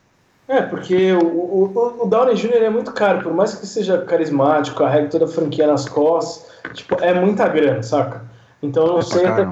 é, 0.47 0.61
porque 0.61 1.11
o, 1.13 1.25
o, 1.25 2.03
o 2.03 2.05
Downey 2.05 2.35
Jr. 2.35 2.63
é 2.63 2.69
muito 2.69 2.91
caro, 2.91 3.23
por 3.23 3.33
mais 3.33 3.55
que 3.55 3.65
seja 3.65 3.97
carismático, 3.99 4.77
carregue 4.77 5.09
toda 5.09 5.25
a 5.25 5.27
franquia 5.27 5.65
nas 5.65 5.89
costas, 5.89 6.51
tipo, 6.73 6.95
é 7.01 7.13
muita 7.13 7.47
grana, 7.47 7.81
saca? 7.81 8.23
Então 8.61 8.85
eu 8.85 8.93
não 8.93 9.01
sei 9.01 9.25
até, 9.25 9.45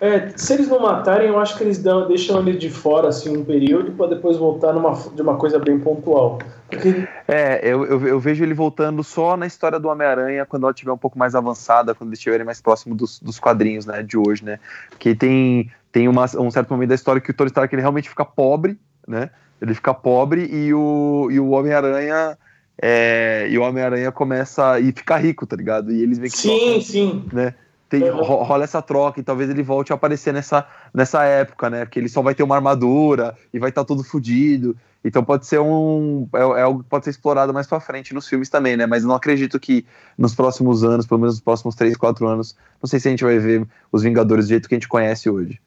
É, 0.00 0.28
se 0.36 0.54
eles 0.54 0.68
não 0.68 0.80
matarem, 0.80 1.28
eu 1.28 1.40
acho 1.40 1.56
que 1.56 1.64
eles 1.64 1.82
dão, 1.82 2.06
deixam 2.06 2.38
ele 2.40 2.56
de 2.56 2.70
fora 2.70 3.08
assim 3.08 3.36
um 3.36 3.44
período 3.44 3.90
para 3.92 4.06
depois 4.14 4.36
voltar 4.36 4.72
numa, 4.72 4.94
de 4.94 5.20
uma 5.20 5.36
coisa 5.36 5.58
bem 5.58 5.80
pontual. 5.80 6.38
Porque 6.70 7.08
É, 7.26 7.60
eu, 7.68 7.84
eu, 7.84 8.06
eu 8.06 8.20
vejo 8.20 8.44
ele 8.44 8.54
voltando 8.54 9.02
só 9.02 9.36
na 9.36 9.46
história 9.46 9.80
do 9.80 9.88
Homem-Aranha 9.88 10.46
quando 10.46 10.64
ela 10.64 10.72
estiver 10.72 10.92
um 10.92 10.98
pouco 10.98 11.18
mais 11.18 11.34
avançada, 11.34 11.94
quando 11.96 12.10
eles 12.10 12.20
estiverem 12.20 12.46
mais 12.46 12.60
próximo 12.60 12.94
dos, 12.94 13.18
dos 13.18 13.40
quadrinhos, 13.40 13.86
né, 13.86 14.02
de 14.02 14.16
hoje, 14.16 14.44
né? 14.44 14.60
Porque 14.90 15.16
tem, 15.16 15.68
tem 15.90 16.06
uma, 16.06 16.26
um 16.38 16.50
certo 16.50 16.70
momento 16.70 16.90
da 16.90 16.94
história 16.94 17.20
que 17.20 17.32
o 17.32 17.34
Tony 17.34 17.48
Stark 17.48 17.74
ele 17.74 17.82
realmente 17.82 18.08
fica 18.08 18.24
pobre, 18.24 18.78
né? 19.06 19.30
Ele 19.60 19.74
fica 19.74 19.92
pobre 19.92 20.44
e 20.44 20.72
o, 20.72 21.28
e 21.30 21.40
o 21.40 21.50
Homem-Aranha 21.50 22.38
é, 22.80 23.48
e 23.50 23.58
o 23.58 23.62
Homem-Aranha 23.62 24.12
começa 24.12 24.78
e 24.78 24.92
fica 24.92 25.16
rico, 25.16 25.46
tá 25.46 25.56
ligado? 25.56 25.90
E 25.92 26.02
eles 26.02 26.18
meio 26.18 26.30
que 26.30 26.38
sim, 26.38 26.80
sim. 26.80 27.24
né? 27.32 27.54
Tem, 27.88 28.06
ro- 28.08 28.42
rola 28.42 28.64
essa 28.64 28.82
troca 28.82 29.18
e 29.18 29.22
talvez 29.22 29.48
ele 29.48 29.62
volte 29.62 29.92
a 29.92 29.94
aparecer 29.94 30.32
nessa, 30.32 30.66
nessa 30.92 31.24
época, 31.24 31.70
né? 31.70 31.84
Porque 31.86 31.98
ele 31.98 32.08
só 32.08 32.20
vai 32.20 32.34
ter 32.34 32.42
uma 32.42 32.54
armadura 32.54 33.34
e 33.52 33.58
vai 33.58 33.70
estar 33.70 33.82
todo 33.84 34.04
fudido. 34.04 34.76
Então 35.02 35.24
pode 35.24 35.46
ser 35.46 35.58
um. 35.58 36.28
É, 36.34 36.60
é 36.60 36.62
algo 36.62 36.82
que 36.82 36.88
pode 36.88 37.04
ser 37.04 37.10
explorado 37.10 37.54
mais 37.54 37.66
pra 37.66 37.80
frente 37.80 38.12
nos 38.12 38.28
filmes 38.28 38.50
também, 38.50 38.76
né? 38.76 38.84
Mas 38.84 39.04
não 39.04 39.14
acredito 39.14 39.58
que 39.58 39.86
nos 40.18 40.34
próximos 40.34 40.84
anos, 40.84 41.06
pelo 41.06 41.20
menos 41.20 41.36
nos 41.36 41.40
próximos 41.42 41.74
3, 41.74 41.96
4 41.96 42.28
anos, 42.28 42.54
não 42.82 42.88
sei 42.88 43.00
se 43.00 43.08
a 43.08 43.10
gente 43.10 43.24
vai 43.24 43.38
ver 43.38 43.66
os 43.90 44.02
Vingadores 44.02 44.46
do 44.46 44.48
jeito 44.50 44.68
que 44.68 44.74
a 44.74 44.78
gente 44.78 44.88
conhece 44.88 45.30
hoje. 45.30 45.58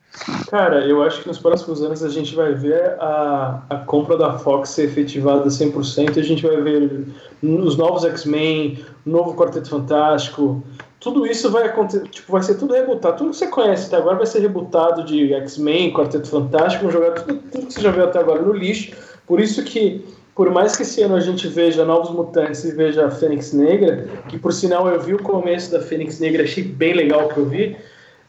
Cara, 0.50 0.86
eu 0.86 1.02
acho 1.02 1.22
que 1.22 1.28
nos 1.28 1.40
próximos 1.40 1.82
anos 1.82 2.04
a 2.04 2.10
gente 2.10 2.36
vai 2.36 2.54
ver 2.54 2.96
a, 3.00 3.64
a 3.70 3.78
compra 3.78 4.18
da 4.18 4.38
Fox 4.38 4.70
ser 4.70 4.84
efetivada 4.84 5.46
100% 5.46 6.18
e 6.18 6.20
a 6.20 6.24
gente 6.24 6.46
vai 6.46 6.62
ver 6.62 7.08
os 7.42 7.78
novos 7.78 8.04
X-Men, 8.04 8.84
novo 9.06 9.34
Quarteto 9.36 9.70
Fantástico. 9.70 10.62
Tudo 11.00 11.26
isso 11.26 11.50
vai 11.50 11.64
acontecer, 11.64 12.08
tipo, 12.10 12.32
vai 12.32 12.44
ser 12.44 12.56
tudo 12.56 12.74
rebutado. 12.74 13.18
Tudo 13.18 13.30
que 13.32 13.38
você 13.38 13.48
conhece 13.48 13.88
até 13.88 13.98
agora 13.98 14.18
vai 14.18 14.26
ser 14.26 14.40
rebutado 14.40 15.04
de 15.06 15.34
X-Men, 15.34 15.94
Quarteto 15.94 16.28
Fantástico, 16.28 16.92
jogar 16.92 17.12
tudo, 17.12 17.40
tudo 17.50 17.68
que 17.68 17.74
você 17.74 17.82
já 17.82 17.92
viu 17.92 18.04
até 18.04 18.20
agora 18.20 18.42
no 18.42 18.52
lixo. 18.52 18.92
Por 19.26 19.40
isso 19.40 19.64
que, 19.64 20.06
por 20.36 20.52
mais 20.52 20.76
que 20.76 20.84
esse 20.84 21.02
ano 21.02 21.16
a 21.16 21.22
gente 21.22 21.48
veja 21.48 21.86
Novos 21.86 22.12
Mutantes 22.12 22.66
e 22.66 22.72
veja 22.74 23.08
a 23.08 23.10
Fênix 23.10 23.54
Negra, 23.54 24.08
que 24.28 24.38
por 24.38 24.52
sinal 24.52 24.88
eu 24.90 25.00
vi 25.00 25.14
o 25.14 25.24
começo 25.24 25.72
da 25.72 25.80
Fênix 25.80 26.20
Negra, 26.20 26.44
achei 26.44 26.66
bem 26.66 26.94
legal 26.94 27.26
o 27.26 27.30
que 27.30 27.38
eu 27.38 27.46
vi, 27.46 27.78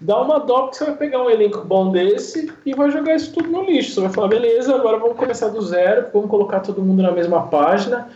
dá 0.03 0.21
uma 0.21 0.41
dó 0.41 0.63
porque 0.63 0.77
você 0.77 0.85
vai 0.85 0.97
pegar 0.97 1.23
um 1.23 1.31
elenco 1.31 1.65
bom 1.65 1.91
desse 1.91 2.53
e 2.67 2.75
vai 2.75 2.91
jogar 2.91 3.15
isso 3.15 3.33
tudo 3.33 3.49
no 3.49 3.65
lixo. 3.65 3.95
Você 3.95 4.01
vai 4.01 4.11
falar, 4.11 4.29
beleza, 4.29 4.75
agora 4.75 4.99
vamos 4.99 5.17
começar 5.17 5.49
do 5.49 5.63
zero, 5.63 6.07
vamos 6.13 6.29
colocar 6.29 6.61
todo 6.61 6.83
mundo 6.83 7.03
na 7.03 7.13
mesma 7.13 7.43
página 7.43 8.09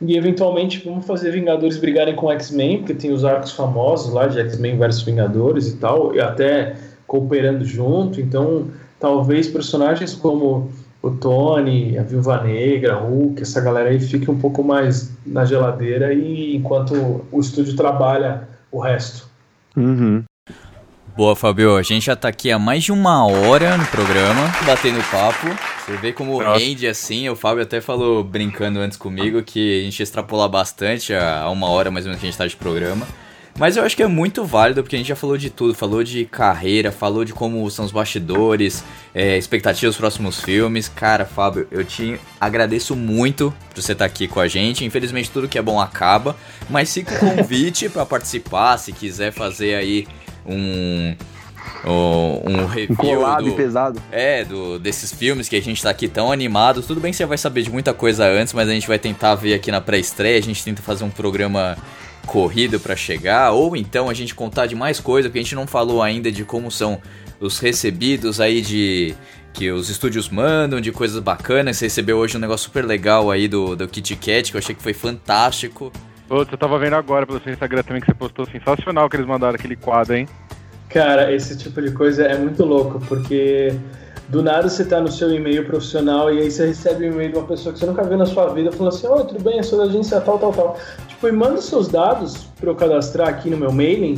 e 0.00 0.16
eventualmente 0.16 0.82
vamos 0.84 1.06
fazer 1.06 1.30
Vingadores 1.32 1.76
brigarem 1.76 2.14
com 2.14 2.30
X-Men, 2.30 2.78
porque 2.78 2.94
tem 2.94 3.12
os 3.12 3.24
arcos 3.24 3.52
famosos 3.52 4.12
lá 4.12 4.26
de 4.26 4.40
X-Men 4.40 4.78
versus 4.78 5.02
Vingadores 5.02 5.68
e 5.68 5.76
tal, 5.76 6.14
e 6.14 6.20
até 6.20 6.76
cooperando 7.06 7.64
junto. 7.64 8.20
Então, 8.20 8.68
talvez 8.98 9.48
personagens 9.48 10.14
como 10.14 10.70
o 11.02 11.10
Tony, 11.10 11.98
a 11.98 12.02
Viúva 12.02 12.42
Negra, 12.42 12.94
Hulk, 12.94 13.42
essa 13.42 13.60
galera 13.60 13.90
aí 13.90 13.98
fique 14.00 14.30
um 14.30 14.38
pouco 14.38 14.62
mais 14.62 15.12
na 15.26 15.44
geladeira 15.44 16.12
e 16.12 16.56
enquanto 16.56 17.24
o 17.30 17.40
estúdio 17.40 17.76
trabalha 17.76 18.48
o 18.70 18.80
resto. 18.80 19.28
Uhum. 19.76 20.22
Boa, 21.14 21.36
Fabio. 21.36 21.76
A 21.76 21.82
gente 21.82 22.06
já 22.06 22.16
tá 22.16 22.28
aqui 22.28 22.50
há 22.50 22.58
mais 22.58 22.84
de 22.84 22.90
uma 22.90 23.26
hora 23.26 23.76
no 23.76 23.84
programa, 23.86 24.50
batendo 24.64 24.98
papo. 25.10 25.46
Você 25.84 25.94
vê 25.98 26.10
como 26.10 26.42
Nossa. 26.42 26.58
rende 26.58 26.86
assim. 26.86 27.28
O 27.28 27.36
Fábio 27.36 27.62
até 27.62 27.82
falou, 27.82 28.24
brincando 28.24 28.78
antes 28.78 28.96
comigo, 28.96 29.42
que 29.42 29.80
a 29.80 29.84
gente 29.84 30.02
extrapola 30.02 30.48
bastante 30.48 31.12
a 31.12 31.50
uma 31.50 31.68
hora 31.68 31.90
mais 31.90 32.06
ou 32.06 32.08
menos 32.08 32.20
que 32.20 32.26
a 32.26 32.30
gente 32.30 32.38
tá 32.38 32.46
de 32.46 32.56
programa. 32.56 33.06
Mas 33.58 33.76
eu 33.76 33.84
acho 33.84 33.94
que 33.94 34.02
é 34.02 34.06
muito 34.06 34.46
válido, 34.46 34.82
porque 34.82 34.96
a 34.96 34.98
gente 34.98 35.08
já 35.08 35.14
falou 35.14 35.36
de 35.36 35.50
tudo. 35.50 35.74
Falou 35.74 36.02
de 36.02 36.24
carreira, 36.24 36.90
falou 36.90 37.26
de 37.26 37.34
como 37.34 37.70
são 37.70 37.84
os 37.84 37.92
bastidores, 37.92 38.82
é, 39.14 39.36
expectativas 39.36 39.94
dos 39.94 40.00
próximos 40.00 40.40
filmes. 40.40 40.88
Cara, 40.88 41.26
Fábio, 41.26 41.68
eu 41.70 41.84
te 41.84 42.18
agradeço 42.40 42.96
muito 42.96 43.52
por 43.74 43.82
você 43.82 43.92
estar 43.92 44.06
aqui 44.06 44.26
com 44.26 44.40
a 44.40 44.48
gente. 44.48 44.82
Infelizmente 44.82 45.30
tudo 45.30 45.46
que 45.46 45.58
é 45.58 45.62
bom 45.62 45.78
acaba. 45.78 46.34
Mas 46.70 46.94
fica 46.94 47.14
o 47.14 47.18
convite 47.18 47.90
pra 47.90 48.06
participar, 48.06 48.78
se 48.78 48.92
quiser 48.92 49.30
fazer 49.30 49.74
aí 49.74 50.06
um 50.46 51.14
um, 51.84 52.66
review 52.66 52.96
colado 52.96 53.44
do, 53.44 53.52
pesado. 53.52 54.02
é, 54.10 54.44
do, 54.44 54.78
desses 54.78 55.12
filmes 55.12 55.48
que 55.48 55.56
a 55.56 55.62
gente 55.62 55.82
tá 55.82 55.90
aqui 55.90 56.08
tão 56.08 56.30
animado. 56.30 56.82
Tudo 56.82 57.00
bem 57.00 57.10
que 57.10 57.16
você 57.16 57.26
vai 57.26 57.38
saber 57.38 57.62
de 57.62 57.70
muita 57.70 57.92
coisa 57.92 58.26
antes, 58.26 58.52
mas 58.52 58.68
a 58.68 58.72
gente 58.72 58.86
vai 58.86 58.98
tentar 58.98 59.34
ver 59.34 59.54
aqui 59.54 59.70
na 59.70 59.80
pré-estreia. 59.80 60.38
A 60.38 60.42
gente 60.42 60.62
tenta 60.62 60.82
fazer 60.82 61.04
um 61.04 61.10
programa 61.10 61.76
corrido 62.26 62.78
pra 62.78 62.94
chegar, 62.94 63.50
ou 63.50 63.76
então 63.76 64.08
a 64.08 64.14
gente 64.14 64.34
contar 64.34 64.66
de 64.66 64.74
mais 64.74 65.00
coisa, 65.00 65.28
porque 65.28 65.40
a 65.40 65.42
gente 65.42 65.54
não 65.54 65.66
falou 65.66 66.00
ainda 66.02 66.30
de 66.30 66.44
como 66.44 66.70
são 66.70 67.00
os 67.40 67.58
recebidos 67.58 68.40
aí 68.40 68.60
de 68.60 69.14
que 69.52 69.70
os 69.70 69.90
estúdios 69.90 70.28
mandam, 70.28 70.80
de 70.80 70.92
coisas 70.92 71.20
bacanas. 71.20 71.76
Você 71.76 71.86
recebeu 71.86 72.18
hoje 72.18 72.36
um 72.36 72.40
negócio 72.40 72.64
super 72.64 72.84
legal 72.84 73.30
aí 73.30 73.48
do, 73.48 73.74
do 73.76 73.88
Kit 73.88 74.14
Kat, 74.16 74.50
que 74.50 74.56
eu 74.56 74.60
achei 74.60 74.74
que 74.74 74.82
foi 74.82 74.94
fantástico. 74.94 75.92
Putz, 76.32 76.50
eu 76.50 76.56
tava 76.56 76.78
vendo 76.78 76.94
agora 76.94 77.26
pelo 77.26 77.38
seu 77.42 77.52
Instagram 77.52 77.82
também 77.82 78.00
que 78.00 78.06
você 78.06 78.14
postou 78.14 78.46
sensacional 78.46 79.06
que 79.06 79.16
eles 79.16 79.26
mandaram 79.26 79.54
aquele 79.54 79.76
quadro, 79.76 80.16
hein? 80.16 80.26
Cara, 80.88 81.30
esse 81.30 81.58
tipo 81.58 81.82
de 81.82 81.90
coisa 81.90 82.24
é 82.24 82.38
muito 82.38 82.64
louco, 82.64 82.98
porque 83.06 83.74
do 84.30 84.42
nada 84.42 84.66
você 84.66 84.82
tá 84.82 84.98
no 84.98 85.12
seu 85.12 85.30
e-mail 85.30 85.66
profissional 85.66 86.32
e 86.32 86.40
aí 86.40 86.50
você 86.50 86.68
recebe 86.68 87.06
um 87.06 87.12
e-mail 87.12 87.32
de 87.32 87.38
uma 87.38 87.46
pessoa 87.46 87.74
que 87.74 87.80
você 87.80 87.84
nunca 87.84 88.02
viu 88.02 88.16
na 88.16 88.24
sua 88.24 88.46
vida 88.46 88.72
falando 88.72 88.94
assim, 88.94 89.06
oi, 89.08 89.24
tudo 89.26 89.44
bem, 89.44 89.58
eu 89.58 89.62
sou 89.62 89.76
da 89.76 89.84
agência 89.84 90.18
tal, 90.22 90.38
tal, 90.38 90.54
tal. 90.54 90.78
Tipo, 91.06 91.28
e 91.28 91.32
manda 91.32 91.60
seus 91.60 91.88
dados 91.88 92.44
pra 92.58 92.70
eu 92.70 92.76
cadastrar 92.76 93.28
aqui 93.28 93.50
no 93.50 93.58
meu 93.58 93.70
mailing. 93.70 94.14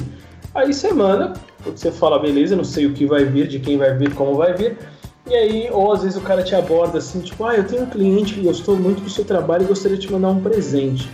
Aí 0.54 0.72
você 0.72 0.92
manda, 0.92 1.32
você 1.64 1.90
fala, 1.90 2.20
beleza, 2.20 2.54
não 2.54 2.62
sei 2.62 2.86
o 2.86 2.92
que 2.92 3.06
vai 3.06 3.24
vir, 3.24 3.48
de 3.48 3.58
quem 3.58 3.76
vai 3.76 3.92
vir, 3.92 4.14
como 4.14 4.36
vai 4.36 4.54
vir. 4.54 4.78
E 5.26 5.34
aí, 5.34 5.68
ou 5.68 5.92
às 5.92 6.04
vezes 6.04 6.16
o 6.16 6.20
cara 6.20 6.44
te 6.44 6.54
aborda 6.54 6.98
assim, 6.98 7.22
tipo, 7.22 7.44
ah, 7.44 7.56
eu 7.56 7.66
tenho 7.66 7.82
um 7.82 7.86
cliente 7.86 8.34
que 8.34 8.40
gostou 8.42 8.76
muito 8.76 9.02
do 9.02 9.10
seu 9.10 9.24
trabalho 9.24 9.64
e 9.64 9.66
gostaria 9.66 9.98
de 9.98 10.06
te 10.06 10.12
mandar 10.12 10.28
um 10.28 10.40
presente. 10.40 11.10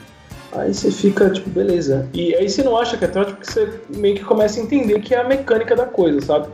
Aí 0.53 0.75
você 0.75 0.91
fica, 0.91 1.31
tipo, 1.31 1.49
beleza. 1.51 2.09
E 2.13 2.35
aí 2.35 2.49
você 2.49 2.63
não 2.63 2.77
acha 2.77 2.97
que 2.97 3.05
é 3.05 3.09
trote 3.09 3.33
porque 3.33 3.51
você 3.51 3.81
meio 3.97 4.17
que 4.17 4.25
começa 4.25 4.59
a 4.61 4.63
entender 4.63 5.01
que 5.01 5.15
é 5.15 5.21
a 5.21 5.25
mecânica 5.25 5.77
da 5.77 5.87
coisa, 5.87 6.21
sabe? 6.21 6.49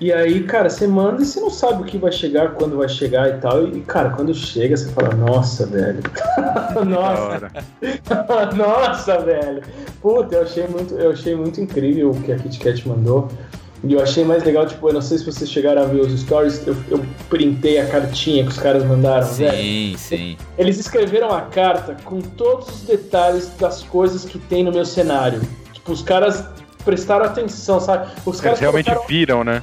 E 0.00 0.12
aí, 0.12 0.42
cara, 0.42 0.68
você 0.68 0.84
manda 0.84 1.22
e 1.22 1.24
você 1.24 1.40
não 1.40 1.48
sabe 1.48 1.82
o 1.82 1.84
que 1.84 1.96
vai 1.96 2.10
chegar, 2.10 2.54
quando 2.54 2.76
vai 2.76 2.88
chegar 2.88 3.28
e 3.28 3.40
tal. 3.40 3.68
E, 3.68 3.80
cara, 3.82 4.10
quando 4.10 4.34
chega, 4.34 4.76
você 4.76 4.90
fala, 4.90 5.14
nossa, 5.14 5.64
velho. 5.64 6.00
Nossa, 6.84 7.50
nossa, 8.56 9.18
velho. 9.20 9.62
Puta, 10.00 10.34
eu 10.34 10.42
achei 10.42 10.66
muito, 10.66 10.94
eu 10.94 11.12
achei 11.12 11.36
muito 11.36 11.60
incrível 11.60 12.10
o 12.10 12.20
que 12.20 12.32
a 12.32 12.36
Kit 12.36 12.58
Kat 12.58 12.88
mandou. 12.88 13.28
E 13.84 13.94
eu 13.94 14.00
achei 14.00 14.24
mais 14.24 14.44
legal, 14.44 14.64
tipo, 14.64 14.88
eu 14.88 14.92
não 14.92 15.02
sei 15.02 15.18
se 15.18 15.24
vocês 15.24 15.50
chegaram 15.50 15.82
a 15.82 15.86
ver 15.86 16.00
os 16.00 16.20
stories, 16.20 16.64
eu, 16.66 16.76
eu 16.88 17.04
printei 17.28 17.80
a 17.80 17.86
cartinha 17.86 18.44
que 18.44 18.50
os 18.50 18.58
caras 18.58 18.84
mandaram, 18.84 19.26
velho. 19.26 19.56
Sim, 19.56 19.96
sim. 19.98 20.36
Eles 20.56 20.78
escreveram 20.78 21.30
a 21.30 21.40
carta 21.42 21.96
com 22.04 22.20
todos 22.20 22.68
os 22.68 22.82
detalhes 22.82 23.50
das 23.58 23.82
coisas 23.82 24.24
que 24.24 24.38
tem 24.38 24.62
no 24.62 24.70
meu 24.70 24.84
cenário. 24.84 25.40
Tipo, 25.72 25.92
os 25.92 26.02
caras 26.02 26.44
prestaram 26.84 27.24
atenção, 27.24 27.80
sabe? 27.80 28.12
Os 28.24 28.26
Eles 28.26 28.40
caras 28.40 28.60
realmente 28.60 28.84
colocaram... 28.84 29.08
viram, 29.08 29.44
né? 29.44 29.62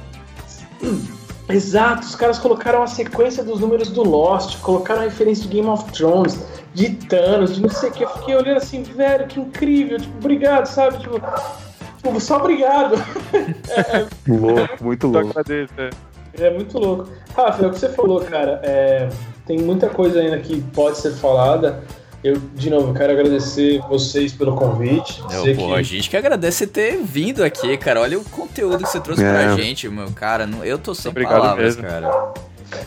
Exato, 1.48 2.06
os 2.06 2.14
caras 2.14 2.38
colocaram 2.38 2.82
a 2.82 2.86
sequência 2.86 3.42
dos 3.42 3.58
números 3.58 3.88
do 3.90 4.04
Lost, 4.04 4.60
colocaram 4.60 5.00
a 5.00 5.04
referência 5.04 5.44
de 5.44 5.48
Game 5.48 5.68
of 5.68 5.90
Thrones, 5.92 6.38
de 6.74 6.90
Thanos, 6.90 7.54
de 7.54 7.62
não 7.62 7.70
sei 7.70 7.88
o 7.88 7.92
que. 7.92 8.04
Eu 8.04 8.10
fiquei 8.10 8.36
olhando 8.36 8.58
assim, 8.58 8.82
velho, 8.82 9.26
que 9.26 9.40
incrível, 9.40 9.98
tipo, 9.98 10.16
obrigado, 10.18 10.66
sabe? 10.66 10.98
Tipo, 10.98 11.20
tipo 12.02 12.20
só 12.20 12.36
obrigado. 12.38 12.94
é, 13.70 14.06
Louco, 14.28 14.84
muito 14.84 15.06
louco. 15.06 15.30
agradeço, 15.30 15.72
é. 15.78 15.90
é 16.46 16.50
muito 16.50 16.78
louco. 16.78 17.08
Rafa, 17.36 17.64
é 17.64 17.66
o 17.68 17.70
que 17.70 17.78
você 17.78 17.88
falou, 17.90 18.20
cara. 18.20 18.60
é, 18.62 19.08
tem 19.46 19.58
muita 19.58 19.88
coisa 19.88 20.20
ainda 20.20 20.38
que 20.38 20.60
pode 20.60 20.98
ser 20.98 21.12
falada. 21.12 21.82
Eu, 22.22 22.36
de 22.54 22.68
novo, 22.68 22.92
quero 22.92 23.12
agradecer 23.14 23.80
vocês 23.88 24.30
pelo 24.34 24.54
convite. 24.54 25.22
Eu, 25.32 25.56
pô, 25.56 25.68
que- 25.68 25.74
a 25.74 25.82
gente 25.82 26.10
que 26.10 26.16
agradece 26.18 26.58
você 26.58 26.66
ter 26.66 26.98
vindo 27.02 27.42
aqui, 27.42 27.74
cara. 27.78 27.98
Olha 28.02 28.18
o 28.18 28.24
conteúdo 28.24 28.76
que 28.84 28.90
você 28.90 29.00
trouxe 29.00 29.22
pra 29.22 29.42
É. 29.52 29.56
gente, 29.56 29.88
meu. 29.88 30.10
Cara, 30.10 30.46
não- 30.46 30.62
eu 30.62 30.76
tô 30.78 30.94
sem 30.94 31.10
Obrigado 31.10 31.40
palavras, 31.40 31.76
mesmo. 31.76 31.88
cara. 31.90 32.34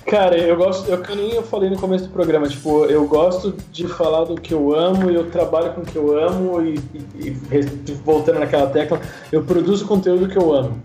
Cara, 0.05 0.37
eu 0.37 0.55
gosto, 0.55 0.89
eu 0.89 0.99
que 1.01 1.15
nem 1.15 1.31
eu 1.33 1.43
falei 1.43 1.69
no 1.69 1.77
começo 1.77 2.05
do 2.05 2.11
programa, 2.11 2.47
tipo, 2.47 2.85
eu 2.85 3.05
gosto 3.07 3.55
de 3.71 3.87
falar 3.87 4.25
do 4.25 4.35
que 4.35 4.53
eu 4.53 4.73
amo, 4.73 5.09
e 5.11 5.15
eu 5.15 5.29
trabalho 5.29 5.73
com 5.73 5.81
o 5.81 5.85
que 5.85 5.95
eu 5.95 6.17
amo 6.17 6.61
e, 6.61 6.79
e- 7.15 7.37
e 7.51 7.91
voltando 8.05 8.39
naquela 8.39 8.67
tecla, 8.67 8.99
eu 9.31 9.43
produzo 9.43 9.85
conteúdo 9.85 10.27
que 10.27 10.37
eu 10.37 10.53
amo. 10.53 10.79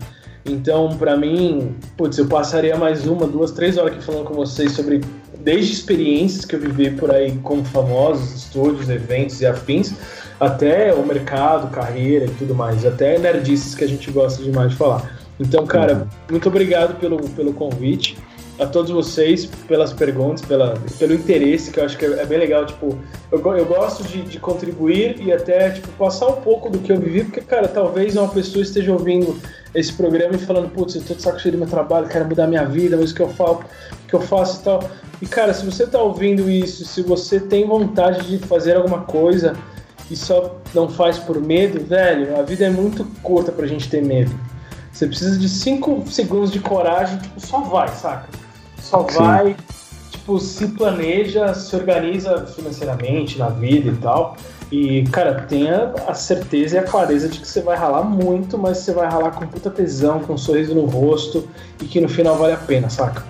Então, 0.45 0.89
pra 0.97 1.15
mim, 1.17 1.75
putz, 1.97 2.17
eu 2.17 2.25
passaria 2.27 2.75
mais 2.77 3.05
uma, 3.05 3.27
duas, 3.27 3.51
três 3.51 3.77
horas 3.77 3.93
aqui 3.93 4.03
falando 4.03 4.25
com 4.25 4.33
vocês 4.33 4.71
sobre 4.71 5.01
desde 5.41 5.71
experiências 5.73 6.43
que 6.43 6.55
eu 6.55 6.59
vivi 6.59 6.91
por 6.91 7.11
aí 7.11 7.31
com 7.43 7.63
famosos 7.63 8.33
estúdios, 8.35 8.89
eventos 8.89 9.39
e 9.41 9.45
afins, 9.45 9.93
até 10.39 10.93
o 10.93 11.05
mercado, 11.05 11.69
carreira 11.69 12.25
e 12.25 12.29
tudo 12.31 12.55
mais, 12.55 12.85
até 12.85 13.17
nerdices 13.19 13.75
que 13.75 13.83
a 13.83 13.87
gente 13.87 14.09
gosta 14.11 14.41
demais 14.43 14.71
de 14.71 14.77
falar. 14.77 15.17
Então, 15.39 15.65
cara, 15.65 16.07
muito 16.29 16.49
obrigado 16.49 16.99
pelo, 16.99 17.17
pelo 17.29 17.53
convite. 17.53 18.17
A 18.59 18.65
todos 18.65 18.91
vocês 18.91 19.45
pelas 19.67 19.93
perguntas, 19.93 20.41
pela, 20.41 20.73
pelo 20.97 21.13
interesse, 21.13 21.71
que 21.71 21.79
eu 21.79 21.85
acho 21.85 21.97
que 21.97 22.05
é, 22.05 22.19
é 22.19 22.25
bem 22.25 22.37
legal. 22.37 22.65
Tipo, 22.65 22.97
eu, 23.31 23.39
eu 23.55 23.65
gosto 23.65 24.03
de, 24.03 24.21
de 24.23 24.39
contribuir 24.39 25.19
e 25.21 25.31
até 25.31 25.71
tipo, 25.71 25.87
passar 25.93 26.27
um 26.27 26.41
pouco 26.41 26.69
do 26.69 26.79
que 26.79 26.91
eu 26.91 26.99
vivi, 26.99 27.23
porque, 27.23 27.41
cara, 27.41 27.67
talvez 27.67 28.15
uma 28.15 28.27
pessoa 28.27 28.61
esteja 28.61 28.91
ouvindo 28.91 29.39
esse 29.73 29.93
programa 29.93 30.35
e 30.35 30.39
falando, 30.39 30.69
putz, 30.69 30.95
eu 30.95 31.03
tô 31.03 31.13
de 31.13 31.21
saco 31.21 31.39
cheio 31.39 31.53
do 31.53 31.59
meu 31.59 31.67
trabalho, 31.67 32.07
quero 32.07 32.25
mudar 32.25 32.47
minha 32.47 32.65
vida, 32.65 32.97
mas 32.97 33.11
o 33.11 33.15
que 33.15 33.21
eu 33.21 33.29
falo, 33.29 33.63
que 34.07 34.13
eu 34.13 34.21
faço 34.21 34.61
e 34.61 34.63
tal. 34.63 34.83
E, 35.21 35.25
cara, 35.25 35.53
se 35.53 35.65
você 35.65 35.87
tá 35.87 36.01
ouvindo 36.01 36.49
isso, 36.49 36.85
se 36.85 37.01
você 37.01 37.39
tem 37.39 37.65
vontade 37.65 38.27
de 38.27 38.45
fazer 38.45 38.75
alguma 38.75 39.01
coisa 39.01 39.55
e 40.09 40.15
só 40.15 40.59
não 40.73 40.89
faz 40.89 41.17
por 41.17 41.39
medo, 41.39 41.83
velho, 41.85 42.37
a 42.37 42.41
vida 42.41 42.65
é 42.65 42.69
muito 42.69 43.05
curta 43.21 43.51
pra 43.51 43.67
gente 43.67 43.89
ter 43.89 44.03
medo. 44.03 44.31
Você 44.91 45.07
precisa 45.07 45.37
de 45.37 45.47
5 45.47 46.11
segundos 46.11 46.51
de 46.51 46.59
coragem, 46.59 47.19
tipo, 47.19 47.39
só 47.39 47.61
vai, 47.61 47.87
saca? 47.89 48.27
Só 48.81 49.07
Sim. 49.07 49.17
vai, 49.17 49.55
tipo, 50.11 50.39
se 50.39 50.67
planeja, 50.69 51.53
se 51.53 51.75
organiza 51.75 52.45
financeiramente 52.45 53.37
na 53.37 53.49
vida 53.49 53.89
e 53.89 53.95
tal. 53.95 54.37
E, 54.71 55.03
cara, 55.11 55.41
tenha 55.47 55.93
a 56.07 56.13
certeza 56.13 56.75
e 56.75 56.79
a 56.79 56.83
clareza 56.83 57.27
de 57.27 57.39
que 57.39 57.47
você 57.47 57.61
vai 57.61 57.75
ralar 57.75 58.03
muito, 58.03 58.57
mas 58.57 58.77
você 58.77 58.93
vai 58.93 59.09
ralar 59.09 59.31
com 59.31 59.47
puta 59.47 59.69
tesão, 59.69 60.19
com 60.19 60.33
um 60.33 60.37
sorriso 60.37 60.75
no 60.75 60.85
rosto 60.85 61.47
e 61.81 61.85
que 61.85 61.99
no 61.99 62.07
final 62.07 62.37
vale 62.37 62.53
a 62.53 62.57
pena, 62.57 62.89
saca? 62.89 63.23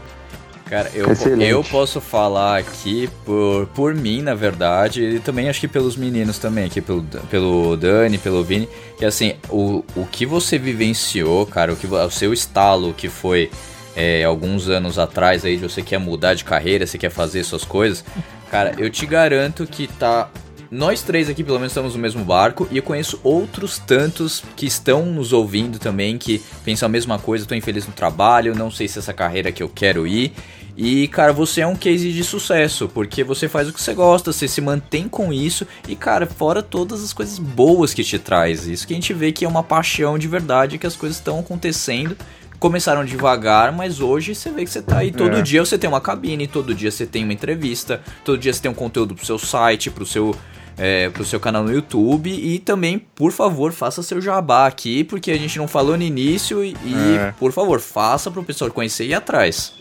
Cara, 0.69 0.91
eu, 0.93 1.11
Excelente. 1.11 1.49
eu 1.49 1.63
posso 1.63 1.99
falar 1.99 2.59
aqui 2.59 3.09
por, 3.25 3.65
por 3.73 3.95
mim, 3.95 4.21
na 4.21 4.35
verdade, 4.35 5.01
e 5.01 5.19
também 5.19 5.49
acho 5.49 5.59
que 5.59 5.67
pelos 5.67 5.97
meninos 5.97 6.37
também, 6.37 6.65
aqui 6.65 6.79
pelo, 6.79 7.01
pelo 7.27 7.75
Dani, 7.75 8.19
pelo 8.19 8.43
Vini, 8.43 8.69
que 8.95 9.03
assim, 9.03 9.33
o, 9.49 9.83
o 9.95 10.05
que 10.05 10.27
você 10.27 10.59
vivenciou, 10.59 11.43
cara, 11.47 11.73
o, 11.73 11.75
que, 11.75 11.87
o 11.87 12.11
seu 12.11 12.31
estalo 12.31 12.93
que 12.93 13.09
foi 13.09 13.49
é, 13.95 14.23
alguns 14.23 14.69
anos 14.69 14.97
atrás 14.97 15.43
aí, 15.45 15.57
de 15.57 15.63
você 15.63 15.81
quer 15.81 15.99
mudar 15.99 16.33
de 16.33 16.43
carreira, 16.43 16.85
você 16.85 16.97
quer 16.97 17.09
fazer 17.09 17.43
suas 17.43 17.63
coisas, 17.63 18.03
cara, 18.49 18.73
eu 18.77 18.89
te 18.89 19.05
garanto 19.05 19.65
que 19.65 19.87
tá 19.87 20.29
nós 20.71 21.01
três 21.01 21.27
aqui, 21.27 21.43
pelo 21.43 21.57
menos, 21.57 21.71
estamos 21.71 21.95
no 21.95 22.01
mesmo 22.01 22.23
barco 22.23 22.67
e 22.69 22.77
eu 22.77 22.83
conheço 22.83 23.19
outros 23.23 23.79
tantos 23.79 24.43
que 24.55 24.67
estão 24.67 25.03
nos 25.03 25.33
ouvindo 25.33 25.79
também, 25.79 26.15
que 26.15 26.43
pensam 26.63 26.85
a 26.85 26.89
mesma 26.89 27.17
coisa, 27.17 27.45
tô 27.45 27.55
infeliz 27.55 27.87
no 27.87 27.93
trabalho, 27.93 28.55
não 28.55 28.69
sei 28.69 28.87
se 28.87 28.99
essa 28.99 29.11
carreira 29.11 29.51
que 29.51 29.63
eu 29.63 29.69
quero 29.69 30.05
ir. 30.05 30.31
E, 30.77 31.07
cara, 31.07 31.33
você 31.33 31.61
é 31.61 31.67
um 31.67 31.75
case 31.75 32.13
de 32.13 32.23
sucesso, 32.23 32.87
porque 32.87 33.23
você 33.23 33.49
faz 33.49 33.67
o 33.67 33.73
que 33.73 33.81
você 33.81 33.93
gosta, 33.93 34.31
você 34.31 34.47
se 34.47 34.61
mantém 34.61 35.09
com 35.09 35.33
isso 35.33 35.67
e, 35.87 35.95
cara, 35.95 36.27
fora 36.27 36.61
todas 36.61 37.03
as 37.03 37.11
coisas 37.11 37.39
boas 37.39 37.93
que 37.93 38.03
te 38.03 38.19
traz. 38.19 38.67
Isso 38.67 38.87
que 38.87 38.93
a 38.93 38.95
gente 38.95 39.13
vê 39.13 39.31
que 39.31 39.43
é 39.43 39.47
uma 39.47 39.63
paixão 39.63 40.19
de 40.19 40.27
verdade, 40.27 40.77
que 40.77 40.87
as 40.87 40.95
coisas 40.95 41.17
estão 41.17 41.39
acontecendo. 41.39 42.15
Começaram 42.59 43.05
devagar, 43.05 43.71
mas 43.71 44.01
hoje 44.01 44.35
você 44.35 44.49
vê 44.51 44.65
que 44.65 44.69
você 44.69 44.81
tá 44.81 44.97
aí 44.97 45.11
todo 45.11 45.37
É. 45.37 45.41
dia 45.41 45.63
você 45.63 45.77
tem 45.77 45.89
uma 45.89 46.01
cabine, 46.01 46.45
todo 46.45 46.75
dia 46.75 46.91
você 46.91 47.05
tem 47.05 47.23
uma 47.23 47.31
entrevista, 47.31 48.01
todo 48.25 48.37
dia 48.37 48.51
você 48.51 48.61
tem 48.61 48.69
um 48.69 48.73
conteúdo 48.73 49.15
pro 49.15 49.25
seu 49.25 49.39
site, 49.39 49.89
pro 49.89 50.05
seu 50.05 50.35
é, 50.81 51.09
pro 51.09 51.25
seu 51.25 51.41
canal 51.41 51.61
no 51.63 51.73
YouTube 51.73 52.29
e 52.31 52.57
também, 52.57 52.97
por 53.13 53.33
favor, 53.33 53.73
faça 53.73 54.01
seu 54.01 54.21
jabá 54.21 54.65
aqui, 54.65 55.03
porque 55.03 55.29
a 55.29 55.37
gente 55.37 55.57
não 55.57 55.67
falou 55.67 55.97
no 55.97 56.03
início 56.03 56.63
e, 56.63 56.73
É. 57.17 57.33
por 57.37 57.51
favor, 57.51 57.81
faça 57.81 58.31
pro 58.31 58.41
pessoal 58.43 58.71
conhecer 58.71 59.03
e 59.03 59.09
ir 59.09 59.13
atrás. 59.13 59.73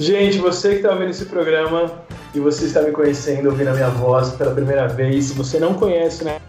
Gente, 0.00 0.38
você 0.38 0.76
que 0.76 0.82
tá 0.82 0.90
ouvindo 0.90 1.10
esse 1.10 1.26
programa 1.26 1.92
e 2.34 2.40
você 2.40 2.64
está 2.64 2.82
me 2.82 2.90
conhecendo, 2.90 3.48
ouvindo 3.48 3.68
a 3.68 3.74
minha 3.74 3.90
voz 3.90 4.30
pela 4.30 4.52
primeira 4.52 4.88
vez, 4.88 5.26
se 5.26 5.34
você 5.34 5.60
não 5.60 5.74
conhece, 5.74 6.24
né? 6.24 6.40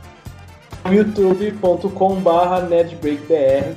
youtube.com.br 0.92 2.68
nerdbreakbr 2.70 3.76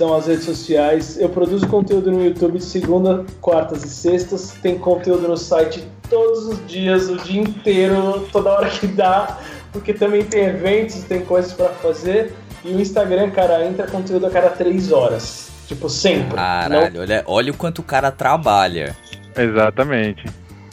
são 0.00 0.14
as 0.14 0.26
redes 0.26 0.46
sociais. 0.46 1.20
Eu 1.20 1.28
produzo 1.28 1.68
conteúdo 1.68 2.10
no 2.10 2.24
YouTube 2.24 2.56
de 2.56 2.64
segunda, 2.64 3.22
quartas 3.38 3.84
e 3.84 3.88
sextas. 3.90 4.52
Tem 4.62 4.78
conteúdo 4.78 5.28
no 5.28 5.36
site 5.36 5.86
todos 6.08 6.46
os 6.46 6.66
dias, 6.66 7.10
o 7.10 7.16
dia 7.16 7.42
inteiro, 7.42 8.26
toda 8.32 8.50
hora 8.50 8.70
que 8.70 8.86
dá, 8.86 9.38
porque 9.70 9.92
também 9.92 10.24
tem 10.24 10.44
eventos, 10.44 11.04
tem 11.04 11.22
coisas 11.22 11.52
para 11.52 11.68
fazer. 11.68 12.32
E 12.64 12.72
o 12.72 12.80
Instagram, 12.80 13.30
cara, 13.30 13.62
entra 13.66 13.86
conteúdo 13.86 14.26
a 14.26 14.30
cada 14.30 14.48
três 14.48 14.90
horas. 14.90 15.50
Tipo, 15.68 15.90
sempre. 15.90 16.30
Não 16.30 16.36
Caralho, 16.36 17.00
olha, 17.02 17.22
olha 17.26 17.52
o 17.52 17.56
quanto 17.56 17.80
o 17.80 17.84
cara 17.84 18.10
trabalha. 18.10 18.96
Exatamente. 19.36 20.24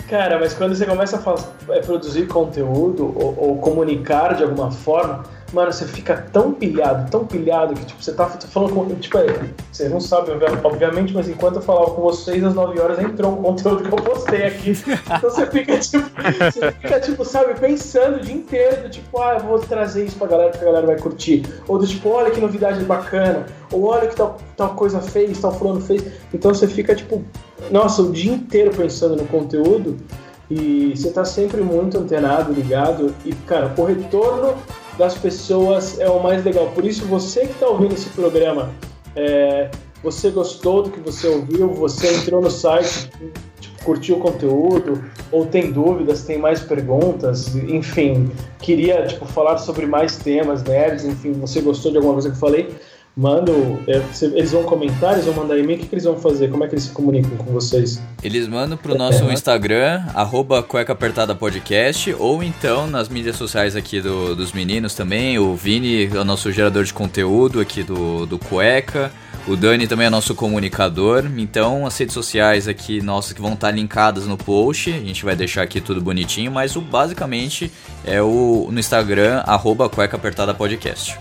Cara, 0.07 0.39
mas 0.39 0.53
quando 0.53 0.73
você 0.73 0.85
começa 0.85 1.17
a 1.17 1.73
é, 1.73 1.81
produzir 1.81 2.27
conteúdo 2.27 3.13
ou, 3.13 3.35
ou 3.37 3.57
comunicar 3.57 4.35
de 4.35 4.43
alguma 4.43 4.71
forma, 4.71 5.25
mano, 5.53 5.71
você 5.71 5.85
fica 5.85 6.25
tão 6.33 6.51
pilhado, 6.53 7.09
tão 7.09 7.25
pilhado 7.25 7.73
que 7.73 7.85
tipo, 7.85 8.03
você 8.03 8.11
tá 8.13 8.27
falando 8.27 8.73
com. 8.73 8.85
Tipo, 8.95 9.17
é, 9.19 9.25
vocês 9.71 9.89
não 9.91 9.99
sabem, 9.99 10.35
obvia- 10.35 10.59
obviamente, 10.63 11.13
mas 11.13 11.27
enquanto 11.29 11.55
eu 11.57 11.61
falava 11.61 11.91
com 11.91 12.01
vocês 12.01 12.43
às 12.43 12.53
9 12.53 12.79
horas 12.79 12.99
entrou 12.99 13.33
um 13.33 13.41
conteúdo 13.41 13.83
que 13.83 13.93
eu 13.93 14.03
postei 14.03 14.45
aqui. 14.45 14.71
Então 15.17 15.29
você 15.29 15.45
fica, 15.47 15.77
tipo, 15.79 16.03
você 16.51 16.71
fica, 16.73 16.99
tipo, 16.99 17.25
sabe, 17.25 17.59
pensando 17.59 18.17
o 18.17 18.19
dia 18.19 18.35
inteiro, 18.35 18.89
tipo, 18.89 19.21
ah, 19.21 19.35
eu 19.35 19.45
vou 19.45 19.59
trazer 19.59 20.05
isso 20.05 20.15
pra 20.17 20.27
galera 20.27 20.51
que 20.51 20.57
a 20.57 20.65
galera 20.65 20.85
vai 20.87 20.97
curtir. 20.99 21.43
Ou 21.67 21.77
do 21.77 21.87
tipo, 21.87 22.09
olha 22.09 22.29
que 22.31 22.39
novidade 22.41 22.83
bacana, 22.83 23.45
ou 23.71 23.85
olha 23.85 24.07
que 24.07 24.15
tal, 24.15 24.37
tal 24.55 24.69
coisa 24.75 24.99
fez, 24.99 25.39
tal 25.39 25.51
fulano 25.53 25.81
fez. 25.81 26.03
Então 26.33 26.53
você 26.53 26.67
fica, 26.67 26.93
tipo, 26.95 27.23
nossa, 27.71 28.01
o 28.01 28.11
dia 28.11 28.33
inteiro 28.33 28.71
pensando 28.75 29.15
no 29.15 29.25
conteúdo 29.25 29.97
e 30.49 30.93
você 30.95 31.09
tá 31.11 31.25
sempre 31.25 31.61
muito 31.61 31.97
antenado, 31.97 32.53
ligado. 32.53 33.13
E, 33.25 33.33
cara, 33.33 33.73
o 33.77 33.83
retorno 33.83 34.53
das 34.97 35.17
pessoas 35.17 35.99
é 35.99 36.09
o 36.09 36.21
mais 36.21 36.43
legal. 36.43 36.67
Por 36.73 36.85
isso, 36.85 37.05
você 37.05 37.47
que 37.47 37.53
tá 37.55 37.67
ouvindo 37.67 37.93
esse 37.93 38.09
programa, 38.09 38.71
é, 39.15 39.69
você 40.03 40.29
gostou 40.29 40.83
do 40.83 40.91
que 40.91 40.99
você 40.99 41.27
ouviu, 41.27 41.69
você 41.69 42.15
entrou 42.15 42.41
no 42.41 42.51
site, 42.51 43.09
tipo, 43.59 43.83
curtiu 43.83 44.17
o 44.17 44.19
conteúdo, 44.19 45.03
ou 45.31 45.45
tem 45.45 45.71
dúvidas, 45.71 46.23
tem 46.23 46.37
mais 46.37 46.61
perguntas, 46.61 47.55
enfim, 47.55 48.29
queria 48.59 49.05
tipo, 49.05 49.25
falar 49.25 49.57
sobre 49.57 49.85
mais 49.85 50.17
temas 50.17 50.63
nerds, 50.63 51.05
enfim, 51.05 51.33
você 51.33 51.61
gostou 51.61 51.91
de 51.91 51.97
alguma 51.97 52.13
coisa 52.13 52.29
que 52.29 52.35
eu 52.35 52.39
falei, 52.39 52.75
manda. 53.17 53.51
o- 53.51 53.81
é, 53.87 54.01
eles 54.33 54.51
vão 54.51 54.63
comentar, 54.63 55.13
eles 55.13 55.25
vão 55.25 55.33
mandar 55.33 55.57
e-mail, 55.57 55.79
o 55.79 55.81
que, 55.81 55.87
que 55.87 55.95
eles 55.95 56.05
vão 56.05 56.17
fazer? 56.17 56.49
Como 56.49 56.63
é 56.63 56.67
que 56.67 56.75
eles 56.75 56.83
se 56.85 56.91
comunicam 56.91 57.35
com 57.37 57.51
vocês? 57.51 57.99
Eles 58.23 58.47
mandam 58.47 58.77
pro 58.77 58.95
nosso 58.95 59.23
Instagram, 59.31 60.03
arroba 60.13 60.61
Cueca 60.61 60.93
Apertada 60.93 61.33
Podcast, 61.33 62.15
ou 62.19 62.43
então 62.43 62.85
nas 62.87 63.09
mídias 63.09 63.35
sociais 63.35 63.75
aqui 63.75 63.99
do- 63.99 64.35
dos 64.35 64.51
meninos 64.53 64.93
também. 64.93 65.39
O 65.39 65.55
Vini 65.55 66.05
é 66.13 66.19
o 66.19 66.23
nosso 66.23 66.51
gerador 66.51 66.83
de 66.83 66.93
conteúdo 66.93 67.59
aqui 67.59 67.81
do, 67.83 68.25
do 68.25 68.37
Cueca. 68.37 69.11
O 69.47 69.55
Dani 69.55 69.87
também 69.87 70.07
é 70.07 70.09
nosso 70.09 70.35
comunicador. 70.35 71.23
Então, 71.37 71.85
as 71.85 71.97
redes 71.97 72.13
sociais 72.13 72.67
aqui 72.67 73.01
nossas 73.01 73.31
que 73.31 73.41
vão 73.41 73.53
estar 73.53 73.71
linkadas 73.71 74.27
no 74.27 74.35
post. 74.37 74.91
A 74.91 74.97
gente 74.99 75.23
vai 75.23 75.37
deixar 75.37 75.61
aqui 75.61 75.79
tudo 75.79 76.01
bonitinho, 76.01 76.51
mas 76.51 76.75
o 76.75 76.81
basicamente 76.81 77.71
é 78.03 78.21
o 78.21 78.67
no 78.69 78.77
Instagram, 78.77 79.41
arroba 79.45 79.87
Cueca 79.87 80.17
Apertada 80.17 80.53
Podcast. 80.53 81.17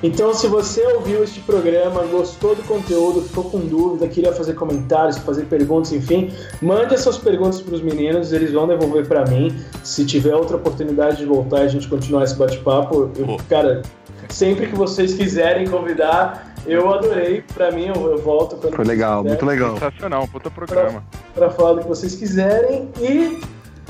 Então, 0.00 0.32
se 0.32 0.46
você 0.46 0.80
ouviu 0.94 1.24
este 1.24 1.40
programa, 1.40 2.02
gostou 2.04 2.54
do 2.54 2.62
conteúdo, 2.62 3.22
ficou 3.22 3.44
com 3.44 3.58
dúvida, 3.58 4.06
queria 4.06 4.32
fazer 4.32 4.54
comentários, 4.54 5.18
fazer 5.18 5.46
perguntas, 5.46 5.92
enfim, 5.92 6.32
mande 6.62 6.94
as 6.94 7.00
suas 7.00 7.18
perguntas 7.18 7.60
para 7.60 7.74
os 7.74 7.82
meninos, 7.82 8.32
eles 8.32 8.52
vão 8.52 8.68
devolver 8.68 9.08
para 9.08 9.24
mim. 9.26 9.56
Se 9.82 10.06
tiver 10.06 10.34
outra 10.36 10.56
oportunidade 10.56 11.16
de 11.16 11.24
voltar 11.24 11.62
e 11.62 11.64
a 11.64 11.68
gente 11.68 11.88
continuar 11.88 12.22
esse 12.22 12.36
bate-papo, 12.36 13.10
eu- 13.16 13.36
cara, 13.48 13.82
sempre 14.28 14.68
que 14.68 14.76
vocês 14.76 15.14
quiserem 15.14 15.66
convidar, 15.66 16.54
eu 16.64 16.92
adorei. 16.94 17.42
Para 17.52 17.72
mim, 17.72 17.86
eu, 17.86 17.94
eu 18.12 18.18
volto 18.18 18.56
Foi 18.70 18.84
legal, 18.84 19.22
quiser 19.22 19.28
muito 19.30 19.46
legal. 19.46 19.74
Sensacional, 19.74 20.22
um 20.22 20.28
puta 20.28 20.48
programa. 20.50 21.02
para 21.34 21.50
falar 21.50 21.72
do 21.74 21.80
que 21.80 21.88
vocês 21.88 22.14
quiserem 22.14 22.88
e 23.00 23.40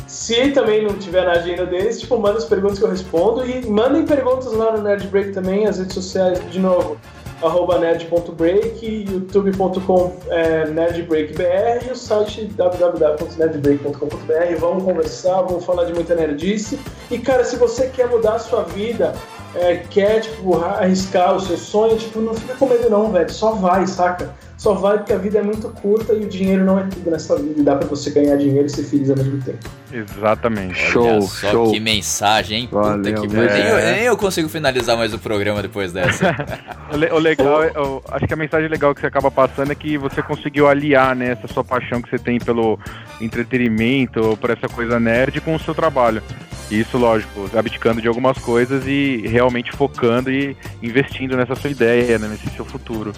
se 0.09 0.51
também 0.53 0.83
não 0.83 0.95
tiver 0.95 1.25
na 1.25 1.33
agenda 1.33 1.67
deles, 1.67 2.01
tipo, 2.01 2.19
manda 2.19 2.39
as 2.39 2.47
perguntas 2.47 2.79
que 2.79 2.85
eu 2.85 2.91
respondo 2.91 3.45
e 3.45 3.65
mandem 3.67 4.07
perguntas 4.07 4.53
lá 4.53 4.77
no 4.77 4.83
Nerd 4.83 5.07
Break 5.09 5.33
também, 5.33 5.67
as 5.67 5.79
redes 5.79 5.95
sociais, 5.95 6.41
de 6.51 6.59
novo, 6.59 6.99
arroba 7.43 7.79
nerd.break, 7.79 9.07
youtube.com 9.11 10.17
é, 10.29 10.67
nerdbreakbr 10.67 11.87
e 11.87 11.93
o 11.93 11.97
site 11.97 12.47
www.nerdbreak.com.br. 12.47 14.57
Vamos 14.59 14.83
conversar, 14.83 15.43
vamos 15.43 15.65
falar 15.65 15.85
de 15.85 15.95
muita 15.95 16.15
nerdice. 16.15 16.79
E, 17.11 17.19
cara, 17.19 17.45
se 17.45 17.57
você 17.57 17.89
quer 17.89 18.09
mudar 18.09 18.37
a 18.37 18.39
sua 18.39 18.63
vida, 18.65 19.15
é, 19.55 19.77
quer, 19.91 20.21
tipo, 20.21 20.63
arriscar 20.65 21.37
o 21.37 21.41
seu 21.41 21.57
sonho, 21.57 21.97
tipo, 21.97 22.21
não 22.21 22.35
fica 22.35 22.55
com 22.55 22.67
medo 22.67 22.91
não, 22.91 23.11
velho. 23.13 23.31
Só 23.31 23.53
vai, 23.53 23.87
saca? 23.87 24.35
Só 24.59 24.75
vai 24.75 24.99
porque 24.99 25.13
a 25.13 25.19
vida 25.19 25.39
é 25.39 25.43
muito 25.43 25.69
curta 25.69 26.13
e 26.13 26.25
o 26.25 26.29
dinheiro 26.29 26.65
não 26.65 26.81
é 26.81 26.83
tudo 26.83 27.11
nessa 27.13 27.37
vida. 27.37 27.61
E 27.61 27.63
dá 27.63 27.77
pra 27.77 27.87
você 27.87 28.11
ganhar 28.11 28.37
dinheiro 28.37 28.67
e 28.67 28.69
ser 28.69 28.83
feliz 28.83 29.09
ao 29.09 29.17
mesmo 29.17 29.41
tempo. 29.41 29.59
Exatamente. 29.93 30.75
Show, 30.75 31.05
Olha 31.07 31.21
só 31.23 31.51
show. 31.53 31.71
que 31.73 31.79
mensagem, 31.79 32.63
hein? 32.63 32.67
Puta 32.69 32.83
Valeu, 32.83 33.03
que 33.23 33.29
mesmo. 33.29 33.37
pariu. 33.49 33.55
Nem, 33.55 33.67
eu- 33.73 33.79
É. 33.79 33.93
nem 33.95 34.03
eu 34.05 34.17
consigo 34.17 34.49
finalizar 34.49 34.97
mais 34.97 35.15
o 35.15 35.19
programa 35.19 35.63
depois 35.63 35.93
dessa. 35.93 36.35
O, 36.93 36.97
le- 36.97 37.11
o 37.13 37.19
legal, 37.19 37.63
é- 37.63 37.73
o- 37.79 38.03
acho 38.11 38.27
que 38.27 38.33
a 38.35 38.37
mensagem 38.37 38.67
legal 38.69 38.95
que 38.95 39.01
você 39.03 39.07
acaba 39.07 39.31
passando 39.31 39.71
é 39.71 39.75
que 39.75 39.97
você 39.99 40.23
conseguiu 40.23 40.67
aliar 40.67 41.15
né, 41.15 41.33
essa 41.33 41.47
sua 41.47 41.63
paixão 41.63 42.01
que 42.03 42.09
você 42.11 42.19
tem 42.19 42.39
pelo 42.41 42.79
entretenimento, 43.21 44.21
ou 44.21 44.37
por 44.37 44.51
essa 44.51 44.69
coisa 44.69 44.99
nerd, 44.99 45.41
com 45.41 45.55
o 45.55 45.61
seu 45.61 45.75
trabalho. 45.75 46.23
E 46.71 46.81
Isso, 46.81 46.99
lógico, 46.99 47.49
abdicando 47.57 48.01
de 48.03 48.09
algumas 48.09 48.37
coisas 48.39 48.87
e 48.87 49.23
realmente 49.27 49.71
focando 49.73 50.31
e 50.31 50.57
investindo 50.83 51.37
nessa 51.37 51.55
sua 51.55 51.71
ideia, 51.71 52.19
né, 52.19 52.27
nesse 52.29 52.49
seu 52.57 52.65
futuro. 52.65 53.13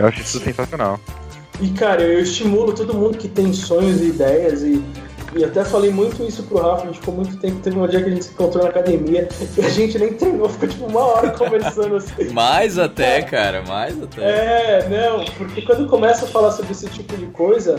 Eu 0.00 0.06
acho 0.06 0.22
isso 0.22 0.40
sensacional. 0.40 0.98
E, 1.60 1.68
cara, 1.72 2.02
eu 2.02 2.20
estimulo 2.20 2.72
todo 2.72 2.94
mundo 2.94 3.18
que 3.18 3.28
tem 3.28 3.52
sonhos 3.52 4.00
e 4.00 4.06
ideias 4.06 4.62
e, 4.62 4.82
e 5.36 5.44
até 5.44 5.62
falei 5.62 5.90
muito 5.90 6.22
isso 6.22 6.42
pro 6.44 6.56
Rafa, 6.56 6.84
a 6.84 6.86
gente 6.86 7.00
ficou 7.00 7.14
muito 7.14 7.36
tempo, 7.36 7.60
teve 7.60 7.78
um 7.78 7.86
dia 7.86 8.02
que 8.02 8.08
a 8.08 8.12
gente 8.12 8.24
se 8.24 8.32
encontrou 8.32 8.64
na 8.64 8.70
academia 8.70 9.28
e 9.58 9.60
a 9.60 9.68
gente 9.68 9.98
nem 9.98 10.14
treinou, 10.14 10.48
ficou 10.48 10.68
tipo 10.70 10.86
uma 10.86 11.00
hora 11.00 11.30
conversando 11.32 11.96
assim. 11.96 12.30
Mais 12.32 12.78
até, 12.78 13.20
cara, 13.20 13.62
mais 13.62 14.02
até. 14.02 14.22
É, 14.22 14.88
não, 14.88 15.22
porque 15.36 15.60
quando 15.60 15.86
começa 15.86 16.24
a 16.24 16.28
falar 16.28 16.52
sobre 16.52 16.72
esse 16.72 16.88
tipo 16.88 17.14
de 17.14 17.26
coisa, 17.26 17.78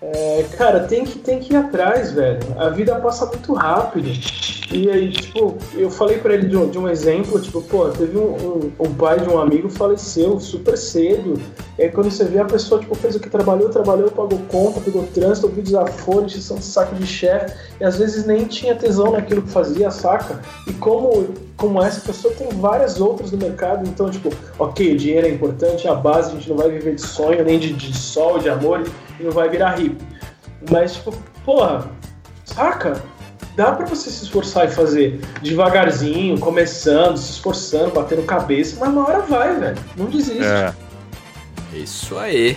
é, 0.00 0.44
cara, 0.56 0.80
tem 0.84 1.04
que, 1.04 1.18
tem 1.18 1.40
que 1.40 1.52
ir 1.52 1.56
atrás, 1.56 2.12
velho. 2.12 2.38
A 2.56 2.68
vida 2.68 2.94
passa 2.96 3.26
muito 3.26 3.52
rápido. 3.52 4.08
E 4.70 4.88
aí, 4.88 5.10
tipo, 5.10 5.56
eu 5.74 5.90
falei 5.90 6.18
pra 6.18 6.34
ele 6.34 6.46
de 6.46 6.56
um, 6.56 6.68
de 6.68 6.78
um 6.78 6.88
exemplo, 6.88 7.40
tipo, 7.40 7.60
pô, 7.62 7.88
teve 7.88 8.16
um, 8.16 8.30
um, 8.30 8.72
um 8.78 8.94
pai 8.94 9.18
de 9.18 9.28
um 9.28 9.38
amigo 9.38 9.68
faleceu 9.68 10.38
super 10.38 10.76
cedo. 10.76 11.40
E 11.76 11.82
aí 11.82 11.90
quando 11.90 12.10
você 12.10 12.24
vê 12.24 12.38
a 12.38 12.44
pessoa, 12.44 12.80
tipo, 12.80 12.94
fez 12.94 13.16
o 13.16 13.20
que 13.20 13.28
trabalhou, 13.28 13.70
trabalhou, 13.70 14.10
pagou 14.10 14.38
conta, 14.48 14.80
pegou 14.80 15.04
trânsito, 15.14 15.46
ouviu 15.46 15.64
desaforo, 15.64 16.26
encheção 16.26 16.58
de 16.58 16.64
saco 16.64 16.94
de 16.94 17.06
chefe, 17.06 17.56
e 17.80 17.84
às 17.84 17.98
vezes 17.98 18.24
nem 18.26 18.44
tinha 18.44 18.76
tesão 18.76 19.12
naquilo 19.12 19.42
que 19.42 19.50
fazia, 19.50 19.90
saca? 19.90 20.40
E 20.66 20.72
como, 20.74 21.28
como 21.56 21.82
essa 21.82 22.00
pessoa 22.00 22.32
tem 22.34 22.48
várias 22.50 23.00
outras 23.00 23.32
no 23.32 23.38
mercado, 23.38 23.88
então, 23.88 24.10
tipo, 24.10 24.30
ok, 24.58 24.92
o 24.92 24.96
dinheiro 24.96 25.26
é 25.26 25.30
importante, 25.30 25.86
é 25.86 25.90
a 25.90 25.94
base, 25.94 26.30
a 26.30 26.34
gente 26.34 26.48
não 26.48 26.56
vai 26.56 26.70
viver 26.70 26.94
de 26.94 27.02
sonho, 27.02 27.42
nem 27.42 27.58
de, 27.58 27.72
de 27.72 27.96
sol, 27.96 28.38
de 28.38 28.48
amor, 28.48 28.84
não 29.20 29.32
vai 29.32 29.48
virar 29.48 29.76
hippie. 29.76 30.04
Mas, 30.70 30.94
tipo, 30.94 31.14
porra, 31.44 31.90
saca? 32.44 33.02
Dá 33.56 33.72
pra 33.72 33.86
você 33.86 34.08
se 34.10 34.24
esforçar 34.24 34.66
e 34.66 34.70
fazer 34.70 35.20
devagarzinho, 35.42 36.38
começando, 36.38 37.16
se 37.16 37.32
esforçando, 37.32 37.90
batendo 37.90 38.22
cabeça, 38.22 38.76
mas 38.78 38.88
uma 38.88 39.08
hora 39.08 39.20
vai, 39.20 39.58
velho. 39.58 39.78
Não 39.96 40.06
desiste. 40.06 40.44
É. 40.44 40.72
Isso 41.74 42.16
aí. 42.16 42.56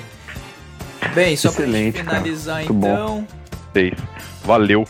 Bem, 1.15 1.35
só 1.35 1.49
Excelente, 1.49 2.03
pra 2.03 2.03
finalizar 2.03 2.61
cara. 2.61 2.73
Muito 2.73 2.87
então. 2.87 3.27
Seis. 3.73 3.93
Valeu. 4.43 4.87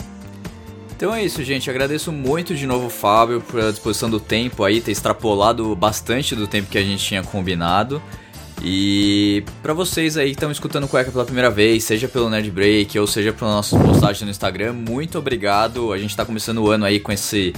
Então 0.96 1.16
é 1.16 1.24
isso, 1.24 1.44
gente. 1.44 1.70
Agradeço 1.70 2.12
muito 2.12 2.54
de 2.54 2.68
novo 2.68 2.88
o 2.88 2.90
Fábio 2.90 3.42
pela 3.42 3.72
disposição 3.72 4.10
do 4.10 4.20
tempo 4.20 4.64
aí, 4.64 4.82
ter 4.82 4.92
extrapolado 4.92 5.76
bastante 5.76 6.36
do 6.36 6.46
tempo 6.46 6.70
que 6.70 6.78
a 6.78 6.84
gente 6.84 7.04
tinha 7.04 7.24
combinado. 7.24 8.02
E 8.64 9.44
pra 9.64 9.74
vocês 9.74 10.18
aí 10.18 10.28
que 10.28 10.36
estão 10.36 10.52
escutando 10.52 10.88
Cueca 10.88 11.12
pela 11.12 11.26
primeira 11.26 11.50
vez, 11.50 11.84
seja 11.84 12.08
pelo 12.08 12.30
Nerd 12.30 12.52
Break 12.52 12.98
ou 13.00 13.08
seja 13.08 13.34
pelas 13.34 13.54
nossas 13.54 13.82
postagens 13.82 14.22
no 14.22 14.30
Instagram, 14.30 14.74
muito 14.74 15.18
obrigado. 15.18 15.92
A 15.92 15.98
gente 15.98 16.16
tá 16.16 16.24
começando 16.24 16.60
o 16.60 16.70
ano 16.70 16.86
aí 16.86 17.00
com 17.00 17.12
esse 17.12 17.54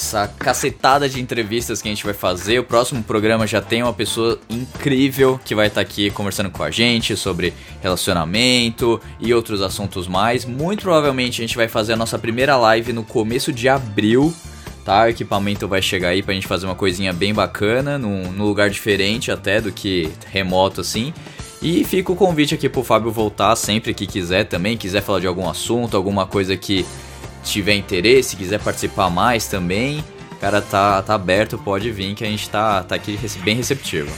essa 0.00 0.26
cacetada 0.26 1.08
de 1.08 1.20
entrevistas 1.20 1.82
que 1.82 1.88
a 1.88 1.92
gente 1.92 2.04
vai 2.04 2.14
fazer. 2.14 2.58
O 2.58 2.64
próximo 2.64 3.02
programa 3.02 3.46
já 3.46 3.60
tem 3.60 3.82
uma 3.82 3.92
pessoa 3.92 4.40
incrível 4.48 5.38
que 5.44 5.54
vai 5.54 5.66
estar 5.66 5.82
aqui 5.82 6.10
conversando 6.10 6.50
com 6.50 6.62
a 6.62 6.70
gente 6.70 7.14
sobre 7.16 7.52
relacionamento 7.82 9.00
e 9.20 9.34
outros 9.34 9.60
assuntos 9.60 10.08
mais. 10.08 10.46
Muito 10.46 10.82
provavelmente 10.82 11.42
a 11.42 11.46
gente 11.46 11.56
vai 11.56 11.68
fazer 11.68 11.92
a 11.92 11.96
nossa 11.96 12.18
primeira 12.18 12.56
live 12.56 12.94
no 12.94 13.04
começo 13.04 13.52
de 13.52 13.68
abril. 13.68 14.34
Tá, 14.84 15.04
o 15.04 15.08
equipamento 15.08 15.68
vai 15.68 15.82
chegar 15.82 16.08
aí 16.08 16.22
pra 16.22 16.34
gente 16.34 16.46
fazer 16.46 16.66
uma 16.66 16.74
coisinha 16.74 17.12
bem 17.12 17.34
bacana, 17.34 17.98
num, 17.98 18.32
num 18.32 18.44
lugar 18.44 18.70
diferente 18.70 19.30
até 19.30 19.60
do 19.60 19.70
que 19.70 20.10
remoto 20.30 20.80
assim. 20.80 21.12
E 21.62 21.84
fica 21.84 22.10
o 22.10 22.16
convite 22.16 22.54
aqui 22.54 22.68
pro 22.68 22.82
Fábio 22.82 23.10
voltar 23.10 23.54
sempre 23.54 23.92
que 23.92 24.06
quiser 24.06 24.44
também, 24.44 24.78
quiser 24.78 25.02
falar 25.02 25.20
de 25.20 25.26
algum 25.26 25.48
assunto, 25.48 25.94
alguma 25.96 26.26
coisa 26.26 26.56
que 26.56 26.86
tiver 27.44 27.74
interesse, 27.74 28.36
quiser 28.36 28.58
participar 28.60 29.10
mais 29.10 29.46
também, 29.46 30.02
cara, 30.40 30.62
tá, 30.62 31.02
tá 31.02 31.14
aberto, 31.14 31.58
pode 31.58 31.90
vir 31.90 32.14
que 32.14 32.24
a 32.24 32.26
gente 32.26 32.48
tá, 32.48 32.82
tá 32.82 32.94
aqui 32.94 33.18
bem 33.44 33.56
receptivo. 33.56 34.10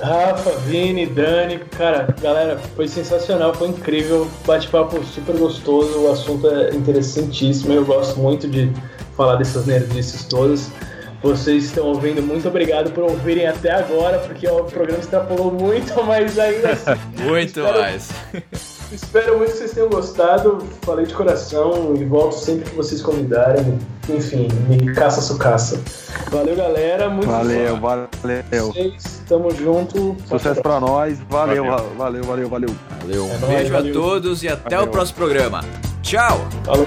Rafa, 0.00 0.50
Vini, 0.66 1.06
Dani, 1.06 1.58
cara, 1.58 2.14
galera, 2.20 2.58
foi 2.76 2.86
sensacional, 2.86 3.54
foi 3.54 3.68
incrível, 3.68 4.28
bate-papo 4.46 5.02
super 5.04 5.36
gostoso, 5.36 6.00
o 6.00 6.12
assunto 6.12 6.46
é 6.48 6.74
interessantíssimo, 6.74 7.72
eu 7.72 7.84
gosto 7.84 8.20
muito 8.20 8.46
de 8.46 8.70
falar 9.16 9.36
dessas 9.36 9.66
nerdices 9.66 10.24
todas. 10.24 10.70
Vocês 11.22 11.64
estão 11.64 11.86
ouvindo, 11.86 12.22
muito 12.22 12.46
obrigado 12.46 12.90
por 12.92 13.02
ouvirem 13.04 13.46
até 13.48 13.72
agora, 13.72 14.18
porque 14.18 14.46
o 14.46 14.62
programa 14.64 15.00
extrapolou 15.00 15.50
muito, 15.50 15.92
mas 16.04 16.38
ainda 16.38 16.70
assim. 16.72 16.90
Muito 17.24 17.58
espero- 17.60 17.80
mais. 17.80 18.08
Espero 18.92 19.36
muito 19.36 19.50
que 19.50 19.58
vocês 19.58 19.72
tenham 19.72 19.88
gostado. 19.88 20.64
Falei 20.82 21.04
de 21.06 21.12
coração 21.12 21.92
e 21.98 22.04
volto 22.04 22.36
sempre 22.36 22.70
que 22.70 22.76
vocês 22.76 23.02
convidarem. 23.02 23.76
Enfim, 24.08 24.46
me 24.68 24.94
caça 24.94 25.20
sucaça. 25.20 25.80
Valeu, 26.30 26.54
galera. 26.54 27.08
Muito 27.08 27.26
Valeu, 27.28 27.76
bom. 27.78 28.06
valeu. 28.22 28.72
Vocês, 28.72 29.22
tamo 29.28 29.50
junto. 29.50 30.16
Sucesso 30.28 30.62
pra 30.62 30.78
nós. 30.78 31.18
Valeu, 31.28 31.64
Valeu. 31.64 31.90
valeu, 31.98 32.22
valeu, 32.22 32.48
valeu. 32.48 32.76
Valeu, 33.00 33.24
um 33.24 33.32
É 33.34 33.38
nóis, 33.38 33.54
beijo 33.56 33.72
valeu. 33.72 33.90
a 33.90 33.92
todos 33.92 34.42
e 34.44 34.48
até 34.48 34.76
o 34.76 34.78
Valeu. 34.78 34.92
próximo 34.92 35.16
programa. 35.18 35.64
Tchau! 36.00 36.46
Falou. 36.64 36.86